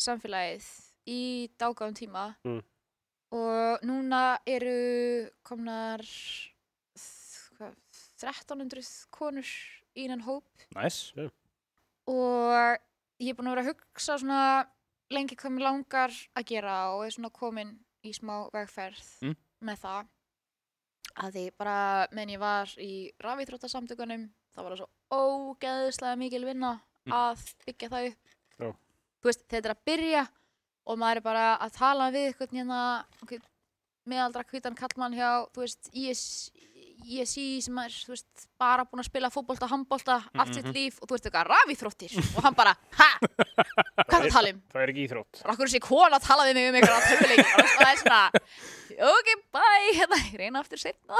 samfélagið 0.00 0.68
í 1.08 1.22
dágáðum 1.60 1.96
tíma. 1.96 2.26
Mm. 2.44 2.60
Og 3.32 3.86
núna 3.88 4.22
eru 4.44 4.76
komnar 5.46 6.04
hvað, 7.56 7.78
1300 8.20 8.90
konur 9.14 9.48
í 9.96 10.04
innan 10.06 10.22
hóp 10.26 10.44
Næs. 10.76 11.12
og 12.08 12.78
ég 13.22 13.30
er 13.32 13.36
búin 13.38 13.48
að 13.50 13.54
vera 13.56 13.64
að 13.66 13.70
hugsa 13.72 14.18
svona 14.18 14.40
lengi 15.12 15.36
hvað 15.36 15.52
mér 15.56 15.66
langar 15.68 16.14
að 16.38 16.46
gera 16.48 16.76
og 16.96 17.04
er 17.06 17.14
svona 17.14 17.30
komin 17.30 17.74
í 18.04 18.12
smá 18.16 18.48
vegferð 18.54 19.02
Mm. 19.22 19.36
með 19.62 19.78
það 19.84 20.06
að 21.22 21.32
því 21.36 21.44
bara 21.58 22.08
meðan 22.12 22.32
ég 22.34 22.40
var 22.40 22.66
í 22.80 22.92
rafíþróttasamtökunum 23.20 24.30
þá 24.56 24.62
var 24.62 24.72
það 24.72 24.80
svo 24.82 24.88
ógeðslega 25.12 26.18
mikil 26.18 26.44
vinna 26.44 26.80
Mm. 27.06 27.12
að 27.12 27.54
byggja 27.66 27.88
það 27.90 28.06
upp 28.12 28.18
þú 29.22 29.28
veist, 29.28 29.44
þetta 29.48 29.68
er 29.68 29.74
að 29.74 29.84
byrja 29.86 30.28
og 30.86 30.98
maður 30.98 31.16
er 31.16 31.20
bara 31.22 31.58
að 31.58 31.72
tala 31.78 32.10
við 32.10 32.28
eitthvað 32.32 32.52
hérna 32.56 33.04
meðaldra 34.06 34.44
hvítan 34.50 34.74
kallmann 34.78 35.14
hjá 35.14 35.46
þú 35.52 35.60
veist, 35.62 35.90
IS, 35.94 36.50
ISI 37.04 37.44
sem 37.64 37.78
er 37.82 37.90
þú 37.94 38.12
veist, 38.14 38.46
bara 38.60 38.84
búin 38.84 39.02
að 39.02 39.08
spila 39.08 39.30
fótbolta, 39.32 39.68
handbolta 39.70 40.16
allt 40.38 40.54
sitt 40.54 40.64
Mhm. 40.66 40.74
líf 40.76 40.98
og 41.02 41.08
þú 41.08 41.16
veist 41.16 41.26
eitthvað 41.28 41.50
rafíþróttir 41.52 42.14
og 42.36 42.42
hann 42.46 42.54
bara, 42.54 42.74
ha, 42.98 43.08
hvað 43.22 43.98
er 43.98 44.06
það 44.06 44.26
að 44.28 44.32
tala 44.36 44.52
um 44.52 44.60
Það 44.72 44.82
er 44.82 44.92
ekki 44.92 45.04
íþrótt. 45.08 45.42
Akkur 45.44 45.66
þessi 45.68 45.80
kona 45.82 46.16
að 46.18 46.26
tala 46.26 46.46
við 46.48 46.54
mig 46.54 46.68
um 46.72 46.86
töluleiki 46.86 47.52
og 47.58 47.72
það 47.72 47.90
er 47.92 48.00
svona 48.02 48.22
ok, 49.12 49.28
bye, 49.56 49.92
hérna, 49.98 50.18
ég 50.30 50.38
reyna 50.42 50.60
aftur 50.62 50.78
setna 50.78 51.16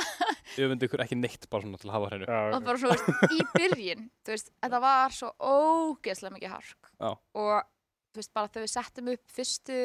Ég 0.56 0.68
myndi 0.68 0.86
ykkur 0.88 1.02
ekki 1.04 1.16
neitt 1.18 1.48
bara 1.50 1.62
svona 1.66 1.78
til 1.80 1.88
að 1.90 1.96
hafa 1.96 2.10
hreinu. 2.12 2.26
Já, 2.28 2.40
og 2.56 2.64
bara 2.64 2.78
svo, 2.78 2.88
veist, 2.92 3.08
í 3.32 3.40
byrjun 3.56 4.10
þú 4.24 4.34
veist, 4.36 4.50
þetta 4.62 4.80
var 4.80 5.10
svo 5.16 5.30
ógeðslega 5.40 6.36
mikið 6.36 6.50
hark 6.56 6.90
Já. 7.00 7.10
og 7.34 7.62
þú 8.12 8.20
veist, 8.20 8.32
bara 8.34 8.48
þegar 8.52 8.66
við 8.66 8.74
settum 8.76 9.08
upp 9.14 9.24
fyrstu 9.32 9.78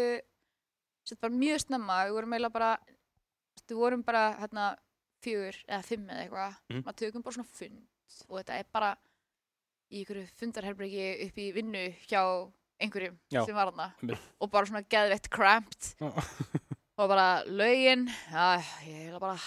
sett 1.08 1.22
bara 1.24 1.32
mjög 1.34 1.62
snemma, 1.64 2.02
við 2.10 2.18
vorum 2.18 2.34
eiginlega 2.36 2.52
bara 2.58 2.72
við 3.68 3.78
vorum 3.80 4.04
bara 4.04 4.24
hérna 4.41 4.66
fjögur 5.24 5.57
eða 5.68 5.84
fimm 5.86 6.09
eða 6.09 6.24
eitthvað. 6.26 6.57
Mhm. 6.70 6.84
maður 6.86 6.99
tökum 7.01 7.24
bara 7.26 7.38
svona 7.38 7.55
fund 7.57 7.86
og 8.30 8.39
þetta 8.39 8.59
er 8.59 8.68
bara 8.74 8.91
í 9.91 10.01
einhverju 10.01 10.28
fundarherbyrgi 10.39 11.07
upp 11.28 11.38
í 11.39 11.47
vinnu 11.55 11.84
hjá 12.07 12.22
einhverjum 12.82 13.18
Já. 13.34 13.43
sem 13.45 13.55
var 13.55 13.72
hana 13.72 14.18
og 14.39 14.51
bara 14.51 14.70
svona 14.70 14.84
geðveitt 14.84 15.30
cramped. 15.34 15.93
Já. 16.01 16.11
og 16.97 17.09
bara 17.09 17.43
já, 17.45 18.45
ég 18.86 19.01
heila 19.07 19.22
bara 19.22 19.38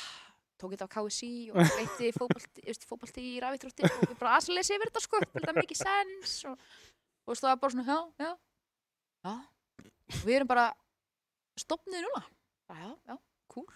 tók 0.61 0.75
þetta 0.75 0.89
á 0.89 0.95
KSI 0.95 1.33
og 1.53 1.61
veitti 1.79 2.11
veist, 2.13 2.87
fótbolti 2.89 3.25
í 3.25 3.41
rafitrótti 3.43 3.87
og 3.87 4.17
bara 4.21 4.37
aðslega 4.39 4.77
yfir 4.77 4.91
þetta 4.91 5.05
sko. 5.05 5.23
Þetta 5.37 5.57
mikið 5.57 5.83
sens 5.83 6.37
og, 6.51 6.69
og 7.27 7.37
það 7.41 7.51
var 7.53 7.63
bara 7.65 7.77
svona, 7.77 7.87
já, 7.89 8.01
já 8.25 8.31
já, 9.21 9.35
og 10.17 10.25
við 10.25 10.37
erum 10.41 10.51
bara 10.51 10.69
stopnið 11.61 12.07
núna. 12.07 12.25
Já, 12.71 12.91
já, 13.11 13.17
cool 13.51 13.67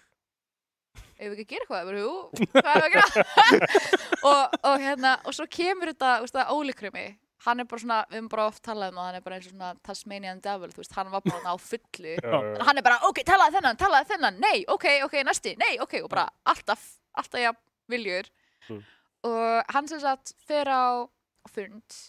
ef 1.19 1.27
við 1.31 1.35
ekki 1.39 1.51
gera 1.55 1.65
eitthvað, 1.65 1.91
bara, 1.91 2.01
jú, 2.05 2.15
hvað 2.55 2.73
er 2.75 2.87
að 2.87 2.95
gera? 2.95 3.27
Og, 4.25 4.55
og 4.65 4.81
hérna 4.81 5.11
og 5.29 5.35
svo 5.37 5.45
kemur 5.53 5.91
þetta, 5.91 6.15
þú 6.17 6.25
veist 6.25 6.37
það, 6.39 6.53
ólíkrumi 6.57 7.05
hann 7.45 7.61
er 7.61 7.69
bara 7.69 7.83
svona, 7.83 7.99
við 8.09 8.19
höfum 8.19 8.31
bara 8.33 8.47
oft 8.49 8.62
talað 8.65 8.93
um 8.93 9.01
að 9.01 9.09
hann 9.09 9.19
er 9.19 9.25
bara 9.25 9.37
eins 9.39 9.49
og 9.49 9.53
svona 9.53 9.71
Tasmanian 9.85 10.41
Devil, 10.45 10.71
þú 10.73 10.81
veist, 10.81 10.97
hann 10.97 11.12
var 11.12 11.25
bara 11.27 11.53
á 11.53 11.55
fullu. 11.61 12.15
En 12.25 12.65
hann 12.69 12.81
er 12.81 12.87
bara, 12.87 13.01
ok, 13.09 13.21
talaði 13.29 13.59
þennan, 13.59 13.81
talaði 13.81 14.11
þennan, 14.15 14.41
nei, 14.41 14.65
ok, 14.73 14.87
ok, 15.05 15.19
næsti, 15.29 15.55
nei, 15.61 15.73
ok, 15.85 15.99
og 16.07 16.11
bara 16.15 16.27
alltaf, 16.55 16.87
alltaf 17.21 17.43
ja, 17.43 17.53
viljur. 17.93 18.31
Mm. 18.71 18.81
Og 19.29 19.75
hann 19.77 19.91
sem 19.91 20.01
sagt 20.01 20.35
fer 20.49 20.71
á 20.73 21.05
fund 21.53 22.01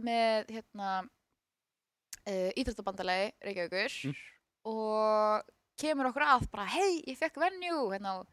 með, 0.00 0.48
hérna, 0.56 0.90
uh, 2.24 2.50
Íþróttabandalagi 2.56 3.32
Reykjavíkur. 3.44 3.98
Mm. 4.08 4.20
og 4.70 5.56
kemur 5.80 6.10
okkur 6.10 6.26
að 6.26 6.46
bara, 6.52 6.66
hei, 6.74 7.00
ég 7.08 7.18
fekk 7.20 7.40
venju, 7.42 7.78
hérna, 7.94 8.14
á 8.20 8.26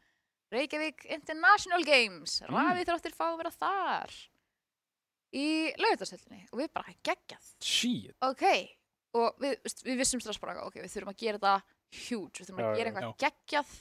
Reykjavík 0.52 1.06
International 1.12 1.84
Games, 1.84 2.42
Mm. 2.48 2.56
rafíþróttir 2.56 3.16
fá 3.16 3.26
að 3.34 3.38
vera 3.42 3.52
þar 3.52 4.14
í 5.36 5.48
laugardagshöllinni 5.82 6.46
og 6.54 6.62
við 6.62 6.70
bara 6.74 6.94
geggjað 7.04 7.50
Shit. 7.64 8.14
ok, 8.24 8.46
og 9.20 9.36
við, 9.44 9.58
við 9.84 9.98
vissum 10.00 10.22
strax 10.24 10.40
bara, 10.40 10.62
ok, 10.68 10.80
við 10.86 10.94
þurfum 10.94 11.12
að 11.14 11.20
gera 11.24 11.38
þetta 11.42 11.56
huge, 12.08 12.40
við 12.40 12.48
þurfum 12.48 12.64
Já, 12.64 12.70
að 12.72 12.78
gera 12.80 12.92
eitthvað 12.94 13.18
geggjað 13.26 13.76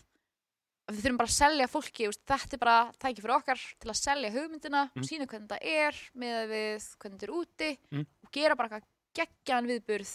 við 0.86 1.00
þurfum 1.02 1.16
bara 1.20 1.30
að 1.30 1.36
selja 1.36 1.66
fólki 1.70 2.08
þetta 2.12 2.52
er 2.56 2.62
bara 2.62 2.92
tæki 3.02 3.22
fyrir 3.24 3.36
okkar 3.36 3.62
til 3.82 3.90
að 3.90 4.00
selja 4.02 4.30
hugmyndina 4.34 4.82
Mm. 4.94 5.06
sína 5.06 5.26
hvernig 5.26 5.48
þetta 5.48 5.58
er 5.62 5.94
með 6.14 6.40
við 6.50 6.88
hvernig 6.98 7.18
þetta 7.20 7.28
er 7.28 7.36
úti 7.38 7.70
Mm. 7.92 8.06
og 8.24 8.30
gera 8.32 8.54
bara 8.56 8.68
eitthvað 8.68 8.90
geggjaðan 9.16 9.70
viðburð 9.70 10.12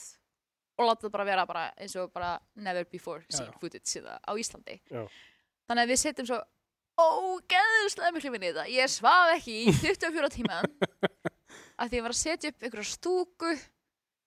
og 0.83 0.89
láta 0.91 1.07
það 1.07 1.13
bara 1.17 1.27
vera 1.31 1.45
bara 1.49 1.65
eins 1.77 1.95
og 1.99 2.11
bara 2.13 2.31
never 2.55 2.87
before 2.91 3.23
seen 3.29 3.51
footage 3.61 4.01
á 4.01 4.31
Íslandi. 4.37 4.79
Já. 4.91 5.05
þannig 5.69 5.83
að 5.85 5.93
við 5.93 6.01
setjum 6.05 6.29
svo 6.31 6.41
ógeðslega 7.01 8.13
miklu 8.15 8.31
vinni 8.33 8.49
í 8.49 8.53
þetta 8.53 8.65
ég 8.75 8.91
svaf 8.91 9.35
ekki 9.37 9.59
í 9.63 9.75
24 9.81 10.31
tíma 10.35 10.61
að 10.61 11.91
því 11.91 12.01
ég 12.01 12.05
var 12.05 12.13
að 12.13 12.19
setja 12.21 12.51
upp 12.51 12.65
einhverja 12.67 12.91
stúku 12.91 13.53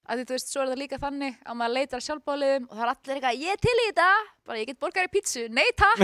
að 0.04 0.20
því 0.20 0.24
þú 0.28 0.34
veist, 0.34 0.50
svo 0.52 0.62
er 0.62 0.70
það 0.70 0.80
líka 0.82 0.98
þannig 1.00 1.36
að 1.48 1.56
maður 1.60 1.74
leitar 1.78 2.02
sjálfbáliðum 2.04 2.66
og 2.68 2.74
það 2.76 2.84
er 2.84 2.90
allir 2.92 3.14
eitthvað, 3.14 3.38
ég 3.40 3.54
er 3.54 3.60
til 3.64 3.74
í 3.74 3.86
þetta. 3.86 4.08
Bara 4.44 4.58
ég 4.60 4.68
get 4.68 4.80
borgar 4.82 5.08
í 5.08 5.12
pítsu, 5.14 5.44
nei 5.48 5.68
takk. 5.78 6.02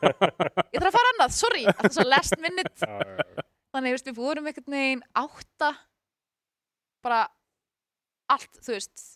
Ég 0.72 0.76
þarf 0.80 0.90
að 0.90 0.96
fara 0.98 1.12
annað, 1.14 1.32
sorry. 1.36 1.62
Það 1.68 1.88
er 1.88 1.94
svo 1.96 2.04
last 2.08 2.36
minute. 2.42 2.90
Þannig, 3.72 3.88
þú 3.88 3.94
veist, 3.96 4.10
við 4.10 4.18
vorum 4.18 4.50
einhvern 4.50 4.76
veginn 4.76 5.04
átta 5.22 5.70
bara 7.04 7.22
allt, 8.32 8.60
þú 8.60 8.76
veist 8.76 9.06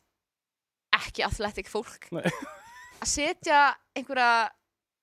ekki 1.01 1.25
athletic 1.27 1.71
fólk 1.71 2.09
Nei. 2.15 2.25
að 3.03 3.11
setja 3.11 3.61
einhverja 3.97 4.49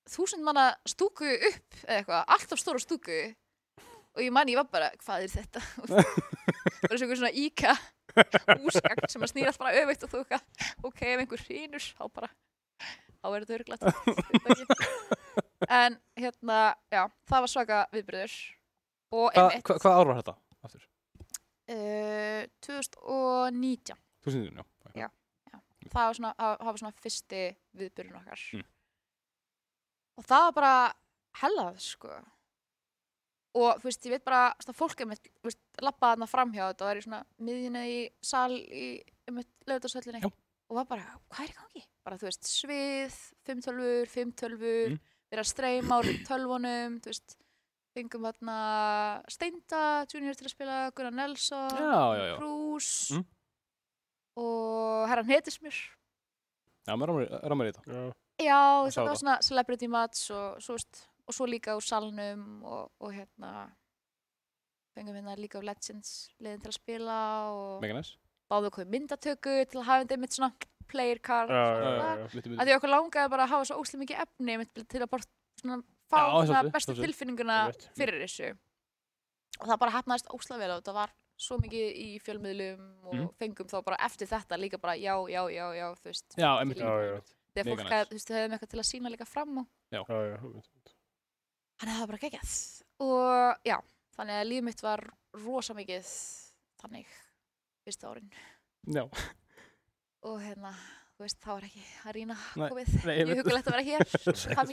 þúsund 0.10 0.44
manna 0.44 0.72
stúku 0.90 1.28
upp 1.30 1.80
eða 1.86 2.00
eitthvað, 2.02 2.24
alltaf 2.36 2.62
stóra 2.62 2.82
stúku 2.84 3.20
og 4.14 4.22
ég 4.22 4.34
man, 4.36 4.50
ég 4.52 4.60
var 4.60 4.70
bara, 4.72 4.92
hvað 5.04 5.26
er 5.26 5.34
þetta 5.34 5.64
bara 5.90 6.04
eins 6.04 7.02
og 7.02 7.06
einhver 7.06 7.20
svona 7.22 7.36
íka 7.44 7.76
úsgagn 8.62 9.10
sem 9.10 9.26
að 9.26 9.32
snýra 9.32 9.54
allt 9.54 9.62
bara 9.62 9.84
öfitt 9.84 10.04
og 10.06 10.12
þú 10.12 10.24
eitthvað, 10.24 10.74
ok, 10.90 11.00
ef 11.08 11.24
einhver 11.24 11.46
hrýnur 11.48 11.88
þá 11.88 12.04
bara, 12.20 12.30
þá 13.22 13.28
er 13.32 13.46
þetta 13.46 13.58
örglætt 13.60 13.88
en 15.82 15.98
hérna, 16.20 16.60
já, 16.94 17.06
það 17.32 17.46
var 17.46 17.54
svaka 17.56 17.80
viðbyrður 17.96 18.36
og 19.14 19.30
Hva, 19.38 19.48
hva, 19.62 19.78
hvað 19.78 20.00
ár 20.00 20.10
var 20.10 20.22
þetta? 20.22 20.40
Uh, 21.64 22.44
2019 22.66 23.96
Þú 24.24 24.32
sinni, 24.34 24.52
já. 24.52 24.64
Það 25.94 26.08
var 26.10 26.18
svona, 26.20 26.34
það 26.40 26.54
það 26.60 26.70
var 26.72 26.80
svona 26.82 27.02
fyrsti 27.04 27.42
viðbyrðun 27.80 28.20
okkar 28.22 28.44
Mm. 28.54 28.64
og 30.18 30.26
það 30.30 30.46
var 30.48 30.54
bara 30.60 30.94
hellað 31.42 31.80
sko 31.82 32.14
og 33.54 33.78
þú 33.82 33.86
veist, 33.86 34.06
ég 34.08 34.14
veit 34.16 34.24
bara 34.26 34.42
að 34.58 34.74
fólk 34.78 35.02
er 35.04 35.10
veist, 35.12 35.62
lappaði 35.82 36.16
þarna 36.16 36.28
framhjá 36.32 36.64
þetta 36.72 36.86
og 36.86 36.90
er 36.94 36.98
í 36.98 37.04
svona 37.06 37.20
miðjuna 37.40 37.84
í 37.86 38.00
sal 38.26 38.52
í 38.58 38.88
lögutarsöllinni 39.70 40.24
og 40.26 40.78
var 40.80 40.86
bara, 40.90 41.06
hvað 41.30 41.44
er 41.46 41.52
í 41.52 41.58
gangi? 41.60 41.84
bara 42.04 42.18
þú 42.18 42.28
veist, 42.28 42.50
svið, 42.50 43.18
fimm 43.46 43.62
tölvur, 43.62 44.10
fimm 44.10 44.32
tölvur 44.34 44.90
Mm. 44.94 45.00
vera 45.32 45.42
að 45.46 45.52
streyma 45.54 46.00
úr 46.02 46.10
tölvunum 46.28 46.98
þú 47.02 47.12
veist, 47.14 47.38
fengum 47.94 48.26
þarna 48.26 48.58
Steinda, 49.30 50.06
Junior 50.10 50.34
til 50.36 50.48
að 50.48 50.54
spila 50.56 50.92
Gunnar 50.96 51.14
Nelson. 51.14 51.70
Bruce 52.40 53.14
Mm. 53.14 53.26
Og 54.40 55.08
herran 55.12 55.30
Hetismur 55.30 55.76
Já, 56.84 56.96
maður 57.00 57.30
rámar 57.48 57.70
í 57.70 57.72
þetta. 57.72 57.84
já. 58.44 58.56
þetta 58.90 59.06
var 59.06 59.14
það. 59.14 59.20
svona 59.22 59.38
celebrity 59.46 59.88
match 59.88 60.32
og 60.36 60.60
svo, 60.64 60.76
veist, 60.76 61.04
og 61.30 61.38
svo 61.38 61.48
líka 61.48 61.78
úr 61.78 61.86
salnum 61.86 62.64
og, 62.68 62.90
og 63.00 63.14
hérna 63.16 63.54
fengum 64.94 65.16
hérna 65.16 65.38
líka 65.40 65.60
úr 65.62 65.66
Legends 65.70 66.12
liðin 66.44 66.62
til 66.66 66.72
að 66.74 66.78
spila 66.78 67.18
og 67.54 67.86
næs. 67.88 68.12
báðu 68.52 68.70
okkur 68.72 68.90
myndatöku 68.92 69.56
til 69.72 69.80
að 69.82 69.88
hafa 69.88 70.04
þetta 70.04 70.18
einmitt 70.18 70.36
svona 70.38 70.52
player 70.92 71.20
card 71.24 71.50
Já, 71.50 71.64
og 71.64 71.80
já, 71.80 71.88
svona. 71.88 72.04
já, 72.04 72.20
já. 72.20 72.28
Vittu, 72.34 72.50
að 72.50 72.52
vittu. 72.58 72.66
því 72.68 72.76
okkur 72.78 72.94
langaði 72.94 73.32
bara 73.34 73.48
að 73.48 73.54
hafa 73.56 73.70
svo 73.70 73.80
óslega 73.82 74.04
mikið 74.04 74.22
efni 74.28 74.58
einmitt 74.58 74.84
til 74.92 75.02
að 75.02 75.10
bara 75.16 75.30
svona, 75.64 75.80
fá 76.12 76.20
Já, 76.52 76.62
bestu 76.76 76.96
tilfinninguna 77.00 77.58
fyrir 77.98 78.20
þessu 78.28 78.52
og 79.62 79.68
það 79.70 79.80
bara 79.86 79.96
hefnaðist 79.96 80.30
óslega 80.36 80.60
vel 80.66 80.72
og 80.76 80.82
þetta 80.84 80.98
var 81.00 81.14
svo 81.38 81.58
mikið 81.58 81.96
í 81.98 82.10
fjölmiðlum 82.24 82.84
og 83.06 83.14
Mhm. 83.16 83.30
fengum 83.40 83.68
þá 83.68 83.84
bara 83.84 83.98
eftir 84.06 84.28
þetta 84.28 84.58
líka 84.60 84.78
bara 84.80 84.94
já, 84.96 85.16
já, 85.30 85.42
já, 85.50 85.66
já, 85.76 85.88
þú 85.96 86.04
veist 86.12 86.36
Já, 86.38 86.50
einmitt, 86.60 86.78
Já, 86.78 86.86
já. 86.86 87.22
þegar 87.56 87.70
fólk 87.70 87.84
þú 87.90 88.14
veist, 88.14 88.28
þau 88.28 88.36
hefðum 88.38 88.54
eitthvað 88.58 88.70
til 88.70 88.80
að 88.80 88.90
sína 88.92 89.10
líka 89.12 89.26
fram 89.28 89.58
á. 89.60 89.64
Já, 89.92 90.02
já, 90.08 90.38
einmitt. 90.38 90.70
þannig 91.80 91.94
að 91.94 91.98
það 91.98 92.00
var 92.00 92.08
bara 92.08 92.24
geggjað. 92.24 92.84
Og 93.00 93.58
já, 93.66 93.78
þannig 94.18 94.36
að 94.42 94.48
líf 94.50 94.64
mitt 94.64 94.82
var 94.82 95.04
rosa 95.34 95.74
mikið 95.74 96.12
þannig 96.84 97.06
fyrstu 97.86 98.08
árin. 98.08 98.30
Já, 98.88 99.04
og 100.24 100.40
hérna, 100.40 100.72
þú 101.18 101.26
veist, 101.26 101.40
það 101.44 101.54
var 101.58 101.66
ekki 101.68 101.84
að 102.08 102.14
rýna 102.18 102.38
Nei, 102.56 102.70
COVID, 102.70 102.92
nei, 103.06 103.16
ég 103.18 103.24
einmitt. 103.24 103.42
hugulegt 103.44 103.68
að 103.68 103.76
vera 103.76 103.88
hér. 103.90 104.04
Það 104.54 104.64
er 104.64 104.68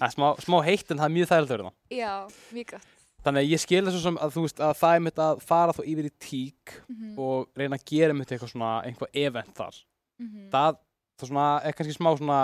er 0.00 0.44
smá 0.44 0.58
heitt 0.64 0.90
en 0.90 0.98
það 0.98 1.06
er 1.08 1.14
mjög 1.16 1.28
þægilegt 1.30 1.50
að 1.50 1.54
vera 1.56 1.68
það. 1.68 1.76
já, 1.90 2.12
mjög 2.56 2.66
gott 2.74 2.96
Þannig 3.24 3.42
að 3.44 3.50
ég 3.52 3.60
skil 3.60 3.82
þessu 3.84 4.00
sem 4.02 4.16
að 4.16 4.30
þú 4.36 4.42
veist 4.46 4.60
að 4.64 4.74
það 4.80 4.94
er 4.96 5.00
mitt 5.04 5.18
að 5.20 5.40
fara 5.44 5.72
þá 5.76 5.80
yfir 5.84 6.06
í 6.08 6.12
tík 6.24 6.76
mm 6.88 7.18
og 7.20 7.48
reyna 7.58 7.76
að 7.76 7.84
gera 7.90 8.14
mitt 8.16 8.30
eitthvað 8.32 8.52
svona, 8.54 8.70
einhvað 8.86 9.10
event 9.12 9.54
þar. 9.58 9.76
-hmm. 10.20 10.48
Það, 10.50 10.78
það 11.20 11.28
svona, 11.28 11.46
er 11.64 11.72
kannski 11.76 11.96
smá 11.98 12.10
svona, 12.16 12.40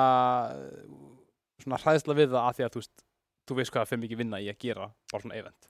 svona 1.62 1.78
hræðsla 1.80 2.16
við 2.18 2.30
það 2.34 2.42
að 2.48 2.54
því 2.58 2.66
að 2.66 2.72
þú 2.74 2.82
veist, 2.82 3.04
þú 3.48 3.56
veist 3.60 3.72
hvað 3.72 3.82
það 3.84 3.90
fyrir 3.92 4.02
mikið 4.04 4.20
vinna 4.22 4.40
í 4.42 4.48
að 4.52 4.58
gera 4.66 4.88
bara 5.12 5.22
svona 5.24 5.38
event. 5.40 5.68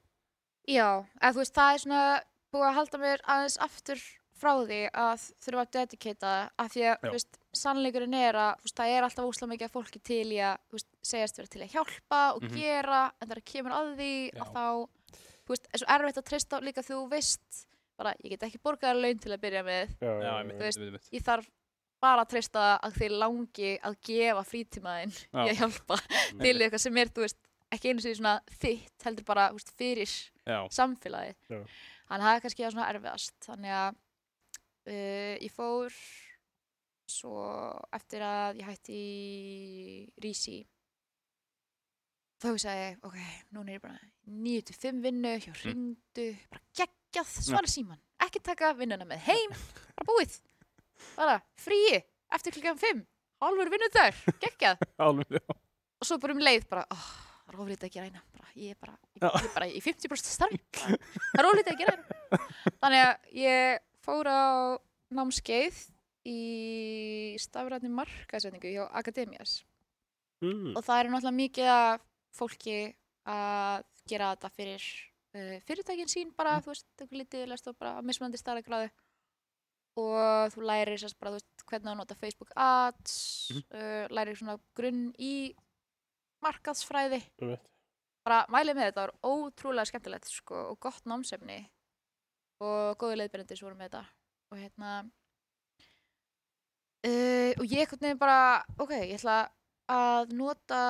Já, 0.66 0.88
eða 1.22 1.32
þú 1.36 1.42
veist, 1.42 1.54
það 1.54 1.72
er 1.76 1.82
svona 1.84 2.04
búið 2.52 2.68
að 2.70 2.78
halda 2.80 2.98
mér 2.98 3.20
aðeins 3.34 3.58
aftur 3.62 4.00
frá 4.36 4.52
því 4.66 4.80
að 4.92 5.22
þurfa 5.46 5.62
að 5.64 5.70
dedikata 5.76 6.32
af 6.60 6.72
því 6.74 6.82
að, 6.90 6.96
þú 7.06 7.12
veist, 7.14 7.38
sannleikurinn 7.56 8.14
er 8.18 8.34
að, 8.36 8.52
þú 8.58 8.66
veist, 8.66 8.76
það 8.76 8.90
er 8.96 9.06
alltaf 9.06 9.28
úslega 9.30 9.50
mikið 9.52 9.68
af 9.70 9.76
fólki 9.76 10.02
til 10.04 10.26
í 10.34 10.40
að, 10.44 10.58
þú 10.68 10.76
veist, 10.76 10.90
segjast 11.06 11.38
vera 11.40 11.52
til 11.54 11.62
að 11.62 11.72
hjálpa 11.76 12.20
og 12.34 12.42
Mhm. 12.42 12.56
gera, 12.58 13.00
en 13.20 13.28
það 13.28 13.44
kemur 13.52 13.72
að 13.72 13.94
því 13.96 14.12
Já. 14.34 14.42
að 14.42 14.52
þá, 14.52 14.66
veist, 15.54 15.68
er 15.72 15.82
svo 15.82 15.88
erfitt 15.96 16.20
að 16.20 16.26
treysta 16.30 16.58
á 16.58 16.66
líka 16.66 16.82
þú 16.86 16.98
veist, 17.12 17.62
bara, 17.96 18.12
ég 18.24 18.34
get 18.34 18.42
ekki 18.48 18.60
borgað 18.64 18.98
laun 19.00 19.18
til 19.22 19.32
að 19.32 19.42
byrja 19.46 19.62
með, 19.66 19.94
Já, 20.00 20.10
Já, 20.10 20.26
já, 20.26 20.50
Þú 20.52 20.64
veist, 20.66 20.82
einmitt. 20.84 21.08
ég 21.16 21.24
þarf 21.26 21.50
bara 22.06 22.22
að 22.26 22.30
treysta 22.34 22.64
að 22.84 22.96
þeir 23.00 23.14
langi 23.22 23.70
að 23.88 23.94
gefa 24.04 24.42
frítímaðinn 24.50 25.14
Já. 25.16 25.42
í 25.42 25.48
að 25.48 25.60
hjálpa 25.62 25.96
til 26.42 26.56
eitthvað 26.60 26.82
sem 26.84 26.98
er, 27.00 27.12
þú 27.16 27.24
veist, 27.24 27.38
ekki 27.72 27.90
einu 27.92 28.04
sinni 28.04 28.18
svona 28.20 28.34
þitt, 28.60 28.96
heldur 29.06 29.24
bara, 29.26 29.46
þú 29.50 29.60
veist, 29.60 29.72
fyrir 29.80 30.12
Já, 30.46 30.58
samfélagið 30.76 31.54
Já. 31.56 31.60
þannig 32.10 32.20
að 32.20 32.28
það 32.28 32.36
er 32.36 32.44
kannski 32.44 32.68
svona 32.70 32.90
erfiðast 32.92 33.48
þannig 33.48 33.74
að 33.80 33.96
uh, 34.92 35.34
ég 35.46 35.54
fór 35.56 35.96
svo 37.06 37.34
eftir 37.96 38.22
að 38.26 38.60
ég 38.60 38.66
hætti 38.70 38.96
í 38.98 40.22
Rísi 40.22 40.56
þá 42.42 42.46
hugsaði 42.52 42.82
ég 42.82 43.04
ok, 43.08 43.18
núna 43.56 43.72
er 43.72 43.78
ég 43.78 43.82
bara 43.84 43.98
9-5 44.26 45.02
vinnu 45.04 45.32
hjá 45.40 45.52
Mm. 45.52 45.60
hringdu 45.62 46.26
bara 46.50 46.62
geggjað, 46.80 47.30
svara 47.46 47.70
síman 47.70 48.00
ekki 48.26 48.40
taka 48.44 48.72
vinnuna 48.76 49.04
með 49.08 49.22
heim, 49.28 49.52
bara 49.96 50.06
búið. 50.08 50.40
Bara 51.16 51.36
fríi 51.60 52.00
eftir 52.34 52.52
klukkan 52.56 52.78
5 52.80 53.04
hálfur 53.44 53.70
vinnu 53.70 53.88
þar, 53.92 54.14
geggjað. 54.42 54.82
Og 55.96 56.04
svo 56.04 56.18
bara 56.20 56.34
um 56.36 56.40
leið 56.42 56.66
bara, 56.68 56.84
oh, 56.92 57.06
að 57.48 57.90
gera 57.92 58.06
eina 58.08 58.20
bara, 58.34 58.48
ég 58.56 58.74
er 58.74 58.80
bara, 58.80 58.96
ég, 59.16 59.22
er 59.44 59.52
bara 59.54 59.68
í 59.68 59.80
50% 59.80 60.32
starfi 60.32 60.58
bara, 60.76 60.96
það 61.32 61.40
er 61.40 61.48
ofrið 61.50 61.70
að 61.72 61.78
gera 61.80 61.94
eina. 61.96 62.40
Þannig 62.82 63.04
að 63.04 63.38
ég 63.40 63.78
fór 64.04 64.28
á 64.28 64.42
námskeið 65.16 65.78
í 66.26 66.38
stafræðni 67.40 67.92
markaðsendingu 67.94 68.74
hjá 68.74 68.84
Akademias 68.92 69.62
Mm. 70.44 70.74
og 70.76 70.82
það 70.84 70.98
er 71.00 71.08
náttúrulega 71.08 71.32
mikið 71.32 71.68
af 71.72 72.02
fólki 72.38 72.76
að 73.26 73.84
gera 74.06 74.30
þetta 74.36 74.50
fyrir 74.54 74.84
uh, 75.34 75.56
fyrirtækin 75.66 76.10
sín 76.12 76.32
bara, 76.36 76.58
þú 76.62 76.72
veist, 76.74 76.86
eitthvað 77.00 77.20
lítið 77.22 77.46
lest 77.50 77.68
og 77.72 77.76
bara 77.80 78.02
mismunandi 78.06 78.38
stærðagráðu 78.40 78.90
og 79.96 80.52
þú 80.52 80.66
lærir 80.68 81.00
sérst 81.00 81.16
bara, 81.18 81.32
þú 81.34 81.40
veist, 81.40 81.64
hvernig 81.70 81.92
að 81.92 82.00
nota 82.02 82.14
Facebook 82.20 82.50
Ads 82.56 83.14
Mhm. 83.54 83.62
uh, 83.72 84.06
lærir 84.12 84.36
svona 84.36 84.58
grunn 84.76 85.06
í 85.18 85.54
markaðsfræði. 86.44 87.22
Einmitt. 87.40 87.64
bara 88.26 88.44
mælið 88.50 88.74
með 88.76 88.86
þetta, 88.90 89.00
það 89.00 89.06
var 89.06 89.14
ótrúlega 89.30 89.86
skemmtilegt 89.86 90.26
sko, 90.28 90.54
og 90.72 90.80
gott 90.82 91.04
námsefni. 91.06 91.60
Og 92.60 92.96
góði 92.98 93.16
leiðbyrjandi 93.20 93.56
sem 93.56 93.66
voru 93.68 93.76
með 93.78 93.86
þetta. 93.90 94.04
Og 94.50 94.58
hérna 94.58 94.90
uh, 97.06 97.52
og 97.60 97.64
ég 97.70 97.82
einhvern 97.84 98.02
veginn 98.02 98.18
bara 98.20 98.64
ok, 98.82 98.92
ég 98.96 99.14
ætla 99.20 99.36
að 99.44 99.52
nota 100.34 100.80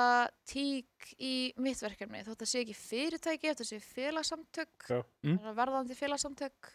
tík 0.49 1.11
í 1.21 1.53
mitt 1.61 1.81
verkefni 1.85 2.23
þótt 2.25 2.43
að 2.47 2.49
sé 2.53 2.63
ekki 2.65 2.77
fyrirtæki, 2.81 3.51
þetta 3.53 3.67
sé 3.69 3.79
félagsamtök. 3.85 4.87
Mm. 5.27 5.39
verðandi 5.59 5.95
félagsamtök 5.99 6.71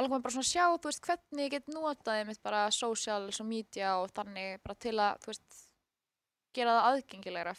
alveg 0.00 0.22
bara 0.22 0.32
svona 0.32 0.48
sjá, 0.48 0.64
þú 0.80 0.88
veist, 0.88 1.02
hvernig 1.04 1.44
ég 1.44 1.50
get 1.58 1.66
notað 1.68 2.20
einmitt 2.22 2.40
bara 2.42 2.62
socials 2.72 3.40
og 3.42 3.46
media 3.50 3.98
og 4.00 4.08
þannig 4.16 4.62
bara 4.64 4.78
til 4.80 4.94
að, 4.96 5.18
þú 5.20 5.32
veist 5.34 5.58
gera 6.56 6.76
það 6.78 6.88
aðgengilegra 6.94 7.52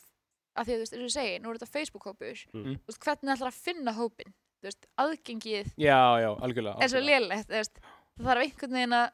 af 0.55 0.65
því 0.65 0.71
að 0.73 0.79
þú 0.79 0.81
veist, 0.81 0.93
eins 0.95 1.01
og 1.03 1.09
ég 1.11 1.15
segi, 1.15 1.35
nú 1.43 1.51
er 1.51 1.59
þetta 1.59 1.73
Facebook-hópur 1.75 2.41
Mm. 2.55 2.73
þú 2.81 2.89
veist, 2.89 3.03
hvernig 3.05 3.33
ætlar 3.35 3.51
að 3.51 3.59
finna 3.67 3.93
hópin 3.93 4.33
þú 4.61 4.67
veist, 4.71 4.87
aðgengið 4.97 5.69
Já, 5.77 6.01
já, 6.23 6.29
algjörlega. 6.41 6.75
algjörlega. 6.81 7.05
lélegt 7.05 7.79
það 8.17 8.25
þarf 8.25 8.43
einhvern 8.47 8.75
veginn 8.79 8.97
að 8.97 9.11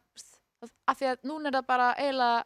af 0.88 0.98
því 0.98 1.06
að 1.12 1.28
núna 1.30 1.48
er 1.52 1.58
það 1.60 1.68
bara 1.68 1.90
eiginlega 1.98 2.46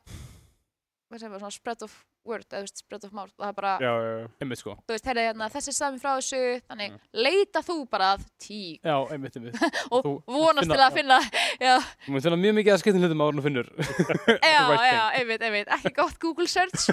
hvað 1.11 1.19
segir 1.21 1.31
maður, 1.33 1.41
svona 1.43 1.55
spread 1.57 1.83
of 1.85 1.93
word 2.25 2.45
eða 2.47 2.59
þú 2.61 2.65
veist, 2.67 2.81
spread 2.83 3.05
of 3.07 3.13
mouth, 3.17 3.31
það 3.39 3.47
er 3.51 3.55
bara 3.57 3.71
Já, 3.81 3.91
já, 3.91 4.11
já. 4.21 4.27
Einmitt, 4.45 4.59
sko. 4.61 4.73
þú 4.87 4.93
veist, 4.95 5.07
heyrðu, 5.09 5.23
hérna, 5.27 5.47
þessi 5.55 5.71
er 5.71 5.75
sami 5.77 5.99
frá 6.01 6.11
þessu 6.19 6.41
þannig, 6.69 6.91
Mm. 6.91 6.99
leita 7.25 7.61
þú 7.65 7.75
bara 7.89 8.09
að 8.15 8.25
tík 8.45 8.85
Já, 8.85 8.95
einmitt, 9.15 9.35
einmitt. 9.39 9.57
og 9.93 10.05
Þú 10.05 10.13
vonast 10.27 10.65
finna- 10.67 10.77
til 10.77 10.85
að 10.85 10.97
finna 10.99 11.19
já, 11.61 11.73
Þú 12.05 12.13
múið 12.15 12.27
finna 12.27 12.39
mjög 12.43 12.55
mikið 12.59 12.73
að 12.75 12.81
skiptum 12.83 13.05
hlutum 13.05 13.25
en 13.27 13.41
þú 13.41 13.45
finnur. 13.47 13.71
já, 14.53 14.61
right 14.69 14.93
já, 14.93 15.03
einmitt, 15.21 15.45
einmitt 15.49 15.73
ekki 15.77 15.93
gott 15.99 16.19
Google 16.21 16.47
search 16.47 16.87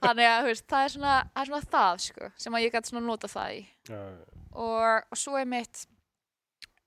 þannig 0.00 0.26
að, 0.30 0.40
þú 0.40 0.50
veist, 0.52 0.66
það 0.70 0.84
er 0.88 0.94
svona 0.96 1.14
það, 1.20 1.40
er 1.44 1.50
svona 1.52 1.62
það 1.76 2.02
sko, 2.08 2.30
sem 2.46 2.54
að 2.58 2.64
ég 2.66 2.74
gæti 2.78 2.92
svona 2.94 3.06
nota 3.06 3.28
það 3.30 3.54
í 3.58 3.62
já, 3.90 4.00
já. 4.00 4.42
og, 4.54 5.08
og 5.10 5.18
svo 5.20 5.36
er 5.40 5.48
mitt 5.50 5.84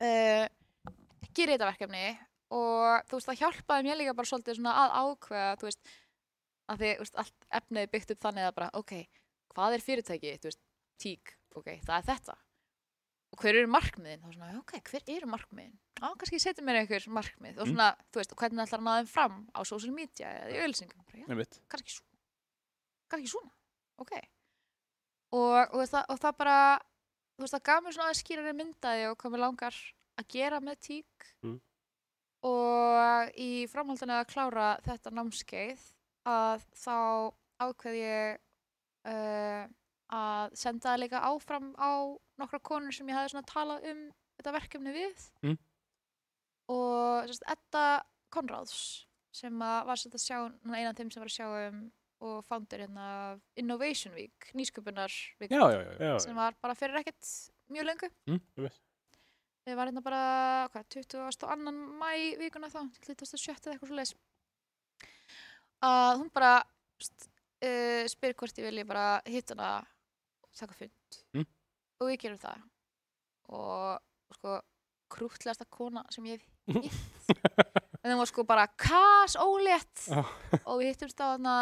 uh, 0.02 0.46
gerir 1.34 1.56
þetta 1.58 1.70
verkefni 1.72 2.06
og 2.54 3.08
þú 3.10 3.18
veist 3.18 3.30
það 3.32 3.40
hjálpaði 3.42 3.86
mér 3.88 3.98
líka 4.00 4.14
bara 4.18 4.30
svolítið 4.30 4.60
svona 4.60 4.74
að 4.84 4.98
ákveða 5.04 5.54
þú 5.62 5.68
veist 5.70 5.94
að 6.72 6.80
því 6.84 6.92
veist, 7.00 7.16
allt 7.20 7.48
efnið 7.60 7.82
er 7.86 7.92
byggt 7.94 8.12
upp 8.16 8.22
þannig 8.24 8.48
að 8.48 8.56
bara 8.56 8.70
ok, 8.80 8.94
hvað 9.54 9.74
er 9.78 9.84
fyrirtæki, 9.84 10.34
veist 10.44 10.62
tík, 11.02 11.34
ok, 11.56 11.70
það 11.84 11.98
er 11.98 12.08
þetta. 12.14 12.36
Og 13.34 13.40
hver 13.42 13.56
eru 13.58 13.68
markmiðin, 13.74 14.22
þá 14.22 14.30
svona 14.36 14.60
ok, 14.60 14.74
hver 14.92 15.04
eru 15.10 15.28
markmiðin, 15.34 15.74
á 16.06 16.08
kannski 16.22 16.40
setjum 16.40 16.68
mér 16.70 16.82
einhver 16.84 17.08
markmið. 17.10 17.58
Og 17.60 17.66
Mm. 17.68 17.74
svona, 17.74 17.88
þú 18.14 18.20
veist, 18.22 18.32
og 18.32 18.38
hvernig 18.38 18.62
ætlar 18.68 18.80
að 18.80 18.86
ná 18.86 18.94
þeim 19.02 19.10
fram? 19.10 19.38
Á 19.58 19.60
social 19.66 19.92
media 19.94 20.28
eða 20.30 20.54
í 20.54 20.62
ölsingum 20.68 21.04
Einmitt. 21.30 21.60
kannski 21.70 21.90
svona 21.98 22.10
kannski 23.10 23.30
svona, 23.34 23.52
ok. 23.98 24.14
Og, 25.34 25.74
og, 25.74 25.84
það, 25.90 26.06
og 26.10 26.20
það 26.20 26.38
bara 26.38 26.58
þú 27.38 27.42
veist 27.44 27.54
það 27.58 27.64
gaf 27.64 27.84
mér 27.84 27.94
svona 27.94 28.08
aðeins 28.10 28.24
skýrari 28.24 28.54
myndaði 28.54 29.10
og 29.12 29.18
hvað 29.18 29.32
mér 29.34 29.40
langar 29.48 29.76
að 30.22 30.28
gera 30.30 30.60
með 30.62 30.80
tík 30.80 31.34
Mm. 31.44 31.60
og 32.44 33.32
í 33.40 33.68
framhaldinu 33.72 34.14
að 34.20 34.28
klára 34.30 34.68
þetta 34.86 35.12
námskeið 35.12 35.82
að 36.30 36.64
þá 36.78 36.96
ákveð 37.64 37.98
ég 38.00 38.38
uh, 39.10 39.64
að 40.14 40.54
senda 40.60 40.90
það 40.94 41.02
líka 41.04 41.22
áfram 41.30 41.72
á 41.80 41.92
nokkra 42.42 42.60
konur 42.64 42.94
sem 42.96 43.08
ég 43.10 43.18
svona 43.34 43.48
talað 43.50 43.88
um 43.92 44.04
þetta 44.38 44.56
verkefni 44.58 44.94
við 44.96 45.26
Mm. 45.44 45.58
og 46.74 47.28
sérst, 47.30 47.44
Edda 47.52 48.04
Konráðs 48.34 49.06
sem 49.34 49.58
var 49.60 49.98
sérst 50.00 50.16
að 50.18 50.24
sjá 50.24 50.38
núna 50.64 50.80
eina 50.80 50.94
af 50.94 50.98
þeim 51.00 51.12
sem 51.14 51.22
var 51.24 51.30
að 51.32 51.38
sjá 51.38 51.48
um 51.70 51.84
og 52.24 52.38
founder 52.48 52.80
hérna 52.86 53.06
Innovation 53.60 54.14
Week, 54.16 54.48
nýsköpunar 54.56 55.12
Já, 55.44 55.48
já, 55.50 55.80
já. 55.82 55.92
já. 56.00 56.08
Já, 56.14 56.20
sem 56.24 56.36
var 56.40 56.56
bara 56.64 56.76
fyrir 56.80 57.02
ekkert 57.02 57.28
mjög 57.74 57.90
lengu 57.90 58.10
Mm. 58.30 58.70
Við 59.64 59.76
var 59.80 59.88
hérna 59.88 60.02
bara 60.04 60.22
hvað, 60.74 60.86
20. 60.92 61.48
annan 61.48 61.78
mæ 62.00 62.36
vikuna 62.40 62.68
þá 62.72 62.82
27. 63.08 63.52
eða 63.52 63.74
eitthvað 63.76 63.88
svo 63.92 63.96
leis 64.00 64.14
að 65.84 66.20
hún 66.22 66.30
bara 66.34 66.54
uh, 66.64 68.04
spyr 68.12 68.36
hvort 68.40 68.60
ég 68.62 68.68
vilji 68.70 68.86
bara 68.88 69.08
hitt 69.30 69.50
hana 69.54 69.72
og 70.44 70.52
taka 70.60 70.76
fund 70.78 70.92
Mm. 71.34 71.46
og 72.02 72.08
við 72.10 72.18
gerum 72.24 72.40
það 72.42 72.62
og, 73.54 74.00
sko 74.38 74.54
krútlegasta 75.14 75.66
kona 75.70 76.02
sem 76.14 76.26
ég 76.26 76.42
hef 76.42 76.88
hitt 76.88 77.30
en 78.04 78.10
það 78.12 78.18
var 78.22 78.30
sko 78.32 78.44
bara 78.50 78.66
kas 78.68 79.36
ólétt 79.38 80.08
Já. 80.10 80.24
og 80.66 80.80
við 80.82 80.90
hittumst 80.94 81.22
á 81.22 81.36
hana 81.36 81.56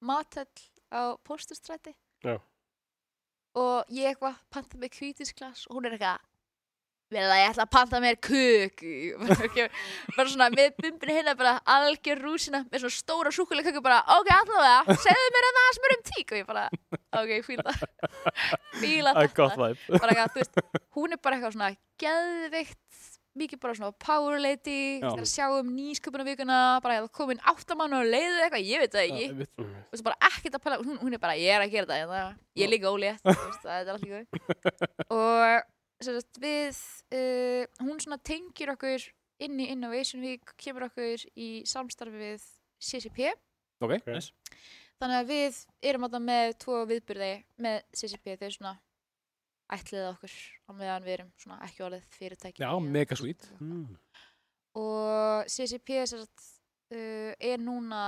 matell 0.00 0.48
á 0.94 1.12
póstustræti 1.26 1.92
Já. 2.24 2.38
og 3.60 3.90
ég 3.92 4.14
eitthvað 4.14 4.40
panta 4.50 4.80
með 4.80 4.94
kvítisglas 4.96 5.66
og 5.68 5.76
hún 5.76 5.90
er 5.90 5.98
eitthvað 5.98 6.24
vel 7.10 7.26
að 7.26 7.40
ég 7.40 7.48
ætla 7.50 7.64
að 7.66 7.72
panta 7.74 8.00
mér 8.02 8.18
köku 8.22 8.92
bara 10.16 10.26
svona 10.30 10.46
með 10.54 10.76
bumbinu 10.78 11.16
hérna 11.16 11.34
bara 11.38 11.56
algjör 11.74 12.22
rúsina 12.22 12.62
með 12.70 12.84
svona 12.84 12.96
stóra 12.96 13.32
súkulega 13.34 13.70
köku 13.70 13.82
bara 13.84 13.98
ok, 14.16 14.30
allavega, 14.36 14.96
segðu 15.04 15.30
mér 15.34 15.48
að 15.48 15.56
það 15.58 15.70
sem 15.76 15.86
er 15.88 15.94
um 15.96 16.04
tík. 16.10 16.26
Og 16.30 16.38
ég 16.38 16.46
bara, 16.48 16.64
ok, 17.20 17.30
fíla 17.48 17.72
fíla 18.80 19.14
þetta. 19.18 19.48
bara 19.56 20.12
eitthvað, 20.12 20.30
þú 20.34 20.38
veist, 20.42 20.54
hún 20.96 21.16
er 21.16 21.20
bara 21.22 21.38
eitthvað 21.38 21.56
svona 21.56 21.72
geðveikt 22.00 22.78
mikið 23.40 23.60
bara 23.62 23.74
svona 23.78 23.94
power 24.02 24.40
lady 24.42 24.78
að 25.06 25.22
sjá 25.30 25.44
um 25.54 25.68
nýsköpunarvíkuna 25.76 26.56
bara 26.82 26.96
að 27.00 27.10
komin 27.14 27.42
áttamann 27.46 27.94
og 27.94 28.08
leiðu 28.10 28.40
eitthvað, 28.42 28.66
ég 28.66 28.82
veit 28.82 28.94
það 28.94 29.04
ekki. 29.06 29.26
Mm. 29.30 29.44
þú 29.86 29.94
veist, 29.94 30.06
bara 30.06 30.18
ekkert 30.30 30.56
að 30.58 30.64
pæla, 30.64 30.80
hún, 30.82 30.96
hún 31.02 31.14
er 31.14 31.22
bara, 31.22 31.36
ég 31.38 31.50
er 31.54 31.62
að 31.62 31.74
gera 31.74 31.86
þetta 31.86 32.00
hérna. 32.00 32.22
ég 32.58 32.64
er 32.66 32.72
líka 32.74 32.90
ólétt, 32.90 33.22
er 36.00 36.14
alltaf 36.14 36.24
sagt, 36.24 36.40
við 36.42 36.80
uh, 37.16 37.84
hún 37.84 38.00
svona 38.02 38.20
tengir 38.24 38.72
okkur 38.74 39.06
inn 39.40 39.60
í 39.60 39.70
Innovation 39.72 40.24
Week, 40.24 40.52
kemur 40.60 40.88
okkur 40.90 41.22
í 41.36 41.50
samstarfi 41.68 42.20
við 42.20 42.48
CCP 42.80 43.30
Ok, 43.80 43.96
nice. 44.04 44.34
Þannig 45.00 45.16
að 45.16 45.30
við 45.30 45.58
erum 45.88 46.04
þarna 46.04 46.20
með 46.26 46.50
tvo 46.60 46.80
viðburði 46.88 47.30
með 47.64 47.78
CCP, 47.96 48.34
þau 48.36 48.50
svona 48.52 48.72
ætliða 49.72 50.10
okkur 50.10 50.34
á 50.68 50.70
meðan 50.76 51.06
við 51.06 51.14
erum 51.14 51.30
svona 51.40 51.60
ekki 51.64 51.84
orðið 51.86 52.10
fyrirtæki. 52.18 52.60
Já, 52.60 52.70
mega 52.84 53.16
sweet. 53.16 53.48
Mm. 53.60 53.96
og 54.80 55.48
CCP 55.50 55.96
sem 56.10 56.20
sagt, 56.20 56.44
uh, 56.92 57.32
er 57.40 57.62
núna 57.62 58.02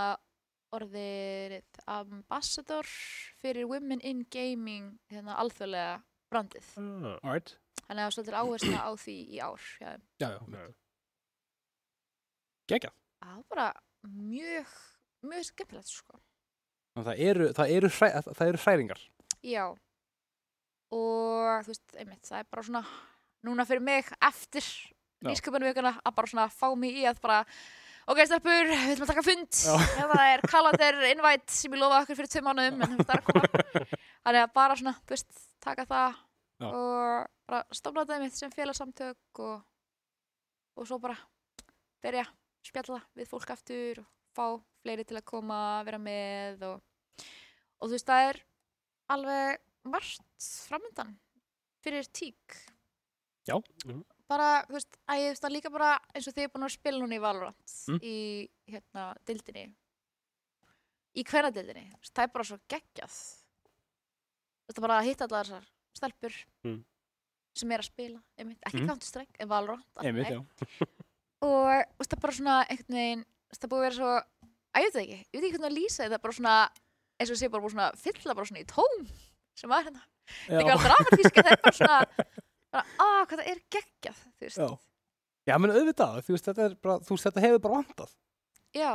orðið 0.73 1.81
ambassador 1.91 2.89
fyrir 3.41 3.69
Women 3.69 4.01
in 4.05 4.23
Gaming 4.33 4.93
hérna 5.13 5.39
alþjóðlega 5.41 5.99
brandið. 6.33 6.69
Ah, 6.81 7.41
þannig 7.93 8.01
að 8.01 8.07
það 8.07 8.09
er 8.09 8.17
svolítið 8.17 8.39
áhersla 8.41 8.81
á 8.81 8.91
því 9.05 9.17
í 9.21 9.43
ár 9.45 9.69
já, 9.83 9.91
Já, 10.23 10.31
já, 10.33 10.65
geggjað. 12.73 12.95
Það 13.23 13.37
var 13.37 13.45
bara 13.53 13.67
mjög 14.09 14.73
mjög 15.29 15.47
skemmtilegt 15.51 15.93
sko. 15.93 16.21
Það 16.99 17.23
eru, 17.25 17.49
það 17.57 17.75
eru, 17.77 17.91
hræ, 17.97 18.09
það 18.27 18.49
eru 18.49 18.63
hræringar. 18.65 19.05
Já. 19.47 19.63
Og 20.93 21.63
þú 21.65 21.73
veist, 21.73 21.95
einmitt, 21.97 22.25
það 22.27 22.43
er 22.43 22.49
bara 22.53 22.67
svona 22.67 22.83
núna 23.47 23.67
fyrir 23.69 23.85
mig 23.85 24.11
eftir 24.19 24.67
Já. 24.67 25.31
nýsköpunarvíkuna 25.31 25.95
að 26.03 26.17
bara 26.19 26.33
svona 26.33 26.49
fá 26.53 26.67
mig 26.79 26.99
í 27.01 27.07
að 27.09 27.23
bara 27.23 27.39
ok, 28.11 28.21
stelpur, 28.27 28.69
við 28.73 28.93
ætlum 28.97 29.07
að 29.07 29.13
taka 29.15 29.25
fund. 29.27 29.63
Það 30.03 30.27
er 30.27 30.45
kalender 30.53 31.01
invite 31.13 31.55
sem 31.55 31.73
ég 31.73 31.81
lofa 31.81 32.03
okkur 32.03 32.19
fyrir 32.19 32.33
tvei 32.35 32.45
mánuðum 32.49 32.85
en 32.85 33.01
það 33.01 33.15
er 33.15 33.23
að 33.23 33.31
koma. 33.31 33.65
Þannig 34.27 34.43
að 34.43 34.55
bara 34.59 34.79
svona, 34.79 34.95
þú 35.01 35.17
veist, 35.17 35.43
taka 35.65 35.89
það 35.89 36.21
Já. 36.63 36.69
og 36.71 37.29
bara 37.49 37.63
stofna 37.75 38.05
þetta 38.07 38.21
mitt 38.23 38.37
sem 38.39 38.53
félagsamtök 38.55 39.41
og, 39.43 39.65
og 40.79 40.87
svo 40.89 40.99
bara 41.03 41.17
byrja 42.03 42.25
að 42.27 42.33
spjalla 42.71 43.01
við 43.19 43.29
fólk 43.33 43.51
aftur 43.57 44.01
og 44.05 44.09
fá 44.37 44.47
fleiri 44.83 45.05
til 45.07 45.19
að 45.19 45.27
koma 45.29 45.59
að 45.81 45.85
vera 45.91 45.99
með 46.03 46.63
og, 46.71 46.81
og 47.83 47.89
þú 47.89 47.93
veist, 47.97 48.07
það 48.09 48.29
er 48.31 48.41
alveg 49.13 49.61
margt 49.93 50.49
framöndan 50.69 51.17
fyrir 51.83 52.07
tík 52.15 52.57
Já. 53.49 53.57
Mhm. 53.85 54.05
bara, 54.31 54.63
þú 54.69 54.77
veist, 54.79 54.97
að 55.11 55.19
ég 55.25 55.33
veist 55.35 55.43
það 55.45 55.55
líka 55.57 55.71
bara 55.75 55.93
eins 56.15 56.29
og 56.31 56.35
þið 56.37 56.45
er 56.47 56.53
búin 56.55 56.65
að 56.69 56.75
spila 56.79 57.03
núna 57.03 57.19
í 57.19 57.23
Valorant 57.27 57.79
Mm. 57.91 57.99
í, 58.07 58.17
hérna, 58.71 59.09
dildinni 59.27 59.65
í 61.19 61.25
hverja 61.27 61.51
dildinni 61.53 61.89
það 62.07 62.23
er 62.25 62.33
bara 62.33 62.45
svo 62.47 62.59
geggjað 62.71 63.17
þetta 64.71 64.85
bara 64.87 64.99
að 65.01 65.09
hitta 65.11 65.27
allar 65.27 65.45
þessar 65.51 65.67
stelpur 65.97 66.35
Mm. 66.65 66.79
sem 67.57 67.73
er 67.73 67.83
að 67.83 67.89
spila 67.91 68.21
einmitt, 68.39 68.61
ekki 68.67 68.81
Mm. 68.83 68.89
Counter-Strike, 68.89 69.35
en 69.41 69.49
Valorant 69.49 69.85
Einmitt, 70.01 70.29
já. 70.33 70.41
Og 71.43 72.07
það 72.07 72.15
er 72.17 72.21
bara 72.23 72.33
svona 72.37 72.57
einhvern 72.71 72.97
veginn, 72.97 73.25
það 73.53 73.69
búið 73.73 73.81
að 73.81 73.87
vera 73.89 73.97
svo 73.99 74.11
að 74.73 74.81
ég 74.81 74.87
veit 74.87 74.95
það 74.95 75.03
ekki, 75.03 75.19
ég 75.19 75.35
veit 75.35 75.45
ekki 75.49 75.53
hvernig 75.59 75.71
að 75.71 75.77
lýsa 75.79 76.05
þetta 76.07 76.21
bara 76.23 76.37
svona, 76.39 76.55
eins 77.21 77.33
og 77.35 77.37
sé 77.41 77.49
bara 77.53 77.63
búið 77.65 77.75
svona 77.75 77.89
fylla 78.05 78.35
bara 78.39 78.49
svona 78.49 78.63
í 78.63 78.69
tóm 78.71 79.03
sem 79.59 79.69
var 79.75 79.85
hérna. 79.85 80.05
Það 80.47 80.55
er 80.55 80.63
ekki 80.63 80.73
alveg 80.73 80.87
dramatísk, 80.89 81.35
það 81.43 81.51
er 81.53 81.63
bara 81.67 81.77
svona 81.77 81.99
bara, 82.73 82.85
að 83.03 83.27
hvað 83.27 83.43
það 83.43 83.51
er 83.53 83.61
geggjað 83.77 84.23
þú 84.23 84.47
veist, 84.47 84.63
Já. 84.63 84.69
Já, 85.51 85.57
menn 85.59 85.75
auðvitað, 85.75 86.21
þú 86.23 86.33
veist, 86.37 86.47
þetta 86.47 86.69
bara, 86.87 86.97
þú 87.03 87.17
veist, 87.17 87.27
þetta 87.27 87.43
hefur 87.43 87.63
bara 87.67 87.79
vantað. 87.83 88.11
Já, 88.79 88.93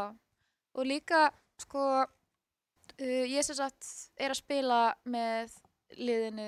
og 0.74 0.86
líka 0.88 1.22
sko 1.60 1.84
uh, 2.08 3.26
ég 3.28 3.44
sem 3.46 3.58
sagt 3.60 3.90
er 4.18 4.32
að 4.32 4.40
spila 4.40 4.80
með 5.06 5.52
liðinu 6.00 6.48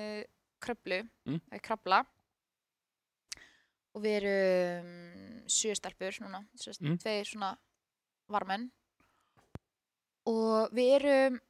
Kröplu, 0.60 1.02
Mm. 1.26 1.40
mm. 1.40 1.60
Krabla 1.64 2.04
og 3.94 4.02
við 4.04 4.16
erum 4.20 4.90
sjö 5.50 5.74
stelpur 5.74 6.14
núna, 6.22 6.44
sagt, 6.54 6.80
Mm. 6.80 6.98
tveir 7.02 7.26
svona 7.26 7.56
varmenn 8.30 8.70
og 10.26 10.70
við 10.76 10.90
erum 11.00 11.40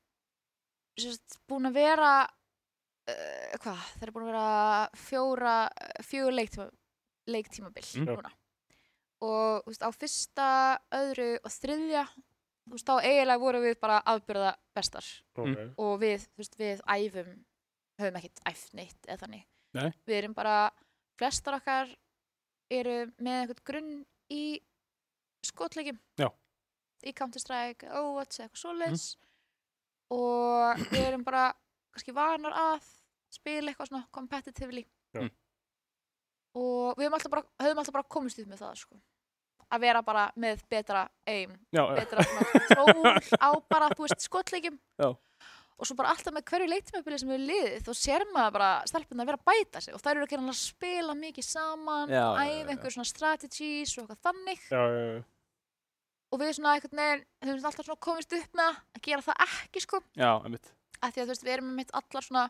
sagt, 1.00 1.38
búin 1.48 1.68
að 1.68 1.74
vera 1.74 2.12
uh, 3.11 3.58
hvað, 3.61 3.82
það 3.98 4.06
er 4.06 4.12
búin 4.14 4.26
að 4.26 4.30
vera 4.32 4.90
fjóra, 4.94 5.54
fjögur 6.06 6.36
leiktíma, 6.38 6.70
leiktímabil 7.26 7.88
Mm. 8.00 8.06
núna 8.08 8.32
og 9.20 9.64
þú 9.64 9.68
veist, 9.68 9.82
á 9.84 9.90
fyrsta, 9.92 10.48
öðru 10.96 11.30
og 11.44 11.50
þriðja 11.52 12.06
þú 12.08 12.72
veist, 12.72 12.86
þá 12.86 12.94
eiginlega 13.04 13.40
vorum 13.42 13.62
við 13.66 13.80
bara 13.80 14.00
afbyrða 14.06 14.54
bestar 14.74 15.04
ok. 15.36 15.74
og 15.76 16.00
við, 16.00 16.24
þú 16.32 16.38
veist, 16.40 16.56
við 16.56 16.80
æfum 16.88 17.44
höfum 18.03 18.20
ekkert 18.20 18.42
æft 18.51 18.74
neitt 18.76 19.09
eða 19.09 19.22
þannig 19.24 19.46
Nei. 19.78 19.90
við 20.07 20.16
erum 20.16 20.34
bara, 20.34 20.70
flestar 21.20 21.59
okkar 21.61 21.90
eru 22.70 22.96
með 23.18 23.40
einhvern 23.42 23.64
grunn 23.66 23.92
í 24.30 24.44
skotleikjum 25.46 25.98
Já. 26.20 26.28
í 27.07 27.12
Counter-Strike, 27.16 27.90
Overwatch 27.90 28.40
eða 28.40 28.48
eitthvað 28.48 28.62
svoleiðis 28.64 29.07
og 30.14 30.82
við 30.90 31.05
erum 31.07 31.26
bara 31.26 31.51
kannski 31.94 32.14
vanar 32.14 32.57
að 32.57 32.88
spila 33.30 33.70
eitthvað 33.70 33.92
svona 33.92 34.09
competitively 34.14 34.84
Já. 35.14 35.22
Mm. 35.24 35.30
og 36.59 36.98
við 36.98 37.07
höfum 37.07 37.16
alltaf 37.18 37.32
bara, 37.34 37.46
höfum 37.62 37.82
alltaf 37.82 37.96
bara 37.98 38.12
komist 38.16 38.42
upp 38.42 38.51
með 38.51 38.62
það 38.64 38.76
sko. 38.82 39.01
að 39.70 39.82
vera 39.86 40.03
bara 40.07 40.28
með 40.36 40.62
betra 40.70 41.07
aim 41.30 41.57
Já, 41.74 41.82
betra 41.94 42.26
svona 42.26 42.66
tról 42.70 43.38
á 43.38 43.51
bara, 43.70 43.90
þú 43.94 44.07
veist, 44.07 44.26
skotleikjum 44.26 44.78
Já. 44.98 45.11
Og 45.81 45.89
svo 45.89 45.97
bara 45.97 46.12
alltaf 46.12 46.35
með 46.37 46.45
hverju 46.51 46.68
leiktímabili 46.68 47.18
sem 47.20 47.31
við 47.33 47.45
liðið 47.49 47.85
þá 47.87 47.91
sér 47.97 48.24
maður 48.35 48.55
bara 48.59 48.70
stelpunna 48.91 49.26
vera 49.28 49.41
að 49.41 49.47
bæta 49.49 49.81
sig 49.81 49.97
og 49.97 50.03
þær 50.03 50.12
eru 50.12 50.26
að 50.26 50.33
gera 50.35 50.45
að 50.53 50.59
spila 50.61 51.14
mikið 51.16 51.47
saman 51.47 52.12
Já, 52.12 52.24
og 52.26 52.41
æfa 52.45 52.74
einhver 52.74 52.95
svona 52.97 53.09
strategies 53.09 53.95
og 53.97 54.03
eitthvað 54.05 54.20
þannig. 54.28 54.66
Já, 54.68 54.81
já, 54.81 55.05
já. 55.07 55.22
og 56.31 56.43
við 56.43 56.53
svona 56.59 56.74
einhvern 56.76 57.01
veginn 57.03 57.24
höfum 57.49 57.70
alltaf 57.70 57.89
svona 57.89 58.05
komist 58.09 58.37
upp 58.37 58.61
með 58.61 58.83
að 58.99 59.05
gera 59.09 59.26
það 59.31 59.47
ekki 59.47 59.85
sko. 59.87 60.03
Já, 60.20 60.31
einmitt. 60.37 60.72
Af 61.01 61.14
því 61.14 61.22
að 61.22 61.24
þú 61.24 61.33
veist, 61.33 61.47
við 61.47 61.55
erum 61.57 61.70
með 61.70 61.81
mitt 61.81 61.95
allar 61.97 62.26
svona 62.28 62.45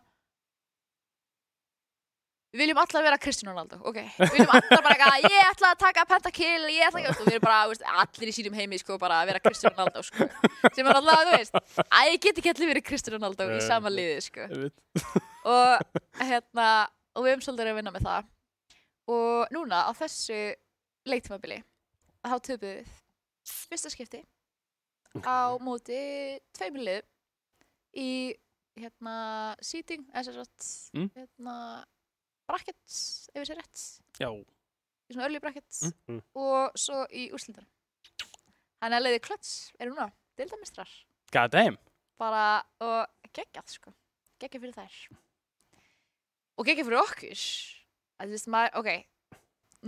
við 2.51 2.63
viljum 2.65 2.81
allar 2.83 3.05
vera 3.07 3.19
Kristján 3.23 3.51
Ronaldo, 3.53 3.79
ok? 3.87 3.99
Við 4.19 4.33
viljum 4.35 4.53
allar 4.57 4.83
bara 4.83 4.95
eitthvað, 4.97 5.27
ég 5.31 5.51
ætla 5.53 5.69
að 5.71 5.83
taka 5.85 6.05
pentakill 6.11 6.65
ég 6.75 6.87
ætla 6.89 7.03
ekki, 7.03 7.13
og 7.13 7.21
við 7.29 7.37
erum 7.37 7.45
bara, 7.45 7.59
veist, 7.71 7.85
allir 8.03 8.31
í 8.33 8.35
sínum 8.35 8.57
heimi 8.59 8.81
sko, 8.81 8.97
bara 9.01 9.21
að 9.23 9.31
vera 9.31 9.43
Kristján 9.45 9.77
Ronaldo, 9.77 10.03
sko. 10.07 10.27
Sem 10.75 10.91
er 10.91 10.99
alltaf, 10.99 11.23
þú 11.29 11.37
veist, 11.37 11.61
að 11.87 12.09
ég 12.11 12.25
get 12.25 12.41
ekki 12.43 12.53
allir 12.55 12.73
verið 12.73 12.87
Kristján 12.89 13.17
Ronaldo 13.17 13.47
í 13.55 13.61
sama 13.67 13.93
liði, 13.93 14.17
sko. 14.27 14.49
og 15.55 16.01
hérna, 16.19 16.67
og 17.15 17.27
við 17.27 17.35
höfum 17.35 17.47
svolítið 17.47 17.71
að 17.71 17.79
vinna 17.81 17.95
með 17.95 18.09
það. 18.09 18.29
Og 19.11 19.55
núna 19.55 19.85
á 19.87 19.91
þessu 20.01 20.41
leiktímabili 21.11 21.63
þá 22.27 22.35
töpuðum 22.37 22.67
við 22.67 22.91
fyrsta 23.71 23.91
skipti 23.91 24.21
á 25.25 25.57
móti 25.63 26.03
tveimur 26.55 26.85
lið 26.87 27.07
í 27.99 28.11
hérna 28.79 29.17
seating, 29.65 30.05
eða 30.15 30.45
hérna 31.17 31.57
brackets, 32.51 33.03
ef 33.33 33.43
ég 33.43 33.49
sé 33.49 33.59
rétt. 33.59 33.85
Já, 34.21 34.31
í 34.31 35.15
svona 35.15 35.29
early 35.29 35.43
brackets. 35.43 35.85
Mm. 35.87 36.17
Mm. 36.17 36.25
og 36.43 36.81
svo 36.81 37.05
í 37.11 37.31
úrslitan 37.35 37.69
þannig 38.81 38.99
að 38.99 39.07
leiði 39.07 39.23
klöts 39.25 39.55
eru 39.79 39.95
núna 39.95 40.11
deildamistrar 40.41 40.93
god 41.35 41.55
damn 41.55 41.81
bara 42.21 42.61
og 42.85 43.33
geggjað 43.35 43.75
sko. 43.77 43.93
Geggjað 44.41 44.65
fyrir 44.65 44.77
þær. 44.77 44.97
Og 46.59 46.67
geggjað 46.69 46.89
fyrir 46.89 47.03
okkur. 47.03 47.45
Að 48.21 48.27
þú 48.31 48.37
veist 48.37 48.51
maður, 48.53 48.75
ok. 48.81 49.39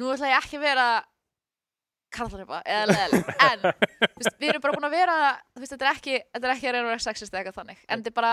Nú 0.00 0.12
ætla 0.12 0.30
ég 0.30 0.38
ekki 0.38 0.58
að 0.58 0.64
vera 0.64 0.86
kallarripa 2.12 2.58
eða 2.68 2.88
leðileg 2.90 3.28
en 3.40 3.62
þú 3.64 4.18
veist, 4.20 4.34
við 4.40 4.50
erum 4.50 4.64
bara 4.64 4.76
búin 4.76 4.86
að 4.88 4.96
vera 4.98 5.14
þú 5.54 5.62
veist, 5.62 5.72
þetta 5.72 5.86
er 5.86 5.92
ekki, 5.92 6.16
þetta 6.28 6.48
er 6.48 6.54
ekki 6.54 6.68
að 6.68 6.74
reyna 6.76 6.82
að 6.84 6.90
vera 6.90 7.04
sexist 7.06 7.32
eða 7.32 7.40
eitthvað 7.40 7.58
þannig. 7.60 7.84
En 7.86 8.02
þetta 8.02 8.12
er 8.12 8.18
bara 8.18 8.32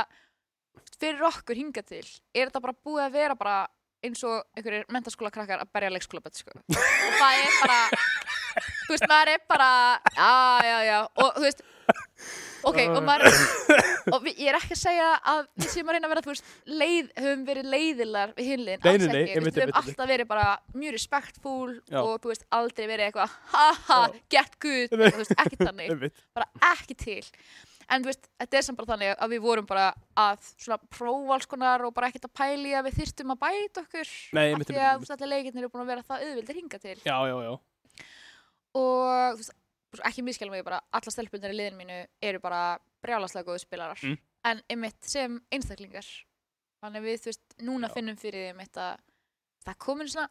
fyrir 0.99 1.27
okkur 1.30 1.60
hinga 1.60 1.84
til 1.88 2.03
er 2.03 2.49
þetta 2.49 2.64
bara 2.64 2.80
búið 2.88 3.06
að 3.06 3.15
vera 3.15 3.38
bara 3.39 3.57
eins 4.05 4.23
og 4.27 4.38
einhverjir 4.57 4.85
mentaskóla 4.93 5.31
krakkar 5.34 5.63
að 5.63 5.71
berja 5.76 5.93
leikskólaböld 5.95 6.39
sko. 6.39 6.55
og 7.07 7.17
það 7.19 7.41
er 7.41 7.57
bara 7.63 7.81
þú 8.85 8.93
veist, 8.95 9.09
maður 9.09 9.34
er 9.35 9.43
bara 9.49 9.71
já, 10.15 10.31
já, 10.69 10.77
já 10.89 10.97
og 11.03 11.35
þú 11.35 11.45
veist 11.47 11.67
ok, 12.69 12.80
og 12.93 13.03
maður 13.05 13.30
og 14.13 14.23
við, 14.26 14.41
ég 14.43 14.51
er 14.51 14.57
ekki 14.59 14.76
að 14.76 14.81
segja 14.81 15.09
að 15.31 15.41
við 15.61 15.71
séum 15.73 15.89
að 15.89 15.95
reyna 15.95 16.09
að 16.09 16.13
vera, 16.13 16.23
þú 16.26 16.34
veist, 16.34 16.51
leið, 16.81 17.11
höfum 17.23 17.45
verið 17.47 17.69
leiðilar 17.73 18.34
við 18.35 18.49
hinliðin, 18.53 18.84
Nei, 18.84 18.91
alls 18.91 19.05
ekki, 19.05 19.13
við 19.15 19.30
höfum 19.30 19.63
einmitt. 19.63 19.80
alltaf 19.81 20.11
verið 20.11 20.30
bara 20.30 20.47
mjög 20.76 20.95
respektfúl 20.97 21.71
og, 22.01 22.11
þú 22.19 22.34
veist, 22.34 22.45
aldrei 22.59 22.85
verið 22.85 23.07
eitthvað, 23.07 23.38
haha, 23.53 23.99
get 24.35 24.59
good, 24.63 24.93
þú 24.99 25.21
veist, 25.21 25.35
ekki 25.45 25.61
þannig, 25.63 26.21
bara 26.35 26.49
ekki 26.73 26.99
til. 26.99 27.21
En 27.90 28.03
þú 28.03 28.10
veist, 28.11 28.28
þetta 28.38 28.57
er 28.60 28.66
samt 28.68 28.78
bara 28.78 28.91
þannig 28.94 29.16
að 29.18 29.32
við 29.34 29.40
vorum 29.41 29.66
bara 29.66 29.86
að 30.16 30.44
svona 30.61 30.78
prófa 30.94 31.34
alls 31.34 31.48
konar 31.49 31.82
og 31.88 31.94
bara 31.95 32.07
ekkert 32.11 32.28
að 32.30 32.34
pæli 32.38 32.74
að 32.78 32.86
við 32.90 32.99
þyrstum 32.99 33.34
að 33.34 33.40
bæta 33.41 33.82
okkur. 33.82 34.11
Nei, 34.38 34.44
af 34.53 34.60
því 34.61 34.76
að 34.76 34.84
einmitt. 34.84 34.99
þú 34.99 34.99
veist, 35.06 35.14
allir 35.16 35.32
leikirnir 35.34 35.64
eru 35.64 35.72
búin 35.74 35.84
að 35.86 35.91
vera 35.94 36.06
það 36.06 36.26
auðvildir 36.28 36.60
hinga 36.60 36.80
til. 36.84 36.98
Já, 37.06 37.18
já, 37.32 37.36
já. 37.48 37.53
og 38.78 39.40
þú 39.40 39.41
veist, 39.41 39.53
ekki 40.06 40.24
miskjálum 40.28 40.53
mig 40.53 40.66
bara 40.68 40.82
alla 40.94 41.11
stelpunir 41.14 41.53
í 41.53 41.57
liðinu 41.57 41.80
mínu 41.82 41.99
eru 42.30 42.40
bara 42.44 42.61
brjálaslega 43.02 43.48
góðu 43.48 43.64
spilarar 43.64 43.98
Mm. 44.03 44.18
en 44.45 44.61
einmitt 44.70 45.02
sem 45.03 45.40
einstaklingar 45.52 46.06
þannig 46.84 47.02
við 47.03 47.18
þú 47.24 47.32
veist, 47.32 47.56
núna 47.66 47.88
Já. 47.90 47.94
finnum 47.98 48.16
fyrir 48.22 48.44
því 48.45 48.52
einmitt 48.53 48.78
að 48.78 48.99
það 49.66 49.78
komin 49.80 50.07
svona 50.07 50.30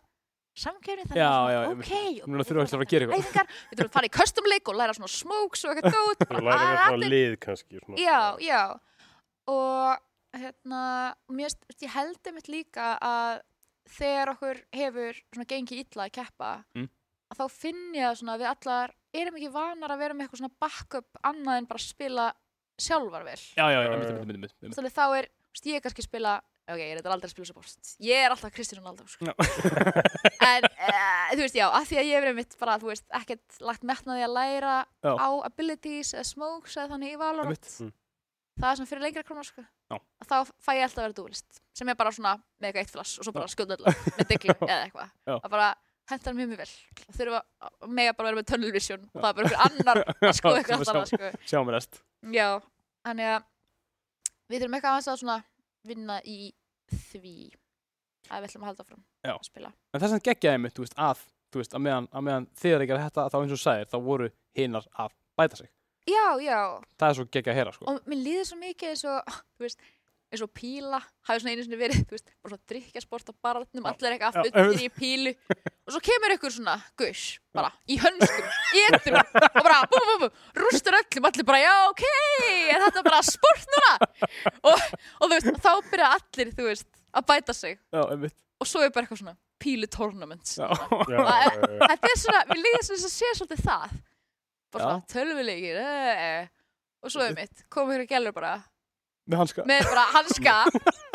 samkefni 0.63 1.05
Já, 1.05 1.09
þannig 1.09 1.25
að 1.25 1.53
já, 1.53 1.59
svona, 1.59 1.71
einmitt. 1.71 1.93
ok 1.93 2.29
Núna 2.33 2.47
þurfum 2.49 2.65
við 2.65 2.85
að 2.85 2.93
gera 2.93 3.07
eitthvað. 3.07 3.19
eitthvað 3.19 3.47
við 3.71 3.79
þurfum 3.79 3.91
að 3.91 3.97
fara 3.99 4.09
í 4.11 4.15
custom 4.19 4.49
leik 4.53 4.69
og 4.73 4.79
læra 4.81 4.97
svona 4.99 5.13
smokes 5.15 5.65
og 5.65 5.73
eitthvað 5.73 5.97
góð 5.99 6.15
Þú 6.19 6.43
lærir 6.49 6.69
með 6.69 6.85
svona 6.89 7.11
lið 7.15 7.37
kannski. 7.47 7.81
Svona. 7.85 7.99
já, 8.03 8.21
já 8.43 8.63
og 9.49 10.39
hérna 10.39 10.83
mér, 11.33 11.55
ég 11.81 11.95
held 11.95 12.29
einmitt 12.29 12.51
líka 12.53 12.89
að 13.01 13.41
þegar 13.89 14.35
okkur 14.35 14.59
hefur 14.77 15.21
svona 15.33 15.49
gengið 15.49 15.85
illa 15.87 16.05
að 16.09 16.13
keppa 16.19 16.51
Mm. 16.77 16.89
að 17.33 17.39
þá 17.41 17.47
finn 17.53 17.95
ég 17.97 18.05
að 18.11 18.19
svona 18.21 18.37
við 18.41 18.51
allar 18.53 18.93
erum 19.17 19.37
ekki 19.39 19.51
vanar 19.55 19.91
að 19.95 19.99
vera 20.03 20.15
með 20.15 20.27
eitthvað 20.27 20.43
svona 20.43 20.59
backup 20.61 21.19
annað 21.25 21.59
en 21.63 21.67
bara 21.71 21.81
spila 21.81 22.27
sjálfar 22.79 23.25
vel 23.25 23.41
Já, 23.57 23.67
já, 23.73 23.81
já, 23.81 23.89
Já, 23.89 23.89
já. 23.89 24.19
einmitt, 24.21 24.53
einmitt. 24.63 24.77
Þannig 24.77 24.95
þá 24.95 25.05
er, 25.19 25.29
þú 25.57 25.71
ég 25.73 25.77
er 25.81 25.85
kannski 25.87 26.05
að 26.05 26.09
spila 26.11 26.35
ok, 26.69 26.81
ég 26.82 26.99
er 26.99 27.09
aldrei 27.09 27.28
að 27.28 27.32
spila 27.32 27.49
support 27.49 27.93
ég 28.05 28.24
er 28.24 28.35
alltaf 28.35 28.53
Kristján 28.55 28.82
Ronaldo 28.82 29.07
sko. 29.09 29.32
En 30.49 30.66
uh, 30.66 31.31
þú 31.36 31.40
veist, 31.45 31.57
já, 31.59 31.66
að 31.69 31.89
því 31.90 31.99
að 32.01 32.09
ég 32.09 32.15
hef 32.16 32.24
verið 32.27 32.39
mitt 32.39 32.59
bara, 32.61 32.77
þú 32.82 32.90
veist, 32.93 33.07
ekkert 33.19 33.59
lagt 33.65 33.86
metnaði 33.89 34.27
að 34.27 34.36
læra 34.36 34.77
Já. 35.05 35.12
á 35.16 35.28
abilities 35.49 36.15
eða 36.16 36.28
smokes 36.28 36.77
eða 36.77 36.95
þannig 36.95 37.15
í 37.15 37.19
Valorant. 37.20 37.73
Mm. 37.85 37.90
það 38.59 38.70
er 38.70 38.81
svona 38.81 38.90
fyrir 38.93 39.05
lengra 39.07 39.27
krónar 39.27 39.49
sko. 39.49 39.65
Að 39.89 40.28
þá 40.28 40.36
fæ 40.61 40.70
ég 40.77 40.85
alltaf 40.85 41.01
að 41.01 41.05
vera 41.07 41.16
dualist 41.16 41.61
sem 41.78 41.89
er 41.89 41.99
bara 41.99 42.12
svona 42.12 42.35
með 42.59 42.69
eitthvað 42.70 42.82
eitt 42.82 42.95
flass 42.97 43.19
og 43.19 43.27
svo 43.27 43.35
bara 43.36 43.51
skjóta 43.53 43.77
öll 43.78 43.85
með 44.19 44.32
diglu 44.32 44.57
eða 44.69 44.81
eitthvað 44.89 45.36
að 45.39 45.53
bara 45.55 45.69
hentar 46.09 46.36
mjög 46.36 46.51
mjög 46.51 46.61
vel 46.62 47.05
og 47.05 47.16
þurfa 47.19 47.40
að 47.69 47.93
mega 47.99 48.16
bara 48.16 48.31
vera 48.31 48.40
með 48.40 48.49
tunnel 48.51 48.73
vision 48.74 49.07
og 49.07 49.20
það 49.23 49.28
er 49.28 49.39
bara 49.39 49.47
einhver 49.47 49.62
annar 49.69 50.03
að 50.28 50.36
skoða 50.36 50.61
eitthvað 50.61 50.74
Sem 50.74 50.81
að 50.81 50.82
allt 50.82 50.93
annað 50.95 51.09
sko. 51.12 51.31
Við 54.49 54.57
að 54.57 54.62
þurfum 54.62 54.78
eitthvað 54.78 54.95
aðeins 54.99 55.24
að 55.28 55.47
vinna 55.89 56.19
í 56.24 56.39
því 56.93 57.35
að 58.28 58.43
við 58.43 58.48
ætlum 58.51 58.65
að 58.65 58.70
halda 58.73 58.85
fram 58.89 59.02
Já. 59.24 59.32
að 59.35 59.47
spila 59.48 59.73
En 59.94 60.01
þess 60.02 60.16
að 60.19 60.24
geggjaði 60.28 60.60
mitt, 60.65 60.74
þú 60.77 60.85
veist, 60.85 60.97
að, 61.09 61.23
þú 61.52 61.62
veist, 61.62 61.74
að 61.78 61.85
meðan, 61.86 62.09
að 62.12 62.24
meðan 62.28 62.47
þið 62.60 62.74
er 62.77 62.85
ekki 62.85 62.97
að 62.97 63.02
þetta, 63.06 63.27
þá 63.32 63.36
eins 63.40 63.52
og 63.52 63.56
þú 63.56 63.62
sagðir, 63.65 63.90
þá 63.93 63.98
voru 64.09 64.31
hinnar 64.59 64.89
að 65.05 65.15
bæta 65.39 65.56
sig. 65.62 65.70
já, 66.09 66.27
já, 66.40 66.59
Það 66.98 67.09
er 67.09 67.16
svo 67.19 67.24
geggjað 67.28 67.52
að 67.55 67.59
heyra, 67.60 67.73
sko. 67.77 67.85
og 67.93 68.09
mér 68.09 68.20
líður 68.24 68.47
svo 68.51 68.59
mikið 68.62 68.89
eins 68.94 69.05
og, 69.09 69.32
þú 69.59 69.66
veist, 69.66 69.81
eins 70.29 70.43
og 70.45 70.51
píla 70.53 70.99
hafi 71.25 71.41
svona 71.41 71.53
einu 71.55 71.63
sinni 71.65 71.79
verið, 71.81 72.03
þú 72.09 72.13
veist, 72.17 72.27
bara 72.45 72.53
svona 72.53 72.69
drikkjasport 72.73 73.31
á 73.31 73.35
barnum, 73.47 73.87
allir 73.89 74.15
eitthvað 74.17 74.35
fullir 74.53 74.83
í 74.85 74.89
pílu. 74.93 75.33
Og 75.89 75.95
svo 75.95 76.01
kemur 76.05 76.35
ykkur 76.35 76.53
svona 76.53 76.75
guss, 77.01 77.23
bara, 77.57 77.71
í 77.89 77.97
hönskum 78.03 78.51
í 78.77 78.83
etru, 78.91 79.15
og 79.17 79.57
bara 79.65 79.79
bú, 79.89 80.01
bú, 80.11 80.17
bú, 80.27 80.29
rústur 80.61 80.99
öllum, 80.99 81.29
allir 81.31 81.47
bara, 81.49 81.63
já, 81.65 81.73
ok 81.89 82.03
er 82.75 82.85
þetta 82.85 83.05
bara 83.07 83.23
sport 83.25 83.73
núna. 83.73 83.95
Og, 84.69 84.75
og 84.77 85.25
þú 85.25 85.31
veist, 85.33 85.49
þá 85.65 85.71
byrja 85.89 86.11
allir, 86.19 86.53
þú 86.61 86.69
veist 86.69 86.89
að 87.17 87.29
bæta 87.33 87.57
sig, 87.57 87.79
Já, 87.97 88.03
einmitt. 88.13 88.37
og 88.61 88.69
svo 88.69 88.85
er 88.85 88.93
bara 88.93 89.09
eitthvað 89.09 89.23
svona 89.23 89.37
pílu 89.65 89.89
tournaments. 89.91 90.59
Og- 90.61 91.09
þetta 91.09 92.13
er 92.13 92.21
svona, 92.21 92.45
mér 92.53 92.61
líður 92.67 92.85
svona 92.91 93.09
að 93.09 93.15
sé 93.17 93.33
svolítið 93.41 93.65
það. 93.65 93.97
Bara 94.77 94.85
svona 94.85 95.09
tölvuleikir 95.09 95.81
eh, 95.81 96.49
og 97.01 97.15
svo 97.17 97.25
er 97.25 97.33
mitt, 97.41 97.65
komum 97.73 97.97
hér 97.97 98.05
að 98.05 98.13
gælur 98.13 98.37
bara 98.37 98.53
Með 99.29 99.37
hanska. 99.43 99.65
með 99.69 99.83
bara 99.91 100.05
hanska 100.15 100.53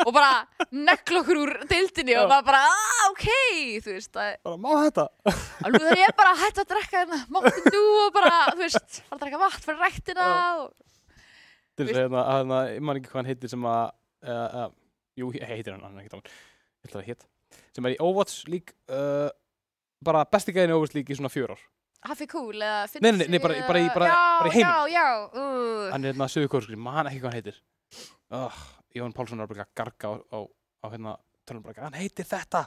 og 0.06 0.10
bara 0.14 0.28
negla 0.70 1.20
okkur 1.24 1.38
úr 1.40 1.52
deildinni 1.66 2.14
og 2.14 2.24
Já. 2.24 2.30
maður 2.30 2.46
bara, 2.46 2.60
ah, 2.70 3.08
ok 3.10 3.24
þú 3.82 3.94
veist, 3.96 4.16
er 4.22 4.36
Bara, 4.46 4.58
má 4.62 4.70
þetta? 4.84 5.06
alveg 5.66 5.82
þegar 5.82 5.98
ég 6.04 6.14
bara 6.20 6.34
hætt 6.38 6.60
að 6.62 6.68
drekka 6.70 7.00
hérna 7.02 7.18
máttu 7.34 7.72
nú 7.74 7.82
og 8.04 8.12
bara, 8.14 8.32
þú 8.52 8.60
veist 8.62 9.00
fara 9.00 9.18
að 9.18 9.24
drekka 9.24 9.40
vatn 9.42 9.64
fyrir 9.66 9.82
ræktina 9.82 10.28
Já. 10.30 10.46
og, 10.62 10.72
Til 11.74 11.88
þess 11.88 11.98
að 11.98 12.02
hérna, 12.04 12.22
að 12.22 12.38
hérna, 12.38 12.58
ég 12.76 12.84
man 12.86 13.00
ekki 13.00 13.10
hvað 13.10 13.18
hann 13.24 13.30
heitir 13.32 13.50
sem 13.50 13.64
að, 13.66 13.84
uh, 14.30 14.58
uh, 14.62 14.68
jú, 15.18 15.32
heitir 15.34 15.72
hann, 15.74 15.82
hann 15.82 15.98
er 15.98 16.04
ekki 16.04 16.12
dámur, 16.14 16.30
ég 16.84 16.90
ætla 16.92 17.00
að 17.02 17.08
hétt, 17.10 17.26
sem 17.74 17.88
er 17.90 17.96
í 17.96 17.98
Overwatch 17.98 18.46
League, 18.54 18.76
uh, 18.94 19.26
bara 20.06 20.22
besti 20.30 20.54
gæðin 20.54 20.70
í 20.70 20.76
Overwatch 20.78 20.94
League 21.00 21.10
í 21.10 21.18
svona 21.18 21.32
fjör 21.34 21.56
ár. 21.56 21.64
Hafi 22.04 22.26
cool 22.30 22.54
eða 22.62 23.00
Nei, 23.02 23.10
nei, 23.16 23.26
nei, 23.32 23.38
bara- 23.42 23.58
bara 23.66 23.82
bara- 23.90 24.08
já, 24.12 24.16
bara 24.38 24.50
í 24.50 24.54
heiminum. 24.54 24.88
Já, 24.92 25.02
já, 25.02 25.06
uh, 25.34 25.90
Hann 25.90 26.04
er 26.04 26.12
hérna 26.12 26.26
sögur 26.30 26.50
kórskrið, 26.54 26.78
man 26.86 27.08
ekki 27.10 27.18
hvað 27.24 27.32
hann 27.32 27.38
heitir. 27.42 27.58
Oh, 28.34 28.56
Jón 28.94 29.14
Pálsson 29.14 29.40
er 29.44 29.50
bara 29.50 29.64
að 29.66 29.72
garga 29.78 30.10
á, 30.10 30.12
á, 30.34 30.38
á 30.82 30.86
hérna, 30.92 31.14
tölum 31.46 31.62
bara, 31.64 31.84
hann 31.86 31.96
heitir 31.98 32.26
þetta. 32.28 32.64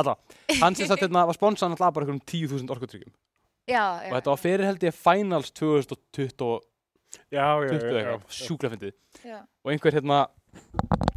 Alla, 0.00 0.14
hann 0.62 0.76
sem 0.78 0.88
sagt 0.88 1.02
hérna 1.04 1.26
var 1.28 1.36
sponsan 1.36 1.74
alltaf 1.74 1.92
bara 1.96 2.06
einhverjum 2.06 2.24
10.000 2.24 2.72
orkutryggum. 2.76 3.12
já, 3.68 3.84
Og 4.08 4.16
þetta 4.16 4.32
var 4.34 4.40
fyrir 4.40 4.66
held 4.70 4.84
ég 4.88 4.96
Finals 4.96 5.52
2020 5.52 6.60
Já, 7.30 7.42
já, 7.58 7.66
já, 7.66 7.74
já, 7.74 7.96
eitthvað, 7.98 8.26
sjúkla 8.30 8.68
fyndið. 8.70 8.92
já. 9.26 9.38
og 9.64 9.72
einhver 9.72 9.96
hérna 9.96 10.18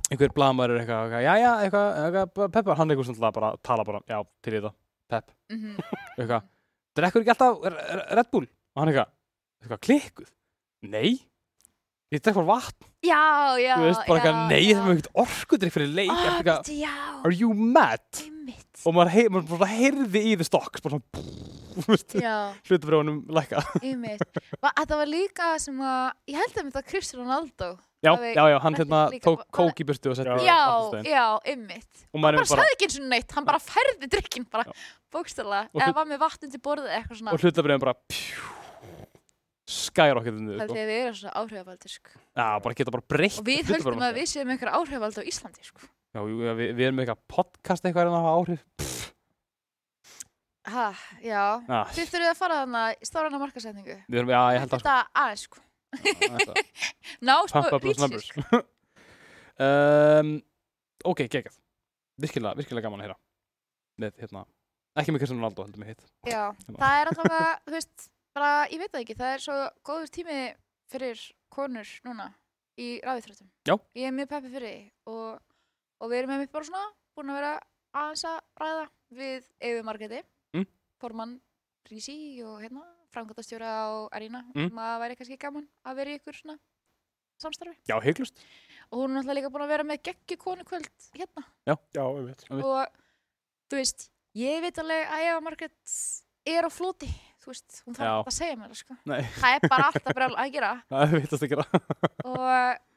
einhver 0.10 0.32
blaðmæður 0.34 0.74
er 0.74 0.82
eitthvað, 0.82 1.04
eitthvað, 1.04 1.26
já, 1.26 1.34
já, 1.38 1.52
eitthvað, 1.66 1.90
eitthvað, 2.06 2.48
Peppa, 2.56 2.76
hann 2.80 2.90
er 2.90 2.96
eitthvað 2.96 3.10
svona 3.12 3.32
bara, 3.36 3.52
tala 3.66 3.86
bara, 3.88 4.02
já, 4.10 4.18
til 4.46 4.56
þetta, 4.58 4.72
Pepp, 5.14 5.36
mhm, 5.54 5.76
eitthvað, 6.18 6.48
drekkur 6.98 7.24
ekki 7.24 7.34
alltaf 7.36 7.62
Red 8.18 8.32
Bull, 8.34 8.48
og 8.74 8.82
hann 8.82 8.92
eitthvað, 8.94 9.14
eitthvað, 9.62 9.82
klikkuð, 9.88 10.32
nei, 10.94 11.14
ég 12.14 12.24
drekk 12.24 12.38
bara 12.40 12.50
vatn, 12.54 12.88
já, 13.04 13.22
já 13.64 13.76
þú 13.80 13.88
veist, 13.88 14.04
bara 14.08 14.20
eitthvað, 14.20 14.34
já, 14.34 14.48
nei, 14.50 14.62
já. 14.68 14.76
það 14.80 14.90
er 14.90 14.98
ekkert 14.98 15.12
orkudrykk 15.26 15.74
fyrir 15.78 15.94
leik, 15.98 16.12
oh, 16.14 16.24
eitthvað, 16.34 16.60
bíddu, 16.68 16.80
já, 16.84 16.96
are 17.24 17.36
you 17.40 17.54
mad? 17.54 18.06
einmitt 18.24 18.84
Og 18.84 18.92
maður, 18.98 19.12
hei, 19.16 19.24
maður 19.32 19.54
bara 19.58 19.70
heyrði 19.72 20.22
í 20.28 20.36
the 20.42 20.44
stocks, 20.48 20.82
bara 20.84 20.98
svona, 20.98 21.24
þú 21.78 21.86
veist, 21.94 22.16
já, 22.20 22.34
hlutabrjónum 22.68 23.22
lækka. 23.34 23.64
einmitt 23.88 24.26
Va- 24.62 24.74
þetta 24.82 25.00
var 25.00 25.10
líka 25.10 25.54
sem 25.64 25.80
að 25.82 26.12
ég 26.34 26.40
held 26.42 26.60
að 26.60 26.70
þetta 26.70 26.86
Cristiano 26.92 27.26
Ronaldo 27.26 27.74
Já, 28.04 28.10
Það 28.18 28.24
við- 28.26 28.34
já, 28.36 28.44
já, 28.52 28.56
hann 28.60 28.76
hérna 28.76 28.98
líka- 29.14 29.24
tók 29.30 29.38
var- 29.40 29.48
kók 29.56 29.78
í 29.80 29.86
burtu 29.88 30.10
og 30.12 30.18
setti 30.20 30.28
Já. 30.28 30.42
já, 30.44 30.56
afturstæðin. 30.60 31.06
já, 31.08 31.28
einmitt 31.54 31.94
Og 32.04 32.18
hann 32.18 32.24
maður 32.26 32.26
bara 32.26 32.34
er 32.34 32.50
bara, 32.50 32.50
sagði 32.60 32.74
ekki 32.76 32.88
eins 32.90 32.98
og 33.00 33.06
neitt, 33.14 33.32
hann 33.38 33.46
bara 33.48 33.62
færði 33.64 34.10
drikkin 34.12 34.48
bara 34.52 34.66
bókstala, 35.16 35.62
eða 35.72 35.86
hlut- 35.88 35.96
var 36.02 36.10
með 36.10 36.20
vatn 36.26 36.50
undir 36.50 36.62
borðið 36.68 36.90
eða 36.92 36.98
eitthvað 37.00 37.22
svona 37.22 37.32
og 37.38 37.46
hlutabrjónum 37.46 37.84
bara, 37.86 37.96
pjú, 38.12 38.52
skyrocket 39.70 40.36
niður, 40.38 40.60
það 40.60 40.70
sko. 40.72 40.78
er 40.82 40.90
við 40.90 41.02
erum 41.04 41.18
svona 41.20 41.34
áhrifavaldur 41.40 41.94
sko. 41.94 42.20
Já, 42.36 42.48
bara 42.66 42.78
geta 42.80 42.94
bara 42.94 43.06
breytt 43.14 43.40
og 43.40 43.46
við 43.48 43.70
höldum 43.72 44.04
að 44.04 44.18
við 44.20 44.30
séum 44.34 44.52
einhver 44.54 44.72
áhrifavald 44.76 45.20
á 45.20 45.24
Íslandi 45.24 45.68
sko. 45.68 45.88
Já, 46.14 46.20
jú, 46.22 46.38
já, 46.44 46.54
við, 46.60 46.74
við 46.78 46.88
erum 46.88 46.98
með 47.00 47.06
eitthvað 47.08 47.24
podcast 47.34 47.88
eitthvað 47.88 48.10
en 48.10 48.14
að 48.14 48.26
hafa 48.28 48.34
áhrif. 48.38 48.66
ha, 50.74 50.86
já 51.24 51.44
Já, 51.68 51.80
þið 51.96 52.12
þurfið 52.14 52.30
að 52.30 52.40
fara 52.40 52.60
þarna 52.62 52.84
í 52.94 53.08
stárana 53.08 53.40
markasetningu 53.42 53.98
við 54.08 54.20
erum, 54.22 54.32
já, 54.36 54.42
ég 54.56 54.64
held 54.64 54.76
að 54.76 54.84
þetta 54.84 54.98
aðeins 55.24 55.46
sko. 55.48 55.64
ná 57.28 57.36
sko. 57.48 58.64
um, 59.68 60.34
ok, 61.12 61.26
geggjað. 61.28 61.58
Virkilega, 62.24 62.56
virkilega 62.60 62.86
gaman 62.86 63.02
að 63.02 63.08
heyra. 63.08 63.18
Með, 64.02 64.16
hérna, 64.22 64.44
ekki 64.98 65.14
með 65.14 65.24
Kristján 65.24 65.40
Ronaldo, 65.42 65.66
heldur 65.68 65.82
mig 65.84 65.92
hitt. 65.94 66.06
já, 66.26 66.44
Hérna. 66.66 66.78
það 66.80 67.00
er 67.02 67.12
allavega 67.12 67.52
þú 67.68 67.76
veist, 67.76 68.08
bara, 68.34 68.68
ég 68.72 68.80
veit 68.82 68.92
það 68.94 69.04
ekki 69.04 69.16
það 69.20 69.34
er 69.36 69.44
svo 69.46 69.58
góður 69.86 70.10
tími 70.18 70.38
fyrir 70.94 71.22
konur 71.54 71.90
núna 72.08 72.30
í 72.80 72.88
ræðiþröttum 73.06 73.50
Já. 73.70 73.76
ég 73.96 74.08
er 74.10 74.16
mjög 74.18 74.30
peppi 74.34 74.50
fyrir 74.54 74.70
því 74.74 74.92
og, 75.14 75.40
og 76.02 76.10
við 76.12 76.18
erum 76.24 76.34
með 76.34 76.40
mitt 76.44 76.52
bara 76.56 76.66
svona 76.70 76.84
búin 77.16 77.30
að 77.34 77.40
vera 77.40 77.54
aðeins 77.94 78.24
að 78.26 78.40
ræða 78.64 78.86
við 79.14 79.50
Efi 79.60 79.84
Margreti 79.90 80.24
Mm. 80.54 80.68
formann 81.02 81.40
Rísi 81.90 82.16
og 82.46 82.60
hérna 82.62 82.84
framkvæmtastjóra 83.14 83.70
á 83.70 83.90
Arena 84.14 84.44
Mm. 84.56 84.70
um 84.72 84.78
að 84.82 85.00
væri 85.02 85.16
kannski 85.18 85.38
gaman 85.42 85.68
að 85.86 85.96
vera 85.96 86.10
í 86.14 86.18
ykkur 86.20 86.38
svona 86.38 86.58
samstarfi 87.42 87.76
Já, 87.90 88.00
hygglust. 88.02 88.38
og 88.92 89.00
hún 89.02 89.12
er 89.12 89.22
náttúrulega 89.22 89.38
líka 89.42 89.50
búin 89.54 89.66
að 89.66 89.74
vera 89.74 89.84
með 89.84 90.02
geggi 90.10 90.38
konukvöld 90.38 90.90
hérna 91.18 91.44
Já, 91.66 91.76
einmitt. 92.02 92.46
Einmitt. 92.50 92.66
og 92.66 92.88
þú 93.70 93.76
veist, 93.82 94.10
ég 94.36 94.62
veit 94.62 94.78
alveg 94.78 95.08
að 95.10 95.26
Eva 95.30 95.42
Margrét 95.42 95.96
er 96.46 96.64
á 96.66 96.70
flóti 96.74 97.10
þú 97.44 97.52
veist, 97.52 97.82
hún 97.86 97.98
þarf 97.98 98.14
ekki 98.22 98.32
að 98.32 98.38
segja 98.40 98.58
mér 98.62 98.78
sko. 98.80 98.96
Nei, 99.12 99.20
það 99.40 99.58
er 99.60 99.68
bara 99.74 99.90
alltaf 99.92 100.16
brjál 100.18 100.32
að 100.46 100.54
gera 100.56 100.72
það 100.94 101.04
er 101.04 101.14
vitast 101.20 101.46
að 101.48 101.54
gera. 101.54 101.66
og 102.32 102.48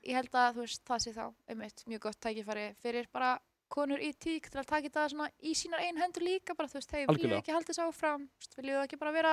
ég 0.06 0.16
held 0.20 0.38
að 0.42 0.54
þú 0.56 0.64
veist, 0.66 0.82
það 0.86 1.04
sé 1.06 1.14
þá 1.16 1.24
einmitt 1.52 1.84
mjög 1.90 2.04
gott 2.06 2.20
tækifæri 2.26 2.66
fyrir 2.84 3.08
bara 3.12 3.32
konur 3.74 3.98
í 3.98 4.12
tík 4.22 4.46
til 4.52 4.60
að 4.62 4.68
taka 4.70 4.86
þetta 4.86 5.08
svona 5.10 5.26
í 5.42 5.52
sínar 5.58 5.82
einn 5.82 5.98
hendur 5.98 6.22
líka 6.22 6.54
bara 6.54 6.70
þú 6.70 6.78
veist, 6.78 6.92
hei, 6.94 7.02
viljum 7.10 7.32
við 7.34 7.40
ekki 7.40 7.54
halda 7.56 7.72
þessu 7.72 7.86
áfram 7.88 8.28
Þú 8.30 8.44
veist, 8.44 8.54
viljum 8.60 8.76
við 8.78 8.84
ekki 8.86 8.98
bara 9.00 9.14
vera 9.16 9.32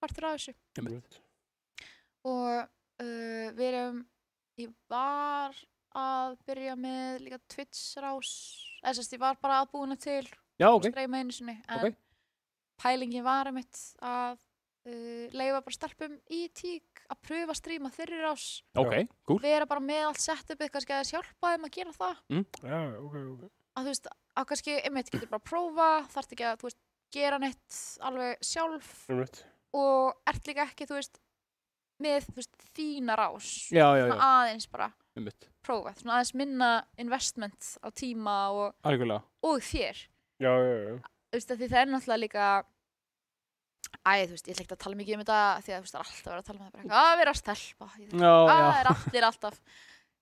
partur 0.00 0.28
af 0.28 0.36
þessu 0.38 0.54
einmitt. 0.78 1.18
og 2.30 2.46
uh, 2.62 3.48
við 3.56 3.64
erum 3.72 3.98
ég 4.60 4.70
var 4.92 5.56
að 5.98 6.36
byrja 6.46 6.76
með 6.78 7.24
líka 7.26 7.40
Twitch 7.50 7.96
rás 8.04 8.30
eða 8.84 8.94
sérst 9.00 9.16
ég 9.16 9.22
var 9.24 9.34
bara 9.42 9.62
að 9.64 9.72
búina 9.74 9.96
til 9.98 10.22
Já, 10.60 10.68
ok. 10.70 10.86
streyma 10.92 11.18
einu 11.24 11.34
sinni 11.34 11.56
en 11.66 11.88
Ok. 11.90 11.98
Pælingin 12.80 13.24
var 13.26 13.50
einmitt 13.50 13.80
að 14.00 14.36
uh, 14.36 15.26
leifa 15.36 15.60
bara 15.66 15.76
stelpum 15.76 16.14
í 16.32 16.42
tík 16.56 17.02
að 17.10 17.20
pröfa 17.26 17.52
að 17.54 17.58
stríma 17.60 17.90
þeirri 17.94 18.20
rás 18.24 18.44
Ok, 18.80 18.94
cool. 19.28 19.40
vera 19.42 19.66
bara 19.68 19.82
með 19.84 20.04
allt 20.10 20.22
setupið 20.24 20.70
kannski 20.74 20.94
að 20.96 21.02
þess 21.04 21.14
hjálpa 21.16 21.54
þeim 21.54 21.66
að 21.68 21.74
gera 21.78 21.96
það 21.96 22.20
Já, 22.64 22.80
ok, 23.00 23.16
ok. 23.34 23.48
að 23.76 23.82
þú 23.88 23.92
veist, 23.94 24.10
að 24.40 24.46
kannski 24.52 24.76
einmitt 24.84 25.10
getur 25.12 25.30
bara 25.32 25.42
að 25.42 25.48
prófa 25.50 25.88
þarft 26.14 26.36
ekki 26.36 26.46
að, 26.50 26.60
þú 26.62 26.68
veist, 26.70 26.80
gera 27.10 27.38
neitt 27.42 27.80
alveg 28.06 28.44
sjálf 28.46 28.92
Einmitt. 29.10 29.42
og 29.74 30.30
ert 30.30 30.46
líka 30.50 30.64
ekki, 30.68 30.86
þú 30.86 30.98
veist 31.00 31.20
með, 32.00 32.28
þú 32.30 32.36
veist, 32.38 32.66
þína 32.78 33.16
rás 33.18 33.48
Já, 33.74 33.86
já, 33.98 34.06
já. 34.08 34.14
aðeins 34.24 34.68
bara 34.72 34.86
Einmitt. 35.18 35.48
prófa, 35.66 35.92
svona 35.98 36.16
aðeins 36.20 36.34
minna 36.38 36.70
investment 37.02 37.72
á 37.84 37.88
tíma 37.92 38.36
og, 38.54 38.78
og 39.42 39.58
þér 39.66 40.06
Já, 40.40 40.52
já, 40.54 40.76
já. 40.86 40.94
Þú 41.30 41.38
veist, 41.38 41.50
af 41.54 41.58
því 41.60 41.68
það 41.72 41.80
er 41.84 41.90
náttúrulega 41.94 42.22
líka 42.26 42.50
Æ, 44.06 44.12
þú 44.28 44.34
veist, 44.36 44.46
ég 44.48 44.54
ætla 44.54 44.64
ekki 44.64 44.74
að 44.76 44.82
tala 44.84 44.96
mikið 45.00 45.14
um 45.16 45.22
þetta 45.24 45.38
því 45.64 45.72
að 45.74 45.80
þú 45.80 45.84
veist, 45.84 45.94
það 45.94 46.00
er 46.00 46.06
alltaf 46.10 46.26
verið 46.30 46.40
að 46.40 46.46
tala 46.46 46.60
um 46.60 46.66
eitthvað, 46.68 46.92
að 47.00 47.18
vera 47.20 47.32
stelpa. 47.40 47.88
Ég- 48.00 48.12
Já, 48.20 48.34
það 48.50 48.60
já. 48.60 48.70
er 48.80 48.90
allir 48.94 49.26
alltaf 49.30 49.60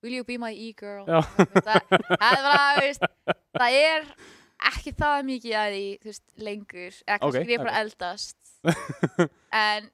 will 0.03 0.15
you 0.15 0.25
be 0.25 0.37
my 0.39 0.51
e-girl? 0.55 1.05
Það, 1.07 1.79
það 2.23 2.37
er 2.87 2.99
það 3.59 3.77
er 3.83 4.09
ekki 4.73 4.93
það 4.99 5.19
mikið 5.29 5.57
að 5.59 5.77
því, 5.77 6.15
lengur. 6.49 6.97
Eða 7.07 7.19
kannski 7.19 7.29
Ok, 7.29 7.35
okay, 7.35 7.45
ég 7.53 7.59
er 7.59 7.65
bara 7.67 7.83
eldast. 7.85 8.39
En, 9.59 9.87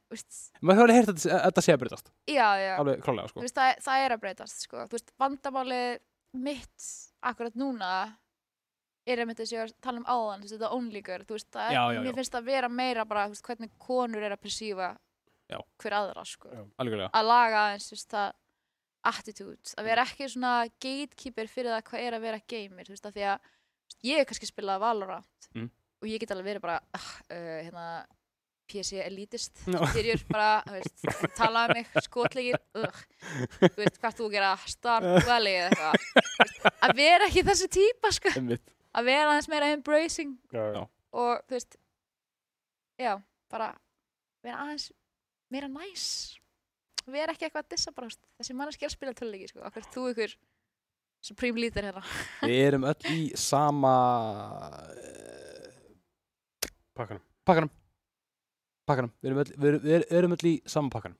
Maður 0.64 0.80
hefur 0.80 0.92
heyrt 0.94 1.10
að 1.12 1.18
þetta- 1.20 1.34
að 1.36 1.42
þetta 1.48 1.62
sé 1.64 1.74
að 1.74 1.80
breytast. 1.84 2.08
já, 2.26 2.46
já. 2.58 2.72
Klálega, 3.04 3.28
sko. 3.30 3.42
veist, 3.44 3.54
það, 3.58 3.76
það 3.84 4.04
er 4.06 4.14
að 4.16 4.22
breytast, 4.24 4.64
sko. 4.66 4.86
Vandamálið 5.20 5.98
mitt 6.34 6.88
akkurat 7.22 7.54
núna 7.60 7.90
er 9.06 9.20
einmitt 9.24 9.38
þess 9.40 9.52
að 9.52 9.56
ég 9.56 9.62
var 9.64 9.72
að 9.72 9.80
tala 9.84 10.00
um 10.00 10.06
áðan, 10.08 10.40
þú 10.40 10.46
veist, 10.48 10.54
þetta 10.56 10.70
girl, 11.08 11.24
þú 11.28 11.36
veist, 11.36 11.48
það 11.52 11.66
er, 11.68 11.74
Já, 11.76 11.82
já, 11.84 11.96
já. 11.98 12.02
mér 12.06 12.14
finnst 12.20 12.36
það 12.38 12.46
vera 12.48 12.68
meira 12.72 13.04
bara, 13.04 13.26
þú 13.28 13.34
veist, 13.36 13.44
hvernig 13.50 13.72
konur 13.78 14.22
er 14.24 14.32
að 14.36 14.42
persífa 14.46 14.88
hver 15.82 15.94
aðra, 15.98 16.24
sko 16.26 16.48
Já. 16.54 16.62
Algjörlega. 16.82 17.10
að 17.14 17.28
laga 17.28 17.60
aðeins, 17.66 17.90
þú 17.90 17.96
veist, 17.98 18.10
það 18.14 18.32
attitude, 19.04 19.74
að 19.76 19.84
vera 19.90 20.04
ekki 20.08 20.28
svona 20.32 20.52
gatekeeper 20.80 21.50
fyrir 21.52 21.74
það 21.74 21.82
hvað 21.90 22.06
er 22.08 22.16
að 22.16 22.24
vera 22.24 22.40
gamer, 22.54 22.88
þú 22.88 22.94
veist, 22.96 23.06
að 23.10 23.18
því 23.18 23.26
að 23.28 23.38
veist, 23.44 23.98
ég 24.08 24.20
hef 24.22 24.28
kannski 24.32 24.48
spilað 24.50 24.80
Valorant 24.86 25.48
Mm. 25.54 25.68
og 26.02 26.08
ég 26.08 26.18
get 26.24 26.32
alveg 26.34 26.46
verið 26.48 26.62
bara 26.64 26.78
uh, 26.96 27.58
hérna, 27.62 27.84
PC 28.66 28.96
elitist 29.04 29.60
Já. 29.68 29.76
styrjur 29.92 30.24
bara, 30.32 30.62
þú 30.64 30.78
veist, 30.80 31.04
tala 31.36 31.66
um 31.68 31.74
mig 31.76 31.86
skotleikir, 32.08 32.56
uh, 32.80 33.02
þú 33.60 33.74
veist 33.82 34.00
hvað 34.00 34.16
þú 34.18 34.26
að 34.30 34.34
gera, 34.38 34.54
Stardew 34.72 35.20
Valley 35.28 35.58
eða 35.60 35.92
eitthvað 35.92 36.80
að 36.88 36.96
vera 36.98 37.28
ekki 37.28 37.44
þessi 37.52 37.68
típa 37.76 38.10
sko, 38.16 38.32
Einmitt. 38.40 38.73
Að 38.94 39.08
vera 39.10 39.30
aðeins 39.32 39.48
meira 39.52 39.72
embracing 39.74 40.36
Já, 40.54 40.84
og 41.14 41.44
þú 41.48 41.56
veist 41.56 41.76
já, 43.00 43.12
bara 43.50 43.72
vera 44.44 44.62
aðeins 44.64 44.88
meira 45.52 45.68
næs 45.70 46.06
vera 47.04 47.34
ekki 47.34 47.48
eitthvað 47.48 47.66
að 47.66 47.72
dissa 47.74 47.92
bara 47.92 48.08
þessi 48.40 48.56
manneskja 48.56 48.86
er 48.86 48.92
að 48.92 48.96
spila 48.96 49.16
töluleiki 49.18 49.50
sko, 49.50 49.64
okkur 49.68 49.88
þú 49.92 50.04
ykkur 50.14 50.36
supreme 51.24 51.60
leader 51.60 51.88
hérna 51.90 52.04
Við 52.48 52.60
erum 52.68 52.86
öll 52.88 53.10
í 53.12 53.20
sama 53.40 53.94
uh, 54.92 55.70
Pakkanum. 56.94 57.22
pakkanum. 57.44 57.70
Pakkanum. 58.86 59.12
Við 59.20 59.30
erum 59.30 59.40
öll, 59.42 59.52
við 59.56 59.68
erum, 59.70 59.84
við 59.84 60.18
erum 60.18 60.34
öll 60.36 60.46
í 60.46 60.54
sama 60.70 60.92
pakkanum. 60.94 61.16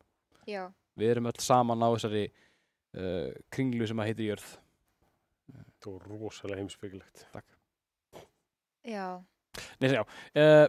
já, 0.47 0.63
Við 1.01 1.11
erum 1.11 1.27
öll 1.33 1.41
saman 1.43 1.83
á 1.83 1.89
þessari 1.97 2.25
uh, 2.31 3.33
kringlu 3.51 3.89
sem 3.91 3.99
að 4.05 4.11
heitir 4.13 4.29
jörð. 4.29 4.53
Það 5.83 5.97
var 5.97 6.05
rosalega 6.13 6.61
heimsbyggilegt. 6.63 7.25
Já 8.85 9.07
Nei, 9.79 9.89
já. 9.95 10.01
Uh, 10.35 10.67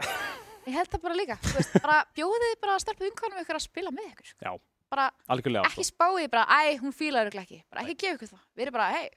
ég 0.69 0.75
held 0.77 0.89
það 0.93 1.01
bara 1.07 1.15
líka, 1.17 1.35
veist, 1.55 1.73
bara 1.81 1.95
bjóðið 2.17 2.51
bara 2.61 2.75
að 2.75 2.83
stelpa 2.83 3.07
umkvæmum 3.09 3.41
ykkur 3.41 3.57
að 3.57 3.63
spila 3.65 3.93
með 3.93 4.11
ykkur 4.11 4.27
sko. 4.29 4.45
Já. 4.45 4.51
bara 4.93 5.05
algjörlega. 5.33 5.69
ekki 5.71 5.85
spáið 5.87 6.27
bara, 6.35 6.43
æ, 6.45 6.77
hún 6.83 6.93
fílar 6.93 7.31
ykkur 7.31 7.41
ekki 7.41 7.59
bara 7.73 7.81
ekki 7.85 7.95
gefa 8.03 8.19
ykkur 8.19 8.29
það, 8.35 8.43
við 8.55 8.65
erum 8.67 8.77
bara, 8.77 8.89
hei 8.93 9.07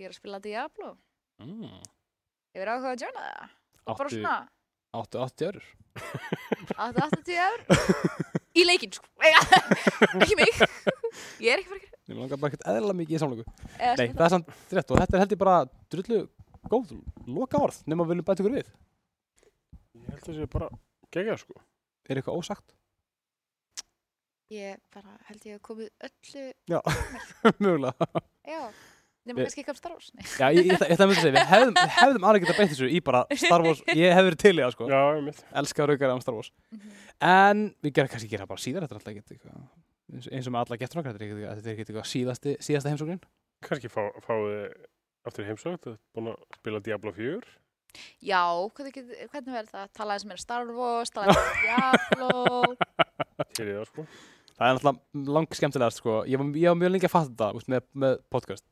ég 0.00 0.06
er 0.08 0.14
að 0.14 0.18
spila 0.20 0.40
Diablo, 0.44 0.94
Sko. 1.38 1.44
Mm. 1.44 1.82
ég 2.56 2.62
verið 2.62 2.72
áhuga 2.72 2.94
að 2.94 3.04
joina 3.04 3.26
það 3.26 3.52
og 3.92 4.00
bara 4.00 4.14
svona, 4.14 4.36
áttu 4.98 5.20
80 5.26 5.46
eurur. 5.50 5.68
80 6.78 7.38
eur 7.44 7.60
í 8.58 8.64
leikinn, 8.64 8.96
sko 8.96 9.06
ekki 10.22 10.38
mig, 10.40 10.52
ég 11.44 11.52
er 11.52 11.62
ekki 11.62 11.74
bara 11.76 11.84
Ég 12.08 12.16
langar 12.16 12.38
bara 12.40 12.48
ekkert 12.48 12.62
eðla 12.72 12.94
mikið 12.96 13.18
í 13.18 13.18
samlöku. 13.20 13.42
Nei, 13.76 14.06
það 14.16 14.22
er 14.24 14.30
samt 14.32 14.46
rétt 14.72 14.92
og 14.94 15.00
þetta 15.02 15.16
er 15.18 15.20
held 15.20 15.32
ég 15.34 15.40
bara 15.42 15.56
drullu 15.92 16.20
góð 16.72 16.96
loka 17.26 17.60
orð 17.62 17.78
nema 17.86 18.04
við 18.04 18.14
viljum 18.16 18.28
bæta 18.28 18.42
ykkur 18.44 18.56
við. 18.58 18.68
Ég 19.98 20.10
held 20.10 20.20
að 20.22 20.28
það 20.28 20.38
sé 20.42 20.50
bara 20.56 20.68
gegja, 21.14 21.36
sko. 21.40 21.54
Er 22.08 22.16
eitthvað 22.20 22.38
ósagt? 22.40 22.74
Ég 24.48 24.78
bara 24.94 25.16
held 25.28 25.42
ég 25.44 25.58
að 25.58 25.64
komið 25.66 25.88
öllu, 26.08 26.44
Já, 26.72 26.78
mögulega. 27.60 28.06
já, 28.48 28.60
nema 29.28 29.44
kannski 29.44 29.60
ekki 29.60 29.72
af 29.74 29.80
Star 29.82 29.92
Wars, 29.92 30.06
nei. 30.16 30.24
Já, 30.24 30.46
ég, 30.56 30.62
ég, 30.62 30.70
ég, 30.72 30.84
ég 30.88 30.96
það 30.96 31.10
myndi 31.10 31.18
að 31.18 31.26
segja, 31.26 31.34
við 31.36 31.50
hefðum, 31.50 31.74
við 31.76 31.92
hefðum 31.98 32.24
alveg 32.30 32.44
getað 32.46 32.60
beitt 32.62 32.72
þessu 32.72 32.88
í 32.96 33.02
bara 33.04 33.20
Star 33.42 33.64
Wars, 33.66 33.82
ég 33.92 34.14
hefði 34.16 34.30
verið 34.30 34.40
til 34.46 34.54
í 34.54 34.62
það 34.64 34.72
sko, 34.78 34.88
Já, 34.88 35.00
ég 35.18 35.26
mitt. 35.26 35.42
elskar 35.60 35.92
raukar 35.92 36.14
um 36.14 36.22
Star 36.24 36.38
Wars. 36.38 36.48
Mhm. 36.72 36.94
En 37.28 37.60
við 37.84 37.94
gerum 37.98 38.12
kannski 38.14 38.30
gera 38.32 38.48
bara 38.48 38.64
síðar, 38.64 38.86
þetta 38.88 38.96
er 38.96 39.02
alltaf 39.02 39.36
eitthvað, 39.36 39.68
eins, 40.32 40.48
og 40.48 40.54
með 40.56 40.60
alla 40.64 40.80
getur 40.80 41.02
okkar, 41.02 41.20
þetta 41.20 41.68
er 41.68 41.76
eitthvað- 41.84 42.08
síðasti, 42.14 42.56
síðasta 42.64 42.94
heimsóknin. 42.94 43.20
Kannski 43.68 43.92
fá, 43.92 44.00
aftur 45.30 45.46
heimsögt, 45.48 45.84
það 45.86 45.94
er 45.94 45.98
búin 46.18 46.30
að 46.32 46.38
spila 46.58 46.80
Diablo 46.88 47.12
4. 47.16 47.54
Já, 48.22 48.42
hvernig, 48.76 48.92
get- 48.94 49.30
hvernig 49.32 49.54
verður 49.54 49.70
það? 49.72 49.92
Talaði 49.96 50.20
sem 50.24 50.32
er 50.34 50.42
Star 50.42 50.66
Wars, 50.76 51.10
talaði 51.10 51.38
sem 51.38 51.46
er 51.48 51.62
Diablo, 51.64 52.74
Til 53.56 53.66
í 53.68 53.72
það, 53.78 53.86
sko. 53.88 54.04
Það 54.58 54.68
er 54.68 54.74
náttúrulega 54.78 55.34
lang 55.38 55.48
skemmtilegast 55.54 56.00
sko, 56.02 56.16
ég 56.26 56.38
var, 56.40 56.46
ég 56.58 56.68
var 56.72 56.78
mjög 56.82 56.92
lengi 56.92 57.06
að 57.08 57.14
fatta 57.14 57.30
þetta 57.30 57.48
úst, 57.60 57.68
með, 57.72 57.84
með 58.04 58.16
podcast, 58.34 58.64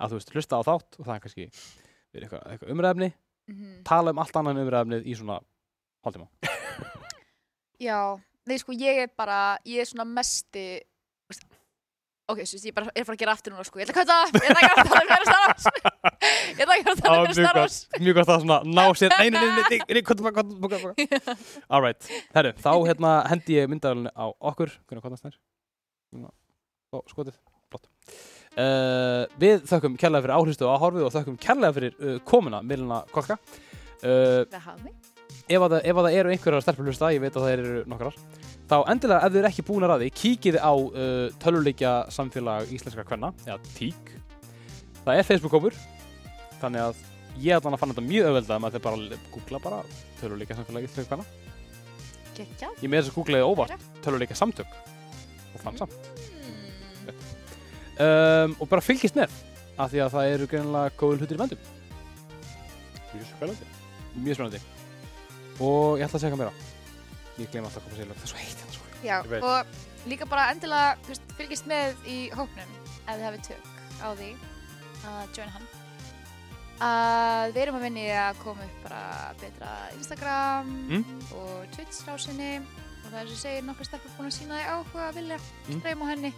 að 0.00 0.10
þú 0.14 0.18
veist, 0.18 0.32
hlusta 0.34 0.56
á 0.58 0.62
þátt 0.66 0.98
og 0.98 1.04
það 1.06 1.14
er 1.14 1.22
kannski 1.26 1.46
verið 2.16 2.26
eitthvað, 2.26 2.46
eitthvað 2.54 2.72
umræðefni, 2.76 3.10
Mhm. 3.46 3.82
tala 3.86 4.10
um 4.10 4.18
allt 4.18 4.32
annað 4.40 4.56
en 4.56 4.62
umræðefnið 4.66 5.04
í 5.06 5.14
svona 5.14 5.36
hálftíma. 6.04 6.28
Já, 7.86 8.00
nei 8.48 8.56
sko 8.58 8.72
ég 8.72 9.02
er 9.04 9.10
bara, 9.16 9.58
ég 9.68 9.80
er 9.84 9.88
svona 9.88 10.06
mesti 10.08 10.66
þú 10.80 10.95
Ok, 12.26 12.40
svo 12.42 12.58
ég 12.58 12.74
bara 12.74 12.88
er 12.90 13.04
að 13.04 13.06
fara 13.06 13.14
að 13.14 13.20
gera 13.22 13.34
aftur 13.36 13.52
núna 13.54 13.64
sko. 13.66 13.78
Ég 13.78 13.86
ætla 13.86 14.02
að 14.02 14.08
kauta, 14.08 14.14
ég 14.34 14.48
ætla 14.50 14.58
að 14.58 14.66
gera 14.66 14.84
það. 14.86 14.96
Fyrir 15.06 15.26
Star 15.28 15.42
Wars. 15.46 15.66
Ég 16.26 16.62
ætla 16.64 16.74
að 16.74 16.80
gera 16.80 16.94
það. 16.96 17.18
Fyrir 17.20 17.36
Star 17.38 17.58
Wars. 17.60 17.76
Mjög 18.02 18.16
gott 18.18 18.32
að 18.34 18.40
svona 18.42 18.56
ná 18.66 18.86
sér, 18.98 19.12
nei, 19.14 19.28
nei, 19.30 19.36
nei, 19.36 19.50
nei, 19.52 19.66
nei, 19.70 19.78
nei, 19.94 20.02
hvað, 20.08 20.22
hvað, 20.24 20.34
hvað, 20.34 20.56
hvað, 20.64 20.80
hvað. 20.82 21.44
Alright, 21.78 22.08
herru, 22.34 22.52
þá 22.64 22.70
hérna 22.88 23.12
hendi 23.30 23.58
ég 23.60 23.70
myndaðalunni 23.70 24.10
á 24.10 24.26
okkur, 24.50 24.74
hvernig 24.90 25.30
er? 25.30 25.38
Ó, 26.90 26.98
skotið, 27.12 27.38
flott. 27.70 27.86
Uh, 28.56 29.22
við 29.38 29.62
þökkum 29.70 29.94
kærlega 30.00 30.26
fyrir 30.26 30.36
áhristu 30.40 30.66
og 30.66 30.74
áhorfið 30.80 31.06
og 31.06 31.14
þökkum 31.14 31.38
kærlega 31.46 31.76
fyrir 31.78 31.96
uh, 32.00 32.18
komuna, 32.26 32.58
Milena 32.66 33.04
Kolka. 33.14 33.38
Uh, 34.02 34.42
ef, 35.46 35.62
að, 35.62 35.78
það- 35.78 36.02
að 36.02 36.18
eru 36.24 36.34
einhverjar 36.34 36.66
stelpur 36.66 36.90
hlusta, 36.90 37.14
ég 37.14 37.22
veit 37.22 37.36
að 37.36 37.46
það 37.46 37.54
eru 37.54 37.80
nokkrar, 37.92 38.18
þá 38.66 38.76
endilega 38.92 39.26
ef 39.26 39.32
þið 39.32 39.40
eru 39.40 39.50
ekki 39.50 39.64
búin 39.66 39.86
að 39.86 39.92
ræði, 39.92 40.12
kíkið 40.20 40.58
á 40.58 40.72
uh, 40.74 41.26
töluleikja 41.42 41.92
samfélag 42.14 42.72
íslenskra 42.74 43.04
kvenna, 43.06 43.32
eða 43.46 43.58
TÍK. 43.76 44.12
Það 45.04 45.20
er 45.20 45.28
Facebook-kópur, 45.28 45.76
þannig 46.60 46.82
að 46.88 47.02
ég 47.42 47.58
allan 47.58 47.76
að 47.76 47.82
fann 47.82 47.92
þetta 47.92 48.06
mjög 48.06 48.28
auðveldað 48.30 48.62
með 48.62 48.68
að 48.68 48.76
þið 48.76 48.84
bara 48.86 49.20
googla 49.34 49.62
bara 49.66 49.80
töluleikja 50.20 50.58
samfélag 50.58 50.88
íslenskra 50.88 51.10
kvenna. 51.12 51.26
Gekjað 52.36 52.82
Ég 52.84 52.92
með 52.92 53.02
þess 53.02 53.12
að 53.12 53.18
googlaði 53.20 53.48
óvart 53.48 53.86
töluleikja 54.04 54.36
samtök 54.36 54.78
og 55.54 55.62
fann 55.62 55.78
samt. 55.80 56.10
mm. 56.42 57.20
Um, 57.96 58.56
og 58.60 58.68
bara 58.68 58.84
fylgist 58.84 59.16
með, 59.16 59.32
af 59.80 59.88
því 59.92 60.02
að 60.04 60.14
það 60.16 60.32
eru 60.34 60.48
greinilega 60.50 60.96
góður 61.00 61.22
hlutir 61.22 61.38
í 61.38 61.40
vendum. 61.40 61.68
Mjög 63.14 63.28
spennandi. 63.30 63.68
Mjög 64.20 64.36
spennandi. 64.36 64.60
Og 65.64 65.96
ég 65.96 66.04
ætla 66.04 66.18
að 66.18 66.26
segja 66.26 66.34
hvað 66.34 66.42
meira. 66.42 66.75
Ég 67.38 67.50
glem 67.52 67.64
alltaf 67.68 67.82
að 67.84 67.90
koma 67.90 68.04
lög, 68.10 68.16
það 68.16 68.22
er 68.22 68.30
svo 68.32 68.38
heitt 68.40 68.60
hérna 68.62 68.72
sko. 68.72 68.84
Já, 69.04 69.16
og 69.42 69.66
líka 70.08 70.26
bara 70.30 70.50
endilega 70.54 70.96
þú 71.04 71.08
veist, 71.12 71.32
fylgist 71.36 71.66
með 71.68 72.06
í 72.08 72.18
hópnum 72.32 72.70
ef 73.06 73.10
þið 73.12 73.24
hafið 73.26 73.42
tök 73.50 73.66
á 74.00 74.08
því 74.16 74.30
að 75.06 75.36
join 75.36 75.52
hann 75.56 75.66
að 76.86 77.52
við 77.54 77.60
erum 77.62 77.76
að 77.78 77.84
vinni 77.86 78.06
að 78.12 78.40
koma 78.42 78.64
upp 78.66 78.80
bara 78.84 79.02
betra 79.40 79.70
Instagram 79.96 80.72
Mm. 80.90 81.04
og 81.32 81.70
Twitch 81.72 82.02
rásinni 82.08 82.50
og 82.60 83.10
það 83.12 83.20
er 83.22 83.28
sem 83.28 83.36
segir 83.42 83.62
nokkur 83.64 83.86
stelpur 83.88 84.10
búin 84.18 84.28
að 84.30 84.36
sína 84.38 84.58
því 84.60 84.66
áhuga 84.74 85.08
að 85.08 85.14
vilja 85.20 85.38
Mm. 85.68 85.80
streyma 85.80 86.04
á 86.04 86.10
henni 86.12 86.32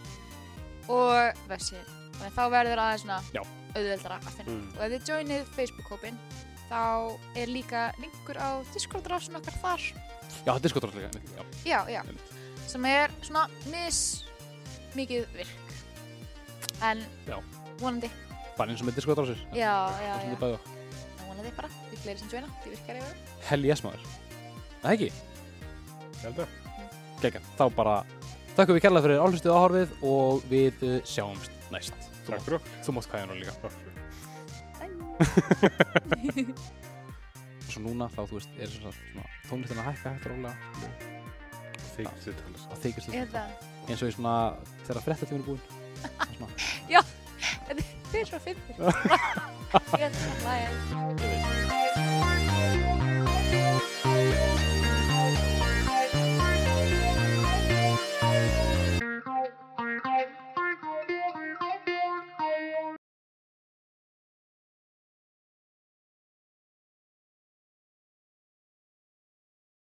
og 0.88 1.34
vefsið 1.48 1.84
þannig 2.18 2.28
að 2.30 2.36
þá 2.38 2.44
verður 2.54 2.82
aðeins 2.84 3.02
svona 3.02 3.22
Já. 3.34 3.42
auðveldara 3.74 4.18
að 4.20 4.36
finna 4.38 4.50
Mm. 4.52 4.68
og 4.76 4.82
ef 4.82 4.92
þið 4.92 5.08
joinið 5.10 5.44
Facebook-hópin 5.56 6.18
þá 6.70 7.18
er 7.36 7.46
líka 7.46 7.82
linkur 7.98 8.36
á 8.38 8.50
Discord-rásin 8.74 9.36
okkar 9.36 9.58
þar 9.62 9.82
Já, 10.46 10.52
dróðlega. 10.58 11.08
Já. 11.34 11.42
já, 11.64 11.80
já, 11.92 12.02
sem 12.68 12.84
er 12.88 13.10
svona 13.24 13.46
mis 13.72 13.98
mikið 14.96 15.26
virk 15.34 15.56
En 16.82 17.00
Já. 17.26 17.36
vonandi, 17.80 18.08
bara 18.56 18.70
eins 18.70 18.80
og 18.82 18.86
með 18.88 18.94
diskotrósir 19.00 19.38
já, 19.52 19.72
já, 19.98 20.14
Það 20.14 20.22
er 20.22 20.30
já. 20.30 20.38
bæði 20.42 20.54
okkur. 20.58 20.72
Vonandi 21.28 21.50
bara, 21.56 21.68
við 21.90 21.98
fleiri 22.04 22.18
sem 22.22 22.28
tveina, 22.32 22.48
því 22.62 22.68
virkar 22.74 22.96
yfir. 23.00 23.14
Hell 23.48 23.64
yes 23.68 23.82
maður 23.84 24.02
Það 24.82 24.92
ekki, 24.94 25.10
Ég 26.18 26.22
held 26.22 26.38
að. 26.44 26.48
geggjað 27.22 27.44
Þá 27.58 27.64
bara 27.76 27.96
þakkum 28.58 28.74
við 28.78 28.84
kærlega 28.86 29.04
fyrir 29.08 29.22
áhlustuð 29.24 29.54
áhorfið 29.58 29.90
og 30.14 30.30
við 30.50 30.74
uh, 30.86 30.96
sjáumst 31.06 31.52
næst 31.74 31.94
Þú, 31.98 32.30
Takk 32.32 32.42
fyrir 32.46 32.58
okkur. 32.58 32.70
þú 32.86 32.90
mátt 32.96 33.10
kvæða 33.12 33.26
nú 33.26 33.34
líka 33.38 33.54
Takk 33.62 33.74
fyrir. 33.74 33.94
eins 37.68 37.76
og 37.76 37.84
núna 37.84 38.08
þá 38.08 38.22
þú 38.24 38.38
veist 38.38 38.52
er 38.56 38.70
svona 38.72 39.24
tónlistin 39.48 39.80
að 39.82 39.88
hækka 39.90 40.08
hægt 40.14 40.26
rólega. 40.32 40.54
Þykist 41.98 42.24
þið 42.24 42.34
tala 42.40 42.56
að 42.64 42.78
þykist 42.84 43.06
þið 43.08 43.14
tala 43.34 43.44
eins 43.88 44.02
og 44.02 44.08
í 44.08 44.12
svona 44.16 44.34
þegar 44.86 45.04
frettatífun 45.04 45.42
er 45.42 45.46
búinn. 45.48 45.64
Já, 46.94 47.00
þetta 47.68 47.82
er 48.22 48.26
svo 48.30 48.38
fyrir 48.46 48.62
ég 50.00 50.04
er 50.08 50.12
svo 50.16 50.32
hlæg 50.46 50.72
Bye. 60.08 60.47